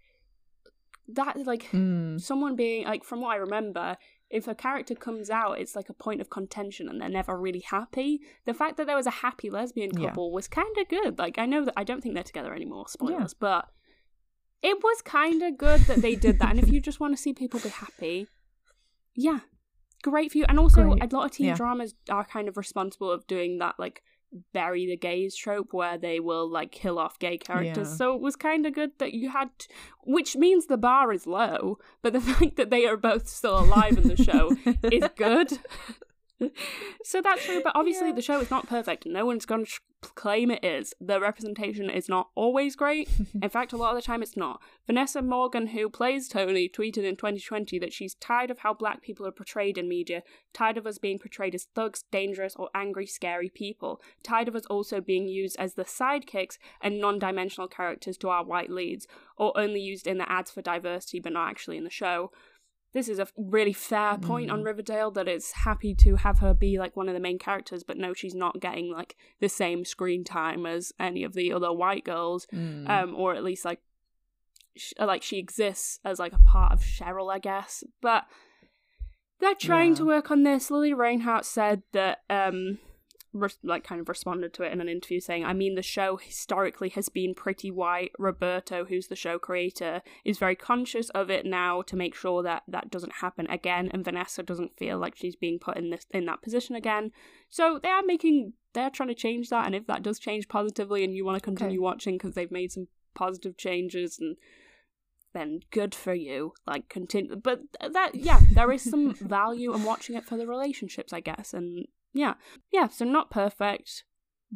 that, 1.16 1.38
like 1.46 1.64
Mm. 1.72 2.20
someone 2.20 2.56
being 2.56 2.86
like 2.86 3.04
from 3.04 3.22
what 3.22 3.32
I 3.32 3.36
remember, 3.38 3.98
if 4.30 4.48
a 4.48 4.56
character 4.56 4.96
comes 4.96 5.30
out, 5.30 5.60
it's 5.60 5.76
like 5.76 5.90
a 5.90 5.94
point 5.94 6.22
of 6.22 6.30
contention 6.30 6.88
and 6.88 7.02
they're 7.02 7.10
never 7.10 7.38
really 7.38 7.60
happy. 7.60 8.22
The 8.46 8.54
fact 8.54 8.78
that 8.78 8.88
there 8.88 8.96
was 8.96 9.08
a 9.08 9.12
happy 9.26 9.50
lesbian 9.50 9.92
Yeah. 9.98 10.08
couple 10.10 10.32
was 10.32 10.48
kind 10.48 10.78
of 10.78 10.88
good. 10.88 11.20
Like 11.20 11.38
I 11.38 11.46
know 11.46 11.66
that 11.66 11.74
I 11.78 11.84
don't 11.84 12.02
think 12.02 12.16
they're 12.16 12.24
together 12.24 12.54
anymore, 12.54 12.88
spoilers, 12.88 13.34
but 13.34 13.70
it 14.62 14.78
was 14.84 15.02
kind 15.02 15.42
of 15.42 15.58
good 15.58 15.82
that 15.82 16.02
they 16.02 16.16
did 16.16 16.40
that. 16.40 16.52
and 16.52 16.60
if 16.60 16.70
you 16.72 16.80
just 16.80 17.00
want 17.00 17.16
to 17.16 17.22
see 17.22 17.34
people 17.34 17.60
be 17.60 17.70
happy, 17.70 18.28
yeah, 19.16 19.40
great 20.04 20.32
for 20.32 20.38
you. 20.38 20.46
And 20.48 20.58
also, 20.60 20.84
Great. 20.92 21.04
a 21.04 21.16
lot 21.16 21.26
of 21.26 21.32
teen 21.32 21.48
Yeah. 21.48 21.56
dramas 21.56 21.94
are 22.10 22.24
kind 22.26 22.48
of 22.48 22.58
responsible 22.58 23.12
of 23.12 23.28
doing 23.28 23.58
that, 23.60 23.76
like 23.80 24.02
bury 24.54 24.86
the 24.86 24.98
gays 24.98 25.36
trope 25.36 25.74
where 25.74 25.98
they 25.98 26.20
will 26.20 26.50
like 26.50 26.72
kill 26.72 26.98
off 26.98 27.20
gay 27.20 27.38
characters. 27.38 27.90
Yeah. 27.90 27.96
So 27.96 28.16
it 28.16 28.22
was 28.22 28.36
kind 28.36 28.66
of 28.66 28.74
good 28.74 28.92
that 29.00 29.14
you 29.14 29.30
had, 29.30 29.50
which 30.06 30.36
means 30.36 30.66
the 30.66 30.78
bar 30.78 31.12
is 31.12 31.28
low, 31.28 31.80
but 32.02 32.14
the 32.14 32.22
fact 32.22 32.56
that 32.56 32.70
they 32.70 32.86
are 32.86 32.98
both 32.98 33.28
still 33.28 33.60
alive 33.60 33.98
in 33.98 34.08
the 34.08 34.22
show 34.22 34.56
is 34.84 35.10
good. 35.16 35.60
So 37.04 37.22
that's 37.22 37.46
true, 37.46 37.62
but 37.64 37.74
obviously 37.76 38.08
Yeah. 38.10 38.14
the 38.16 38.22
show 38.22 38.40
is 38.40 38.50
not 38.52 38.68
perfect. 38.68 39.06
No 39.06 39.26
one's 39.26 39.46
going 39.46 39.66
to 39.66 39.80
claim 40.16 40.50
it 40.50 40.64
is. 40.66 40.94
The 41.00 41.20
representation 41.20 41.90
is 41.90 42.10
not 42.10 42.30
always 42.34 42.76
great. 42.76 43.08
In 43.42 43.50
fact, 43.50 43.72
a 43.72 43.78
lot 43.78 43.92
of 43.92 43.96
the 43.96 44.02
time 44.06 44.24
it's 44.24 44.36
not. 44.36 44.60
Vanessa 44.88 45.22
Morgan, 45.22 45.68
who 45.68 45.90
plays 45.90 46.28
Tony, 46.28 46.68
tweeted 46.68 47.04
in 47.04 47.16
2020 47.16 47.78
that 47.80 47.94
she's 47.94 48.16
tired 48.16 48.50
of 48.50 48.60
how 48.60 48.74
black 48.74 49.02
people 49.04 49.28
are 49.28 49.32
portrayed 49.32 49.78
in 49.78 49.88
media, 49.88 50.24
tired 50.54 50.78
of 50.78 50.88
us 50.88 50.98
being 50.98 51.20
portrayed 51.20 51.54
as 51.54 51.68
thugs, 51.76 52.04
dangerous, 52.12 52.56
or 52.56 52.70
angry, 52.74 53.06
scary 53.06 53.50
people, 53.50 54.02
tired 54.24 54.48
of 54.48 54.56
us 54.56 54.66
also 54.66 55.02
being 55.02 55.28
used 55.28 55.56
as 55.60 55.76
the 55.76 55.84
sidekicks 55.86 56.58
and 56.82 57.00
non 57.00 57.20
dimensional 57.20 57.68
characters 57.68 58.18
to 58.18 58.30
our 58.30 58.44
white 58.44 58.72
leads, 58.72 59.08
or 59.38 59.56
only 59.56 59.80
used 59.80 60.08
in 60.08 60.18
the 60.18 60.32
ads 60.32 60.50
for 60.50 60.62
diversity 60.64 61.20
but 61.20 61.34
not 61.34 61.50
actually 61.50 61.78
in 61.78 61.84
the 61.84 61.90
show 61.92 62.32
this 62.94 63.08
is 63.08 63.20
a 63.20 63.28
really 63.38 63.74
fair 63.74 64.18
point 64.18 64.52
on 64.52 64.64
Riverdale 64.64 65.12
that 65.12 65.28
it's 65.28 65.52
happy 65.54 65.96
to 65.96 66.18
have 66.18 66.40
her 66.40 66.54
be 66.54 66.78
like 66.78 66.96
one 66.98 67.08
of 67.08 67.14
the 67.14 67.20
main 67.22 67.40
characters, 67.40 67.84
but 67.84 67.98
no, 67.98 68.14
she's 68.14 68.36
not 68.36 68.60
getting 68.60 68.92
like 68.92 69.16
the 69.40 69.48
same 69.50 69.86
screen 69.86 70.24
time 70.24 70.66
as 70.66 70.92
any 71.00 71.24
of 71.24 71.34
the 71.34 71.54
other 71.54 71.72
white 71.72 72.04
girls, 72.04 72.48
Mm. 72.54 72.90
um, 72.90 73.16
or 73.16 73.34
at 73.34 73.44
least 73.44 73.64
like 73.66 73.80
sh- 74.76 74.94
like 75.00 75.24
she 75.24 75.38
exists 75.38 76.00
as 76.04 76.20
like 76.20 76.34
a 76.34 76.40
part 76.40 76.74
of 76.74 76.82
Cheryl, 76.82 77.34
I 77.34 77.40
guess. 77.40 77.84
But 78.02 78.26
they're 79.40 79.56
trying 79.56 79.92
Yeah. 79.92 79.96
to 79.98 80.06
work 80.06 80.30
on 80.32 80.44
this. 80.44 80.70
Lili 80.70 80.94
Reinhart 80.94 81.46
said 81.46 81.84
that 81.94 82.20
um 82.30 82.80
like 83.64 83.84
kind 83.84 84.02
of 84.02 84.10
responded 84.10 84.54
to 84.54 84.64
it 84.64 84.74
in 84.74 84.82
an 84.82 84.90
interview 84.90 85.20
saying, 85.20 85.46
I 85.46 85.54
mean, 85.54 85.76
the 85.76 85.82
show 85.82 86.18
historically 86.18 86.90
has 86.90 87.08
been 87.10 87.34
pretty 87.34 87.72
white. 87.72 88.12
Roberto, 88.20 88.86
who's 88.86 89.08
the 89.08 89.16
show 89.16 89.40
creator, 89.40 90.02
is 90.26 90.38
very 90.38 90.56
conscious 90.56 91.10
of 91.12 91.30
it 91.30 91.46
now 91.46 91.82
to 91.84 91.96
make 91.96 92.14
sure 92.14 92.44
that 92.44 92.64
that 92.68 92.92
doesn't 92.92 93.14
happen 93.14 93.50
again, 93.50 93.90
and 93.94 94.04
Vanessa 94.04 94.44
doesn't 94.44 94.78
feel 94.78 94.98
like 94.98 95.16
she's 95.16 95.36
being 95.36 95.60
put 95.60 95.78
in 95.78 95.90
this 95.90 96.06
in 96.12 96.26
that 96.26 96.42
position 96.42 96.76
again. 96.76 97.12
So 97.50 97.80
they 97.82 97.90
are 97.90 98.04
making 98.04 98.54
they're 98.74 98.90
trying 98.90 99.10
to 99.10 99.16
change 99.16 99.50
that, 99.50 99.66
and 99.66 99.76
if 99.76 99.88
that 99.88 100.04
does 100.04 100.20
change 100.20 100.50
positively, 100.50 101.04
and 101.04 101.16
you 101.16 101.26
want 101.26 101.38
to 101.38 101.44
continue 101.44 101.82
watching 101.82 102.16
because 102.16 102.36
they've 102.36 102.52
made 102.52 102.72
some 102.72 102.88
positive 103.14 103.58
changes 103.58 104.18
and 104.20 104.36
then 105.34 105.62
good 105.72 105.96
for 105.96 106.14
you. 106.14 106.54
Like 106.68 106.90
continue, 106.90 107.38
but 107.38 107.62
that 107.90 108.16
yeah, 108.16 108.42
there 108.52 108.72
is 108.72 108.84
some 108.84 109.14
value 109.16 109.74
in 109.74 109.86
watching 109.86 110.16
it 110.16 110.26
for 110.26 110.38
the 110.38 110.48
relationships, 110.48 111.14
I 111.14 111.22
guess, 111.22 111.54
and 111.54 111.88
yeah, 112.14 112.36
yeah. 112.72 112.88
So 112.88 113.06
not 113.06 113.32
perfect, 113.32 114.04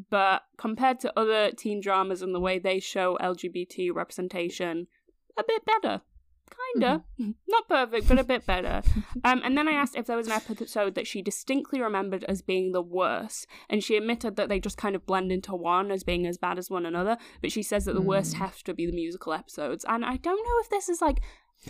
but 0.09 0.43
compared 0.57 0.99
to 1.01 1.19
other 1.19 1.51
teen 1.51 1.81
dramas 1.81 2.21
and 2.21 2.35
the 2.35 2.39
way 2.39 2.59
they 2.59 2.79
show 2.79 3.17
LGBT 3.21 3.93
representation, 3.93 4.87
a 5.37 5.43
bit 5.47 5.63
better. 5.65 6.01
Kinda. 6.73 7.03
Mm-hmm. 7.19 7.31
Not 7.47 7.67
perfect, 7.67 8.07
but 8.07 8.19
a 8.19 8.23
bit 8.23 8.45
better. 8.45 8.83
Um, 9.23 9.41
and 9.43 9.57
then 9.57 9.67
I 9.67 9.71
asked 9.71 9.95
if 9.95 10.05
there 10.05 10.17
was 10.17 10.27
an 10.27 10.33
episode 10.33 10.95
that 10.95 11.07
she 11.07 11.21
distinctly 11.21 11.81
remembered 11.81 12.23
as 12.25 12.41
being 12.41 12.71
the 12.71 12.81
worst, 12.81 13.47
and 13.69 13.83
she 13.83 13.97
admitted 13.97 14.35
that 14.35 14.49
they 14.49 14.59
just 14.59 14.77
kind 14.77 14.95
of 14.95 15.05
blend 15.05 15.31
into 15.31 15.55
one 15.55 15.91
as 15.91 16.03
being 16.03 16.27
as 16.27 16.37
bad 16.37 16.59
as 16.59 16.69
one 16.69 16.85
another, 16.85 17.17
but 17.41 17.51
she 17.51 17.63
says 17.63 17.85
that 17.85 17.93
the 17.93 18.01
mm. 18.01 18.05
worst 18.05 18.35
have 18.35 18.61
to 18.63 18.73
be 18.73 18.85
the 18.85 18.91
musical 18.91 19.33
episodes. 19.33 19.85
And 19.87 20.05
I 20.05 20.17
don't 20.17 20.45
know 20.45 20.59
if 20.61 20.69
this 20.69 20.89
is 20.89 21.01
like 21.01 21.21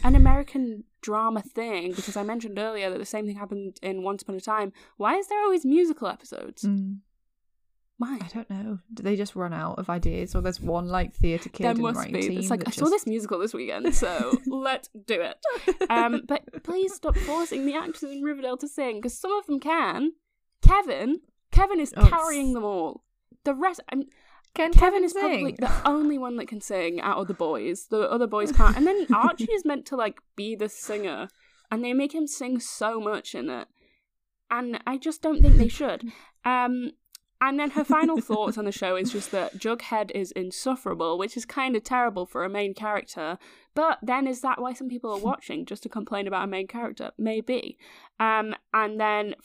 an 0.03 0.15
American 0.15 0.83
drama 1.01 1.41
thing, 1.41 1.91
because 1.91 2.17
I 2.17 2.23
mentioned 2.23 2.57
earlier 2.57 2.89
that 2.89 2.99
the 2.99 3.05
same 3.05 3.25
thing 3.25 3.35
happened 3.35 3.79
in 3.81 4.03
Once 4.03 4.21
Upon 4.23 4.35
a 4.35 4.41
Time. 4.41 4.73
Why 4.97 5.15
is 5.15 5.27
there 5.27 5.41
always 5.41 5.65
musical 5.65 6.07
episodes? 6.07 6.63
Mm. 6.63 6.97
Why? 7.97 8.17
I 8.21 8.27
don't 8.27 8.49
know. 8.49 8.79
Do 8.93 9.03
they 9.03 9.15
just 9.15 9.35
run 9.35 9.53
out 9.53 9.79
of 9.79 9.89
ideas, 9.89 10.35
or 10.35 10.41
there's 10.41 10.59
one 10.59 10.87
like 10.87 11.13
theatre 11.13 11.49
kid? 11.49 11.63
There 11.63 11.75
must 11.75 12.11
be. 12.11 12.35
It's 12.35 12.49
like 12.49 12.61
I 12.61 12.65
just... 12.65 12.79
saw 12.79 12.89
this 12.89 13.07
musical 13.07 13.39
this 13.39 13.53
weekend, 13.53 13.95
so 13.95 14.37
let's 14.47 14.89
do 15.05 15.21
it. 15.21 15.37
Um, 15.89 16.23
but 16.27 16.63
please 16.63 16.93
stop 16.93 17.15
forcing 17.15 17.65
the 17.65 17.75
actors 17.75 18.03
in 18.03 18.21
Riverdale 18.21 18.57
to 18.57 18.67
sing 18.67 18.97
because 18.97 19.17
some 19.17 19.31
of 19.31 19.45
them 19.45 19.61
can. 19.61 20.11
Kevin, 20.61 21.21
Kevin 21.51 21.79
is 21.79 21.93
oh, 21.95 22.05
carrying 22.07 22.53
them 22.53 22.65
all. 22.65 23.03
The 23.45 23.53
rest, 23.53 23.79
I'm. 23.89 24.03
Can 24.55 24.71
Kevin, 24.71 24.79
Kevin 24.79 25.03
is 25.03 25.11
sing? 25.11 25.21
probably 25.21 25.55
the 25.59 25.81
only 25.89 26.17
one 26.17 26.37
that 26.37 26.47
can 26.47 26.61
sing 26.61 26.99
out 27.01 27.17
of 27.17 27.27
the 27.27 27.33
boys. 27.33 27.87
The 27.89 28.09
other 28.09 28.27
boys 28.27 28.51
can't. 28.51 28.75
And 28.75 28.87
then 28.87 29.05
Archie 29.13 29.51
is 29.51 29.65
meant 29.65 29.85
to 29.87 29.95
like 29.95 30.19
be 30.35 30.55
the 30.55 30.69
singer, 30.69 31.27
and 31.71 31.83
they 31.83 31.93
make 31.93 32.15
him 32.15 32.27
sing 32.27 32.59
so 32.59 32.99
much 32.99 33.35
in 33.35 33.49
it, 33.49 33.67
and 34.49 34.79
I 34.87 34.97
just 34.97 35.21
don't 35.21 35.41
think 35.41 35.57
they 35.57 35.67
should. 35.67 36.05
Um, 36.45 36.91
and 37.41 37.59
then 37.59 37.71
her 37.71 37.83
final 37.83 38.21
thoughts 38.21 38.57
on 38.57 38.65
the 38.65 38.71
show 38.71 38.95
is 38.95 39.11
just 39.11 39.31
that 39.31 39.57
Jughead 39.57 40.11
is 40.11 40.31
insufferable, 40.31 41.17
which 41.17 41.35
is 41.35 41.45
kind 41.45 41.75
of 41.75 41.83
terrible 41.83 42.25
for 42.25 42.43
a 42.43 42.49
main 42.49 42.73
character. 42.73 43.37
But 43.73 43.99
then 44.01 44.25
is 44.25 44.41
that 44.41 44.61
why 44.61 44.73
some 44.73 44.87
people 44.87 45.11
are 45.11 45.19
watching 45.19 45.65
just 45.65 45.83
to 45.83 45.89
complain 45.89 46.27
about 46.27 46.45
a 46.45 46.47
main 46.47 46.67
character? 46.67 47.11
Maybe. 47.17 47.77
Um, 48.19 48.55
and 48.73 48.99
then 48.99 49.35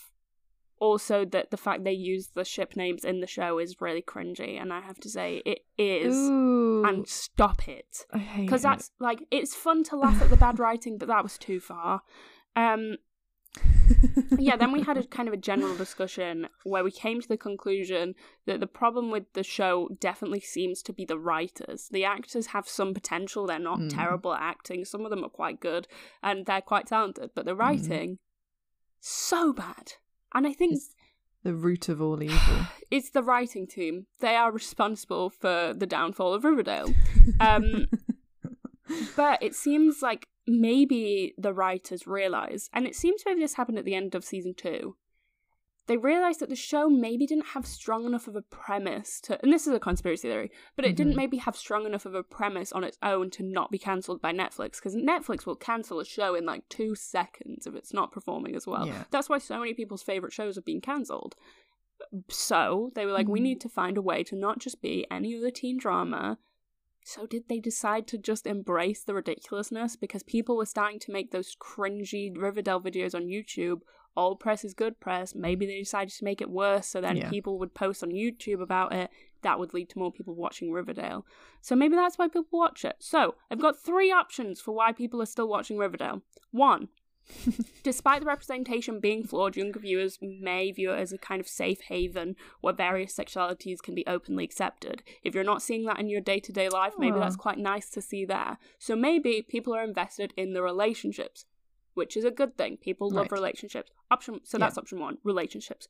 also 0.81 1.25
that 1.27 1.51
the 1.51 1.57
fact 1.57 1.85
they 1.85 1.93
use 1.93 2.31
the 2.35 2.45
ship 2.45 2.75
names 2.75 3.05
in 3.05 3.21
the 3.21 3.27
show 3.27 3.59
is 3.59 3.81
really 3.81 4.03
cringy, 4.03 4.61
and 4.61 4.73
I 4.73 4.81
have 4.81 4.99
to 5.01 5.09
say 5.09 5.43
it 5.45 5.61
is. 5.79 6.17
Ooh. 6.17 6.85
And 6.85 7.07
stop 7.07 7.69
it, 7.69 8.07
because 8.37 8.63
that's 8.63 8.91
like 8.99 9.23
it's 9.31 9.55
fun 9.55 9.85
to 9.85 9.97
laugh 9.97 10.21
at 10.21 10.31
the 10.31 10.37
bad 10.37 10.59
writing, 10.59 10.99
but 10.99 11.09
that 11.09 11.23
was 11.23 11.39
too 11.39 11.61
far. 11.61 12.01
Um, 12.57 12.97
yeah, 14.39 14.57
then 14.57 14.73
we 14.73 14.83
had 14.83 14.97
a 14.97 15.07
kind 15.07 15.29
of 15.29 15.35
a 15.35 15.39
general 15.39 15.77
discussion 15.77 16.49
where 16.65 16.85
we 16.85 16.91
came 16.91 17.21
to 17.21 17.29
the 17.29 17.37
conclusion 17.37 18.15
that 18.47 18.61
the 18.61 18.67
problem 18.67 19.11
with 19.11 19.25
the 19.35 19.43
show 19.43 19.89
definitely 20.01 20.41
seems 20.41 20.83
to 20.83 20.93
be 20.93 21.05
the 21.05 21.19
writers. 21.19 21.89
The 21.91 22.05
actors 22.05 22.47
have 22.49 22.69
some 22.69 22.95
potential, 22.95 23.47
they're 23.47 23.59
not 23.59 23.81
mm. 23.81 23.95
terrible 23.95 24.33
at 24.35 24.43
acting. 24.43 24.85
Some 24.85 25.05
of 25.05 25.11
them 25.11 25.25
are 25.25 25.31
quite 25.31 25.61
good 25.61 25.89
and 26.23 26.47
they're 26.47 26.61
quite 26.61 26.87
talented, 26.87 27.31
but 27.35 27.45
the 27.45 27.55
mm. 27.55 27.59
writing 27.59 28.11
mm. 28.13 28.19
so 29.01 29.53
bad. 29.53 29.95
And 30.35 30.47
I 30.47 30.53
think 30.53 30.75
it's 30.75 30.95
the 31.43 31.55
root 31.55 31.89
of 31.89 32.01
all 32.01 32.23
evil. 32.23 32.67
It's 32.91 33.11
the 33.11 33.23
writing 33.23 33.67
team. 33.67 34.07
They 34.21 34.37
are 34.37 34.53
responsible 34.53 35.31
for 35.31 35.75
the 35.77 35.87
downfall 35.87 36.35
of 36.35 36.45
Riverdale. 36.45 36.93
Um, 37.41 37.87
but 39.17 39.43
it 39.43 39.55
seems 39.55 40.03
like 40.03 40.27
maybe 40.47 41.35
the 41.39 41.53
writers 41.53 42.07
realised, 42.07 42.71
and 42.73 42.87
it 42.87 42.95
seems 42.95 43.23
maybe 43.25 43.41
this 43.41 43.55
happened 43.55 43.79
at 43.79 43.85
the 43.85 43.95
end 43.95 44.15
of 44.15 44.25
season 44.25 44.55
two, 44.57 44.97
they 45.91 45.97
realised 45.97 46.39
that 46.39 46.49
the 46.49 46.55
show 46.55 46.89
maybe 46.89 47.27
didn't 47.27 47.49
have 47.49 47.67
strong 47.67 48.07
enough 48.07 48.29
of 48.29 48.37
a 48.37 48.43
premise 48.43 49.21
to, 49.23 49.43
and 49.43 49.53
this 49.53 49.67
is 49.67 49.75
a 49.75 49.81
conspiracy 49.81 50.29
theory, 50.29 50.53
but 50.77 50.85
it 50.85 50.91
mm-hmm. 50.91 50.97
didn't 50.99 51.17
maybe 51.17 51.39
have 51.39 51.57
strong 51.57 51.85
enough 51.85 52.07
of 52.07 52.15
a 52.15 52.23
premise 52.23 52.71
on 52.71 52.85
its 52.85 52.97
own 53.03 53.29
to 53.31 53.43
not 53.43 53.73
be 53.73 53.79
cancelled 53.79 54.23
by 54.23 54.33
Netflix, 54.33 54.77
because 54.77 54.95
Netflix 54.95 55.47
will 55.47 55.57
cancel 55.57 55.99
a 55.99 56.05
show 56.05 56.37
in 56.37 56.47
like 56.47 56.63
two 56.69 56.95
seconds 56.95 57.67
if 57.67 57.75
it's 57.75 57.93
not 57.93 58.13
performing 58.13 58.55
as 58.55 58.69
well. 58.69 58.87
Yeah. 58.87 59.03
That's 59.11 59.29
why 59.29 59.39
so 59.39 59.59
many 59.59 59.75
people's 59.75 60.05
favourite 60.05 60.33
shows 60.33 60.55
have 60.55 60.65
been 60.65 60.81
cancelled. 60.81 61.35
So 62.29 62.93
they 62.95 63.05
were 63.05 63.11
like, 63.11 63.25
mm-hmm. 63.25 63.33
we 63.33 63.41
need 63.41 63.61
to 63.63 63.69
find 63.69 63.99
a 63.99 64.03
way 64.03 64.23
to 64.23 64.37
not 64.37 64.61
just 64.61 64.81
be 64.81 65.09
any 65.11 65.37
other 65.37 65.51
teen 65.51 65.77
drama 65.77 66.39
so 67.05 67.27
did 67.27 67.49
they 67.49 67.61
decide 67.61 68.07
to 68.09 68.19
just 68.19 68.47
embrace 68.47 69.03
the 69.03 69.15
ridiculousness 69.15 69.97
because 69.97 70.23
people 70.23 70.57
were 70.57 70.67
starting 70.67 70.99
to 71.01 71.11
make 71.11 71.31
those 71.31 71.57
cringy 71.57 72.31
Riverdale 72.37 72.81
videos 72.81 73.15
on 73.15 73.27
YouTube? 73.27 73.81
All 74.17 74.37
press 74.37 74.65
is 74.65 74.75
good 74.75 75.01
press. 75.01 75.35
Maybe 75.35 75.67
they 75.67 75.79
decided 75.79 76.13
to 76.15 76.25
make 76.25 76.41
it 76.41 76.51
worse 76.51 76.87
so 76.87 77.01
then 77.01 77.17
yeah. 77.17 77.31
people 77.31 77.59
would 77.59 77.75
post 77.75 78.03
on 78.03 78.11
YouTube 78.11 78.61
about 78.61 78.93
it. 78.93 79.11
That 79.43 79.59
would 79.59 79.73
lead 79.73 79.89
to 79.91 79.99
more 79.99 80.13
people 80.13 80.35
watching 80.35 80.73
Riverdale. 80.73 81.25
So 81.61 81.75
maybe 81.75 81.97
that's 81.97 82.19
why 82.19 82.29
people 82.29 82.47
watch 82.51 82.85
it. 82.85 82.97
So 82.99 83.37
I've 83.51 83.61
got 83.61 83.79
three 83.79 84.13
options 84.13 84.61
for 84.61 84.73
why 84.73 84.93
people 84.93 85.23
are 85.23 85.27
still 85.27 85.49
watching 85.49 85.79
Riverdale. 85.79 86.23
One, 86.51 86.89
Despite 87.83 88.21
the 88.21 88.27
representation 88.27 89.01
being 89.01 89.25
flawed, 89.25 89.57
younger 89.57 89.79
viewers 89.79 90.19
may 90.21 90.71
view 90.73 90.93
it 90.93 90.99
as 90.99 91.13
a 91.13 91.19
kind 91.19 91.41
of 91.41 91.49
safe 91.49 91.81
haven 91.83 92.37
where 92.61 92.75
various 92.75 93.17
sexualities 93.17 93.81
can 93.81 93.95
be 93.95 94.07
openly 94.07 94.45
accepted. 94.45 95.03
If 95.23 95.35
you're 95.35 95.45
not 95.45 95.63
seeing 95.63 95.85
that 95.85 95.99
in 95.99 96.09
your 96.09 96.21
day 96.21 96.41
to 96.41 96.53
day 96.53 96.69
life, 96.69 96.95
maybe 96.99 97.19
that's 97.19 97.37
quite 97.37 97.59
nice 97.59 97.91
to 97.91 98.03
see 98.03 98.25
there. 98.25 98.59
So 98.79 98.97
maybe 98.97 99.43
people 99.43 99.75
are 99.75 99.85
invested 99.85 100.35
in 100.37 100.53
the 100.53 100.63
relationships, 100.63 101.47
which 102.01 102.17
is 102.17 102.25
a 102.25 102.31
good 102.31 102.57
thing. 102.57 102.79
People 102.79 103.11
love 103.11 103.31
right. 103.31 103.33
relationships. 103.33 103.91
Option 104.11 104.41
so 104.43 104.57
that's 104.57 104.77
yeah. 104.77 104.81
option 104.81 104.99
one, 104.99 105.19
relationships. 105.23 105.87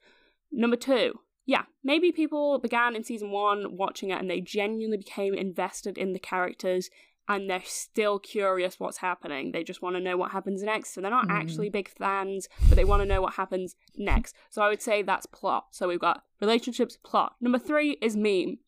Number 0.50 0.74
two, 0.74 1.20
yeah, 1.46 1.62
maybe 1.84 2.10
people 2.10 2.58
began 2.58 2.96
in 2.96 3.04
season 3.04 3.30
one 3.30 3.76
watching 3.76 4.10
it 4.10 4.20
and 4.20 4.28
they 4.28 4.40
genuinely 4.40 4.96
became 4.96 5.34
invested 5.34 5.96
in 5.96 6.12
the 6.12 6.18
characters 6.18 6.90
and 7.28 7.48
they're 7.48 7.62
still 7.64 8.18
curious 8.18 8.80
what's 8.80 8.98
happening. 8.98 9.52
They 9.52 9.62
just 9.62 9.82
want 9.82 9.94
to 9.94 10.02
know 10.02 10.16
what 10.16 10.32
happens 10.32 10.64
next. 10.64 10.94
So 10.94 11.00
they're 11.00 11.12
not 11.12 11.28
mm. 11.28 11.40
actually 11.40 11.70
big 11.70 11.88
fans, 11.88 12.48
but 12.68 12.74
they 12.74 12.84
want 12.84 13.02
to 13.02 13.06
know 13.06 13.22
what 13.22 13.34
happens 13.34 13.76
next. 13.96 14.34
So 14.50 14.62
I 14.62 14.68
would 14.68 14.82
say 14.82 15.02
that's 15.02 15.26
plot. 15.26 15.66
So 15.70 15.86
we've 15.86 16.00
got 16.00 16.24
relationships, 16.40 16.98
plot. 17.04 17.36
Number 17.40 17.60
three 17.60 17.98
is 18.02 18.16
meme. 18.16 18.58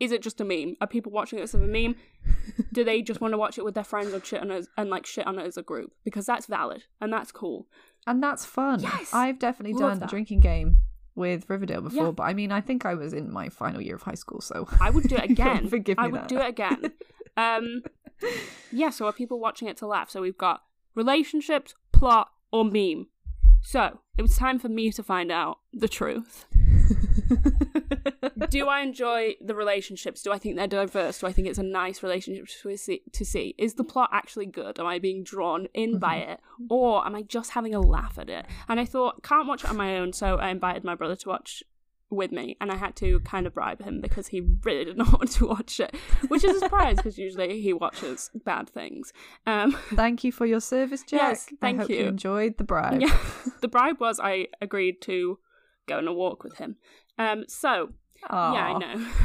Is 0.00 0.12
it 0.12 0.22
just 0.22 0.40
a 0.40 0.44
meme? 0.44 0.76
Are 0.80 0.86
people 0.86 1.10
watching 1.10 1.38
this 1.38 1.54
as 1.54 1.60
a 1.60 1.66
meme? 1.66 1.96
Do 2.72 2.84
they 2.84 3.02
just 3.02 3.20
want 3.20 3.32
to 3.32 3.38
watch 3.38 3.58
it 3.58 3.64
with 3.64 3.74
their 3.74 3.84
friends 3.84 4.12
and 4.12 4.24
shit 4.24 4.40
on 4.40 4.50
it 4.50 4.66
and 4.76 4.90
like 4.90 5.06
shit 5.06 5.26
on 5.26 5.38
it 5.38 5.46
as 5.46 5.56
a 5.56 5.62
group? 5.62 5.92
Because 6.04 6.26
that's 6.26 6.46
valid 6.46 6.84
and 7.00 7.12
that's 7.12 7.32
cool. 7.32 7.66
And 8.06 8.22
that's 8.22 8.44
fun. 8.44 8.80
Yes. 8.80 9.12
I've 9.12 9.38
definitely 9.38 9.74
Love 9.74 9.90
done 9.90 9.98
that. 10.00 10.10
drinking 10.10 10.40
game 10.40 10.78
with 11.14 11.50
Riverdale 11.50 11.80
before, 11.80 12.06
yeah. 12.06 12.10
but 12.12 12.22
I 12.22 12.32
mean, 12.32 12.52
I 12.52 12.60
think 12.60 12.86
I 12.86 12.94
was 12.94 13.12
in 13.12 13.32
my 13.32 13.48
final 13.48 13.80
year 13.80 13.96
of 13.96 14.02
high 14.02 14.14
school, 14.14 14.40
so 14.40 14.68
I 14.80 14.90
would 14.90 15.04
do 15.08 15.16
it 15.16 15.24
again. 15.30 15.68
Forgive 15.68 15.98
me. 15.98 16.04
I 16.04 16.06
would 16.06 16.22
that. 16.22 16.28
do 16.28 16.38
it 16.38 16.48
again. 16.48 16.92
Um, 17.36 17.82
yeah, 18.72 18.90
so 18.90 19.06
are 19.06 19.12
people 19.12 19.40
watching 19.40 19.68
it 19.68 19.76
to 19.78 19.86
laugh? 19.86 20.10
So 20.10 20.22
we've 20.22 20.38
got 20.38 20.62
relationships, 20.94 21.74
plot, 21.92 22.28
or 22.52 22.64
meme. 22.64 23.08
So 23.62 23.98
it 24.16 24.22
was 24.22 24.36
time 24.36 24.58
for 24.58 24.68
me 24.68 24.90
to 24.92 25.02
find 25.02 25.30
out 25.32 25.58
the 25.72 25.88
truth. 25.88 26.46
Do 28.46 28.68
I 28.68 28.80
enjoy 28.80 29.34
the 29.40 29.54
relationships? 29.54 30.22
Do 30.22 30.32
I 30.32 30.38
think 30.38 30.56
they're 30.56 30.66
diverse? 30.66 31.20
Do 31.20 31.26
I 31.26 31.32
think 31.32 31.48
it's 31.48 31.58
a 31.58 31.62
nice 31.62 32.02
relationship 32.02 32.46
to 32.62 32.76
see? 32.76 33.02
To 33.12 33.24
see? 33.24 33.54
Is 33.58 33.74
the 33.74 33.84
plot 33.84 34.10
actually 34.12 34.46
good? 34.46 34.78
Am 34.78 34.86
I 34.86 34.98
being 34.98 35.24
drawn 35.24 35.66
in 35.74 35.90
mm-hmm. 35.90 35.98
by 35.98 36.16
it, 36.16 36.40
or 36.70 37.04
am 37.06 37.14
I 37.14 37.22
just 37.22 37.52
having 37.52 37.74
a 37.74 37.80
laugh 37.80 38.18
at 38.18 38.30
it? 38.30 38.46
And 38.68 38.78
I 38.78 38.84
thought, 38.84 39.22
can't 39.22 39.48
watch 39.48 39.64
it 39.64 39.70
on 39.70 39.76
my 39.76 39.96
own, 39.96 40.12
so 40.12 40.36
I 40.36 40.50
invited 40.50 40.84
my 40.84 40.94
brother 40.94 41.16
to 41.16 41.28
watch 41.28 41.62
with 42.10 42.32
me 42.32 42.56
and 42.60 42.72
I 42.72 42.76
had 42.76 42.96
to 42.96 43.20
kind 43.20 43.46
of 43.46 43.54
bribe 43.54 43.82
him 43.82 44.00
because 44.00 44.28
he 44.28 44.40
really 44.64 44.84
did 44.84 44.96
not 44.96 45.12
want 45.18 45.30
to 45.32 45.46
watch 45.46 45.80
it, 45.80 45.94
which 46.28 46.44
is 46.44 46.56
a 46.56 46.60
surprise 46.60 46.96
because 46.96 47.18
usually 47.18 47.60
he 47.60 47.72
watches 47.72 48.30
bad 48.44 48.68
things. 48.68 49.12
Um, 49.46 49.72
thank 49.94 50.24
you 50.24 50.32
for 50.32 50.46
your 50.46 50.60
service, 50.60 51.02
Jack. 51.02 51.20
Yes, 51.20 51.48
thank 51.60 51.78
I 51.78 51.82
hope 51.82 51.90
you. 51.90 51.96
you 51.96 52.06
enjoyed 52.06 52.56
the 52.58 52.64
bribe. 52.64 53.00
Yeah, 53.00 53.16
the 53.60 53.68
bribe 53.68 54.00
was 54.00 54.18
I 54.20 54.48
agreed 54.60 55.02
to 55.02 55.38
go 55.86 55.98
on 55.98 56.08
a 56.08 56.12
walk 56.12 56.44
with 56.44 56.56
him. 56.58 56.76
Um, 57.18 57.44
so 57.48 57.90
Aww. 58.30 58.54
Yeah, 58.54 58.66
I 58.66 58.78
know. 58.78 59.06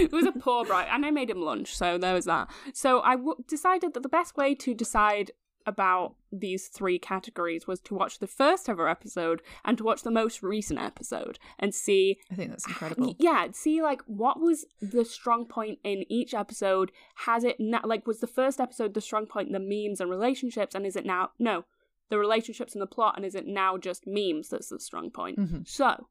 it 0.00 0.12
was 0.12 0.26
a 0.26 0.32
poor 0.32 0.64
bribe, 0.64 0.88
and 0.90 1.04
I 1.04 1.10
made 1.10 1.30
him 1.30 1.40
lunch, 1.40 1.76
so 1.76 1.98
there 1.98 2.14
was 2.14 2.24
that. 2.24 2.50
So 2.72 3.00
I 3.00 3.16
w- 3.16 3.36
decided 3.46 3.94
that 3.94 4.02
the 4.02 4.08
best 4.08 4.36
way 4.36 4.54
to 4.56 4.74
decide 4.74 5.32
about 5.66 6.14
these 6.32 6.68
three 6.68 6.98
categories 6.98 7.66
was 7.66 7.80
to 7.80 7.94
watch 7.94 8.18
the 8.18 8.26
first 8.26 8.68
ever 8.68 8.88
episode 8.88 9.42
and 9.64 9.78
to 9.78 9.84
watch 9.84 10.02
the 10.02 10.10
most 10.10 10.42
recent 10.42 10.80
episode 10.80 11.38
and 11.58 11.74
see 11.74 12.18
I 12.30 12.34
think 12.34 12.50
that's 12.50 12.66
incredible. 12.68 13.14
Yeah, 13.18 13.48
see 13.52 13.82
like 13.82 14.02
what 14.06 14.40
was 14.40 14.66
the 14.80 15.04
strong 15.04 15.46
point 15.46 15.78
in 15.84 16.04
each 16.08 16.34
episode? 16.34 16.90
Has 17.26 17.44
it 17.44 17.56
na- 17.58 17.80
like 17.84 18.06
was 18.06 18.20
the 18.20 18.26
first 18.26 18.60
episode 18.60 18.94
the 18.94 19.00
strong 19.00 19.26
point 19.26 19.52
the 19.52 19.60
memes 19.60 20.00
and 20.00 20.10
relationships 20.10 20.74
and 20.74 20.86
is 20.86 20.96
it 20.96 21.06
now 21.06 21.30
no, 21.38 21.64
the 22.08 22.18
relationships 22.18 22.74
and 22.74 22.82
the 22.82 22.86
plot 22.86 23.14
and 23.16 23.24
is 23.24 23.34
it 23.34 23.46
now 23.46 23.76
just 23.76 24.04
memes 24.06 24.48
that's 24.48 24.68
the 24.68 24.80
strong 24.80 25.10
point? 25.10 25.38
Mm-hmm. 25.38 25.60
So, 25.64 26.08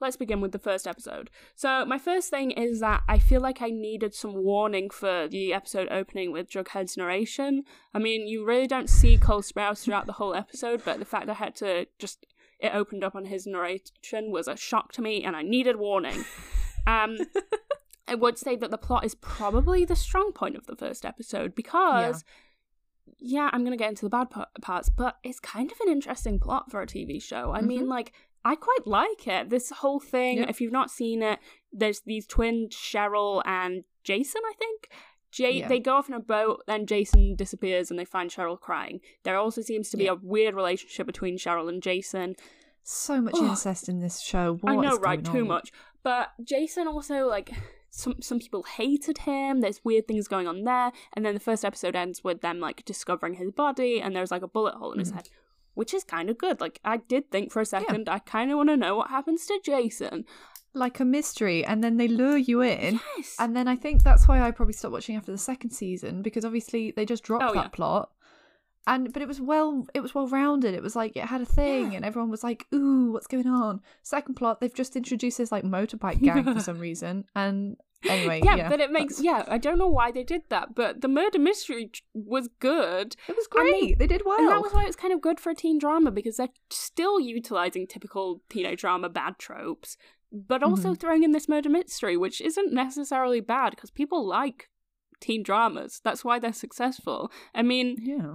let's 0.00 0.16
begin 0.16 0.40
with 0.40 0.52
the 0.52 0.58
first 0.58 0.86
episode. 0.86 1.30
So, 1.54 1.84
my 1.84 1.98
first 1.98 2.30
thing 2.30 2.50
is 2.52 2.80
that 2.80 3.02
I 3.08 3.18
feel 3.18 3.40
like 3.40 3.60
I 3.62 3.70
needed 3.70 4.14
some 4.14 4.34
warning 4.34 4.90
for 4.90 5.28
the 5.28 5.52
episode 5.52 5.88
opening 5.90 6.32
with 6.32 6.50
Jughead's 6.50 6.96
narration. 6.96 7.64
I 7.94 7.98
mean, 7.98 8.26
you 8.26 8.44
really 8.44 8.66
don't 8.66 8.88
see 8.90 9.16
Cole 9.18 9.42
Sprouse 9.42 9.82
throughout 9.84 10.06
the 10.06 10.12
whole 10.12 10.34
episode, 10.34 10.82
but 10.84 10.98
the 10.98 11.04
fact 11.04 11.28
I 11.28 11.34
had 11.34 11.54
to 11.56 11.86
just 11.98 12.26
it 12.60 12.74
opened 12.74 13.04
up 13.04 13.14
on 13.14 13.26
his 13.26 13.46
narration 13.46 14.30
was 14.30 14.48
a 14.48 14.56
shock 14.56 14.92
to 14.92 15.02
me, 15.02 15.22
and 15.24 15.36
I 15.36 15.42
needed 15.42 15.76
warning. 15.76 16.24
Um, 16.86 17.18
I 18.06 18.14
would 18.14 18.38
say 18.38 18.56
that 18.56 18.70
the 18.70 18.78
plot 18.78 19.04
is 19.04 19.14
probably 19.14 19.84
the 19.84 19.94
strong 19.94 20.32
point 20.32 20.56
of 20.56 20.64
the 20.66 20.74
first 20.76 21.04
episode 21.04 21.54
because. 21.54 22.24
Yeah, 23.20 23.50
I'm 23.52 23.64
gonna 23.64 23.76
get 23.76 23.88
into 23.88 24.04
the 24.04 24.10
bad 24.10 24.30
par- 24.30 24.48
parts, 24.62 24.88
but 24.90 25.16
it's 25.24 25.40
kind 25.40 25.72
of 25.72 25.78
an 25.80 25.88
interesting 25.90 26.38
plot 26.38 26.70
for 26.70 26.80
a 26.82 26.86
TV 26.86 27.20
show. 27.20 27.52
I 27.52 27.62
mean, 27.62 27.84
Mhm. 27.86 27.88
like, 27.88 28.12
I 28.44 28.54
quite 28.54 28.86
like 28.86 29.26
it. 29.26 29.50
This 29.50 29.70
whole 29.70 30.00
thing, 30.00 30.38
Yeah. 30.38 30.46
if 30.48 30.60
you've 30.60 30.72
not 30.72 30.90
seen 30.90 31.22
it, 31.22 31.38
there's 31.72 32.00
these 32.00 32.26
twins, 32.26 32.74
Cheryl 32.74 33.42
and 33.44 33.84
Jason, 34.04 34.40
I 34.46 34.52
think. 34.58 34.88
Jay, 35.30 35.58
Yeah. 35.58 35.68
they 35.68 35.78
go 35.78 35.94
off 35.96 36.08
in 36.08 36.14
a 36.14 36.20
boat, 36.20 36.62
then 36.66 36.86
Jason 36.86 37.34
disappears, 37.36 37.90
and 37.90 37.98
they 37.98 38.04
find 38.06 38.30
Cheryl 38.30 38.58
crying. 38.58 39.00
There 39.24 39.36
also 39.36 39.60
seems 39.60 39.90
to 39.90 39.96
be 39.98 40.04
Yeah. 40.04 40.12
a 40.12 40.14
weird 40.14 40.54
relationship 40.54 41.06
between 41.06 41.36
Cheryl 41.36 41.68
and 41.68 41.82
Jason. 41.82 42.34
So 42.82 43.20
much 43.20 43.34
Ugh. 43.36 43.50
incest 43.50 43.88
in 43.88 44.00
this 44.00 44.20
show. 44.22 44.58
I 44.64 44.74
know, 44.76 44.96
right? 44.98 45.22
Too 45.22 45.40
on? 45.42 45.48
much. 45.48 45.70
But 46.02 46.30
Jason 46.42 46.88
also 46.88 47.26
like 47.26 47.50
some 47.90 48.22
some 48.22 48.38
people 48.38 48.62
hated 48.62 49.18
him. 49.18 49.60
There's 49.60 49.84
weird 49.84 50.06
things 50.08 50.28
going 50.28 50.46
on 50.48 50.64
there, 50.64 50.92
and 51.12 51.26
then 51.26 51.34
the 51.34 51.40
first 51.40 51.64
episode 51.64 51.94
ends 51.94 52.24
with 52.24 52.40
them 52.40 52.60
like 52.60 52.84
discovering 52.86 53.34
his 53.34 53.50
body, 53.50 54.00
and 54.00 54.16
there's 54.16 54.30
like 54.30 54.42
a 54.42 54.48
bullet 54.48 54.74
hole 54.76 54.92
in 54.92 55.00
his 55.00 55.10
Mhm. 55.12 55.16
head, 55.16 55.28
which 55.78 55.94
is 55.94 56.04
kind 56.04 56.28
of 56.28 56.36
good. 56.36 56.60
Like 56.60 56.80
I 56.84 56.96
did 56.98 57.30
think 57.30 57.50
for 57.52 57.60
a 57.60 57.64
second, 57.64 58.08
I 58.08 58.18
kind 58.18 58.50
of 58.50 58.56
want 58.58 58.68
to 58.70 58.76
know 58.76 58.96
what 58.96 59.08
happens 59.10 59.46
to 59.46 59.58
Jason. 59.64 60.24
Like 60.74 61.00
a 61.00 61.04
mystery, 61.04 61.64
and 61.64 61.82
then 61.82 61.96
they 61.96 62.08
lure 62.08 62.36
you 62.36 62.60
in. 62.60 63.00
Yes. 63.16 63.36
And 63.38 63.56
then 63.56 63.66
I 63.68 63.76
think 63.76 64.02
that's 64.02 64.28
why 64.28 64.42
I 64.42 64.50
probably 64.50 64.74
stopped 64.74 64.92
watching 64.92 65.16
after 65.16 65.32
the 65.32 65.38
second 65.38 65.70
season 65.70 66.20
because 66.22 66.44
obviously 66.44 66.92
they 66.94 67.06
just 67.06 67.22
dropped 67.24 67.44
Oh, 67.44 67.54
that 67.54 67.64
yeah. 67.64 67.68
plot. 67.68 68.10
And 68.86 69.12
but 69.12 69.20
it 69.22 69.28
was 69.28 69.40
well 69.40 69.86
it 69.94 70.00
was 70.00 70.14
well 70.14 70.28
rounded. 70.28 70.74
It 70.74 70.82
was 70.82 70.96
like 70.96 71.16
it 71.16 71.24
had 71.24 71.40
a 71.40 71.46
thing 71.46 71.92
Yeah. 71.92 71.96
and 71.96 72.04
everyone 72.04 72.30
was 72.30 72.42
like, 72.44 72.66
"Ooh, 72.74 73.12
what's 73.12 73.26
going 73.26 73.46
on?" 73.46 73.80
Second 74.02 74.34
plot, 74.34 74.60
they've 74.60 74.74
just 74.82 74.96
introduced 74.96 75.38
this 75.38 75.52
like 75.52 75.64
motorbike 75.64 76.20
gang 76.26 76.44
for 76.44 76.60
some 76.60 76.78
reason. 76.78 77.24
And 77.34 77.76
anyway, 78.04 78.40
yeah, 78.44 78.56
yeah, 78.56 78.68
but 78.68 78.80
it 78.80 78.90
makes 78.90 79.16
that's- 79.18 79.46
yeah. 79.48 79.52
I 79.52 79.58
don't 79.58 79.78
know 79.78 79.88
why 79.88 80.12
they 80.12 80.24
did 80.24 80.42
that, 80.50 80.74
but 80.74 81.00
the 81.00 81.08
murder 81.08 81.38
mystery 81.38 81.90
was 82.14 82.48
good. 82.60 83.16
It 83.28 83.36
was 83.36 83.46
great. 83.48 83.72
mean, 83.82 83.98
they 83.98 84.06
did 84.06 84.22
well. 84.24 84.38
And 84.38 84.48
that 84.48 84.60
was 84.62 84.72
why 84.72 84.82
it 84.84 84.86
was 84.86 84.96
kind 84.96 85.12
of 85.12 85.20
good 85.20 85.40
for 85.40 85.50
a 85.50 85.54
teen 85.54 85.78
drama 85.78 86.10
because 86.10 86.36
they're 86.36 86.48
still 86.70 87.18
utilizing 87.20 87.86
typical 87.86 88.42
teenage 88.48 88.80
drama 88.80 89.08
bad 89.08 89.38
tropes, 89.38 89.96
but 90.32 90.62
also 90.62 90.90
Mm-hmm. 90.90 90.94
throwing 90.94 91.22
in 91.24 91.32
this 91.32 91.48
murder 91.48 91.68
mystery, 91.70 92.16
which 92.16 92.40
isn't 92.40 92.72
necessarily 92.72 93.40
bad 93.40 93.70
because 93.70 93.90
people 93.90 94.26
like 94.26 94.68
teen 95.20 95.42
dramas. 95.42 96.00
That's 96.04 96.24
why 96.24 96.38
they're 96.38 96.52
successful. 96.52 97.30
I 97.54 97.62
mean, 97.62 97.96
yeah. 98.00 98.34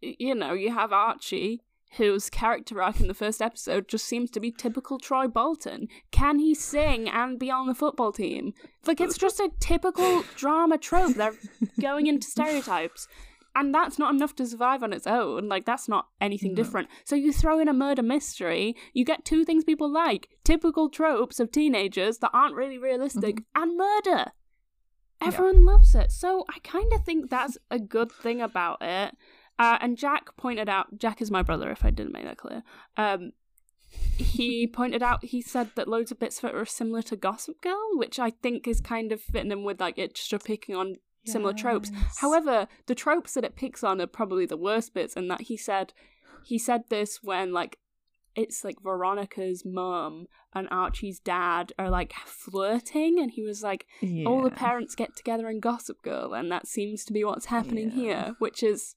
you 0.00 0.34
know, 0.34 0.52
you 0.54 0.72
have 0.72 0.92
Archie. 0.92 1.62
Whose 1.96 2.28
character 2.28 2.82
arc 2.82 3.00
in 3.00 3.08
the 3.08 3.14
first 3.14 3.40
episode 3.40 3.88
just 3.88 4.06
seems 4.06 4.30
to 4.32 4.40
be 4.40 4.50
typical 4.50 4.98
Troy 4.98 5.26
Bolton. 5.26 5.88
Can 6.10 6.38
he 6.38 6.54
sing 6.54 7.08
and 7.08 7.38
be 7.38 7.50
on 7.50 7.66
the 7.66 7.74
football 7.74 8.12
team? 8.12 8.52
Like, 8.86 9.00
it's 9.00 9.16
just 9.16 9.40
a 9.40 9.50
typical 9.58 10.22
drama 10.36 10.76
trope. 10.78 11.14
They're 11.14 11.34
going 11.80 12.06
into 12.06 12.26
stereotypes 12.28 13.08
and 13.58 13.74
that's 13.74 13.98
not 13.98 14.14
enough 14.14 14.36
to 14.36 14.46
survive 14.46 14.82
on 14.84 14.92
its 14.92 15.06
own. 15.06 15.48
Like 15.48 15.66
that's 15.66 15.88
not 15.88 16.06
anything 16.20 16.52
No. 16.52 16.56
different. 16.56 16.88
So 17.04 17.16
you 17.16 17.32
throw 17.32 17.58
in 17.58 17.68
a 17.68 17.72
murder 17.72 18.02
mystery, 18.02 18.76
you 18.92 19.04
get 19.04 19.24
two 19.24 19.44
things 19.44 19.64
people 19.64 19.90
like: 19.90 20.28
typical 20.44 20.88
tropes 20.88 21.40
of 21.40 21.50
teenagers 21.50 22.18
that 22.18 22.30
aren't 22.32 22.54
really 22.54 22.78
realistic, 22.78 23.36
mm-hmm. 23.36 23.62
and 23.62 23.76
murder. 23.76 24.32
Everyone 25.20 25.64
loves 25.64 25.96
it. 25.96 26.12
So 26.12 26.44
I 26.48 26.60
kind 26.60 26.92
of 26.92 27.04
think 27.04 27.28
that's 27.28 27.58
a 27.70 27.80
good 27.80 28.12
thing 28.12 28.40
about 28.40 28.78
it. 28.80 29.16
Uh, 29.58 29.78
and 29.80 29.96
Jack 29.98 30.36
pointed 30.36 30.68
out, 30.68 30.98
Jack 30.98 31.20
is 31.20 31.30
my 31.30 31.42
brother, 31.42 31.70
if 31.70 31.84
I 31.84 31.90
didn't 31.90 32.12
make 32.12 32.24
that 32.24 32.36
clear. 32.36 32.62
Um, 32.96 33.32
he 34.16 34.66
pointed 34.72 35.02
out, 35.02 35.24
he 35.24 35.40
said 35.42 35.70
that 35.74 35.88
loads 35.88 36.10
of 36.12 36.18
bits 36.20 36.38
of 36.38 36.50
it 36.50 36.54
are 36.54 36.64
similar 36.64 37.02
to 37.02 37.16
Gossip 37.16 37.60
Girl, 37.60 37.90
which 37.96 38.18
I 38.18 38.30
think 38.30 38.68
is 38.68 38.80
kind 38.80 39.10
of 39.12 39.20
fitting 39.20 39.50
in 39.50 39.64
with 39.64 39.80
like 39.80 39.98
it 39.98 40.14
just 40.14 40.44
picking 40.44 40.76
on 40.76 40.96
similar 41.26 41.52
tropes. 41.52 41.90
However, 42.18 42.68
the 42.86 42.94
tropes 42.94 43.34
that 43.34 43.44
it 43.44 43.56
picks 43.56 43.82
on 43.84 44.00
are 44.00 44.06
probably 44.06 44.46
the 44.46 44.56
worst 44.56 44.94
bits, 44.94 45.16
and 45.16 45.30
that 45.30 45.42
he 45.42 45.56
said 45.56 45.92
he 46.44 46.58
said 46.58 46.84
this 46.88 47.22
when 47.22 47.52
like 47.52 47.78
it's 48.36 48.62
like 48.64 48.80
Veronica's 48.82 49.64
mum 49.64 50.26
and 50.54 50.68
Archie's 50.70 51.18
dad 51.18 51.72
are 51.78 51.90
like 51.90 52.12
flirting, 52.24 53.18
and 53.18 53.32
he 53.32 53.42
was 53.42 53.62
like, 53.62 53.86
all 54.26 54.42
the 54.42 54.50
parents 54.50 54.94
get 54.94 55.16
together 55.16 55.48
in 55.48 55.60
Gossip 55.60 56.00
Girl, 56.02 56.32
and 56.34 56.50
that 56.52 56.66
seems 56.66 57.04
to 57.06 57.12
be 57.12 57.24
what's 57.24 57.46
happening 57.46 57.88
Yeah. 57.90 57.94
here, 57.96 58.34
which 58.38 58.62
is 58.62 58.94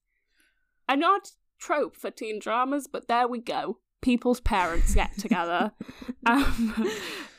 an 0.91 1.03
odd 1.03 1.21
trope 1.57 1.95
for 1.95 2.11
teen 2.11 2.39
dramas, 2.39 2.87
but 2.87 3.07
there 3.07 3.27
we 3.27 3.39
go. 3.39 3.77
People's 4.01 4.41
parents 4.41 4.93
get 4.93 5.17
together. 5.17 5.71
um, 6.25 6.91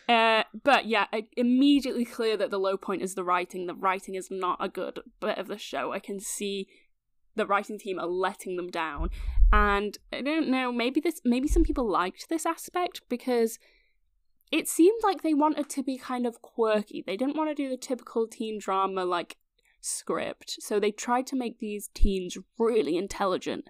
uh, 0.09 0.45
but 0.65 0.87
yeah, 0.87 1.07
immediately 1.37 2.05
clear 2.05 2.37
that 2.37 2.51
the 2.51 2.59
low 2.59 2.77
point 2.77 3.03
is 3.03 3.15
the 3.15 3.24
writing. 3.24 3.66
The 3.66 3.74
writing 3.74 4.15
is 4.15 4.29
not 4.31 4.57
a 4.61 4.69
good 4.69 5.01
bit 5.20 5.39
of 5.39 5.49
the 5.49 5.59
show. 5.59 5.93
I 5.93 5.99
can 5.99 6.19
see 6.19 6.66
the 7.35 7.47
writing 7.47 7.79
team 7.79 7.99
are 7.99 8.07
letting 8.07 8.57
them 8.57 8.70
down, 8.70 9.11
and 9.53 9.99
I 10.12 10.23
don't 10.23 10.49
know. 10.49 10.73
Maybe 10.73 11.01
this, 11.01 11.20
maybe 11.24 11.49
some 11.49 11.65
people 11.65 11.89
liked 11.89 12.29
this 12.29 12.47
aspect 12.47 13.03
because 13.09 13.59
it 14.51 14.69
seemed 14.69 15.01
like 15.03 15.23
they 15.23 15.35
wanted 15.35 15.69
to 15.70 15.83
be 15.83 15.99
kind 15.99 16.27
of 16.27 16.41
quirky. 16.43 17.03
They 17.07 17.16
didn't 17.16 17.37
want 17.37 17.51
to 17.51 17.55
do 17.55 17.69
the 17.69 17.77
typical 17.77 18.27
teen 18.27 18.59
drama 18.59 19.05
like 19.05 19.37
script. 19.82 20.56
So 20.60 20.80
they 20.80 20.90
tried 20.92 21.26
to 21.28 21.36
make 21.36 21.59
these 21.59 21.90
teens 21.92 22.38
really 22.59 22.96
intelligent. 22.96 23.68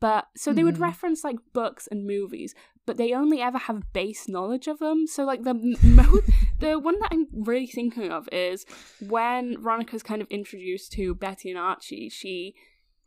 But 0.00 0.28
so 0.36 0.52
they 0.52 0.62
would 0.64 0.76
Mhm. 0.76 0.80
reference 0.82 1.24
like 1.24 1.36
books 1.52 1.86
and 1.86 2.06
movies, 2.06 2.54
but 2.84 2.98
they 2.98 3.14
only 3.14 3.40
ever 3.40 3.56
have 3.58 3.92
base 3.94 4.28
knowledge 4.28 4.66
of 4.68 4.78
them. 4.78 5.06
So 5.06 5.24
like 5.24 5.42
the 5.44 5.54
mo- 5.82 6.20
the 6.60 6.78
one 6.78 6.98
that 7.00 7.08
I'm 7.12 7.26
really 7.32 7.66
thinking 7.66 8.10
of 8.12 8.28
is 8.30 8.66
when 9.00 9.56
Veronica's 9.62 10.02
kind 10.02 10.20
of 10.20 10.28
introduced 10.28 10.92
to 10.92 11.14
Betty 11.14 11.48
and 11.50 11.58
Archie, 11.58 12.08
she 12.10 12.54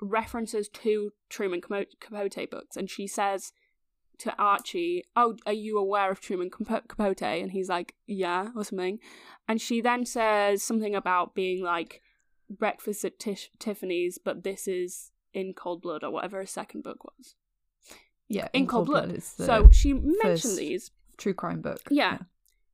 references 0.02 0.70
two 0.70 1.14
Truman 1.30 1.62
Capo- 1.62 1.86
Capote 2.00 2.50
books 2.50 2.78
and 2.78 2.90
she 2.90 3.08
says 3.08 3.54
to 4.20 4.36
Archie, 4.42 5.04
"Oh, 5.16 5.38
are 5.46 5.54
you 5.54 5.78
aware 5.78 6.10
of 6.10 6.20
Truman 6.20 6.50
Capo- 6.50 6.82
Capote?" 6.88 7.22
And 7.22 7.52
he's 7.52 7.70
like, 7.70 7.94
"Yeah," 8.08 8.50
or 8.56 8.64
something. 8.64 9.00
And 9.48 9.62
she 9.62 9.82
then 9.82 10.06
says 10.06 10.64
something 10.64 10.96
about 10.96 11.36
being 11.36 11.62
like 11.62 12.02
breakfast 12.50 13.04
at 13.06 13.20
Tish- 13.20 13.52
Tiffany's, 13.60 14.18
but 14.18 14.44
this 14.44 14.68
is 14.68 15.12
in 15.34 15.54
Cold 15.54 15.82
Blood 15.82 16.04
or 16.04 16.12
whatever 16.12 16.40
his 16.42 16.52
second 16.52 16.84
book 16.84 17.04
was. 17.04 17.36
yeah, 18.28 18.48
In, 18.54 18.68
Cold, 18.68 18.88
Blood. 18.88 19.10
the 19.12 19.22
So 19.22 19.70
she 19.72 19.94
mentioned 19.94 20.58
these. 20.58 20.92
true 21.18 21.34
crime 21.34 21.62
book. 21.62 21.82
Yeah. 21.90 22.20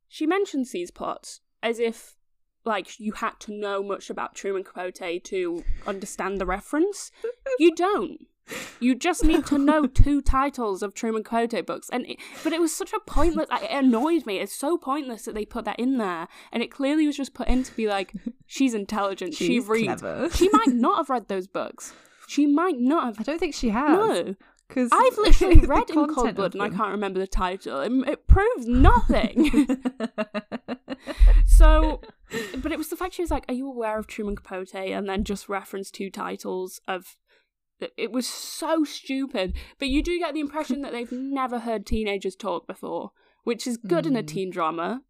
She 0.08 0.26
mentions 0.26 0.70
these 0.70 0.90
plots 0.90 1.40
as 1.62 1.78
if 1.78 2.16
like 2.64 2.98
you 2.98 3.12
had 3.12 3.38
to 3.40 3.52
know 3.52 3.82
much 3.82 4.08
about 4.10 4.34
Truman 4.34 4.64
Capote 4.64 5.22
to 5.24 5.64
understand 5.86 6.40
the 6.40 6.46
reference. 6.46 7.10
You 7.58 7.74
don't. 7.74 8.26
You 8.80 8.94
just 8.94 9.24
need 9.24 9.46
to 9.46 9.58
know 9.58 9.86
two 9.86 10.20
titles 10.20 10.82
of 10.82 10.94
Truman 10.94 11.24
Capote 11.24 11.64
books, 11.66 11.88
and 11.90 12.04
it, 12.06 12.18
but 12.42 12.52
it 12.52 12.60
was 12.60 12.74
such 12.74 12.92
a 12.92 13.00
pointless. 13.00 13.48
It 13.50 13.70
annoyed 13.70 14.26
me. 14.26 14.38
It's 14.38 14.54
so 14.54 14.76
pointless 14.76 15.24
that 15.24 15.34
they 15.34 15.44
put 15.46 15.64
that 15.64 15.78
in 15.78 15.96
there, 15.98 16.28
and 16.52 16.62
it 16.62 16.70
clearly 16.70 17.06
was 17.06 17.16
just 17.16 17.32
put 17.34 17.48
in 17.48 17.62
to 17.62 17.74
be 17.74 17.86
like, 17.88 18.12
she's 18.46 18.74
intelligent. 18.74 19.34
she 19.34 19.60
reads. 19.60 20.02
clever. 20.02 20.28
She 20.30 20.48
might 20.50 20.68
not 20.74 20.98
have 20.98 21.10
read 21.10 21.28
those 21.28 21.46
books. 21.46 21.94
She 22.26 22.46
might 22.46 22.78
not 22.78 23.04
have. 23.04 23.20
I 23.20 23.22
don't 23.22 23.38
think 23.38 23.54
she 23.54 23.70
has. 23.70 23.90
No, 23.98 24.34
because 24.68 24.90
I've 24.92 25.16
literally 25.18 25.60
read 25.60 25.88
in 25.90 26.06
Cold 26.08 26.34
Blood, 26.34 26.54
and 26.54 26.62
I 26.62 26.68
can't 26.68 26.90
remember 26.90 27.20
the 27.20 27.26
title. 27.26 27.80
It, 27.80 27.92
it 28.08 28.26
proves 28.26 28.66
nothing. 28.66 29.68
so, 31.46 32.00
but 32.58 32.72
it 32.72 32.78
was 32.78 32.88
the 32.88 32.96
fact 32.96 33.14
she 33.14 33.22
was 33.22 33.30
like, 33.30 33.44
"Are 33.48 33.54
you 33.54 33.66
aware 33.68 33.98
of 33.98 34.06
Truman 34.06 34.36
Capote?" 34.36 34.74
and 34.74 35.08
then 35.08 35.24
just 35.24 35.48
referenced 35.48 35.94
two 35.94 36.10
titles 36.10 36.80
of. 36.86 37.16
It 37.96 38.12
was 38.12 38.26
so 38.26 38.84
stupid, 38.84 39.54
but 39.78 39.88
you 39.88 40.02
do 40.02 40.18
get 40.18 40.34
the 40.34 40.40
impression 40.40 40.82
that 40.82 40.92
they've 40.92 41.10
never 41.12 41.60
heard 41.60 41.86
teenagers 41.86 42.36
talk 42.36 42.66
before, 42.66 43.12
which 43.44 43.66
is 43.66 43.76
good 43.76 44.06
in 44.06 44.16
a 44.16 44.22
Mm. 44.22 44.26
teen 44.28 44.50
drama. 44.50 45.02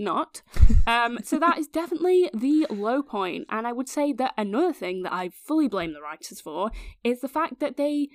Not. 0.00 0.42
Um, 0.86 1.18
so 1.24 1.38
that 1.40 1.58
is 1.58 1.66
definitely 1.66 2.30
the 2.32 2.66
low 2.70 3.02
point, 3.02 3.46
and 3.50 3.66
I 3.66 3.72
would 3.72 3.88
say 3.88 4.12
that 4.12 4.32
another 4.38 4.72
thing 4.72 5.02
that 5.02 5.12
I 5.12 5.28
fully 5.28 5.66
blame 5.68 5.92
the 5.92 6.00
writers 6.00 6.40
for 6.40 6.70
is 7.02 7.20
the 7.20 7.28
fact 7.28 7.58
that 7.60 7.76
they 7.76 8.08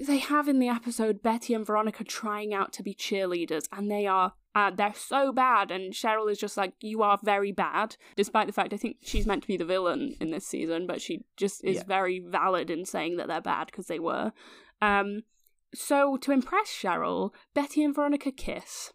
they 0.00 0.18
have 0.18 0.46
in 0.48 0.58
the 0.60 0.68
episode 0.68 1.22
Betty 1.22 1.52
and 1.54 1.66
Veronica 1.66 2.04
trying 2.04 2.52
out 2.54 2.72
to 2.74 2.82
be 2.82 2.94
cheerleaders, 2.94 3.64
and 3.72 3.90
they 3.90 4.06
are 4.06 4.34
uh, 4.54 4.70
they're 4.70 4.94
so 4.94 5.32
bad. 5.32 5.70
And 5.70 5.92
Cheryl 5.92 6.30
is 6.30 6.38
just 6.38 6.56
like, 6.56 6.74
"You 6.80 7.02
are 7.02 7.18
very 7.22 7.52
bad," 7.52 7.96
despite 8.16 8.46
the 8.46 8.52
fact 8.52 8.72
I 8.72 8.76
think 8.76 8.98
she's 9.02 9.26
meant 9.26 9.42
to 9.42 9.48
be 9.48 9.56
the 9.56 9.64
villain 9.64 10.14
in 10.20 10.30
this 10.30 10.46
season, 10.46 10.86
but 10.86 11.00
she 11.00 11.24
just 11.36 11.64
is 11.64 11.76
Yeah. 11.78 11.84
very 11.84 12.18
valid 12.20 12.70
in 12.70 12.84
saying 12.84 13.16
that 13.16 13.28
they're 13.28 13.40
bad 13.40 13.66
because 13.66 13.86
they 13.86 13.98
were. 13.98 14.32
Um, 14.80 15.22
so 15.74 16.16
to 16.18 16.30
impress 16.32 16.68
Cheryl, 16.68 17.32
Betty 17.52 17.82
and 17.82 17.94
Veronica 17.94 18.30
kiss. 18.30 18.92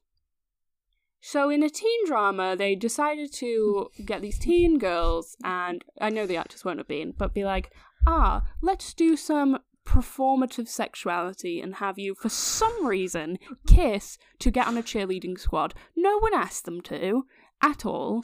So 1.22 1.50
in 1.50 1.64
a 1.64 1.70
teen 1.70 2.06
drama, 2.06 2.56
they 2.56 2.76
decided 2.76 3.34
to 3.34 3.90
get 4.06 4.22
these 4.22 4.40
teen 4.40 4.78
girls, 4.78 5.36
and 5.44 5.84
I 6.00 6.10
know 6.10 6.26
the 6.26 6.38
actors 6.38 6.64
won't 6.64 6.78
have 6.80 6.88
been, 6.88 7.14
but 7.18 7.34
be 7.34 7.44
like, 7.44 7.74
ah, 8.08 8.44
let's 8.62 8.94
do 8.94 9.18
some 9.18 9.60
performative 9.90 10.68
sexuality 10.68 11.60
and 11.60 11.76
have 11.76 11.98
you, 11.98 12.14
for 12.14 12.30
some 12.30 12.86
reason, 12.86 13.40
kiss 13.66 14.20
to 14.38 14.52
get 14.52 14.68
on 14.68 14.78
a 14.78 14.84
cheerleading 14.84 15.40
squad. 15.40 15.74
No 15.96 16.20
one 16.20 16.34
asked 16.34 16.66
them 16.66 16.82
to 16.82 17.26
at 17.62 17.86
all. 17.86 18.24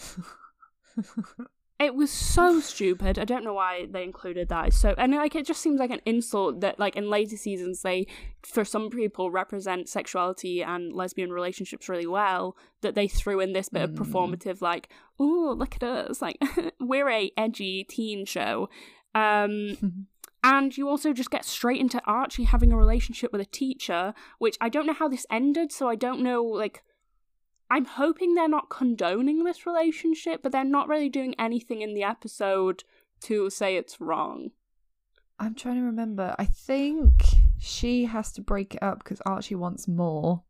It 1.77 1.93
was 1.93 2.09
so 2.09 2.61
stupid. 2.61 3.19
I 3.19 3.25
don't 3.25 3.43
know 3.43 3.53
why 3.53 3.87
they 3.91 4.03
included 4.03 4.47
that. 4.47 4.71
So 4.71 4.95
and 4.97 5.13
like 5.13 5.35
it 5.35 5.45
just 5.45 5.61
seems 5.61 5.77
like 5.77 5.91
an 5.91 5.99
insult 6.05 6.61
that 6.61 6.79
like 6.79 6.95
in 6.95 7.09
later 7.09 7.35
seasons 7.35 7.81
they 7.81 8.07
for 8.43 8.63
some 8.63 8.89
people 8.89 9.29
represent 9.29 9.89
sexuality 9.89 10.63
and 10.63 10.93
lesbian 10.93 11.33
relationships 11.33 11.89
really 11.89 12.07
well 12.07 12.55
that 12.79 12.95
they 12.95 13.09
threw 13.09 13.41
in 13.41 13.51
this 13.51 13.67
bit 13.67 13.81
of 13.81 13.91
performative 13.91 14.61
like, 14.61 14.87
"Oh, 15.19 15.53
look 15.57 15.75
at 15.75 15.83
us. 15.83 16.21
Like 16.21 16.41
we're 16.79 17.09
a 17.09 17.31
edgy 17.35 17.83
teen 17.83 18.25
show." 18.25 18.69
Um 19.13 20.07
and 20.45 20.77
you 20.77 20.87
also 20.87 21.11
just 21.11 21.31
get 21.31 21.43
straight 21.43 21.81
into 21.81 21.99
Archie 22.05 22.43
having 22.43 22.71
a 22.71 22.77
relationship 22.77 23.31
with 23.31 23.41
a 23.41 23.45
teacher, 23.45 24.13
which 24.37 24.57
I 24.61 24.69
don't 24.69 24.85
know 24.85 24.93
how 24.93 25.07
this 25.07 25.25
ended, 25.31 25.71
so 25.71 25.89
I 25.89 25.95
don't 25.95 26.21
know 26.21 26.43
like 26.43 26.83
I'm 27.71 27.85
hoping 27.85 28.35
they're 28.35 28.47
not 28.47 28.69
condoning 28.69 29.43
this 29.43 29.65
relationship, 29.65 30.43
but 30.43 30.51
they're 30.51 30.63
not 30.63 30.87
really 30.87 31.09
doing 31.09 31.33
anything 31.39 31.81
in 31.81 31.95
the 31.95 32.03
episode 32.03 32.83
to 33.21 33.49
say 33.49 33.75
it's 33.75 33.99
wrong. 33.99 34.51
I'm 35.39 35.55
trying 35.55 35.77
to 35.77 35.81
remember. 35.81 36.35
I 36.37 36.45
think 36.45 37.11
she 37.57 38.05
has 38.05 38.31
to 38.33 38.41
break 38.41 38.75
it 38.75 38.83
up 38.83 38.99
because 38.99 39.21
Archie 39.25 39.55
wants 39.55 39.87
more. 39.87 40.43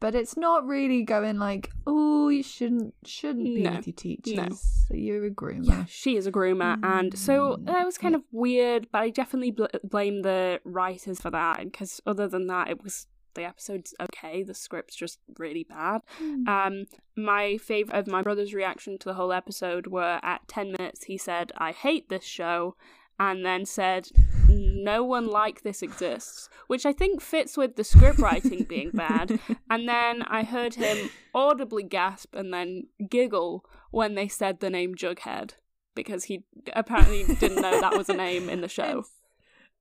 But 0.00 0.14
it's 0.14 0.36
not 0.36 0.66
really 0.66 1.02
going 1.02 1.38
like, 1.38 1.70
oh, 1.86 2.30
you 2.30 2.42
shouldn't 2.42 2.94
shouldn't 3.04 3.44
be 3.44 3.62
No. 3.62 3.72
with 3.72 3.86
your 3.86 3.94
teachers. 3.94 4.34
No. 4.34 4.48
So 4.50 4.94
you're 4.94 5.26
a 5.26 5.30
groomer. 5.30 5.66
Yeah, 5.68 5.84
she 5.88 6.16
is 6.16 6.26
a 6.26 6.32
groomer, 6.32 6.78
and 6.82 7.16
so 7.18 7.56
Mm, 7.56 7.66
that 7.66 7.84
was 7.84 7.98
kind 7.98 8.14
of 8.14 8.22
weird. 8.32 8.88
But 8.90 9.02
I 9.02 9.10
definitely 9.10 9.50
bl- 9.50 9.66
blame 9.84 10.22
the 10.22 10.60
writers 10.64 11.20
for 11.20 11.30
that 11.30 11.62
because 11.64 12.00
other 12.06 12.26
than 12.28 12.46
that, 12.46 12.68
it 12.68 12.82
was 12.82 13.06
the 13.34 13.44
episode's 13.44 13.94
okay. 14.00 14.42
The 14.42 14.54
script's 14.54 14.96
just 14.96 15.18
really 15.38 15.64
bad. 15.64 16.00
Um, 16.48 16.86
my 17.16 17.58
favorite 17.58 17.96
of 17.98 18.06
my 18.08 18.22
brother's 18.22 18.54
reaction 18.54 18.98
to 18.98 19.04
the 19.08 19.14
whole 19.14 19.32
episode 19.32 19.86
were 19.86 20.18
at 20.22 20.48
ten 20.48 20.72
minutes. 20.72 21.04
He 21.04 21.18
said, 21.18 21.52
"I 21.58 21.72
hate 21.72 22.08
this 22.08 22.24
show," 22.24 22.74
and 23.18 23.44
then 23.44 23.66
said, 23.66 24.08
"No 24.60 25.04
one 25.04 25.26
like 25.26 25.62
this 25.62 25.82
exists," 25.82 26.48
which 26.66 26.84
I 26.86 26.92
think 26.92 27.20
fits 27.20 27.56
with 27.56 27.76
the 27.76 27.84
script 27.84 28.18
writing 28.18 28.64
being 28.64 28.90
bad. 28.92 29.40
And 29.68 29.88
then 29.88 30.22
I 30.22 30.42
heard 30.44 30.74
him 30.74 31.10
audibly 31.34 31.82
gasp 31.82 32.34
and 32.34 32.52
then 32.52 32.88
giggle 33.08 33.64
when 33.90 34.14
they 34.14 34.28
said 34.28 34.60
the 34.60 34.70
name 34.70 34.94
Jughead 34.94 35.52
because 35.94 36.24
he 36.24 36.44
apparently 36.74 37.24
didn't 37.34 37.60
know 37.62 37.80
that 37.80 37.96
was 37.96 38.08
a 38.08 38.14
name 38.14 38.48
in 38.48 38.60
the 38.60 38.68
show. 38.78 39.04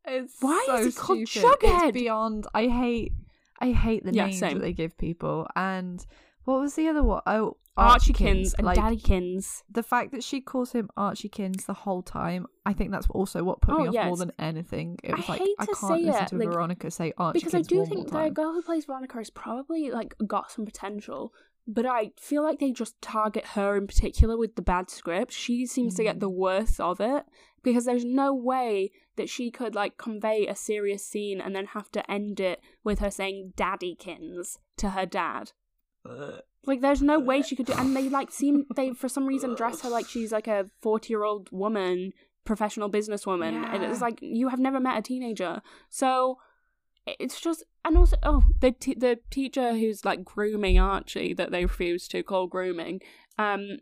It's 0.06 0.36
Why 0.40 0.64
so 0.66 0.76
is 0.78 0.98
called 0.98 1.28
stupid. 1.28 1.60
Jughead? 1.62 1.90
It's 1.90 1.94
beyond. 1.94 2.48
I 2.54 2.68
hate. 2.68 3.14
I 3.60 3.72
hate 3.72 4.06
the 4.06 4.14
Yeah, 4.14 4.26
names 4.26 4.40
same. 4.40 4.54
that 4.58 4.62
they 4.62 4.74
give 4.74 4.98
people. 4.98 5.48
And 5.56 6.04
what 6.46 6.62
was 6.62 6.76
the 6.76 6.88
other 6.88 7.04
one? 7.04 7.22
Oh, 7.28 7.58
Archiekins 7.80 8.54
and 8.58 8.66
like, 8.66 8.78
Daddykins. 8.78 9.64
The 9.72 9.84
fact 9.84 10.12
that 10.12 10.24
she 10.24 10.42
calls 10.42 10.72
him 10.72 10.90
Archiekins 10.98 11.66
the 11.66 11.74
whole 11.74 12.02
time, 12.02 12.48
I 12.66 12.74
think 12.74 12.92
that's 12.92 13.08
also 13.10 13.44
what 13.44 13.62
put 13.62 13.76
Oh, 13.76 13.80
me 13.80 13.88
off 13.88 13.94
yeah, 13.94 14.08
more 14.08 14.18
than 14.18 14.32
anything. 14.40 15.00
It 15.04 15.14
I 15.14 15.16
was 15.16 15.30
like 15.30 15.40
hate 15.40 15.56
I 15.60 15.66
can't 15.66 15.78
say 15.78 16.06
listen 16.06 16.24
it, 16.24 16.28
to 16.30 16.38
like, 16.38 16.50
Veronica 16.50 16.92
say 16.92 17.14
Archiekins 17.18 17.34
because 17.34 17.56
I 17.56 17.62
do 17.62 17.78
one 17.80 17.88
think 17.88 18.12
the 18.12 18.30
girl 18.30 18.54
who 18.54 18.62
plays 18.62 18.86
Veronica 18.86 19.18
has 19.18 19.30
probably 19.30 19.92
like 19.92 20.16
got 20.28 20.52
some 20.52 20.66
potential, 20.66 21.34
but 21.68 21.86
I 21.86 22.12
feel 22.18 22.44
like 22.44 22.60
they 22.60 22.72
just 22.72 23.00
target 23.02 23.46
her 23.48 23.78
in 23.78 23.88
particular 23.88 24.38
with 24.38 24.56
the 24.56 24.62
bad 24.62 24.90
script. 24.90 25.32
She 25.32 25.66
seems 25.66 25.96
to 25.96 26.04
get 26.04 26.18
mm. 26.18 26.22
the 26.22 26.30
worst 26.30 26.80
of 26.80 27.00
it 27.00 27.26
because 27.64 27.86
there's 27.86 28.06
no 28.06 28.34
way 28.34 28.92
that 29.16 29.30
she 29.30 29.52
could 29.52 29.76
like 29.76 29.98
convey 29.98 30.48
a 30.48 30.56
serious 30.56 31.06
scene 31.06 31.42
and 31.42 31.56
then 31.56 31.68
have 31.68 31.92
to 31.92 32.12
end 32.12 32.40
it 32.40 32.62
with 32.84 33.00
her 33.00 33.12
saying 33.12 33.54
"daddykins" 33.56 34.58
to 34.78 34.92
her 34.92 35.06
dad. 35.06 35.52
Uh, 36.10 36.40
Like, 36.65 36.81
there's 36.81 37.02
no 37.02 37.19
way 37.19 37.41
she 37.41 37.56
could 37.56 37.65
do. 37.65 37.73
And 37.73 37.95
they 37.95 38.10
like 38.10 38.31
seem 38.31 38.65
they 38.76 38.91
for 38.94 39.10
some 39.10 39.26
reason 39.26 39.56
dress 39.56 39.81
her 39.81 39.90
like 39.90 40.07
she's 40.07 40.31
like 40.31 40.48
a 40.48 40.69
forty 40.81 41.14
year 41.14 41.23
old 41.23 41.49
woman, 41.52 42.14
professional 42.45 42.91
businesswoman, 42.91 43.53
and 43.73 43.84
it's 43.84 44.02
like 44.02 44.19
you 44.22 44.49
have 44.49 44.60
never 44.60 44.80
met 44.80 44.98
a 44.98 45.02
teenager. 45.02 45.61
So 45.90 46.38
it's 47.06 47.40
just 47.40 47.64
and 47.86 47.98
also 47.98 48.18
oh 48.23 48.44
the 48.60 48.72
t- 48.72 48.95
the 48.95 49.19
teacher 49.31 49.73
who's 49.73 50.06
like 50.06 50.23
grooming 50.23 50.77
Archie 50.77 51.34
that 51.34 51.52
they 51.52 51.65
refuse 51.65 52.07
to 52.10 52.23
call 52.23 52.48
grooming. 52.48 53.02
Um, 53.38 53.80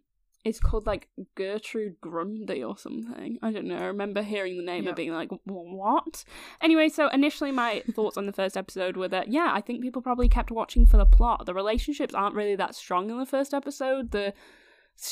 it's 0.48 0.60
called 0.60 0.86
like 0.88 1.08
Gertrude 1.36 1.98
Grundy 2.02 2.64
or 2.64 2.78
something. 2.78 3.38
I 3.42 3.52
don't 3.52 3.66
know. 3.66 3.78
I 3.78 3.86
remember 3.86 4.22
hearing 4.24 4.58
the 4.58 4.64
name 4.64 4.84
Yep. 4.84 4.88
and 4.92 4.96
being 4.96 5.14
like, 5.14 5.30
what? 5.46 6.24
Anyway, 6.62 6.90
so 6.90 7.10
initially 7.10 7.52
my 7.52 7.84
thoughts 7.94 8.18
on 8.18 8.26
the 8.26 8.34
first 8.34 8.58
episode 8.58 8.98
were 8.98 9.08
that, 9.10 9.28
yeah, 9.32 9.52
I 9.54 9.62
think 9.62 9.82
people 9.82 10.02
probably 10.02 10.30
kept 10.30 10.50
watching 10.52 10.86
for 10.86 10.98
the 10.98 11.06
plot. 11.06 11.46
The 11.46 11.54
relationships 11.54 12.14
aren't 12.14 12.36
really 12.36 12.56
that 12.56 12.76
strong 12.76 13.10
in 13.10 13.20
the 13.20 13.26
first 13.26 13.54
episode. 13.54 14.12
The, 14.12 14.34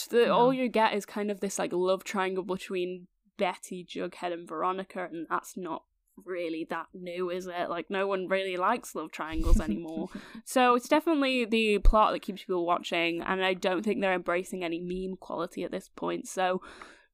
the 0.09 0.25
No. 0.27 0.31
all 0.33 0.53
you 0.53 0.67
get 0.69 0.93
is 0.95 1.05
kind 1.05 1.29
of 1.29 1.39
this 1.41 1.59
like 1.59 1.71
love 1.73 2.03
triangle 2.03 2.43
between 2.43 3.07
Betty, 3.37 3.85
Jughead, 3.85 4.31
and 4.33 4.47
Veronica, 4.47 5.07
and 5.11 5.27
that's 5.29 5.57
not 5.57 5.83
really 6.23 6.65
that 6.69 6.87
new, 6.93 7.29
is 7.29 7.47
it? 7.47 7.69
Like 7.69 7.89
no 7.89 8.07
one 8.07 8.27
really 8.27 8.55
likes 8.57 8.95
love 8.95 9.11
triangles 9.11 9.59
anymore. 9.59 10.09
So 10.45 10.75
it's 10.75 10.87
definitely 10.87 11.45
the 11.45 11.79
plot 11.79 12.13
that 12.13 12.21
keeps 12.21 12.43
people 12.43 12.65
watching, 12.65 13.21
and 13.21 13.43
I 13.43 13.53
don't 13.55 13.83
think 13.83 13.99
they're 14.01 14.13
embracing 14.13 14.63
any 14.63 14.79
meme 14.79 15.17
quality 15.17 15.63
at 15.63 15.71
this 15.71 15.89
point. 15.95 16.27
So 16.27 16.61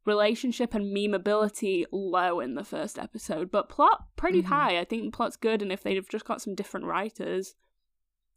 relationship 0.06 0.74
and 0.74 0.96
memeability 0.96 1.86
low 1.92 2.40
in 2.40 2.56
the 2.56 2.64
first 2.64 2.98
episode, 3.00 3.52
but 3.52 3.70
plot 3.70 4.06
pretty 4.16 4.42
Mhm. 4.42 4.46
high. 4.48 4.80
I 4.80 4.84
think 4.84 5.04
the 5.04 5.12
plot's 5.16 5.38
good, 5.38 5.62
and 5.62 5.72
if 5.72 5.84
they'd 5.84 5.96
have 5.96 6.10
just 6.10 6.26
got 6.26 6.42
some 6.42 6.56
different 6.56 6.86
writers, 6.88 7.56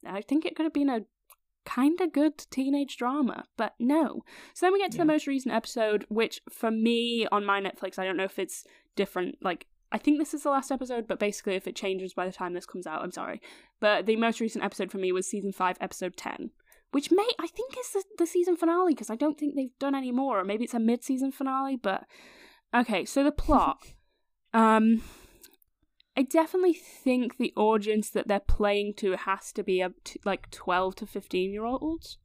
I 0.06 0.20
think 0.20 0.44
it 0.44 0.54
could 0.54 0.64
have 0.64 0.72
been 0.74 0.90
a 0.90 1.06
kind 1.64 1.98
of 2.02 2.12
good 2.12 2.36
teenage 2.50 2.98
drama, 2.98 3.46
but 3.56 3.74
no. 3.78 4.22
So 4.52 4.66
then 4.66 4.74
we 4.74 4.78
get 4.80 4.92
to 4.92 4.98
the 4.98 5.04
most 5.06 5.26
recent 5.26 5.54
episode, 5.54 6.04
which 6.10 6.42
for 6.50 6.70
me 6.70 7.26
on 7.32 7.44
my 7.46 7.60
Netflix, 7.60 7.98
I 7.98 8.04
don't 8.04 8.18
know 8.18 8.24
if 8.24 8.38
it's 8.38 8.66
different. 8.96 9.38
Like, 9.42 9.66
I 9.92 9.98
think 9.98 10.18
this 10.18 10.34
is 10.34 10.42
the 10.42 10.50
last 10.50 10.70
episode, 10.70 11.06
but 11.06 11.18
basically, 11.18 11.54
if 11.54 11.66
it 11.66 11.76
changes 11.76 12.14
by 12.14 12.26
the 12.26 12.32
time 12.32 12.52
this 12.52 12.66
comes 12.66 12.86
out, 12.86 13.02
I'm 13.02 13.12
sorry. 13.12 13.40
But 13.80 14.06
the 14.06 14.16
most 14.16 14.40
recent 14.40 14.64
episode 14.64 14.90
for 14.90 14.98
me 14.98 15.12
was 15.12 15.26
season 15.26 15.52
5, 15.52 15.76
episode 15.80 16.16
10, 16.16 16.50
which 16.92 17.10
may, 17.10 17.28
I 17.38 17.46
think, 17.46 17.76
is 17.78 17.90
the, 17.92 18.04
the 18.18 18.26
season 18.26 18.56
finale 18.56 18.92
because 18.92 19.10
I 19.10 19.16
don't 19.16 19.38
think 19.38 19.54
they've 19.54 19.78
done 19.78 19.94
any 19.94 20.10
more, 20.10 20.40
or 20.40 20.44
maybe 20.44 20.64
it's 20.64 20.74
a 20.74 20.80
mid 20.80 21.04
season 21.04 21.32
finale, 21.32 21.76
but 21.76 22.04
okay, 22.74 23.04
so 23.04 23.22
the 23.22 23.32
plot. 23.32 23.78
um, 24.54 25.02
I 26.16 26.22
definitely 26.22 26.74
think 26.74 27.38
the 27.38 27.52
audience 27.56 28.10
that 28.10 28.28
they're 28.28 28.40
playing 28.40 28.94
to 28.98 29.16
has 29.16 29.52
to 29.52 29.64
be 29.64 29.82
up 29.82 29.92
to 30.04 30.18
like 30.24 30.50
12 30.50 30.94
to 30.96 31.06
15 31.06 31.52
year 31.52 31.64
olds 31.64 32.18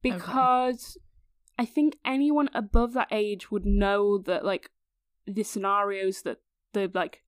because 0.00 0.96
I 1.58 1.64
think 1.64 1.98
anyone 2.04 2.48
above 2.54 2.92
that 2.94 3.08
age 3.10 3.50
would 3.50 3.66
know 3.66 4.18
that 4.18 4.44
like 4.44 4.70
the 5.26 5.42
scenarios 5.42 6.22
that 6.22 6.38
the 6.72 6.90
like 6.94 7.22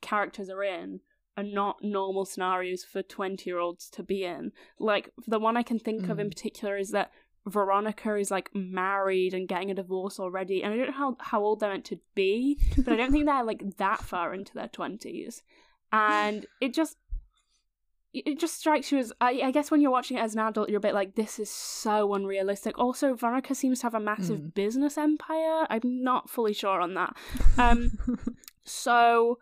characters 0.00 0.48
are 0.50 0.62
in 0.62 1.00
are 1.36 1.42
not 1.44 1.82
normal 1.82 2.24
scenarios 2.24 2.82
for 2.84 3.02
20 3.02 3.48
year 3.48 3.58
olds 3.58 3.90
to 3.90 4.02
be 4.02 4.24
in. 4.24 4.52
Like 4.78 5.10
the 5.26 5.38
one 5.38 5.56
I 5.56 5.62
can 5.62 5.78
think 5.78 6.08
of 6.08 6.18
in 6.18 6.26
Mm. 6.28 6.30
particular 6.30 6.76
is 6.78 6.90
that 6.92 7.10
Veronica 7.46 8.16
is 8.16 8.30
like 8.30 8.50
married 8.54 9.32
and 9.34 9.46
getting 9.46 9.70
a 9.70 9.74
divorce 9.74 10.18
already, 10.18 10.62
and 10.62 10.72
I 10.72 10.76
don't 10.78 10.86
know 10.88 10.92
how, 10.92 11.16
how 11.20 11.42
old 11.44 11.60
they're 11.60 11.70
meant 11.70 11.84
to 11.86 12.00
be, 12.14 12.58
but 12.78 12.92
I 12.92 12.96
don't 12.96 13.12
think 13.12 13.26
they're 13.26 13.44
like 13.44 13.76
that 13.76 14.00
far 14.00 14.34
into 14.34 14.52
their 14.54 14.66
20s. 14.68 15.42
And 15.92 16.46
it 16.60 16.74
just 16.74 16.96
it 18.14 18.38
just 18.38 18.54
strikes 18.58 18.90
you 18.90 18.98
as 18.98 19.12
I, 19.20 19.42
I 19.44 19.50
guess 19.50 19.70
when 19.70 19.80
you're 19.82 19.90
watching 19.90 20.16
it 20.16 20.20
as 20.22 20.32
an 20.34 20.40
adult 20.40 20.70
you're 20.70 20.78
a 20.78 20.80
bit 20.80 20.94
like 20.94 21.16
this 21.16 21.38
is 21.38 21.50
so 21.50 22.14
unrealistic 22.14 22.78
also 22.78 23.14
veronica 23.14 23.54
seems 23.54 23.80
to 23.80 23.86
have 23.86 23.94
a 23.94 24.00
massive 24.00 24.40
Mm. 24.40 24.54
business 24.54 24.96
empire 24.96 25.66
i'm 25.68 25.80
not 26.02 26.30
fully 26.30 26.54
sure 26.54 26.80
on 26.80 26.94
that 26.94 27.14
um 27.58 27.98
so 28.68 29.38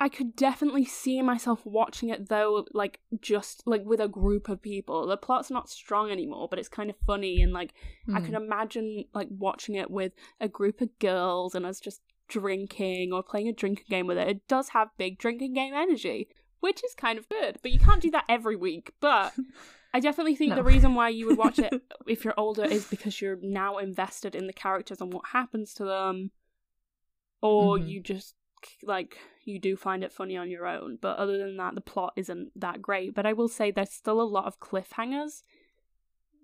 i 0.00 0.08
could 0.08 0.36
definitely 0.36 0.84
see 0.84 1.20
myself 1.22 1.64
watching 1.66 2.08
it 2.08 2.28
though 2.28 2.64
like 2.72 3.00
just 3.20 3.62
like 3.66 3.84
with 3.84 4.00
a 4.00 4.06
group 4.08 4.48
of 4.48 4.62
people 4.62 5.06
the 5.06 5.16
plot's 5.16 5.50
not 5.50 5.68
strong 5.68 6.10
anymore 6.10 6.46
but 6.48 6.58
it's 6.58 6.68
kind 6.68 6.88
of 6.90 6.96
funny 7.06 7.40
and 7.42 7.52
like 7.52 7.74
i 8.14 8.20
Mm. 8.20 8.24
could 8.24 8.34
imagine 8.34 9.04
like 9.12 9.28
watching 9.30 9.74
it 9.74 9.90
with 9.90 10.12
a 10.40 10.48
group 10.48 10.80
of 10.80 10.96
girls 10.98 11.54
and 11.54 11.66
us 11.66 11.80
just 11.80 12.00
drinking 12.28 13.12
or 13.12 13.22
playing 13.22 13.48
a 13.48 13.52
drinking 13.52 13.86
game 13.88 14.06
with 14.06 14.18
it 14.18 14.28
it 14.28 14.46
does 14.48 14.68
have 14.70 14.88
big 14.98 15.18
drinking 15.18 15.54
game 15.54 15.72
energy 15.74 16.28
which 16.60 16.84
is 16.84 16.94
kind 16.94 17.18
of 17.18 17.28
good 17.28 17.58
but 17.62 17.70
you 17.72 17.78
can't 17.80 18.02
do 18.02 18.10
that 18.10 18.24
every 18.28 18.54
week 18.54 18.92
but 19.00 19.32
i 19.94 19.98
definitely 20.00 20.36
think 20.36 20.50
No. 20.50 20.56
the 20.56 20.62
reason 20.62 20.94
why 20.94 21.08
you 21.08 21.26
would 21.26 21.38
watch 21.38 21.58
it 21.58 21.72
if 22.06 22.24
you're 22.24 22.38
older 22.38 22.64
is 22.64 22.84
because 22.86 23.20
you're 23.22 23.38
now 23.40 23.78
invested 23.78 24.34
in 24.34 24.46
the 24.46 24.52
characters 24.52 25.00
and 25.00 25.12
what 25.12 25.28
happens 25.32 25.72
to 25.74 25.84
them 25.84 26.30
or 27.42 27.78
Mhm. 27.78 27.88
you 27.88 28.00
just 28.00 28.34
like 28.82 29.18
you 29.44 29.58
do 29.58 29.76
find 29.76 30.02
it 30.02 30.12
funny 30.12 30.36
on 30.36 30.50
your 30.50 30.66
own 30.66 30.98
but 31.00 31.16
other 31.16 31.38
than 31.38 31.56
that 31.56 31.74
the 31.76 31.80
plot 31.80 32.12
isn't 32.16 32.50
that 32.58 32.82
great 32.82 33.14
but 33.14 33.24
i 33.24 33.32
will 33.32 33.46
say 33.48 33.70
there's 33.70 33.92
still 33.92 34.20
a 34.20 34.22
lot 34.36 34.46
of 34.46 34.58
cliffhangers 34.58 35.42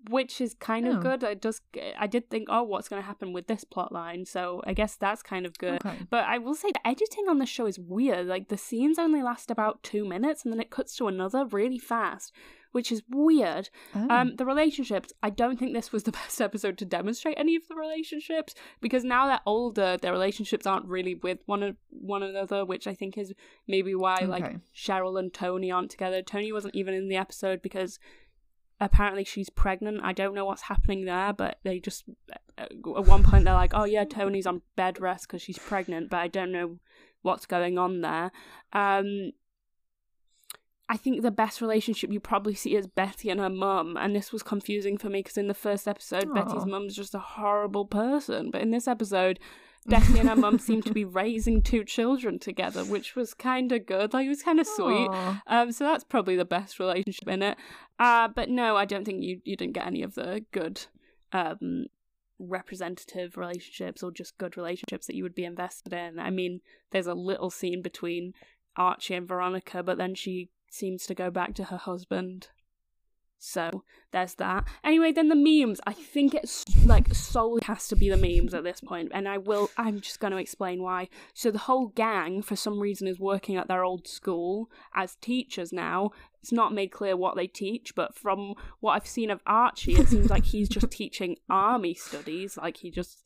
which 0.09 0.39
is 0.39 0.53
kind 0.53 0.87
of 0.87 0.97
Oh. 0.97 0.99
good. 0.99 1.23
I 1.23 1.33
just 1.33 1.63
I 1.97 2.05
did 2.05 2.29
think, 2.29 2.47
oh, 2.51 2.61
what's 2.61 2.87
going 2.87 3.01
to 3.01 3.05
happen 3.07 3.33
with 3.33 3.47
this 3.47 3.63
plot 3.63 3.91
line? 3.91 4.25
So 4.25 4.61
I 4.63 4.73
guess 4.73 4.95
that's 4.95 5.23
kind 5.23 5.47
of 5.47 5.57
good. 5.57 5.83
Okay. 5.83 5.97
But 6.11 6.25
I 6.25 6.37
will 6.37 6.53
say 6.53 6.69
the 6.71 6.87
editing 6.87 7.25
on 7.27 7.39
the 7.39 7.45
show 7.47 7.65
is 7.65 7.79
weird. 7.79 8.27
Like 8.27 8.49
the 8.49 8.57
scenes 8.57 8.99
only 8.99 9.23
last 9.23 9.49
about 9.49 9.81
two 9.81 10.05
minutes, 10.05 10.43
and 10.43 10.53
then 10.53 10.59
it 10.59 10.69
cuts 10.69 10.95
to 10.97 11.07
another 11.07 11.43
really 11.45 11.79
fast, 11.79 12.31
which 12.75 12.91
is 12.91 13.01
weird. 13.09 13.69
Oh. 13.95 14.05
Um, 14.09 14.35
the 14.35 14.45
relationships. 14.45 15.13
I 15.23 15.29
don't 15.29 15.57
think 15.57 15.73
this 15.73 15.93
was 15.93 16.03
the 16.03 16.11
best 16.21 16.41
episode 16.41 16.77
to 16.79 16.85
demonstrate 16.85 17.37
any 17.39 17.55
of 17.55 17.65
the 17.69 17.75
relationships 17.75 18.53
because 18.81 19.05
now 19.05 19.27
they're 19.27 19.39
older, 19.45 19.95
their 19.95 20.11
relationships 20.11 20.67
aren't 20.67 20.85
really 20.85 21.15
with 21.15 21.39
one 21.45 21.63
of 21.63 21.77
one 21.89 22.21
another, 22.21 22.65
which 22.65 22.85
I 22.85 22.93
think 22.93 23.17
is 23.17 23.33
maybe 23.65 23.95
why 23.95 24.15
Okay. 24.17 24.25
like 24.27 24.57
Cheryl 24.75 25.17
and 25.17 25.33
Tony 25.33 25.71
aren't 25.71 25.89
together. 25.89 26.21
Tony 26.21 26.51
wasn't 26.51 26.75
even 26.75 26.93
in 26.93 27.07
the 27.07 27.15
episode 27.15 27.61
because 27.61 27.97
apparently 28.81 29.23
she's 29.23 29.49
pregnant. 29.49 30.01
I 30.03 30.11
don't 30.11 30.35
know 30.35 30.43
what's 30.43 30.63
happening 30.63 31.05
there, 31.05 31.31
but 31.31 31.59
they 31.63 31.79
just 31.79 32.03
at 32.57 32.73
one 32.83 33.23
point 33.23 33.45
they're 33.45 33.53
like, 33.53 33.71
"Oh 33.73 33.85
yeah, 33.85 34.03
Tony's 34.03 34.45
on 34.47 34.63
bed 34.75 34.99
rest 34.99 35.27
because 35.27 35.41
she's 35.41 35.57
pregnant," 35.57 36.09
but 36.09 36.17
I 36.17 36.27
don't 36.27 36.51
know 36.51 36.79
what's 37.21 37.45
going 37.45 37.77
on 37.77 38.01
there. 38.01 38.31
Um, 38.73 39.31
I 40.87 40.97
think 40.97 41.21
the 41.21 41.31
best 41.31 41.61
relationship 41.61 42.11
you 42.11 42.19
probably 42.19 42.53
see 42.53 42.75
is 42.75 42.85
Betty 42.85 43.29
and 43.29 43.39
her 43.39 43.49
mum, 43.49 43.97
and 43.97 44.15
this 44.15 44.31
was 44.31 44.43
confusing 44.43 44.97
for 44.97 45.09
me 45.09 45.19
because 45.19 45.37
in 45.37 45.47
the 45.47 45.53
first 45.55 45.87
episode, 45.87 46.33
Betty's 46.33 46.63
Aw. 46.63 46.65
mum's 46.65 46.95
just 46.95 47.15
a 47.15 47.19
horrible 47.19 47.85
person, 47.85 48.51
but 48.51 48.61
in 48.61 48.71
this 48.71 48.87
episode. 48.87 49.39
Betty 49.87 50.17
and 50.17 50.27
her 50.27 50.35
mum 50.35 50.57
seem 50.57 50.81
to 50.81 50.91
be 50.91 51.05
raising 51.05 51.61
two 51.61 51.83
children 51.83 52.39
together, 52.39 52.83
which 52.83 53.15
was 53.15 53.35
kind 53.35 53.71
of 53.71 53.85
good. 53.85 54.15
Like 54.15 54.25
it 54.25 54.29
was 54.29 54.41
kind 54.41 54.59
of 54.59 54.65
sweet. 54.65 55.11
Um, 55.45 55.71
so 55.71 55.83
that's 55.83 56.03
probably 56.03 56.35
the 56.35 56.43
best 56.43 56.79
relationship 56.79 57.27
in 57.27 57.43
it. 57.43 57.55
Uh, 57.99 58.27
but 58.27 58.49
no, 58.49 58.75
I 58.77 58.85
don't 58.85 59.05
think 59.05 59.21
you 59.21 59.41
you 59.45 59.55
didn't 59.55 59.73
get 59.73 59.85
any 59.85 60.01
of 60.01 60.15
the 60.15 60.43
good 60.51 60.87
um 61.33 61.85
representative 62.39 63.37
relationships 63.37 64.03
or 64.03 64.11
just 64.11 64.37
good 64.37 64.57
relationships 64.57 65.07
that 65.07 65.15
you 65.15 65.23
would 65.23 65.35
be 65.35 65.45
invested 65.45 65.93
in. 65.93 66.19
I 66.19 66.31
mean, 66.31 66.61
there's 66.91 67.07
a 67.07 67.13
little 67.13 67.49
scene 67.49 67.81
between 67.81 68.33
Archie 68.75 69.13
and 69.13 69.27
Veronica, 69.27 69.83
but 69.83 69.97
then 69.97 70.15
she 70.15 70.49
seems 70.75 71.05
to 71.07 71.15
go 71.15 71.31
back 71.31 71.55
to 71.55 71.65
her 71.65 71.77
husband. 71.77 72.49
So 73.37 73.83
there's 74.11 74.33
that. 74.35 74.65
Anyway, 74.83 75.11
then 75.11 75.29
the 75.29 75.35
memes. 75.35 75.79
I 75.85 75.93
think 75.93 76.33
it's 76.33 76.65
like 76.85 77.13
solely 77.13 77.61
has 77.65 77.87
to 77.89 77.95
be 77.95 78.09
the 78.09 78.17
memes 78.17 78.53
at 78.53 78.63
this 78.63 78.81
point, 78.81 79.11
and 79.13 79.27
I 79.27 79.37
will. 79.37 79.69
I'm 79.77 80.01
just 80.01 80.19
going 80.19 80.31
to 80.31 80.37
explain 80.37 80.81
why. 80.81 81.09
So 81.33 81.51
the 81.51 81.59
whole 81.59 81.87
gang, 81.89 82.41
for 82.41 82.55
some 82.55 82.79
reason, 82.79 83.07
is 83.07 83.19
working 83.19 83.55
at 83.55 83.67
their 83.67 83.83
old 83.83 84.07
school 84.07 84.69
as 84.95 85.15
teachers 85.15 85.71
now. 85.71 86.11
It's 86.41 86.51
not 86.51 86.73
made 86.73 86.91
clear 86.91 87.15
what 87.15 87.35
they 87.35 87.47
teach, 87.47 87.93
but 87.93 88.15
from 88.15 88.55
what 88.79 88.93
I've 88.93 89.07
seen 89.07 89.29
of 89.29 89.41
Archie, 89.45 89.93
it 89.93 90.07
seems 90.07 90.29
like 90.29 90.45
he's 90.45 90.69
just 90.69 90.89
teaching 90.91 91.37
army 91.49 91.93
studies. 91.93 92.57
Like 92.57 92.77
he 92.77 92.89
just, 92.89 93.21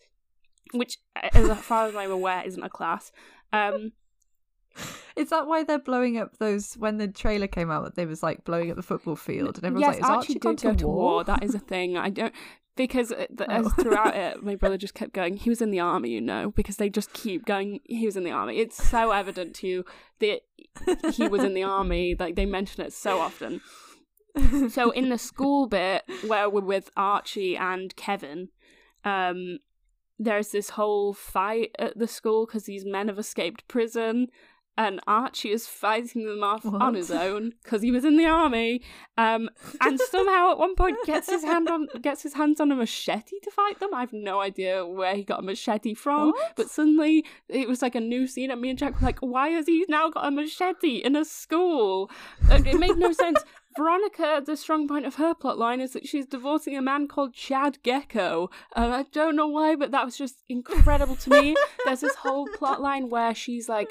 which, 0.73 0.97
as 1.15 1.57
far 1.59 1.88
as 1.88 1.95
I'm 1.95 2.11
aware, 2.11 2.43
isn't 2.45 2.63
a 2.63 2.69
class. 2.69 3.11
Um, 3.53 3.93
Is 5.15 5.30
that 5.30 5.47
why 5.47 5.64
they're 5.64 5.80
blowing 5.80 6.18
up 6.18 6.38
those? 6.38 6.76
When 6.76 6.97
the 6.97 7.07
trailer 7.07 7.47
came 7.47 7.69
out, 7.69 7.95
they 7.95 8.06
was 8.06 8.23
like 8.23 8.43
blowing 8.43 8.69
up 8.72 8.77
the 8.77 8.84
football 8.84 9.15
field, 9.15 9.57
and 9.57 9.65
everyone's 9.65 9.95
yes, 9.95 10.01
like, 10.01 10.03
"Is 10.03 10.10
Archie 10.10 10.15
Archie 10.18 10.34
did 10.34 10.41
gone 10.41 10.56
go 10.56 10.73
to 10.76 10.88
war. 10.88 10.95
war?" 10.95 11.23
That 11.23 11.43
is 11.43 11.56
a 11.56 11.60
thing. 11.60 11.97
I 11.97 12.10
don't 12.10 12.34
because 12.80 13.11
uh, 13.11 13.26
the, 13.30 13.45
Oh. 13.49 13.69
throughout 13.81 14.15
it, 14.15 14.41
my 14.41 14.56
brother 14.56 14.77
just 14.77 14.93
kept 14.93 15.14
going. 15.14 15.35
He 15.35 15.49
was 15.49 15.61
in 15.61 15.69
the 15.69 15.81
army, 15.81 16.11
you 16.11 16.22
know, 16.22 16.51
because 16.51 16.77
they 16.77 16.89
just 16.89 17.11
keep 17.11 17.45
going. 17.45 17.81
He 17.84 18.06
was 18.06 18.15
in 18.15 18.23
the 18.23 18.31
army. 18.31 18.57
It's 18.57 18.89
so 18.89 19.11
evident 19.11 19.53
to 19.56 19.68
you 19.68 19.85
that 20.19 20.41
he 21.14 21.27
was 21.27 21.43
in 21.43 21.53
the 21.53 21.64
army. 21.64 22.15
Like 22.18 22.35
they 22.35 22.45
mention 22.45 22.84
it 22.84 22.93
so 22.93 23.19
often. 23.19 23.61
So 24.69 24.91
in 24.91 25.10
the 25.10 25.18
school 25.18 25.68
bit 25.68 26.03
where 26.26 26.49
we're 26.49 26.61
with 26.61 26.89
Archie 26.95 27.57
and 27.57 27.93
Kevin, 27.97 28.47
um, 29.03 29.57
there's 30.18 30.51
this 30.51 30.72
whole 30.72 31.14
fight 31.14 31.72
at 31.77 31.97
the 31.97 32.07
school 32.07 32.45
because 32.45 32.64
these 32.64 32.85
men 32.85 33.10
have 33.10 33.19
escaped 33.19 33.68
prison. 33.68 34.27
And 34.80 35.01
Archie 35.07 35.51
is 35.51 35.68
fighting 35.68 36.26
them 36.26 36.41
off 36.41 36.65
on 36.65 36.93
his 36.93 37.11
own 37.11 37.51
because 37.61 37.81
he 37.81 37.91
was 37.91 38.06
in 38.06 38.15
the 38.15 38.26
army, 38.26 38.81
um, 39.18 39.49
and 39.81 39.99
somehow 39.99 40.51
at 40.51 40.57
one 40.57 40.73
point 40.76 40.95
gets 41.06 41.30
his 41.30 41.43
hand 41.43 41.68
on 41.68 41.88
gets 42.01 42.23
his 42.23 42.34
hands 42.35 42.61
on 42.61 42.72
a 42.72 42.76
machete 42.76 43.39
to 43.43 43.51
fight 43.51 43.80
them. 43.81 43.93
I 43.93 43.99
have 43.99 44.14
no 44.14 44.39
idea 44.39 44.85
where 44.85 45.14
he 45.15 45.26
got 45.26 45.41
a 45.41 45.43
machete 45.43 45.93
from, 45.93 46.30
What? 46.31 46.53
but 46.56 46.69
suddenly 46.69 47.26
it 47.49 47.68
was 47.68 47.81
like 47.81 47.95
a 47.95 47.99
new 47.99 48.26
scene, 48.26 48.51
and 48.51 48.61
me 48.61 48.69
and 48.69 48.80
Jack 48.80 49.01
were 49.01 49.06
like, 49.07 49.19
"Why 49.19 49.49
has 49.49 49.65
he 49.65 49.84
now 49.89 50.10
got 50.10 50.26
a 50.26 50.31
machete 50.31 50.95
in 51.03 51.18
a 51.18 51.26
school?" 51.26 52.10
It 52.49 52.80
made 52.80 52.95
no 52.97 53.11
sense. 53.23 53.43
Veronica, 53.77 54.41
the 54.45 54.56
strong 54.57 54.88
point 54.88 55.06
of 55.06 55.15
her 55.15 55.34
plotline 55.35 55.81
is 55.81 55.91
that 55.93 56.07
she's 56.07 56.26
divorcing 56.26 56.76
a 56.77 56.81
man 56.81 57.07
called 57.07 57.34
Chad 57.34 57.77
Gekko. 57.84 58.47
And 58.76 58.93
I 58.93 59.03
don't 59.11 59.35
know 59.35 59.47
why, 59.47 59.76
but 59.76 59.91
that 59.91 60.06
was 60.06 60.18
just 60.18 60.43
incredible 60.49 61.15
to 61.18 61.30
me. 61.30 61.56
There's 61.85 61.99
this 62.01 62.15
whole 62.15 62.47
plotline 62.47 63.10
where 63.10 63.35
she's 63.35 63.69
like, 63.69 63.89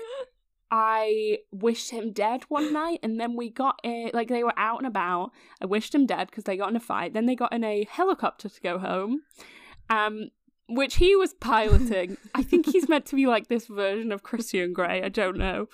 I 0.71 1.39
wished 1.51 1.91
him 1.91 2.13
dead 2.13 2.45
one 2.49 2.73
night, 2.73 3.01
and 3.03 3.19
then 3.19 3.37
we 3.37 3.51
got 3.51 3.81
a 3.85 4.11
like 4.13 4.29
they 4.29 4.45
were 4.45 4.59
out 4.59 4.79
and 4.79 4.87
about. 4.87 5.31
I 5.63 5.67
wished 5.67 5.95
him 5.95 6.07
dead 6.07 6.29
because 6.29 6.45
they 6.45 6.57
got 6.57 6.71
in 6.71 6.77
a 6.77 6.81
fight. 6.81 7.15
Then 7.15 7.27
they 7.27 7.35
got 7.35 7.53
in 7.53 7.65
a 7.65 7.87
helicopter 7.91 8.49
to 8.49 8.61
go 8.61 8.79
home, 8.79 9.23
um, 9.89 10.31
which 10.69 10.97
he 10.97 11.17
was 11.17 11.35
piloting. 11.35 12.19
I 12.35 12.43
think 12.43 12.67
he's 12.67 12.89
meant 12.89 13.07
to 13.07 13.17
be 13.17 13.27
like 13.27 13.49
this 13.49 13.67
version 13.67 14.13
of 14.13 14.23
Christian 14.23 14.73
Grey. 14.73 15.03
I 15.03 15.09
don't 15.09 15.39
know. 15.39 15.69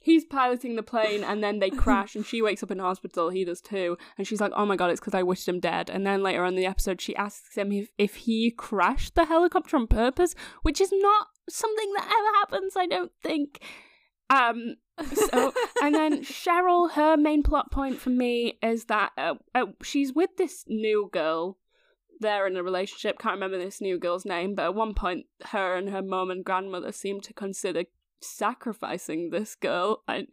He's 0.00 0.24
piloting 0.24 0.76
the 0.76 0.82
plane, 0.82 1.22
and 1.22 1.44
then 1.44 1.58
they 1.58 1.68
crash, 1.68 2.16
and 2.16 2.24
she 2.24 2.40
wakes 2.40 2.62
up 2.62 2.70
in 2.70 2.78
hospital. 2.78 3.28
He 3.28 3.44
does 3.44 3.60
too, 3.60 3.98
and 4.16 4.26
she's 4.26 4.40
like, 4.40 4.52
"Oh 4.56 4.64
my 4.64 4.76
god, 4.76 4.90
it's 4.90 5.00
because 5.00 5.14
I 5.14 5.22
wished 5.22 5.46
him 5.46 5.60
dead." 5.60 5.90
And 5.90 6.06
then 6.06 6.22
later 6.22 6.44
on 6.44 6.54
in 6.54 6.56
the 6.56 6.64
episode, 6.64 7.02
she 7.02 7.14
asks 7.16 7.58
him 7.58 7.70
if, 7.72 7.90
if 7.98 8.14
he 8.14 8.50
crashed 8.50 9.14
the 9.14 9.26
helicopter 9.26 9.76
on 9.76 9.86
purpose, 9.86 10.34
which 10.62 10.80
is 10.80 10.90
not 10.92 11.26
something 11.50 11.92
that 11.96 12.06
ever 12.06 12.38
happens. 12.38 12.76
I 12.76 12.86
don't 12.86 13.12
think. 13.22 13.60
Um. 14.30 14.76
So, 15.14 15.52
and 15.82 15.94
then 15.94 16.20
Cheryl, 16.22 16.90
her 16.92 17.16
main 17.16 17.42
plot 17.42 17.70
point 17.70 18.00
for 18.00 18.10
me 18.10 18.58
is 18.62 18.86
that 18.86 19.12
uh, 19.16 19.34
uh, 19.54 19.66
she's 19.82 20.12
with 20.12 20.36
this 20.36 20.64
new 20.66 21.08
girl. 21.12 21.58
They're 22.20 22.48
in 22.48 22.56
a 22.56 22.64
relationship. 22.64 23.20
Can't 23.20 23.34
remember 23.34 23.58
this 23.58 23.80
new 23.80 23.98
girl's 23.98 24.24
name, 24.24 24.56
but 24.56 24.64
at 24.64 24.74
one 24.74 24.94
point, 24.94 25.26
her 25.46 25.76
and 25.76 25.88
her 25.90 26.02
mum 26.02 26.30
and 26.30 26.44
grandmother 26.44 26.90
seem 26.90 27.20
to 27.20 27.32
consider 27.32 27.84
sacrificing 28.20 29.30
this 29.30 29.54
girl. 29.54 30.02
I, 30.08 30.26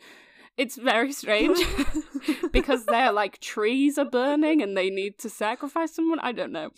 it's 0.57 0.77
very 0.77 1.11
strange 1.11 1.59
because 2.51 2.85
they're 2.85 3.11
like 3.11 3.39
trees 3.39 3.97
are 3.97 4.09
burning 4.09 4.61
and 4.61 4.75
they 4.75 4.89
need 4.89 5.17
to 5.19 5.29
sacrifice 5.29 5.93
someone. 5.93 6.19
I 6.19 6.31
don't 6.31 6.51
know. 6.51 6.69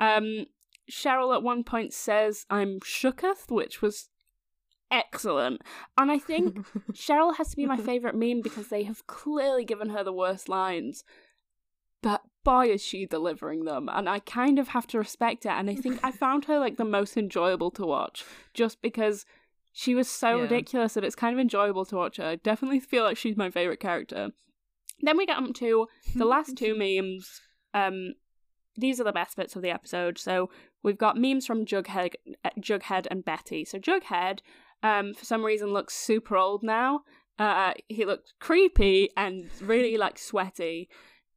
Um, 0.00 0.46
Cheryl 0.90 1.34
at 1.34 1.42
one 1.42 1.64
point 1.64 1.92
says, 1.92 2.44
"I'm 2.50 2.80
shooketh," 2.80 3.50
which 3.50 3.80
was 3.80 4.08
excellent, 4.92 5.62
and 5.98 6.12
I 6.12 6.18
think 6.18 6.58
Cheryl 6.92 7.36
has 7.36 7.48
to 7.50 7.56
be 7.56 7.66
my 7.66 7.76
favorite 7.90 8.14
meme 8.14 8.42
because 8.42 8.68
they 8.68 8.84
have 8.84 9.06
clearly 9.08 9.64
given 9.64 9.88
her 9.90 10.04
the 10.04 10.12
worst 10.12 10.48
lines, 10.48 11.02
but 12.02 12.22
boy 12.44 12.66
is 12.68 12.82
she 12.82 13.06
delivering 13.06 13.64
them, 13.64 13.88
and 13.92 14.08
I 14.08 14.18
kind 14.20 14.58
of 14.58 14.68
have 14.68 14.86
to 14.88 14.98
respect 14.98 15.46
it. 15.46 15.50
And 15.52 15.68
I 15.70 15.74
think 15.74 15.98
I 16.04 16.10
found 16.24 16.44
her 16.44 16.58
like 16.58 16.76
the 16.76 16.84
most 16.84 17.16
enjoyable 17.16 17.70
to 17.72 17.86
watch, 17.86 18.24
just 18.54 18.80
because 18.82 19.24
she 19.72 19.94
was 19.94 20.08
so 20.08 20.36
Yeah. 20.36 20.42
ridiculous 20.42 20.94
that 20.94 21.04
it's 21.04 21.14
kind 21.16 21.34
of 21.34 21.40
enjoyable 21.40 21.84
to 21.86 21.96
watch 21.96 22.18
her. 22.18 22.24
I 22.24 22.36
definitely 22.36 22.80
feel 22.80 23.04
like 23.04 23.16
she's 23.16 23.36
my 23.36 23.50
favorite 23.50 23.80
character. 23.80 24.30
Then 25.00 25.16
we 25.16 25.26
get 25.26 25.38
on 25.38 25.52
to 25.54 25.88
the 26.14 26.26
last 26.26 26.56
two 26.56 26.76
memes. 26.76 27.40
Um, 27.74 28.12
these 28.76 29.00
are 29.00 29.04
the 29.04 29.12
best 29.12 29.36
bits 29.36 29.56
of 29.56 29.62
the 29.62 29.70
episode. 29.70 30.18
So 30.18 30.50
we've 30.82 30.98
got 30.98 31.16
memes 31.16 31.46
from 31.46 31.64
Jughead, 31.64 32.14
Jughead 32.60 33.06
and 33.10 33.24
Betty. 33.24 33.64
So 33.64 33.78
Jughead, 33.78 34.40
um, 34.82 35.14
for 35.14 35.24
some 35.24 35.44
reason, 35.44 35.72
looks 35.72 35.94
super 35.94 36.36
old 36.36 36.62
now. 36.62 37.02
Uh, 37.38 37.72
he 37.88 38.04
looks 38.04 38.34
creepy 38.40 39.10
and 39.16 39.48
really 39.60 39.96
like 39.96 40.18
sweaty. 40.18 40.88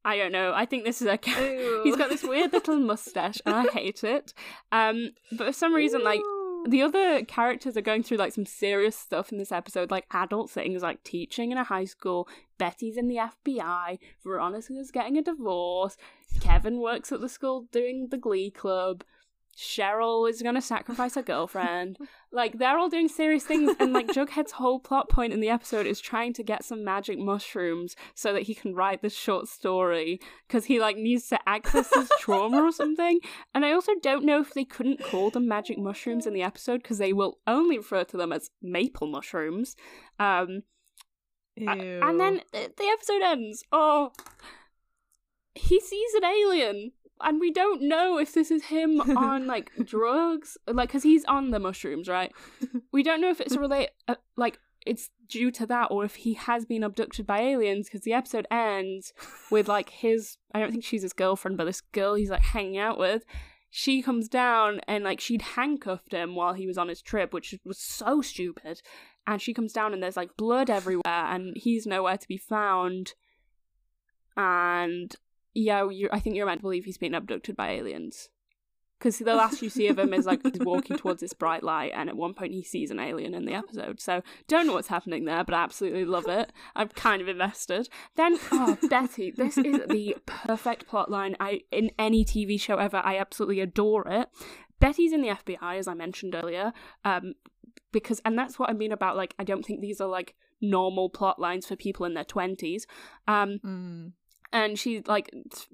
I 0.03 0.17
don't 0.17 0.31
know. 0.31 0.53
I 0.53 0.65
think 0.65 0.83
this 0.83 1.01
is 1.01 1.07
a. 1.07 1.17
He's 1.83 1.95
got 1.95 2.09
this 2.09 2.23
weird 2.23 2.53
little 2.53 2.79
mustache, 2.79 3.41
and 3.45 3.55
I 3.55 3.63
hate 3.73 4.03
it. 4.03 4.33
Um, 4.71 5.11
but 5.31 5.47
for 5.47 5.53
some 5.53 5.73
reason, 5.73 6.03
like 6.03 6.21
the 6.67 6.81
other 6.81 7.23
characters 7.23 7.77
are 7.77 7.81
going 7.81 8.03
through 8.03 8.17
like 8.17 8.33
some 8.33 8.45
serious 8.45 8.95
stuff 8.95 9.31
in 9.31 9.37
this 9.37 9.51
episode, 9.51 9.91
like 9.91 10.05
adult 10.11 10.49
things 10.49 10.81
like 10.81 11.03
teaching 11.03 11.51
in 11.51 11.57
a 11.57 11.63
high 11.63 11.85
school. 11.85 12.27
Betty's 12.57 12.97
in 12.97 13.07
the 13.07 13.17
FBI. 13.17 13.99
Veronica's 14.23 14.91
getting 14.91 15.17
a 15.17 15.21
divorce. 15.21 15.97
Kevin 16.39 16.79
works 16.79 17.11
at 17.11 17.21
the 17.21 17.29
school 17.29 17.67
doing 17.71 18.07
the 18.09 18.17
Glee 18.17 18.51
Club. 18.51 19.03
Cheryl 19.57 20.29
is 20.29 20.41
going 20.41 20.55
to 20.55 20.61
sacrifice 20.61 21.15
her 21.15 21.21
girlfriend. 21.23 21.97
Like 22.35 22.59
they're 22.59 22.77
all 22.77 22.89
doing 22.89 23.07
serious 23.07 23.43
things, 23.43 23.75
and 23.79 23.93
like 23.93 24.07
Jughead's 24.07 24.51
whole 24.51 24.79
plot 24.79 25.09
point 25.09 25.33
in 25.33 25.39
the 25.39 25.49
episode 25.49 25.85
is 25.87 25.99
trying 26.01 26.33
to 26.33 26.43
get 26.43 26.65
some 26.65 26.83
magic 26.83 27.17
mushrooms 27.17 27.95
so 28.13 28.33
that 28.33 28.43
he 28.43 28.53
can 28.53 28.75
write 28.75 29.01
this 29.01 29.15
short 29.15 29.47
story 29.47 30.19
because 30.47 30.65
he 30.65 30.79
like 30.79 30.97
needs 30.97 31.27
to 31.29 31.39
access 31.47 31.93
his 31.93 32.11
trauma 32.19 32.61
or 32.61 32.71
something. 32.71 33.19
And 33.53 33.65
I 33.65 33.71
also 33.71 33.93
don't 34.01 34.25
know 34.25 34.41
if 34.41 34.53
they 34.53 34.65
couldn't 34.65 35.03
call 35.03 35.29
them 35.29 35.47
magic 35.47 35.77
mushrooms 35.77 36.27
in 36.27 36.33
the 36.33 36.43
episode 36.43 36.83
because 36.83 36.97
they 36.97 37.13
will 37.13 37.39
only 37.47 37.77
refer 37.77 38.03
to 38.03 38.17
them 38.17 38.33
as 38.33 38.51
maple 38.61 39.07
mushrooms. 39.07 39.75
Um, 40.19 40.63
and 41.57 42.19
then 42.19 42.41
the 42.51 42.71
the 42.77 42.83
episode 42.83 43.21
ends. 43.23 43.63
Oh, 43.71 44.11
he 45.55 45.79
sees 45.79 46.13
an 46.15 46.25
alien 46.25 46.91
and 47.21 47.39
we 47.39 47.51
don't 47.51 47.81
know 47.81 48.17
if 48.17 48.33
this 48.33 48.51
is 48.51 48.65
him 48.65 48.99
on 49.17 49.47
like 49.47 49.71
drugs, 49.85 50.57
like 50.67 50.89
because 50.89 51.03
he's 51.03 51.25
on 51.25 51.51
the 51.51 51.59
mushrooms, 51.59 52.07
right? 52.07 52.31
We 52.91 53.03
don't 53.03 53.19
know 53.19 53.29
if 53.29 53.41
it's 53.41 53.57
relate, 53.57 53.89
uh, 54.07 54.15
like 54.37 54.57
it's 54.85 55.09
due 55.27 55.51
to 55.51 55.65
that, 55.65 55.91
or 55.91 56.05
if 56.05 56.15
he 56.15 56.35
has 56.35 56.63
been 56.63 56.81
abducted 56.81 57.27
by 57.27 57.41
aliens. 57.41 57.87
Because 57.87 58.01
the 58.01 58.13
episode 58.13 58.47
ends 58.49 59.11
with 59.51 59.67
like 59.67 59.89
his, 59.89 60.37
I 60.53 60.59
don't 60.59 60.71
think 60.71 60.85
she's 60.85 61.01
his 61.01 61.11
girlfriend, 61.11 61.57
but 61.57 61.65
this 61.65 61.81
girl 61.81 62.15
he's 62.15 62.29
like 62.29 62.41
hanging 62.41 62.77
out 62.77 62.97
with. 62.97 63.25
She 63.69 64.01
comes 64.01 64.29
down 64.29 64.79
and 64.87 65.03
like 65.03 65.19
she'd 65.19 65.41
handcuffed 65.41 66.13
him 66.13 66.35
while 66.35 66.53
he 66.53 66.67
was 66.67 66.77
on 66.77 66.87
his 66.87 67.01
trip, 67.01 67.33
which 67.33 67.53
was 67.65 67.79
so 67.79 68.21
stupid. 68.21 68.81
And 69.27 69.41
she 69.41 69.53
comes 69.53 69.73
down 69.73 69.93
and 69.93 70.01
there's 70.01 70.15
like 70.15 70.37
blood 70.37 70.69
everywhere, 70.69 71.03
and 71.05 71.57
he's 71.57 71.85
nowhere 71.85 72.17
to 72.17 72.27
be 72.29 72.37
found. 72.37 73.13
And 74.37 75.13
yeah, 75.55 75.89
you 75.89 76.09
I 76.11 76.19
think 76.19 76.35
you're 76.35 76.45
meant 76.45 76.59
to 76.59 76.63
believe 76.63 76.85
he's 76.85 76.97
been 76.97 77.15
abducted 77.15 77.55
by 77.55 77.71
aliens. 77.71 78.29
Because 78.97 79.19
the 79.19 79.35
last 79.35 79.61
you 79.61 79.69
see 79.69 79.87
of 79.87 79.99
him 79.99 80.13
is 80.13 80.25
like 80.25 80.41
he's 80.41 80.65
walking 80.65 80.97
towards 80.97 81.19
this 81.19 81.33
bright 81.33 81.63
light, 81.63 81.91
and 81.93 82.09
at 82.09 82.15
one 82.15 82.33
point 82.33 82.53
he 82.53 82.63
sees 82.63 82.91
an 82.91 82.99
alien 82.99 83.33
in 83.33 83.45
the 83.45 83.53
episode. 83.53 83.99
So 83.99 84.21
don't 84.47 84.65
know 84.65 84.73
what's 84.73 84.87
happening 84.87 85.25
there, 85.25 85.43
but 85.43 85.53
I 85.53 85.63
absolutely 85.63 86.05
love 86.05 86.27
it. 86.27 86.53
I'm 86.75 86.87
kind 86.89 87.21
of 87.21 87.27
invested. 87.27 87.89
Then, 88.15 88.37
oh 88.53 88.77
Betty, 88.89 89.31
this 89.31 89.57
is 89.57 89.81
the 89.89 90.15
perfect 90.25 90.87
plotline 90.87 91.35
I 91.39 91.61
in 91.71 91.91
any 91.99 92.23
TV 92.23 92.59
show 92.59 92.77
ever. 92.77 93.01
I 93.03 93.17
absolutely 93.17 93.59
adore 93.59 94.07
it. 94.07 94.29
Betty's 94.79 95.11
in 95.11 95.21
the 95.21 95.29
FBI, 95.29 95.77
as 95.77 95.87
I 95.87 95.93
mentioned 95.93 96.33
earlier, 96.33 96.71
um, 97.03 97.33
because 97.91 98.21
and 98.23 98.39
that's 98.39 98.57
what 98.57 98.69
I 98.69 98.73
mean 98.73 98.93
about 98.93 99.17
like 99.17 99.35
I 99.37 99.43
don't 99.43 99.65
think 99.65 99.81
these 99.81 99.99
are 99.99 100.07
like 100.07 100.35
normal 100.61 101.09
plot 101.09 101.37
lines 101.37 101.67
for 101.67 101.75
people 101.75 102.05
in 102.05 102.13
their 102.13 102.23
twenties. 102.23 102.87
Um, 103.27 103.59
Mm. 103.63 104.11
And 104.51 104.77
she 104.77 105.01
like 105.07 105.29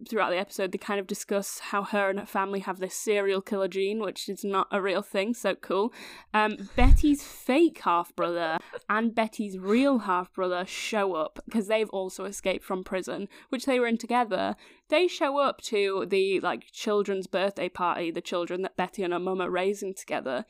throughout 0.09 0.29
the 0.29 0.37
episode 0.37 0.71
they 0.71 0.77
kind 0.77 0.99
of 0.99 1.07
discuss 1.07 1.59
how 1.59 1.83
her 1.83 2.09
and 2.09 2.19
her 2.19 2.25
family 2.25 2.59
have 2.59 2.79
this 2.79 2.95
serial 2.95 3.41
killer 3.41 3.67
gene 3.67 3.99
which 3.99 4.29
is 4.29 4.43
not 4.43 4.67
a 4.71 4.81
real 4.81 5.01
thing 5.01 5.33
so 5.33 5.55
cool. 5.55 5.93
Um 6.33 6.69
betty's 6.75 7.23
fake 7.23 7.79
half 7.79 8.15
brother 8.15 8.57
and 8.89 9.13
betty's 9.13 9.57
real 9.57 9.99
half 9.99 10.33
brother 10.33 10.65
show 10.65 11.13
up 11.15 11.39
because 11.45 11.67
they've 11.67 11.89
also 11.89 12.25
escaped 12.25 12.63
from 12.63 12.83
prison 12.83 13.27
which 13.49 13.65
they 13.65 13.79
were 13.79 13.87
in 13.87 13.97
together. 13.97 14.55
They 14.89 15.07
show 15.07 15.37
up 15.37 15.61
to 15.63 16.05
the 16.09 16.39
like 16.39 16.71
children's 16.71 17.27
birthday 17.27 17.69
party 17.69 18.11
the 18.11 18.21
children 18.21 18.61
that 18.61 18.77
betty 18.77 19.03
and 19.03 19.13
her 19.13 19.19
mum 19.19 19.41
are 19.41 19.49
raising 19.49 19.93
together. 19.93 20.45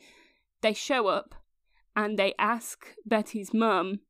They 0.60 0.72
show 0.72 1.08
up 1.08 1.34
and 1.94 2.18
they 2.18 2.34
ask 2.38 2.86
betty's 3.04 3.52
mum 3.52 4.00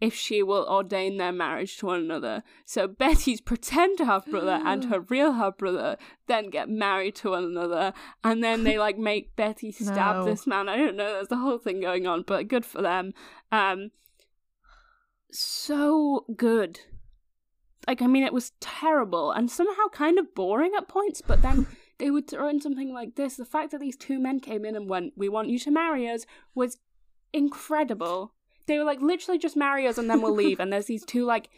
if 0.00 0.14
she 0.14 0.42
will 0.42 0.66
ordain 0.68 1.16
their 1.16 1.32
marriage 1.32 1.78
to 1.78 1.86
one 1.86 2.00
another. 2.00 2.42
So 2.64 2.86
Betty's 2.86 3.40
pretend 3.40 3.98
half 3.98 4.26
brother 4.26 4.60
and 4.64 4.84
her 4.86 5.00
real 5.08 5.32
half 5.32 5.56
brother 5.56 5.96
then 6.26 6.50
get 6.50 6.68
married 6.68 7.14
to 7.16 7.30
one 7.30 7.44
another, 7.44 7.92
and 8.22 8.44
then 8.44 8.64
they 8.64 8.78
like 8.78 8.98
make 8.98 9.36
Betty 9.36 9.72
stab 9.72 10.16
No. 10.16 10.24
this 10.24 10.46
man. 10.46 10.68
I 10.68 10.76
don't 10.76 10.96
know. 10.96 11.14
There's 11.14 11.28
the 11.28 11.38
whole 11.38 11.58
thing 11.58 11.80
going 11.80 12.06
on, 12.06 12.22
but 12.22 12.48
good 12.48 12.66
for 12.66 12.82
them. 12.82 13.12
Um, 13.50 13.90
so 15.30 16.26
good. 16.36 16.80
Like 17.86 18.02
I 18.02 18.06
mean, 18.06 18.24
it 18.24 18.32
was 18.32 18.52
terrible 18.60 19.30
and 19.32 19.50
somehow 19.50 19.88
kind 19.92 20.18
of 20.18 20.34
boring 20.34 20.72
at 20.76 20.88
points, 20.88 21.22
but 21.26 21.42
then. 21.42 21.66
They 21.98 22.10
would 22.10 22.28
throw 22.28 22.46
in 22.48 22.60
something 22.60 22.92
like 22.92 23.14
this. 23.14 23.36
The 23.36 23.46
fact 23.46 23.70
that 23.70 23.80
these 23.80 23.96
two 23.96 24.18
men 24.18 24.38
came 24.38 24.66
in 24.66 24.76
and 24.76 24.86
went, 24.86 25.14
"We 25.16 25.30
want 25.30 25.48
you 25.48 25.58
to 25.60 25.70
marry 25.70 26.06
us," 26.10 26.26
was 26.54 26.76
incredible. 27.32 28.34
They 28.66 28.78
were 28.78 28.84
like, 28.84 29.00
literally 29.00 29.38
just 29.38 29.56
marry 29.56 29.86
us 29.86 29.98
and 29.98 30.08
then 30.10 30.20
we'll 30.22 30.34
leave. 30.34 30.60
And 30.60 30.72
there's 30.72 30.86
these 30.86 31.04
two 31.04 31.24
like, 31.24 31.48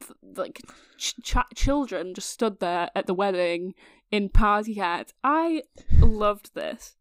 th- 0.00 0.12
like 0.36 0.60
ch- 0.98 1.14
ch- 1.22 1.36
children 1.54 2.14
just 2.14 2.30
stood 2.30 2.60
there 2.60 2.90
at 2.94 3.06
the 3.06 3.14
wedding 3.14 3.74
in 4.10 4.28
party 4.28 4.74
hats. 4.74 5.12
I 5.24 5.62
loved 6.00 6.54
this. 6.54 6.96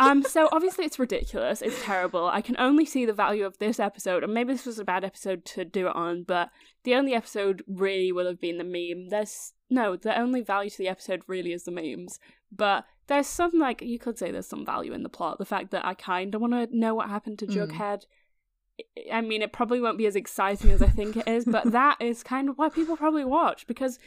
um, 0.00 0.22
so 0.22 0.48
obviously 0.52 0.84
it's 0.84 0.98
ridiculous. 0.98 1.62
It's 1.62 1.82
terrible. 1.82 2.26
I 2.26 2.40
can 2.40 2.56
only 2.58 2.84
see 2.84 3.04
the 3.06 3.12
value 3.12 3.44
of 3.44 3.58
this 3.58 3.78
episode, 3.80 4.22
and 4.24 4.34
maybe 4.34 4.52
this 4.52 4.66
was 4.66 4.78
a 4.78 4.84
bad 4.84 5.04
episode 5.04 5.44
to 5.46 5.64
do 5.64 5.86
it 5.86 5.96
on, 5.96 6.24
but 6.24 6.50
the 6.84 6.94
only 6.94 7.14
episode 7.14 7.62
really 7.66 8.12
would 8.12 8.26
have 8.26 8.40
been 8.40 8.58
the 8.58 8.64
meme. 8.64 9.08
There's 9.08 9.52
no, 9.70 9.96
the 9.96 10.18
only 10.18 10.40
value 10.40 10.70
to 10.70 10.78
the 10.78 10.88
episode 10.88 11.22
really 11.26 11.52
is 11.52 11.64
the 11.64 11.70
memes. 11.70 12.18
But 12.50 12.84
there's 13.06 13.26
some 13.26 13.52
like 13.58 13.80
you 13.82 13.98
could 13.98 14.18
say 14.18 14.30
there's 14.30 14.46
some 14.48 14.66
value 14.66 14.92
in 14.92 15.02
the 15.02 15.08
plot. 15.08 15.38
The 15.38 15.44
fact 15.46 15.70
that 15.70 15.84
I 15.86 15.94
kind 15.94 16.34
of 16.34 16.40
want 16.40 16.52
to 16.52 16.68
know 16.76 16.94
what 16.94 17.08
happened 17.08 17.38
to 17.40 17.46
Mm. 17.46 17.54
Jughead. 17.68 18.02
I- 18.02 18.06
I 19.12 19.20
mean, 19.20 19.42
it 19.42 19.52
probably 19.52 19.80
won't 19.80 19.98
be 19.98 20.06
as 20.06 20.16
exciting 20.16 20.70
as 20.70 20.82
I 20.82 20.88
think 20.88 21.16
it 21.16 21.28
is, 21.28 21.44
but 21.44 21.70
that 21.72 21.96
is 22.00 22.22
kind 22.22 22.48
of 22.48 22.58
why 22.58 22.68
people 22.68 22.96
probably 22.96 23.24
watch 23.24 23.66
because 23.66 23.98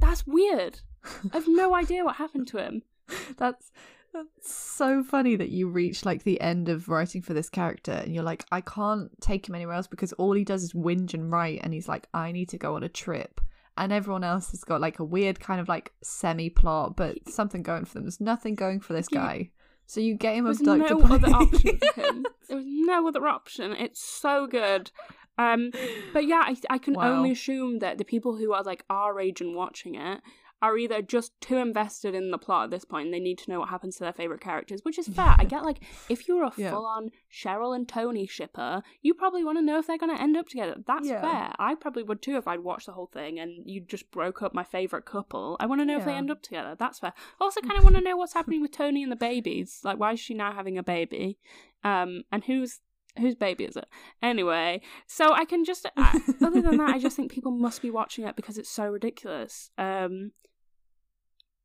that's 0.00 0.26
weird. 0.26 0.80
I 1.04 1.36
have 1.36 1.48
no 1.48 1.74
idea 1.74 2.04
what 2.04 2.16
happened 2.16 2.48
to 2.48 2.58
him. 2.58 2.82
That's 3.36 3.72
that's 4.12 4.54
so 4.54 5.02
funny 5.02 5.36
that 5.36 5.48
you 5.48 5.68
reach 5.68 6.04
like 6.04 6.22
the 6.22 6.40
end 6.40 6.68
of 6.68 6.88
writing 6.88 7.22
for 7.22 7.32
this 7.32 7.48
character 7.48 7.92
and 7.92 8.14
you're 8.14 8.22
like, 8.22 8.44
I 8.52 8.60
can't 8.60 9.10
take 9.22 9.48
him 9.48 9.54
anywhere 9.54 9.74
else 9.74 9.86
because 9.86 10.12
all 10.14 10.32
he 10.32 10.44
does 10.44 10.62
is 10.62 10.74
whinge 10.74 11.14
and 11.14 11.32
write 11.32 11.60
and 11.62 11.72
he's 11.72 11.88
like, 11.88 12.08
I 12.12 12.30
need 12.30 12.50
to 12.50 12.58
go 12.58 12.76
on 12.76 12.82
a 12.82 12.90
trip. 12.90 13.40
And 13.78 13.90
everyone 13.90 14.22
else 14.22 14.50
has 14.50 14.64
got 14.64 14.82
like 14.82 14.98
a 14.98 15.04
weird 15.04 15.40
kind 15.40 15.60
of 15.62 15.68
like 15.68 15.92
semi 16.02 16.50
plot, 16.50 16.94
but 16.94 17.26
something 17.26 17.62
going 17.62 17.86
for 17.86 17.94
them. 17.94 18.02
There's 18.04 18.20
nothing 18.20 18.54
going 18.54 18.80
for 18.80 18.92
this 18.92 19.08
guy. 19.08 19.50
So 19.86 20.00
you 20.00 20.14
get 20.14 20.34
him 20.36 20.46
abducted. 20.46 20.88
There 20.88 20.96
was 20.96 21.04
no 21.10 21.14
other 21.14 21.34
option 21.36 21.78
for 21.94 22.00
him. 22.00 22.24
There 22.48 22.56
was 22.56 22.66
no 22.66 23.08
other 23.08 23.26
option. 23.26 23.72
It's 23.72 24.02
so 24.02 24.46
good. 24.46 24.90
Um, 25.38 25.70
but 26.12 26.26
yeah, 26.26 26.42
I, 26.44 26.56
I 26.70 26.78
can 26.78 26.94
Wow. 26.94 27.12
only 27.14 27.32
assume 27.32 27.78
that 27.80 27.98
the 27.98 28.04
people 28.04 28.36
who 28.36 28.52
are 28.52 28.62
like 28.62 28.84
our 28.90 29.18
age 29.20 29.40
and 29.40 29.54
watching 29.54 29.94
it 29.94 30.20
are 30.62 30.78
either 30.78 31.02
just 31.02 31.32
too 31.40 31.56
invested 31.56 32.14
in 32.14 32.30
the 32.30 32.38
plot 32.38 32.64
at 32.64 32.70
this 32.70 32.84
point 32.84 33.06
and 33.06 33.12
they 33.12 33.18
need 33.18 33.36
to 33.36 33.50
know 33.50 33.58
what 33.60 33.68
happens 33.68 33.96
to 33.96 34.04
their 34.04 34.12
favorite 34.12 34.40
characters, 34.40 34.80
which 34.84 34.96
is 34.98 35.08
fair. 35.08 35.34
I 35.38 35.44
get 35.44 35.64
like 35.64 35.80
if 36.08 36.28
you're 36.28 36.44
a 36.44 36.52
Yeah. 36.56 36.70
full 36.70 36.86
on 36.86 37.10
Cheryl 37.30 37.74
and 37.74 37.88
Toni 37.88 38.26
shipper, 38.28 38.82
you 39.02 39.12
probably 39.12 39.42
want 39.42 39.58
to 39.58 39.62
know 39.62 39.78
if 39.80 39.88
they're 39.88 39.98
going 39.98 40.14
to 40.14 40.22
end 40.22 40.36
up 40.36 40.48
together. 40.48 40.76
That's 40.86 41.08
Yeah. 41.08 41.20
fair. 41.20 41.52
I 41.58 41.74
probably 41.74 42.04
would 42.04 42.22
too 42.22 42.36
if 42.36 42.46
I'd 42.46 42.60
watched 42.60 42.86
the 42.86 42.92
whole 42.92 43.10
thing 43.12 43.40
and 43.40 43.68
you 43.68 43.80
just 43.80 44.10
broke 44.12 44.40
up 44.40 44.54
my 44.54 44.62
favorite 44.64 45.04
couple. 45.04 45.56
I 45.58 45.66
want 45.66 45.80
to 45.80 45.84
know 45.84 45.98
if 45.98 46.04
they 46.04 46.14
end 46.14 46.30
up 46.30 46.42
together. 46.42 46.76
That's 46.78 47.00
fair. 47.00 47.12
I 47.40 47.44
also 47.44 47.60
kind 47.60 47.76
of 47.76 47.82
want 47.84 47.96
to 47.96 48.02
know 48.02 48.16
what's 48.16 48.34
happening 48.34 48.62
with 48.62 48.70
Toni 48.70 49.02
and 49.02 49.10
the 49.10 49.16
babies. 49.16 49.80
Like, 49.82 49.98
why 49.98 50.12
is 50.12 50.20
she 50.20 50.32
now 50.32 50.52
having 50.52 50.78
a 50.78 50.82
baby? 50.84 51.38
Um, 51.82 52.22
and 52.30 52.44
who's 52.44 52.80
whose 53.18 53.34
baby 53.34 53.64
is 53.64 53.76
it? 53.76 53.86
Anyway, 54.22 54.80
so 55.06 55.32
I 55.34 55.44
can 55.44 55.64
just 55.64 55.86
I, 55.96 56.20
other 56.40 56.62
than 56.62 56.76
that, 56.78 56.94
I 56.94 56.98
just 56.98 57.16
think 57.16 57.30
people 57.32 57.50
must 57.50 57.82
be 57.82 57.90
watching 57.90 58.24
it 58.26 58.36
because 58.36 58.56
it's 58.56 58.70
so 58.70 58.86
ridiculous. 58.88 59.70
Um, 59.76 60.32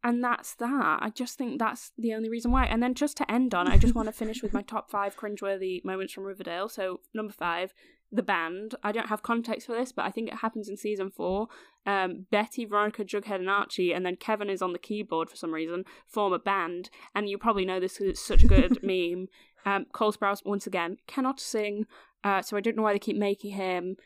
and 0.08 0.24
that's 0.24 0.56
that. 0.56 1.00
I 1.02 1.10
just 1.14 1.38
think 1.38 1.60
that's 1.60 1.92
the 1.98 2.14
only 2.14 2.30
reason 2.30 2.50
why. 2.50 2.64
And 2.64 2.82
then 2.82 2.94
just 2.94 3.18
to 3.18 3.30
end 3.30 3.54
on, 3.54 3.68
I 3.68 3.78
just 3.78 3.94
want 3.94 4.08
to 4.08 4.14
finish 4.14 4.42
with 4.42 4.54
my 4.54 4.62
top 4.62 4.90
five 4.90 5.18
cringeworthy 5.18 5.84
moments 5.84 6.14
from 6.14 6.24
Riverdale. 6.24 6.70
So 6.70 7.02
number 7.14 7.34
five, 7.34 7.74
the 8.10 8.24
band. 8.24 8.74
I 8.84 8.94
don't 8.94 9.10
have 9.10 9.22
context 9.22 9.68
for 9.68 9.74
this, 9.74 9.92
but 9.92 10.06
I 10.06 10.12
think 10.12 10.30
it 10.30 10.36
happens 10.36 10.70
in 10.70 10.78
season 10.78 11.12
four. 11.12 11.50
Um, 11.86 12.26
Betty, 12.32 12.64
Veronica, 12.64 13.04
Jughead, 13.04 13.36
and 13.36 13.50
Archie, 13.50 13.92
and 13.92 14.06
then 14.06 14.16
Kevin 14.16 14.50
is 14.50 14.62
on 14.62 14.72
the 14.72 14.80
keyboard 14.80 15.30
for 15.30 15.36
some 15.36 15.54
reason, 15.54 15.84
form 16.08 16.32
a 16.32 16.40
band. 16.40 16.90
And 17.14 17.28
you 17.28 17.38
probably 17.38 17.66
know 17.66 17.82
this 17.82 17.96
because 17.96 18.12
it's 18.12 18.26
such 18.26 18.46
a 18.46 18.48
good 18.48 18.82
meme. 18.84 19.28
Um, 19.66 19.88
Cole 19.92 20.14
Sprouse, 20.14 20.46
once 20.46 20.66
again, 20.66 20.96
cannot 21.08 21.42
sing, 21.42 21.86
uh, 22.24 22.42
so 22.42 22.56
I 22.56 22.62
don't 22.62 22.78
know 22.78 22.84
why 22.84 22.94
they 22.94 23.00
keep 23.00 23.18
making 23.18 23.52
him. 23.52 23.98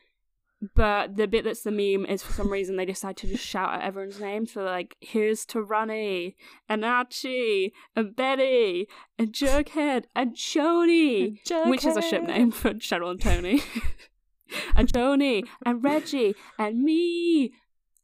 But 0.76 1.16
the 1.16 1.28
bit 1.28 1.44
that's 1.44 1.64
the 1.64 1.72
meme 1.72 2.06
is 2.06 2.22
for 2.22 2.34
some 2.34 2.52
reason 2.52 2.76
they 2.76 2.86
decide 2.86 3.18
to 3.18 3.28
just 3.28 3.44
shout 3.44 3.74
out 3.74 3.82
everyone's 3.82 4.20
name. 4.20 4.46
So 4.46 4.62
like, 4.62 4.96
here's 5.02 5.44
to 5.48 5.62
Ronnie 5.62 6.38
and 6.70 6.86
Archie 6.86 7.74
and 7.96 8.16
Betty 8.16 8.88
and 9.18 9.34
Jughead 9.34 10.06
and 10.16 10.36
Choni, 10.36 11.40
which 11.68 11.84
is 11.84 11.98
a 11.98 12.02
ship 12.02 12.24
name 12.24 12.52
for 12.52 12.76
Cheryl 12.76 13.10
and 13.10 13.22
Toni, 13.22 13.64
and 14.76 14.88
Choni 14.88 15.48
and 15.66 15.84
Reggie 15.84 16.36
and 16.60 16.84
me. 16.84 17.54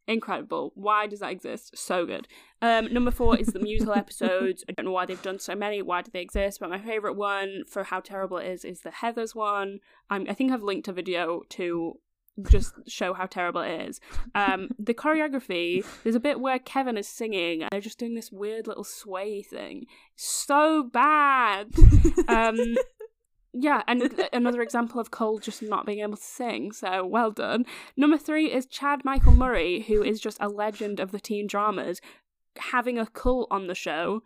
Incredible. 0.07 0.71
Why 0.73 1.05
does 1.05 1.19
that 1.19 1.33
exist? 1.33 1.77
So 1.77 2.05
good. 2.05 2.29
Um, 2.61 2.91
number 2.91 3.11
four 3.11 3.37
is 3.37 3.47
the 3.47 3.59
musical 3.59 3.93
episodes. 3.95 4.63
I 4.67 4.71
don't 4.71 4.85
know 4.85 4.93
why 4.93 5.05
they've 5.05 5.21
done 5.21 5.37
so 5.37 5.53
many. 5.53 5.81
Why 5.81 6.01
do 6.01 6.09
they 6.11 6.21
exist? 6.21 6.61
But 6.61 6.69
my 6.69 6.79
favorite 6.79 7.15
one 7.15 7.65
for 7.67 7.83
how 7.83 7.99
terrible 7.99 8.37
it 8.37 8.47
is 8.47 8.63
is 8.63 8.81
the 8.81 8.89
Heather's 8.91 9.35
one. 9.35 9.79
I'm, 10.09 10.25
I 10.29 10.33
think 10.33 10.51
I've 10.53 10.63
linked 10.63 10.87
a 10.87 10.93
video 10.93 11.41
to 11.49 11.99
just 12.49 12.73
show 12.87 13.13
how 13.13 13.25
terrible 13.25 13.61
it 13.61 13.89
is. 13.89 13.99
Um, 14.35 14.69
the 14.77 14.93
choreography, 14.93 15.85
there's 16.03 16.15
a 16.15 16.19
bit 16.19 16.39
where 16.39 16.59
Kevin 16.59 16.97
is 16.97 17.07
singing 17.07 17.61
and 17.61 17.69
they're 17.71 17.81
just 17.81 17.97
doing 17.97 18.15
this 18.15 18.31
weird 18.31 18.67
little 18.67 18.83
sway 18.83 19.41
thing. 19.41 19.85
So 20.15 20.83
bad. 20.83 21.67
Um, 22.27 22.57
yeah, 23.53 23.83
and 23.87 24.13
another 24.33 24.61
example 24.61 24.99
of 24.99 25.11
Cole 25.11 25.39
just 25.39 25.61
not 25.61 25.85
being 25.85 25.99
able 25.99 26.17
to 26.17 26.23
sing, 26.23 26.71
so 26.71 27.05
well 27.05 27.31
done. 27.31 27.65
Number 27.95 28.17
three 28.17 28.51
is 28.51 28.65
Chad 28.65 29.03
Michael 29.03 29.33
Murray, 29.33 29.81
who 29.81 30.03
is 30.03 30.19
just 30.19 30.37
a 30.39 30.49
legend 30.49 30.99
of 30.99 31.11
the 31.11 31.19
teen 31.19 31.47
dramas, 31.47 32.01
having 32.57 32.97
a 32.97 33.07
cult 33.07 33.47
on 33.51 33.67
the 33.67 33.75
show 33.75 34.23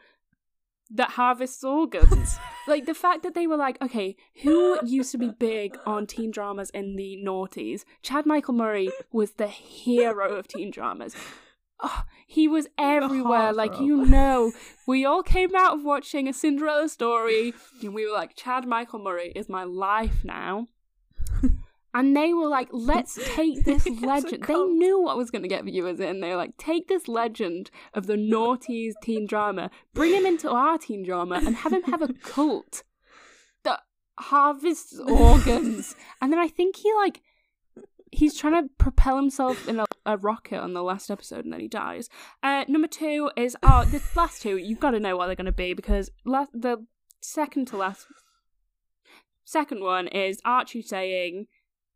that 0.94 1.12
harvests 1.12 1.64
organs. 1.64 2.38
like 2.68 2.86
the 2.86 2.94
fact 2.94 3.24
that 3.24 3.34
they 3.34 3.48
were 3.48 3.58
like, 3.58 3.82
okay, 3.82 4.16
who 4.44 4.80
used 4.86 5.12
to 5.12 5.18
be 5.18 5.32
big 5.32 5.78
on 5.86 6.08
teen 6.08 6.32
dramas 6.32 6.70
in 6.72 6.96
the 6.96 7.18
noughties? 7.24 7.84
Chad 8.02 8.26
Michael 8.26 8.54
Murray 8.54 8.90
was 9.12 9.34
the 9.34 9.48
hero 9.48 10.36
of 10.36 10.48
teen 10.48 10.72
dramas. 10.72 11.16
Oh, 11.84 12.04
he 12.28 12.48
was 12.48 12.68
everywhere. 12.78 13.52
Like 13.54 13.80
you 13.80 14.06
know, 14.06 14.52
we 14.88 15.04
all 15.04 15.24
came 15.24 15.56
out 15.56 15.74
of 15.74 15.84
watching 15.84 16.28
a 16.28 16.34
Cinderella 16.34 16.88
story, 16.88 17.54
and 17.82 17.96
we 17.96 18.06
were 18.06 18.14
like, 18.14 18.36
Chad 18.36 18.68
Michael 18.68 19.00
Murray 19.00 19.32
is 19.36 19.50
my 19.50 19.64
life 19.64 20.24
now. 20.24 20.68
And 21.94 22.16
they 22.16 22.34
were 22.34 22.48
like, 22.48 22.70
let's 22.72 23.20
take 23.36 23.66
this 23.66 23.88
legend. 23.88 24.44
They 24.44 24.54
knew 24.54 25.02
what 25.02 25.18
was 25.18 25.32
going 25.32 25.42
to 25.42 25.48
get 25.48 25.66
viewers 25.66 26.00
in. 26.00 26.22
They 26.22 26.30
were 26.30 26.38
like, 26.38 26.58
take 26.58 26.88
this 26.88 27.08
legend 27.08 27.70
of 27.94 28.08
the 28.08 28.16
noughties 28.16 28.94
teen 29.04 29.28
drama, 29.28 29.70
bring 29.94 30.14
him 30.14 30.26
into 30.26 30.50
our 30.50 30.78
teen 30.78 31.04
drama, 31.04 31.42
and 31.46 31.56
have 31.58 31.74
him 31.74 31.84
have 31.84 32.02
a 32.02 32.14
cult 32.24 32.84
that 33.64 33.82
harvests 34.20 34.98
organs. 35.00 35.96
and 36.22 36.32
then 36.32 36.40
I 36.40 36.48
think 36.48 36.78
he 36.78 36.94
like 36.94 37.22
he's 38.12 38.36
trying 38.36 38.62
to 38.62 38.70
propel 38.78 39.16
himself 39.16 39.68
in 39.68 39.80
a, 39.80 39.86
a 40.06 40.18
rocket 40.18 40.60
on 40.60 40.74
the 40.74 40.84
last 40.84 41.10
episode, 41.10 41.46
and 41.46 41.54
then 41.54 41.62
he 41.62 41.68
dies. 41.68 42.10
Uh, 42.44 42.66
number 42.68 42.88
two 42.88 43.32
is 43.36 43.56
oh, 43.64 43.86
the 43.86 44.02
last 44.16 44.42
two. 44.42 44.58
You've 44.58 44.80
got 44.80 44.92
to 44.92 45.00
know 45.00 45.18
what 45.18 45.28
they're 45.28 45.36
going 45.36 45.46
to 45.46 45.52
be 45.52 45.74
because 45.74 46.10
last 46.26 46.52
the 46.54 46.86
second 47.22 47.68
to 47.68 47.78
last 47.78 48.08
second 49.46 49.84
one 49.84 50.08
is 50.08 50.40
Archie 50.46 50.82
saying 50.82 51.48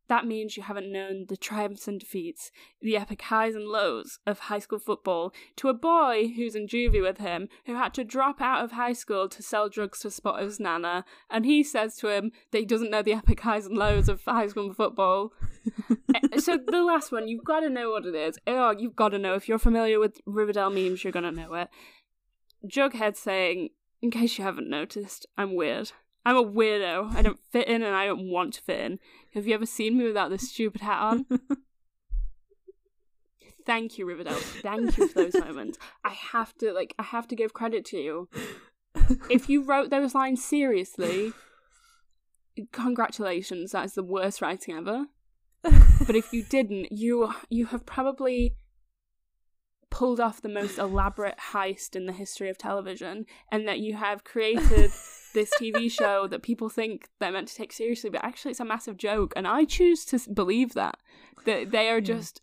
that 0.07 0.25
means 0.25 0.55
you 0.55 0.63
haven't 0.63 0.91
known 0.91 1.25
the 1.27 1.37
triumphs 1.37 1.87
and 1.87 1.99
defeats, 1.99 2.51
the 2.81 2.97
epic 2.97 3.21
highs 3.23 3.55
and 3.55 3.65
lows 3.65 4.19
of 4.25 4.39
high 4.39 4.59
school 4.59 4.79
football, 4.79 5.33
to 5.55 5.69
a 5.69 5.73
boy 5.73 6.31
who's 6.35 6.55
in 6.55 6.67
juvie 6.67 7.01
with 7.01 7.17
him, 7.17 7.49
who 7.65 7.75
had 7.75 7.93
to 7.95 8.03
drop 8.03 8.41
out 8.41 8.63
of 8.63 8.73
high 8.73 8.93
school 8.93 9.27
to 9.29 9.41
sell 9.41 9.69
drugs 9.69 9.99
to 9.99 10.11
spot 10.11 10.41
his 10.41 10.59
nana, 10.59 11.05
and 11.29 11.45
he 11.45 11.63
says 11.63 11.95
to 11.97 12.09
him 12.09 12.31
that 12.51 12.59
he 12.59 12.65
doesn't 12.65 12.91
know 12.91 13.01
the 13.01 13.13
epic 13.13 13.39
highs 13.41 13.65
and 13.65 13.77
lows 13.77 14.07
of 14.07 14.23
high 14.23 14.47
school 14.47 14.73
football. 14.73 15.31
Uh, 16.13 16.19
so 16.39 16.57
the 16.57 16.83
last 16.83 17.11
one, 17.11 17.27
you've 17.27 17.43
got 17.43 17.61
to 17.61 17.69
know 17.69 17.89
what 17.89 18.05
it 18.05 18.15
is. 18.15 18.37
Oh, 18.45 18.75
you've 18.77 18.95
got 18.95 19.09
to 19.09 19.19
know. 19.19 19.33
If 19.33 19.49
you're 19.49 19.57
familiar 19.57 19.99
with 19.99 20.21
Riverdale 20.25 20.69
memes, 20.69 21.03
you're 21.03 21.13
going 21.13 21.23
to 21.23 21.31
know 21.31 21.53
it. 21.55 21.69
Jughead 22.65 23.15
saying, 23.15 23.69
in 24.01 24.11
case 24.11 24.37
you 24.37 24.43
haven't 24.43 24.69
noticed, 24.69 25.25
I'm 25.37 25.55
weird. 25.55 25.91
I'm 26.25 26.37
a 26.37 26.43
weirdo. 26.43 27.15
I 27.15 27.21
don't 27.21 27.39
fit 27.51 27.67
in 27.67 27.83
and 27.83 27.95
I 27.95 28.07
don't 28.07 28.29
want 28.29 28.55
to 28.55 28.61
fit 28.61 28.79
in. 28.79 28.99
Have 29.35 29.47
you 29.47 29.53
ever 29.53 29.65
seen 29.65 29.97
me 29.97 30.05
without 30.05 30.29
this 30.31 30.49
stupid 30.49 30.81
hat 30.81 30.99
on? 30.99 31.25
Thank 33.65 33.97
you, 33.97 34.05
Riverdale. 34.05 34.33
Thank 34.33 34.97
you 34.97 35.07
for 35.07 35.23
those 35.23 35.35
moments. 35.35 35.77
I 36.03 36.09
have 36.09 36.55
to 36.57 36.71
like 36.71 36.93
I 36.99 37.03
have 37.03 37.27
to 37.29 37.35
give 37.35 37.53
credit 37.53 37.85
to 37.85 37.97
you. 37.97 38.29
If 39.29 39.49
you 39.49 39.63
wrote 39.63 39.89
those 39.89 40.15
lines 40.15 40.43
seriously, 40.43 41.33
congratulations. 42.71 43.71
That 43.71 43.85
is 43.85 43.93
the 43.93 44.03
worst 44.03 44.41
writing 44.41 44.75
ever. 44.75 45.05
But 45.63 46.15
if 46.15 46.31
you 46.31 46.43
didn't, 46.49 46.91
you 46.91 47.33
you 47.49 47.67
have 47.67 47.85
probably 47.85 48.55
pulled 49.89 50.19
off 50.19 50.41
the 50.41 50.49
most 50.49 50.77
elaborate 50.77 51.37
heist 51.53 51.95
in 51.95 52.05
the 52.05 52.13
history 52.13 52.49
of 52.49 52.57
television 52.57 53.25
and 53.51 53.67
that 53.67 53.79
you 53.79 53.95
have 53.95 54.23
created 54.23 54.91
this 55.35 55.51
TV 55.61 55.91
show 55.91 56.27
that 56.27 56.41
people 56.41 56.69
think 56.69 57.09
they're 57.19 57.31
meant 57.31 57.49
to 57.49 57.55
take 57.55 57.71
seriously, 57.71 58.09
but 58.09 58.23
actually 58.23 58.51
it's 58.51 58.59
a 58.59 58.65
massive 58.65 58.97
joke. 58.97 59.33
And 59.35 59.47
I 59.47 59.65
choose 59.65 60.03
to 60.05 60.19
believe 60.31 60.73
that. 60.73 60.97
That 61.45 61.69
they 61.69 61.89
are 61.89 62.01
just. 62.01 62.41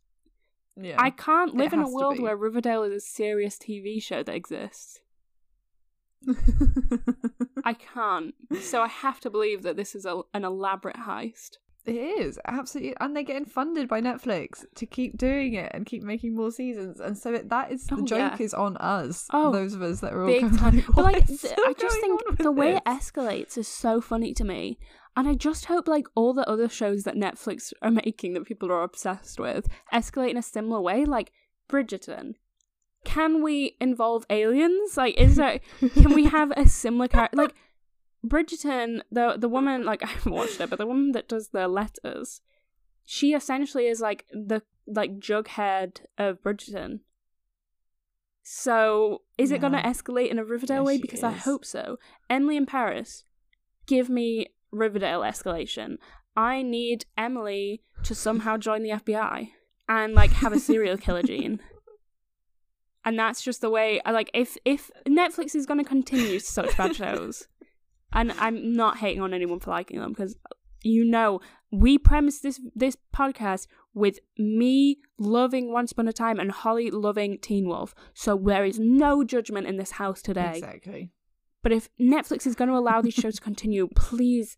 Yeah. 0.80 0.94
I 0.96 1.10
can't 1.10 1.56
live 1.56 1.72
in 1.72 1.80
a 1.80 1.90
world 1.90 2.20
where 2.20 2.36
Riverdale 2.36 2.84
is 2.84 2.92
a 2.92 3.00
serious 3.00 3.58
TV 3.58 4.00
show 4.00 4.22
that 4.22 4.34
exists. 4.34 5.00
I 7.64 7.74
can't. 7.74 8.34
So 8.60 8.80
I 8.80 8.88
have 8.88 9.20
to 9.20 9.30
believe 9.30 9.62
that 9.62 9.76
this 9.76 9.94
is 9.94 10.06
a, 10.06 10.22
an 10.32 10.44
elaborate 10.44 10.96
heist. 10.96 11.58
It 11.84 11.96
is 11.96 12.38
absolutely, 12.46 12.94
and 13.00 13.14
they're 13.16 13.24
getting 13.24 13.44
funded 13.44 13.88
by 13.88 14.00
Netflix 14.00 14.64
to 14.76 14.86
keep 14.86 15.18
doing 15.18 15.54
it 15.54 15.72
and 15.74 15.84
keep 15.84 16.04
making 16.04 16.36
more 16.36 16.52
seasons. 16.52 17.00
And 17.00 17.18
so 17.18 17.34
it, 17.34 17.48
that 17.48 17.72
is 17.72 17.86
the 17.86 17.96
Oh, 17.96 18.04
joke 18.04 18.38
yeah. 18.38 18.44
is 18.44 18.54
on 18.54 18.76
us, 18.76 19.26
Oh, 19.32 19.50
those 19.52 19.74
of 19.74 19.82
us 19.82 19.98
that 20.00 20.12
are 20.12 20.20
all 20.20 20.26
Big 20.28 20.42
time. 20.58 20.76
like, 20.76 20.86
But 20.86 21.04
like, 21.04 21.26
th- 21.26 21.52
I 21.58 21.74
just 21.76 22.00
think 22.00 22.38
the 22.38 22.52
way 22.52 22.76
it 22.76 22.84
escalates 22.84 23.58
is 23.58 23.66
so 23.66 24.00
funny 24.00 24.32
to 24.34 24.44
me. 24.44 24.78
And 25.16 25.28
I 25.28 25.34
just 25.34 25.64
hope 25.66 25.88
like 25.88 26.06
all 26.14 26.32
the 26.32 26.48
other 26.48 26.68
shows 26.68 27.02
that 27.02 27.16
Netflix 27.16 27.72
are 27.82 27.90
making 28.04 28.34
that 28.34 28.44
people 28.46 28.70
are 28.70 28.82
obsessed 28.84 29.40
with 29.40 29.66
escalate 29.92 30.30
in 30.30 30.36
a 30.36 30.42
similar 30.42 30.80
way. 30.80 31.04
Like 31.04 31.32
Bridgerton. 31.68 32.34
Can 33.04 33.42
we 33.42 33.76
involve 33.80 34.24
aliens? 34.30 34.96
Like, 34.96 35.16
is 35.20 35.34
there? 35.34 35.58
Can 35.94 36.14
we 36.14 36.24
have 36.38 36.52
a 36.56 36.68
similar 36.68 37.08
character? 37.08 37.36
Like 37.36 37.54
Bridgerton, 38.24 39.02
the 39.10 39.36
the 39.36 39.48
woman 39.48 39.84
like 39.84 40.02
I 40.04 40.06
haven't 40.06 40.32
watched 40.32 40.60
it, 40.60 40.70
but 40.70 40.78
the 40.78 40.86
woman 40.86 41.12
that 41.12 41.28
does 41.28 41.48
the 41.48 41.68
letters, 41.68 42.40
she 43.04 43.34
essentially 43.34 43.86
is 43.86 44.00
like 44.00 44.26
the 44.32 44.62
like 44.86 45.18
Jughead 45.18 46.02
of 46.18 46.42
Bridgerton. 46.42 47.00
So 48.42 49.22
is 49.38 49.52
it 49.52 49.60
going 49.60 49.72
to 49.72 49.82
escalate 49.82 50.28
in 50.28 50.38
a 50.38 50.44
Riverdale 50.44 50.78
Yeah, 50.78 50.82
way? 50.82 50.98
Because 50.98 51.22
I 51.22 51.30
hope 51.30 51.64
so. 51.64 51.98
Emily 52.28 52.56
in 52.56 52.66
Paris, 52.66 53.24
give 53.86 54.08
me 54.08 54.48
Riverdale 54.72 55.20
escalation. 55.20 55.98
I 56.36 56.62
need 56.62 57.04
Emily 57.16 57.82
to 58.02 58.14
somehow 58.16 58.56
join 58.56 58.82
the 58.82 58.90
FBI 58.90 59.50
and 59.88 60.14
like 60.14 60.32
have 60.32 60.52
a 60.52 60.58
serial 60.58 60.96
killer 60.96 61.22
gene. 61.22 61.60
And 63.04 63.18
that's 63.18 63.42
just 63.42 63.60
the 63.60 63.68
way 63.68 64.00
I 64.04 64.12
like 64.12 64.30
if 64.32 64.56
if 64.64 64.88
Netflix 65.08 65.56
is 65.56 65.66
going 65.66 65.78
to 65.78 65.84
continue 65.84 66.38
such 66.38 66.76
bad 66.76 66.94
shows. 66.94 67.48
And 68.12 68.32
I'm 68.38 68.74
not 68.74 68.98
hating 68.98 69.22
on 69.22 69.34
anyone 69.34 69.60
for 69.60 69.70
liking 69.70 70.00
them 70.00 70.12
because 70.12 70.36
you 70.82 71.04
know 71.04 71.40
we 71.70 71.96
premise 71.96 72.40
this 72.40 72.60
this 72.74 72.96
podcast 73.14 73.66
with 73.94 74.18
me 74.38 74.98
loving 75.18 75.72
Once 75.72 75.92
Upon 75.92 76.08
a 76.08 76.12
Time 76.12 76.40
and 76.40 76.50
Holly 76.50 76.90
loving 76.90 77.38
Teen 77.38 77.68
Wolf. 77.68 77.94
So 78.14 78.36
there 78.36 78.64
is 78.64 78.78
no 78.78 79.24
judgment 79.24 79.66
in 79.66 79.76
this 79.76 79.92
house 79.92 80.22
today. 80.22 80.54
Exactly. 80.56 81.10
But 81.62 81.72
if 81.72 81.88
Netflix 82.00 82.46
is 82.46 82.54
going 82.54 82.68
to 82.68 82.76
allow 82.76 83.00
these 83.00 83.14
shows 83.14 83.36
to 83.36 83.40
continue, 83.40 83.88
please 83.94 84.56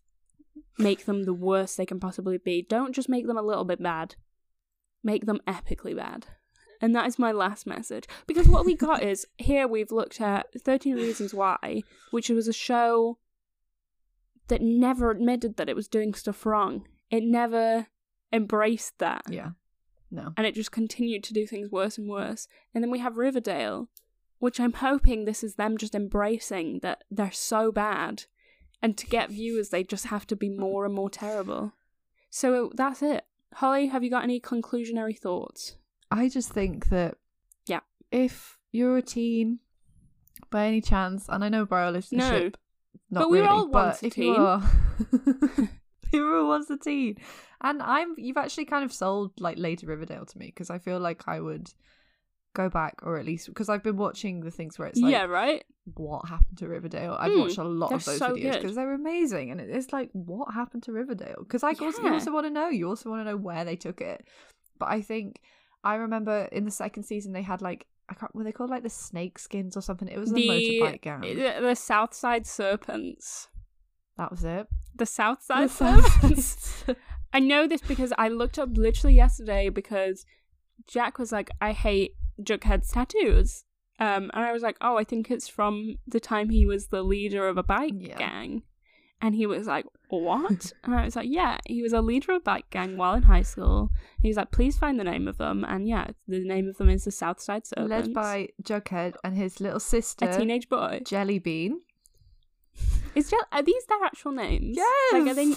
make 0.77 1.05
them 1.05 1.23
the 1.23 1.33
worst 1.33 1.77
they 1.77 1.85
can 1.85 1.99
possibly 1.99 2.37
be. 2.37 2.65
Don't 2.67 2.95
just 2.95 3.09
make 3.09 3.27
them 3.27 3.37
a 3.37 3.43
little 3.43 3.63
bit 3.63 3.81
bad. 3.81 4.15
Make 5.03 5.25
them 5.25 5.39
epically 5.47 5.95
bad. 5.95 6.25
And 6.81 6.95
that 6.95 7.07
is 7.07 7.19
my 7.19 7.31
last 7.31 7.65
message. 7.67 8.05
Because 8.27 8.47
what 8.47 8.65
we 8.65 8.75
got 8.75 9.03
is 9.03 9.25
here 9.37 9.67
we've 9.67 9.91
looked 9.91 10.19
at 10.19 10.47
13 10.59 10.95
Reasons 10.95 11.33
Why, 11.33 11.83
which 12.11 12.29
was 12.29 12.47
a 12.47 12.53
show 12.53 13.17
that 14.47 14.61
never 14.61 15.09
admitted 15.11 15.57
that 15.57 15.69
it 15.69 15.75
was 15.75 15.87
doing 15.87 16.13
stuff 16.13 16.45
wrong. 16.45 16.87
It 17.09 17.23
never 17.23 17.87
embraced 18.33 18.97
that 18.99 19.23
Yeah. 19.29 19.51
No. 20.11 20.33
and 20.37 20.45
it 20.45 20.55
just 20.55 20.71
continued 20.71 21.23
to 21.25 21.33
do 21.33 21.45
things 21.47 21.69
worse 21.71 21.97
and 21.97 22.07
worse. 22.09 22.47
And 22.73 22.83
then 22.83 22.91
we 22.91 22.99
have 22.99 23.17
Riverdale, 23.17 23.89
which 24.39 24.59
I'm 24.59 24.73
hoping 24.73 25.25
this 25.25 25.43
is 25.43 25.55
them 25.55 25.77
just 25.77 25.95
embracing 25.95 26.79
that 26.79 27.03
they're 27.09 27.31
so 27.31 27.71
bad, 27.71 28.25
and 28.81 28.97
to 28.97 29.07
get 29.07 29.29
viewers, 29.29 29.69
they 29.69 29.83
just 29.83 30.07
have 30.07 30.27
to 30.27 30.35
be 30.35 30.49
more 30.49 30.85
and 30.85 30.93
more 30.93 31.09
terrible. 31.09 31.73
So 32.29 32.67
uh, 32.67 32.69
that's 32.75 33.01
it. 33.01 33.25
Holly, 33.55 33.87
have 33.87 34.03
you 34.03 34.09
got 34.09 34.23
any 34.23 34.39
conclusionary 34.41 35.17
thoughts? 35.17 35.77
I 36.11 36.27
just 36.29 36.51
think 36.51 36.89
that 36.89 37.17
Yeah. 37.67 37.79
if 38.11 38.57
you're 38.71 38.97
a 38.97 39.01
teen 39.01 39.59
by 40.49 40.65
any 40.67 40.81
chance, 40.81 41.27
and 41.29 41.43
I 41.43 41.49
know 41.49 41.65
lives 41.69 42.11
in 42.11 42.19
No. 42.19 42.51
Not 43.15 43.21
But 43.23 43.29
we 43.31 43.39
were 43.39 43.47
really, 43.47 43.59
all 43.59 43.67
once 43.67 44.03
a 44.03 44.05
if 44.07 44.17
you 44.17 44.25
teen. 44.25 44.35
are, 44.35 44.61
were 46.13 46.37
all 46.37 46.47
once 46.47 46.69
a 46.69 46.77
teen, 46.77 47.17
and 47.61 47.81
I'm 47.81 48.13
you've 48.17 48.37
actually 48.37 48.65
kind 48.65 48.83
of 48.83 48.93
sold 48.93 49.31
like 49.39 49.57
later 49.57 49.87
Riverdale 49.87 50.25
to 50.25 50.37
me 50.37 50.47
because 50.47 50.69
I 50.69 50.77
feel 50.77 50.99
like 50.99 51.27
I 51.27 51.39
would 51.39 51.71
go 52.53 52.69
back 52.69 52.99
or 53.03 53.17
at 53.17 53.25
least 53.25 53.47
because 53.47 53.67
I've 53.69 53.83
been 53.83 53.97
watching 53.97 54.41
the 54.41 54.51
things 54.51 54.77
where 54.77 54.87
it's 54.87 55.01
like 55.01 55.11
yeah, 55.11 55.23
right? 55.23 55.63
what 55.95 56.27
happened 56.29 56.57
to 56.59 56.67
Riverdale. 56.67 57.17
I've 57.19 57.31
Mm, 57.31 57.41
watched 57.41 57.57
a 57.57 57.63
lot 57.63 57.93
of 57.93 58.05
those 58.05 58.19
so 58.19 58.31
videos 58.35 58.53
because 58.53 58.75
they're 58.75 58.93
amazing, 58.93 59.51
and 59.51 59.59
it's 59.61 59.91
like 59.93 60.09
what 60.13 60.53
happened 60.53 60.83
to 60.83 60.91
Riverdale? 60.91 61.37
Because 61.39 61.63
I 61.63 61.73
also, 61.73 62.01
you 62.03 62.13
also 62.13 62.31
want 62.31 62.45
to 62.45 62.51
know. 62.51 62.69
You 62.69 62.87
also 62.89 63.09
want 63.09 63.21
to 63.25 63.31
know 63.31 63.37
where 63.37 63.65
they 63.65 63.75
took 63.75 64.01
it. 64.01 64.27
But 64.77 64.89
I 64.89 65.01
think 65.01 65.39
I 65.83 65.95
remember 65.95 66.49
in 66.51 66.65
the 66.65 66.71
second 66.71 67.03
season 67.03 67.31
they 67.33 67.41
had 67.43 67.61
like 67.61 67.87
I 68.09 68.13
can't 68.13 68.33
were 68.35 68.43
they 68.43 68.51
called 68.51 68.69
like 68.69 68.83
the 68.83 68.89
snake 68.89 69.39
skins 69.39 69.75
or 69.75 69.81
something? 69.81 70.07
It 70.07 70.19
was 70.19 70.31
the 70.31 70.47
motorbike 70.47 71.01
gang. 71.01 71.21
the, 71.21 71.57
the 71.61 71.75
South 71.75 72.13
Side 72.13 72.45
Serpents. 72.45 73.47
that 74.17 74.29
was 74.31 74.43
it. 74.43 74.67
The 74.95 75.05
South 75.05 75.41
Side 75.43 75.69
The 75.69 75.73
South 75.73 76.11
Serpents. 76.21 76.83
I 77.33 77.39
know 77.39 77.67
this 77.67 77.81
because 77.81 78.13
I 78.17 78.29
looked 78.29 78.57
up 78.59 78.69
literally 78.77 79.15
yesterday 79.15 79.69
because 79.69 80.25
Jack 80.87 81.17
was 81.19 81.31
like, 81.31 81.49
I 81.59 81.71
hate 81.73 82.11
Jughead's 82.41 82.89
tattoos. 82.91 83.65
Um, 83.99 84.29
and 84.33 84.43
I 84.45 84.51
was 84.53 84.61
like, 84.61 84.77
oh, 84.81 84.97
I 84.97 85.03
think 85.03 85.31
it's 85.31 85.47
from 85.47 85.95
the 86.07 86.19
time 86.19 86.49
he 86.49 86.65
was 86.65 86.87
the 86.87 87.01
leader 87.03 87.47
of 87.47 87.57
a 87.57 87.63
bike 87.63 87.93
Yeah. 87.97 88.17
gang. 88.17 88.63
And 89.21 89.33
he 89.33 89.45
was 89.45 89.65
like, 89.65 89.85
what? 90.09 90.73
and 90.83 90.95
I 90.95 91.05
was 91.05 91.15
like, 91.15 91.27
yeah, 91.29 91.57
he 91.65 91.81
was 91.81 91.93
a 91.93 92.01
leader 92.01 92.33
of 92.33 92.37
a 92.37 92.41
bike 92.41 92.69
gang 92.69 92.97
while 92.97 93.13
in 93.15 93.23
high 93.23 93.41
school. 93.41 93.89
He 94.21 94.27
was 94.27 94.37
like, 94.37 94.51
please 94.51 94.77
find 94.77 94.99
the 94.99 95.03
name 95.03 95.27
of 95.27 95.37
them. 95.37 95.65
And 95.67 95.87
yeah, 95.87 96.07
the 96.27 96.43
name 96.43 96.67
of 96.67 96.77
them 96.77 96.89
is 96.89 97.05
the 97.05 97.11
South 97.11 97.39
Side 97.39 97.65
Serpents. 97.65 97.89
Led 97.89 98.13
by 98.13 98.49
Jughead 98.61 99.15
and 99.23 99.35
his 99.35 99.59
little 99.59 99.79
sister 99.79 100.29
a 100.29 100.37
teenage 100.37 100.69
boy. 100.69 101.01
Jelly 101.05 101.39
Bean. 101.39 101.81
Is 103.15 103.29
Jell- 103.29 103.47
are 103.51 103.63
these 103.63 103.85
their 103.85 104.03
actual 104.03 104.33
names? 104.33 104.77
Like, 105.13 105.27
are 105.27 105.33
they? 105.33 105.55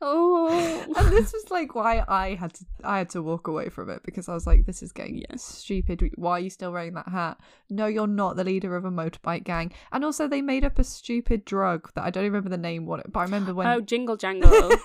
Oh. 0.00 0.84
and 0.96 1.08
this 1.08 1.32
was 1.32 1.50
like 1.50 1.74
why 1.74 2.04
I 2.06 2.34
had 2.34 2.54
to 2.54 2.64
I 2.84 2.98
had 2.98 3.10
to 3.10 3.22
walk 3.22 3.48
away 3.48 3.68
from 3.68 3.90
it 3.90 4.02
because 4.04 4.28
I 4.28 4.34
was 4.34 4.46
like, 4.46 4.64
this 4.64 4.82
is 4.82 4.92
getting 4.92 5.16
Yeah. 5.18 5.36
stupid. 5.36 6.12
Why 6.14 6.32
are 6.32 6.40
you 6.40 6.50
still 6.50 6.72
wearing 6.72 6.94
that 6.94 7.08
hat? 7.08 7.38
No, 7.68 7.86
you're 7.86 8.06
not 8.06 8.36
the 8.36 8.44
leader 8.44 8.76
of 8.76 8.84
a 8.84 8.90
motorbike 8.90 9.44
gang. 9.44 9.72
And 9.92 10.04
also, 10.04 10.28
they 10.28 10.40
made 10.40 10.64
up 10.64 10.78
a 10.78 10.84
stupid 10.84 11.44
drug 11.44 11.90
that 11.94 12.04
I 12.04 12.10
don't 12.10 12.22
even 12.24 12.34
remember 12.34 12.50
the 12.50 12.62
name. 12.62 12.86
What, 12.86 13.00
it, 13.00 13.12
but 13.12 13.20
I 13.20 13.24
remember 13.24 13.54
when. 13.54 13.66
Oh, 13.66 13.80
jingle 13.80 14.16
jangle. 14.16 14.50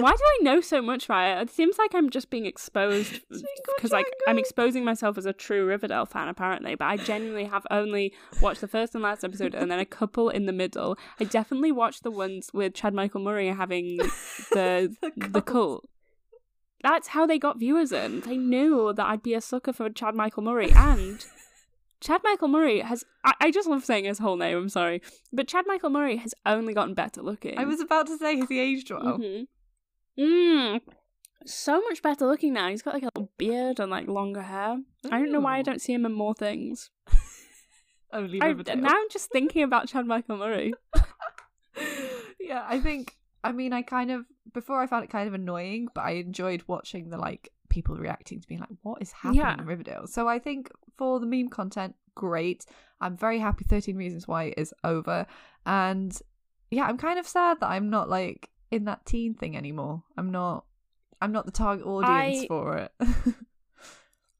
Why 0.00 0.10
do 0.12 0.22
I 0.24 0.38
know 0.42 0.60
so 0.60 0.80
much 0.82 1.04
about 1.06 1.38
it? 1.38 1.42
It 1.42 1.50
seems 1.50 1.78
like 1.78 1.94
I'm 1.94 2.10
just 2.10 2.30
being 2.30 2.46
exposed 2.46 3.20
because, 3.76 3.92
like, 3.92 4.06
I'm 4.26 4.38
exposing 4.38 4.84
myself 4.84 5.16
as 5.18 5.26
a 5.26 5.32
true 5.32 5.64
Riverdale 5.66 6.06
fan, 6.06 6.28
apparently. 6.28 6.74
But 6.74 6.86
I 6.86 6.96
genuinely 6.96 7.44
have 7.44 7.66
only 7.70 8.12
watched 8.40 8.60
the 8.60 8.68
first 8.68 8.94
and 8.94 9.02
last 9.02 9.24
episode, 9.24 9.54
and 9.54 9.70
then 9.70 9.78
a 9.78 9.84
couple 9.84 10.28
in 10.28 10.46
the 10.46 10.52
middle. 10.52 10.96
I 11.20 11.24
definitely 11.24 11.72
watched 11.72 12.02
the 12.02 12.10
ones 12.10 12.50
with 12.52 12.74
Chad 12.74 12.94
Michael 12.94 13.20
Murray 13.20 13.48
having 13.48 13.96
the 14.52 14.94
The 15.00 15.12
the 15.16 15.42
cult. 15.42 15.88
That's 16.82 17.08
how 17.08 17.26
they 17.26 17.38
got 17.38 17.58
viewers 17.58 17.92
in. 17.92 18.20
They 18.22 18.38
knew 18.38 18.92
that 18.94 19.04
I'd 19.06 19.22
be 19.22 19.34
a 19.34 19.40
sucker 19.40 19.72
for 19.72 19.90
Chad 19.90 20.14
Michael 20.14 20.42
Murray, 20.42 20.72
and 20.72 21.24
Chad 22.00 22.22
Michael 22.24 22.48
Murray 22.48 22.80
has. 22.80 23.04
I, 23.24 23.34
I 23.40 23.50
just 23.50 23.68
love 23.68 23.84
saying 23.84 24.04
his 24.06 24.18
whole 24.18 24.36
name. 24.36 24.56
I'm 24.56 24.68
sorry, 24.70 25.02
but 25.32 25.46
Chad 25.46 25.66
Michael 25.66 25.90
Murray 25.90 26.16
has 26.16 26.34
only 26.46 26.72
gotten 26.72 26.94
better 26.94 27.20
looking. 27.20 27.58
I 27.58 27.64
was 27.64 27.80
about 27.80 28.06
to 28.06 28.16
say, 28.16 28.38
has 28.38 28.48
he 28.48 28.58
aged 28.58 28.90
well? 28.90 29.18
Mhm. 29.18 29.46
Mm. 30.18 30.80
So 31.46 31.80
much 31.82 32.02
better 32.02 32.26
looking 32.26 32.52
now. 32.52 32.68
He's 32.68 32.82
got 32.82 32.94
like 32.94 33.02
a 33.02 33.10
little 33.14 33.30
beard 33.38 33.80
and 33.80 33.90
like 33.90 34.06
longer 34.08 34.42
hair. 34.42 34.78
I 35.10 35.18
don't 35.18 35.32
know 35.32 35.40
why 35.40 35.58
I 35.58 35.62
don't 35.62 35.80
see 35.80 35.92
him 35.94 36.04
in 36.04 36.12
more 36.12 36.34
things. 36.34 36.90
Only 38.12 38.40
I, 38.42 38.48
Riverdale. 38.48 38.76
now 38.76 38.90
I'm 38.90 39.08
just 39.10 39.30
thinking 39.30 39.62
about 39.62 39.88
Chad 39.88 40.06
Michael 40.06 40.36
Murray. 40.36 40.74
yeah, 42.40 42.64
I 42.68 42.80
think. 42.80 43.16
I 43.42 43.52
mean, 43.52 43.72
I 43.72 43.80
kind 43.82 44.10
of 44.10 44.26
before 44.52 44.82
I 44.82 44.86
found 44.86 45.04
it 45.04 45.10
kind 45.10 45.26
of 45.28 45.32
annoying, 45.34 45.88
but 45.94 46.02
I 46.02 46.12
enjoyed 46.12 46.62
watching 46.66 47.08
the 47.08 47.16
like 47.16 47.48
people 47.70 47.96
reacting 47.96 48.40
to 48.40 48.46
being 48.48 48.60
like, 48.60 48.68
"What 48.82 49.00
is 49.00 49.12
happening 49.12 49.40
Yeah. 49.40 49.54
in 49.58 49.64
Riverdale?" 49.64 50.06
So 50.06 50.28
I 50.28 50.38
think 50.38 50.70
for 50.98 51.20
the 51.20 51.26
meme 51.26 51.48
content, 51.48 51.94
great. 52.14 52.66
I'm 53.00 53.16
very 53.16 53.38
happy. 53.38 53.64
Thirteen 53.64 53.96
Reasons 53.96 54.28
Why 54.28 54.52
is 54.58 54.74
over, 54.84 55.26
and 55.64 56.16
yeah, 56.70 56.84
I'm 56.84 56.98
kind 56.98 57.18
of 57.18 57.26
sad 57.26 57.60
that 57.60 57.70
I'm 57.70 57.88
not 57.88 58.10
like 58.10 58.50
in 58.70 58.84
that 58.84 59.04
teen 59.06 59.34
thing 59.34 59.56
anymore. 59.56 60.02
I'm 60.16 60.30
not. 60.30 60.64
I'm 61.20 61.32
not 61.32 61.44
the 61.46 61.52
target 61.52 61.86
audience 61.86 62.44
I- 62.44 62.46
for 62.48 62.76
it. 62.78 62.92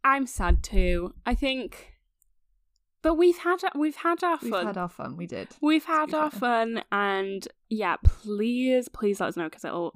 I'm 0.04 0.26
sad 0.26 0.62
too. 0.62 1.14
I 1.26 1.34
think, 1.34 1.92
but 3.02 3.14
we've 3.14 3.36
had 3.38 3.58
we've 3.74 3.96
had 3.96 4.24
our 4.24 4.38
We've 4.42 4.52
had 4.52 4.78
our 4.78 4.88
fun. 4.88 5.16
We 5.16 5.26
did. 5.26 5.48
We've 5.60 5.84
had 5.84 6.14
our 6.14 6.30
fair. 6.30 6.40
fun, 6.40 6.82
and 6.90 7.46
yeah, 7.68 7.96
please, 8.02 8.88
please 8.88 9.20
let 9.20 9.28
us 9.28 9.36
know 9.36 9.44
because 9.44 9.64
it'll 9.64 9.94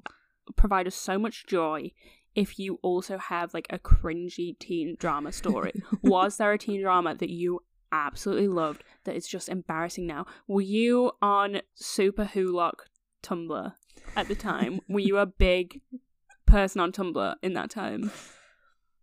provide 0.55 0.85
us 0.87 0.95
so 0.95 1.17
much 1.17 1.47
joy. 1.47 1.91
If 2.35 2.59
you 2.59 2.79
also 2.83 3.17
have 3.17 3.53
like 3.53 3.67
a 3.69 3.79
cringy 3.79 4.59
teen 4.59 4.95
drama 4.99 5.31
story, 5.31 5.71
was 6.03 6.37
there 6.37 6.51
a 6.51 6.57
teen 6.57 6.81
drama 6.81 7.15
that 7.15 7.29
you 7.29 7.61
absolutely 7.91 8.49
loved 8.49 8.83
that 9.05 9.15
is 9.15 9.27
just 9.27 9.49
embarrassing 9.49 10.05
now? 10.05 10.25
Were 10.47 10.61
you 10.61 11.13
on 11.21 11.61
Superwholock 11.81 12.73
Tumblr 13.23 13.73
at 14.15 14.27
the 14.27 14.35
time? 14.35 14.79
were 14.87 14.99
you 14.99 15.17
a 15.17 15.25
big 15.25 15.81
person 16.45 16.81
on 16.81 16.91
Tumblr 16.91 17.35
in 17.41 17.53
that 17.53 17.69
time? 17.69 18.11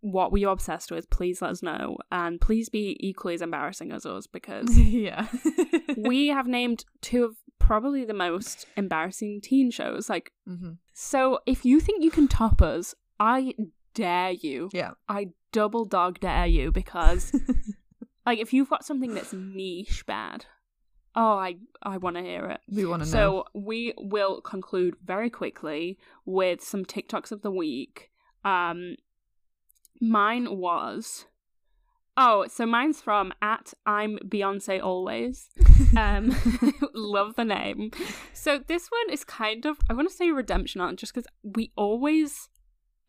What 0.01 0.31
were 0.31 0.37
you 0.37 0.49
obsessed 0.49 0.91
with? 0.91 1.09
Please 1.09 1.41
let 1.41 1.51
us 1.51 1.63
know, 1.63 1.97
and 2.11 2.41
please 2.41 2.67
be 2.67 2.97
equally 2.99 3.35
as 3.35 3.41
embarrassing 3.41 3.91
as 3.91 4.05
us 4.05 4.27
because 4.27 4.77
yeah. 4.77 5.27
we 5.97 6.27
have 6.27 6.47
named 6.47 6.85
two 7.01 7.23
of 7.23 7.37
probably 7.59 8.03
the 8.03 8.13
most 8.13 8.67
embarrassing 8.75 9.39
teen 9.41 9.71
shows. 9.71 10.09
Like, 10.09 10.33
hmm 10.45 10.73
so 10.93 11.39
if 11.45 11.65
you 11.65 11.79
think 11.79 12.03
you 12.03 12.11
can 12.11 12.27
top 12.27 12.61
us, 12.61 12.93
I 13.19 13.55
dare 13.93 14.31
you. 14.31 14.69
Yeah. 14.73 14.91
I 15.09 15.29
double 15.51 15.85
dog 15.85 16.19
dare 16.19 16.45
you 16.45 16.71
because, 16.71 17.33
like, 18.25 18.39
if 18.39 18.53
you've 18.53 18.69
got 18.69 18.85
something 18.85 19.13
that's 19.13 19.33
niche 19.33 20.05
bad, 20.05 20.45
oh, 21.15 21.37
I 21.37 21.55
I 21.81 21.97
want 21.97 22.15
to 22.17 22.23
hear 22.23 22.45
it. 22.45 22.61
we 22.69 22.85
want 22.85 23.03
to 23.03 23.09
know. 23.09 23.11
So 23.11 23.45
we 23.53 23.93
will 23.97 24.41
conclude 24.41 24.95
very 25.03 25.29
quickly 25.29 25.97
with 26.25 26.63
some 26.63 26.85
TikToks 26.85 27.31
of 27.31 27.41
the 27.41 27.51
week. 27.51 28.11
Um, 28.43 28.95
mine 30.01 30.57
was. 30.57 31.25
Oh, 32.15 32.45
so 32.47 32.67
mine's 32.67 33.01
from 33.01 33.33
at 33.41 33.73
I'm 33.85 34.17
Beyonce 34.19 34.81
always. 34.81 35.49
Um, 35.95 36.35
love 36.95 37.35
the 37.35 37.45
name. 37.45 37.91
So 38.33 38.57
this 38.57 38.87
one 38.87 39.13
is 39.13 39.23
kind 39.23 39.63
of 39.65 39.77
I 39.87 39.93
want 39.93 40.09
to 40.09 40.15
say 40.15 40.31
redemption 40.31 40.81
arc 40.81 40.95
just 40.95 41.13
because 41.13 41.27
we 41.43 41.71
always 41.75 42.49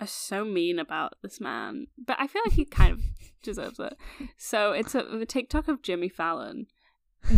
are 0.01 0.07
so 0.07 0.45
mean 0.45 0.79
about 0.79 1.15
this 1.23 1.41
man, 1.41 1.87
but 1.97 2.17
I 2.19 2.27
feel 2.27 2.43
like 2.45 2.55
he 2.55 2.65
kind 2.67 2.93
of 2.93 3.01
deserves 3.43 3.79
it. 3.79 3.97
So 4.37 4.73
it's 4.73 4.95
a, 4.95 5.01
a 5.01 5.25
TikTok 5.25 5.69
of 5.69 5.83
Jimmy 5.83 6.09
Fallon, 6.09 6.67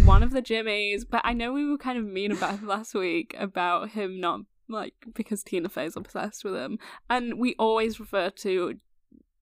one 0.05 0.23
of 0.23 0.31
the 0.31 0.43
Jimmys. 0.43 1.05
But 1.09 1.23
I 1.25 1.33
know 1.33 1.53
we 1.53 1.69
were 1.69 1.79
kind 1.79 1.99
of 1.99 2.05
mean 2.05 2.33
about 2.33 2.59
him 2.59 2.67
last 2.75 2.95
week 2.95 3.35
about 3.39 3.91
him 3.91 4.21
not 4.21 4.41
like 4.69 4.95
because 5.15 5.43
Tina 5.43 5.69
Fey's 5.69 5.97
obsessed 5.97 6.45
with 6.45 6.55
him, 6.55 6.79
and 7.09 7.39
we 7.39 7.55
always 7.59 8.01
refer 8.01 8.31
to. 8.31 8.79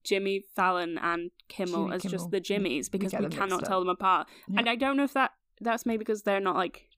Jimmy 0.02 0.44
Fallon 0.54 0.98
and 0.98 1.30
Kimmel 1.48 1.84
Jimmy 1.84 1.94
as 1.94 2.02
Kimmel. 2.02 2.12
just 2.12 2.30
the 2.30 2.38
Jimmys 2.38 2.90
because 2.90 3.10
get 3.12 3.22
we, 3.22 3.28
cannot 3.30 3.64
tell 3.64 3.80
them 3.80 3.88
apart. 3.88 4.28
Yeah. 4.48 4.58
And 4.58 4.68
I 4.68 4.76
don't 4.76 4.98
know 4.98 5.04
if 5.04 5.14
that 5.14 5.30
that's 5.62 5.86
maybe 5.86 6.00
because 6.00 6.24
they're 6.24 6.40
not 6.40 6.56
like 6.56 6.90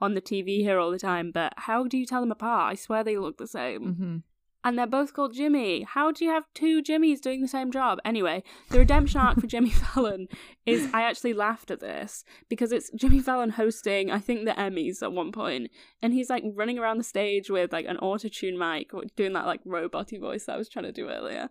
on 0.00 0.14
the 0.14 0.20
TV 0.20 0.58
here 0.62 0.80
all 0.80 0.90
the 0.90 0.98
time, 0.98 1.30
but 1.30 1.52
how 1.56 1.86
do 1.86 1.96
you 1.96 2.04
tell 2.04 2.20
them 2.20 2.32
apart? 2.32 2.72
I 2.72 2.74
swear 2.74 3.04
they 3.04 3.16
look 3.16 3.38
the 3.38 3.46
same. 3.46 3.94
hmm 3.94 4.16
And 4.64 4.76
they're 4.76 4.86
both 4.86 5.12
called 5.12 5.34
Jimmy. 5.34 5.82
How 5.82 6.10
do 6.10 6.24
you 6.24 6.30
have 6.30 6.44
two 6.52 6.82
Jimmys 6.82 7.20
doing 7.20 7.40
the 7.40 7.48
same 7.48 7.70
job? 7.70 7.98
Anyway, 8.04 8.42
the 8.70 8.80
redemption 8.80 9.20
arc 9.20 9.40
for 9.40 9.46
Jimmy 9.46 9.70
Fallon 9.70 10.26
is 10.66 10.90
I 10.92 11.02
actually 11.02 11.32
laughed 11.32 11.70
at 11.70 11.80
this 11.80 12.24
because 12.48 12.72
it's 12.72 12.90
Jimmy 12.96 13.20
Fallon 13.20 13.50
hosting, 13.50 14.10
I 14.10 14.18
think, 14.18 14.44
the 14.44 14.52
Emmys 14.52 15.02
at 15.02 15.12
one 15.12 15.30
point, 15.30 15.70
and 16.02 16.12
he's 16.12 16.28
like 16.28 16.42
running 16.54 16.78
around 16.78 16.98
the 16.98 17.04
stage 17.04 17.50
with 17.50 17.72
like 17.72 17.86
an 17.86 17.98
auto 17.98 18.28
tune 18.28 18.58
mic, 18.58 18.90
doing 19.16 19.32
that 19.34 19.46
like 19.46 19.62
roboty 19.64 20.20
voice 20.20 20.46
that 20.46 20.54
I 20.54 20.58
was 20.58 20.68
trying 20.68 20.86
to 20.86 20.92
do 20.92 21.08
earlier. 21.08 21.50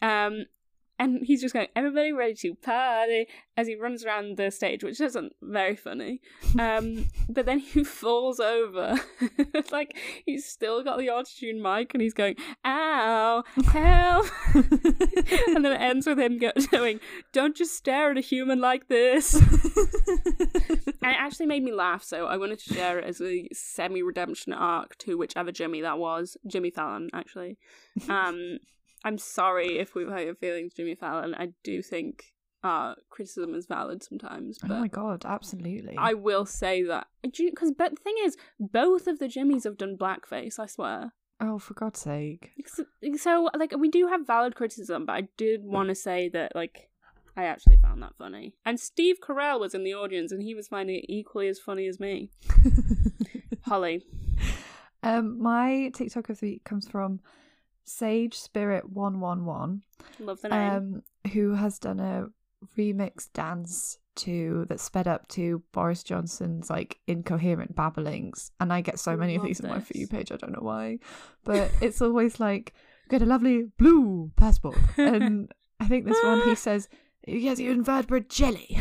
Um, 0.00 0.46
and 0.98 1.20
he's 1.24 1.42
just 1.42 1.52
going, 1.52 1.68
everybody 1.76 2.12
ready 2.12 2.34
to 2.34 2.54
party 2.54 3.26
as 3.56 3.66
he 3.66 3.76
runs 3.76 4.04
around 4.04 4.36
the 4.36 4.50
stage, 4.50 4.82
which 4.82 5.00
isn't 5.00 5.32
very 5.42 5.76
funny. 5.76 6.20
Um, 6.58 7.06
but 7.28 7.46
then 7.46 7.58
he 7.58 7.84
falls 7.84 8.40
over. 8.40 8.98
like, 9.72 9.96
he's 10.24 10.46
still 10.46 10.82
got 10.82 10.98
the 10.98 11.08
autotune 11.08 11.60
mic 11.60 11.92
and 11.92 12.02
he's 12.02 12.14
going, 12.14 12.36
ow, 12.64 13.44
help. 13.66 14.26
and 14.54 15.64
then 15.64 15.72
it 15.72 15.80
ends 15.80 16.06
with 16.06 16.18
him 16.18 16.38
going, 16.70 17.00
don't 17.32 17.56
just 17.56 17.74
stare 17.74 18.10
at 18.10 18.18
a 18.18 18.22
human 18.22 18.60
like 18.60 18.88
this. 18.88 19.34
and 19.34 19.46
it 21.02 21.16
actually 21.18 21.46
made 21.46 21.62
me 21.62 21.72
laugh, 21.72 22.02
so 22.02 22.26
I 22.26 22.36
wanted 22.36 22.58
to 22.60 22.74
share 22.74 22.98
it 22.98 23.04
as 23.04 23.20
a 23.20 23.48
semi 23.52 24.02
redemption 24.02 24.52
arc 24.52 24.96
to 24.98 25.16
whichever 25.16 25.52
Jimmy 25.52 25.82
that 25.82 25.98
was. 25.98 26.36
Jimmy 26.46 26.70
Fallon, 26.70 27.10
actually. 27.12 27.58
Um, 28.08 28.58
I'm 29.06 29.18
sorry 29.18 29.78
if 29.78 29.94
we've 29.94 30.08
hurt 30.08 30.24
your 30.24 30.34
feelings, 30.34 30.74
Jimmy 30.74 30.96
Fallon. 30.96 31.32
I 31.36 31.50
do 31.62 31.80
think 31.80 32.32
uh, 32.64 32.96
criticism 33.08 33.54
is 33.54 33.66
valid 33.66 34.02
sometimes, 34.02 34.58
oh 34.64 34.66
my 34.66 34.88
god, 34.88 35.24
absolutely. 35.24 35.94
I 35.96 36.14
will 36.14 36.44
say 36.44 36.82
that 36.82 37.06
because 37.22 37.70
but 37.70 37.94
the 37.94 38.02
thing 38.02 38.16
is, 38.24 38.36
both 38.58 39.06
of 39.06 39.20
the 39.20 39.26
Jimmys 39.28 39.62
have 39.62 39.78
done 39.78 39.96
blackface. 39.96 40.58
I 40.58 40.66
swear. 40.66 41.12
oh, 41.40 41.60
for 41.60 41.74
God's 41.74 42.00
sake. 42.00 42.50
So, 42.66 42.84
so 43.16 43.48
like 43.56 43.72
we 43.78 43.88
do 43.88 44.08
have 44.08 44.26
valid 44.26 44.56
criticism, 44.56 45.06
but 45.06 45.12
I 45.12 45.28
did 45.36 45.62
want 45.62 45.88
to 45.90 45.94
say 45.94 46.28
that 46.30 46.56
like 46.56 46.90
I 47.36 47.44
actually 47.44 47.76
found 47.76 48.02
that 48.02 48.16
funny. 48.18 48.54
And 48.64 48.80
Steve 48.80 49.18
Carell 49.22 49.60
was 49.60 49.72
in 49.72 49.84
the 49.84 49.94
audience, 49.94 50.32
and 50.32 50.42
he 50.42 50.56
was 50.56 50.66
finding 50.66 50.96
it 50.96 51.04
equally 51.08 51.46
as 51.46 51.60
funny 51.60 51.86
as 51.86 52.00
me. 52.00 52.32
Holly, 53.66 54.04
um, 55.04 55.40
my 55.40 55.92
TikTok 55.94 56.28
of 56.28 56.40
the 56.40 56.46
week 56.46 56.64
comes 56.64 56.88
from 56.88 57.20
Sage 57.86 58.34
Spirit 58.34 58.90
One 58.90 59.20
One 59.20 59.44
One, 59.46 59.82
love 60.20 60.40
the 60.42 60.48
name. 60.48 60.70
um, 60.70 61.02
who 61.32 61.54
has 61.54 61.78
done 61.78 62.00
a 62.00 62.26
remix 62.76 63.32
dance 63.32 63.98
to 64.16 64.64
that 64.68 64.80
sped 64.80 65.06
up 65.06 65.28
to 65.28 65.62
Boris 65.72 66.02
Johnson's 66.02 66.68
like 66.70 66.98
incoherent 67.06 67.76
babblings, 67.76 68.50
and 68.60 68.72
I 68.72 68.80
get 68.80 68.98
so 68.98 69.16
many 69.16 69.34
of 69.36 69.42
Love 69.42 69.48
these 69.48 69.60
on 69.60 69.70
my 69.70 69.78
this. 69.78 69.88
for 69.88 69.96
you 69.98 70.06
page. 70.08 70.32
I 70.32 70.36
don't 70.36 70.52
know 70.52 70.62
why, 70.62 70.98
but 71.44 71.70
it's 71.80 72.00
always 72.02 72.40
like 72.40 72.72
get 73.08 73.22
a 73.22 73.26
lovely 73.26 73.64
blue 73.78 74.32
passport, 74.36 74.76
and 74.96 75.52
I 75.80 75.86
think 75.86 76.06
this 76.06 76.22
one 76.24 76.42
he 76.48 76.54
says, 76.66 76.88
"Yes, 77.26 77.60
you 77.60 77.70
invertebrate 77.70 78.28
jelly." 78.30 78.78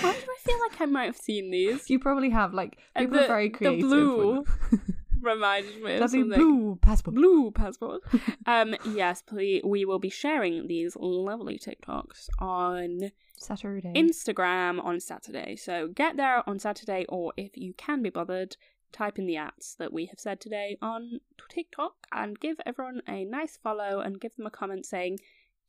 Why 0.00 0.12
do 0.12 0.18
I 0.18 0.36
feel 0.42 0.58
like 0.68 0.80
I 0.80 0.86
might 0.86 1.04
have 1.04 1.16
seen 1.16 1.50
these? 1.50 1.88
you 1.88 1.98
probably 1.98 2.30
have 2.30 2.52
like 2.52 2.78
people 2.96 3.16
the- 3.16 3.24
are 3.24 3.28
very 3.28 3.48
the 3.48 3.54
creative. 3.56 3.80
blue 3.88 4.44
with- 4.70 4.80
Reminded 5.24 5.82
me 5.82 5.94
of 5.96 6.10
something. 6.10 6.28
blue 6.28 6.76
passport. 6.76 7.14
blue 7.14 7.50
passport. 7.50 8.02
um, 8.46 8.76
yes, 8.84 9.22
please. 9.22 9.62
We 9.64 9.84
will 9.84 9.98
be 9.98 10.10
sharing 10.10 10.66
these 10.66 10.96
lovely 11.00 11.58
TikToks 11.58 12.28
on 12.38 13.10
Saturday. 13.38 13.92
Instagram 13.94 14.84
on 14.84 15.00
Saturday. 15.00 15.56
So 15.56 15.88
get 15.88 16.16
there 16.16 16.48
on 16.48 16.58
Saturday, 16.58 17.06
or 17.08 17.32
if 17.36 17.56
you 17.56 17.72
can 17.72 18.02
be 18.02 18.10
bothered, 18.10 18.56
type 18.92 19.18
in 19.18 19.26
the 19.26 19.36
ads 19.36 19.74
that 19.78 19.92
we 19.92 20.06
have 20.06 20.20
said 20.20 20.40
today 20.40 20.76
on 20.80 21.20
TikTok 21.48 22.06
and 22.12 22.38
give 22.38 22.60
everyone 22.64 23.00
a 23.08 23.24
nice 23.24 23.56
follow 23.56 24.00
and 24.00 24.20
give 24.20 24.36
them 24.36 24.46
a 24.46 24.50
comment 24.50 24.86
saying, 24.86 25.18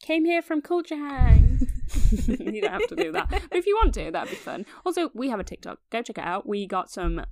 Came 0.02 0.26
here 0.26 0.42
from 0.42 0.62
Culture 0.62 0.98
Hang. 0.98 1.68
you 2.28 2.62
don't 2.62 2.72
have 2.72 2.88
to 2.88 2.96
do 2.96 3.12
that. 3.12 3.30
But 3.30 3.44
if 3.52 3.66
you 3.66 3.76
want 3.76 3.94
to, 3.96 4.12
that'd 4.12 4.30
be 4.30 4.36
fun. 4.36 4.66
Also, 4.86 5.10
we 5.14 5.30
have 5.30 5.40
a 5.40 5.44
TikTok. 5.44 5.80
Go 5.92 6.02
check 6.02 6.18
it 6.18 6.24
out. 6.24 6.48
We 6.48 6.68
got 6.68 6.90
some 6.90 7.24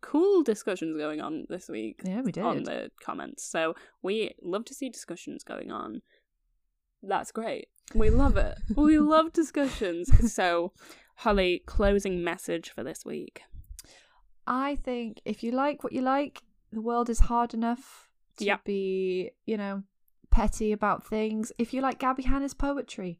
cool 0.00 0.42
discussions 0.42 0.96
going 0.96 1.20
on 1.20 1.46
this 1.48 1.68
week 1.68 2.00
Yeah, 2.04 2.20
we 2.22 2.32
did. 2.32 2.44
on 2.44 2.64
the 2.64 2.90
comments. 3.02 3.44
So 3.44 3.74
we 4.02 4.34
love 4.42 4.64
to 4.66 4.74
see 4.74 4.88
discussions 4.90 5.44
going 5.44 5.70
on. 5.70 6.02
That's 7.02 7.32
great. 7.32 7.68
We 7.94 8.10
love 8.10 8.36
it. 8.36 8.56
we 8.76 8.98
love 9.14 9.32
discussions. 9.32 10.32
So, 10.32 10.72
Holly, 11.16 11.62
closing 11.66 12.22
message 12.22 12.70
for 12.70 12.82
this 12.84 13.04
week. 13.04 13.42
I 14.46 14.76
think 14.76 15.20
if 15.24 15.42
you 15.42 15.52
like 15.52 15.84
what 15.84 15.92
you 15.92 16.02
like, 16.02 16.42
the 16.72 16.80
world 16.80 17.08
is 17.10 17.20
hard 17.20 17.54
enough 17.54 18.08
to 18.38 18.44
Yep. 18.44 18.64
be, 18.64 19.30
you 19.46 19.56
know, 19.56 19.82
petty 20.30 20.72
about 20.72 21.06
things. 21.06 21.52
If 21.58 21.72
you 21.74 21.80
like 21.80 21.98
Gabby 21.98 22.22
Hanna's 22.22 22.54
poetry, 22.54 23.18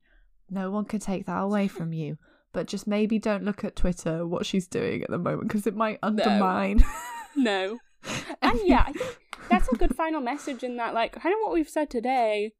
no 0.51 0.71
one 0.71 0.85
can 0.85 1.01
take 1.01 1.27
that 1.27 1.39
away 1.43 1.69
from 1.79 1.93
you. 1.93 2.19
But 2.53 2.67
just 2.67 2.87
maybe 2.87 3.19
don't 3.21 3.45
look 3.45 3.63
at 3.65 3.77
Twitter 3.77 4.27
what 4.27 4.45
she's 4.45 4.67
doing 4.67 5.03
at 5.05 5.11
the 5.11 5.19
moment 5.19 5.49
because 5.49 5.67
it 5.67 5.77
might 5.77 5.99
undermine. 6.03 6.83
No. 7.37 7.79
And 8.43 8.59
yeah, 8.65 8.85
I 8.89 8.93
think 8.93 9.19
that's 9.49 9.69
a 9.69 9.77
good 9.77 9.95
final 9.95 10.21
message 10.21 10.65
in 10.65 10.77
that, 10.79 10.95
like, 10.95 11.13
kind 11.13 11.33
of 11.33 11.39
what 11.43 11.53
we've 11.53 11.69
said 11.69 11.89
today. 11.91 12.55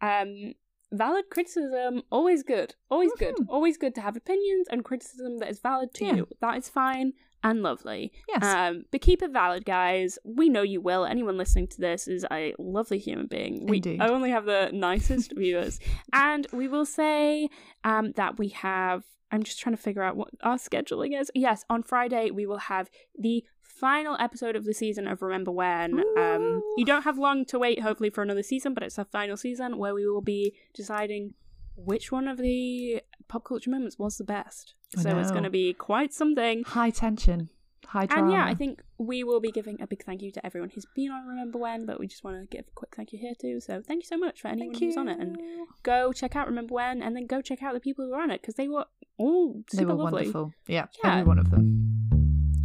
Um, 0.00 0.54
valid 0.90 1.26
criticism, 1.30 2.02
always 2.10 2.42
good. 2.42 2.74
Always 2.90 3.12
good. 3.18 3.36
Mhm. 3.36 3.46
Always 3.48 3.76
good 3.76 3.94
to 3.96 4.00
have 4.00 4.16
opinions 4.16 4.66
and 4.70 4.84
criticism 4.84 5.38
that 5.38 5.50
is 5.50 5.60
valid 5.60 5.92
to 5.94 6.04
Yeah. 6.04 6.14
you. 6.16 6.28
That 6.40 6.56
is 6.56 6.68
fine 6.68 7.12
and 7.44 7.62
lovely. 7.62 8.12
yes. 8.28 8.42
Um, 8.44 8.84
but 8.90 9.00
keep 9.00 9.22
it 9.22 9.30
valid, 9.32 9.64
guys. 9.64 10.18
We 10.24 10.48
know 10.48 10.62
you 10.62 10.80
will. 10.80 11.04
Anyone 11.04 11.36
listening 11.38 11.68
to 11.68 11.80
this 11.80 12.08
is 12.08 12.26
a 12.30 12.54
lovely 12.58 12.98
human 12.98 13.26
being. 13.26 13.66
We 13.66 13.76
Indeed. 13.76 14.00
only 14.02 14.30
have 14.30 14.44
the 14.44 14.70
nicest 14.72 15.32
viewers. 15.36 15.78
And 16.12 16.46
we 16.52 16.68
will 16.68 16.86
say 16.86 17.48
um, 17.84 18.12
that 18.12 18.38
we 18.38 18.48
have. 18.48 19.04
I'm 19.30 19.42
just 19.42 19.60
trying 19.60 19.76
to 19.76 19.82
figure 19.82 20.02
out 20.02 20.16
what 20.16 20.28
our 20.42 20.56
scheduling 20.56 21.18
is. 21.20 21.30
Yes, 21.34 21.64
on 21.68 21.82
Friday 21.82 22.30
we 22.30 22.46
will 22.46 22.58
have 22.58 22.88
the 23.18 23.44
final 23.62 24.16
episode 24.18 24.56
of 24.56 24.64
the 24.64 24.74
season 24.74 25.06
of 25.06 25.22
Remember 25.22 25.52
When. 25.52 26.02
Um, 26.18 26.62
you 26.76 26.84
don't 26.84 27.02
have 27.02 27.18
long 27.18 27.44
to 27.46 27.58
wait, 27.58 27.80
hopefully, 27.82 28.10
for 28.10 28.22
another 28.22 28.42
season, 28.42 28.74
but 28.74 28.82
it's 28.82 28.98
our 28.98 29.04
final 29.04 29.36
season 29.36 29.78
where 29.78 29.94
we 29.94 30.06
will 30.08 30.22
be 30.22 30.54
deciding 30.74 31.34
which 31.76 32.10
one 32.10 32.26
of 32.26 32.38
the 32.38 33.02
pop 33.28 33.44
culture 33.44 33.70
moments 33.70 33.98
was 33.98 34.16
the 34.18 34.24
best. 34.24 34.74
I 34.96 35.02
So 35.02 35.18
it's 35.18 35.30
going 35.30 35.44
to 35.44 35.50
be 35.50 35.72
quite 35.74 36.12
something. 36.14 36.64
High 36.64 36.90
tension, 36.90 37.50
high 37.86 38.06
drama. 38.06 38.22
And 38.24 38.32
yeah, 38.32 38.44
I 38.46 38.54
think 38.54 38.82
we 38.98 39.22
will 39.24 39.40
be 39.40 39.50
giving 39.52 39.80
a 39.80 39.86
big 39.86 40.02
thank 40.04 40.22
you 40.22 40.30
to 40.32 40.44
everyone 40.46 40.70
who's 40.70 40.86
been 40.94 41.10
on 41.10 41.26
Remember 41.26 41.58
When, 41.58 41.86
but 41.86 42.00
we 42.00 42.06
just 42.06 42.24
want 42.24 42.36
to 42.40 42.46
give 42.56 42.66
a 42.66 42.70
quick 42.74 42.94
thank 42.96 43.12
you 43.12 43.18
here 43.18 43.34
too. 43.40 43.60
So 43.60 43.82
thank 43.86 44.02
you 44.02 44.06
so 44.08 44.16
much 44.18 44.40
for 44.40 44.48
anyone 44.48 44.74
who's 44.74 44.96
on 44.96 45.08
it, 45.08 45.18
and 45.20 45.36
go 45.82 46.12
check 46.12 46.34
out 46.36 46.46
Remember 46.48 46.74
When, 46.74 47.02
and 47.02 47.14
then 47.14 47.26
go 47.26 47.40
check 47.42 47.62
out 47.62 47.74
the 47.74 47.80
people 47.80 48.04
who 48.04 48.10
were 48.12 48.20
on 48.20 48.30
it 48.30 48.40
because 48.40 48.54
they 48.56 48.68
were 48.68 48.86
all 49.18 49.62
they 49.72 49.78
super 49.78 49.94
were 49.94 50.04
lovely. 50.04 50.12
wonderful. 50.30 50.52
Yeah, 50.66 50.86
Yeah. 51.04 51.12
every 51.12 51.24
one 51.28 51.38
of 51.38 51.50
them. 51.50 51.84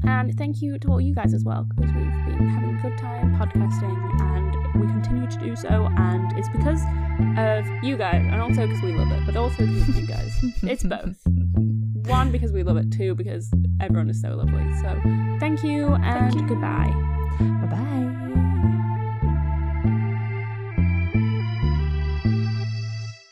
And 0.06 0.34
thank 0.38 0.62
you 0.62 0.78
to 0.80 0.88
all 0.90 1.00
you 1.02 1.16
guys 1.16 1.34
as 1.34 1.44
well 1.46 1.64
because 1.76 1.94
we've 1.94 2.04
been 2.38 2.50
having 2.50 2.76
a 2.78 2.82
good 2.82 2.98
time 2.98 3.36
podcasting, 3.38 4.22
and 4.22 4.53
to 5.34 5.40
do 5.40 5.56
so. 5.56 5.90
And 5.98 6.38
it's 6.38 6.50
because 6.50 6.82
of 7.38 7.84
you 7.84 7.98
guys, 7.98 8.26
and 8.32 8.42
also 8.42 8.68
because 8.68 8.82
we 8.82 8.94
love 8.94 9.12
it, 9.12 9.26
but 9.26 9.36
also 9.36 9.66
because 9.66 9.90
of 9.90 9.96
you 9.96 10.08
guys. 10.08 10.34
It's 10.64 10.84
both. 10.84 11.18
One 12.08 12.32
because 12.32 12.52
we 12.52 12.64
love 12.64 12.78
it, 12.78 12.92
two 12.92 13.16
because 13.16 13.50
everyone 13.80 14.10
is 14.10 14.22
so 14.22 14.36
lovely. 14.36 14.66
So 14.82 15.02
thank 15.40 15.64
you 15.64 15.94
and 15.94 16.36
you. 16.36 16.48
goodbye. 16.48 16.92
Bye 17.40 17.68
bye. 17.68 18.33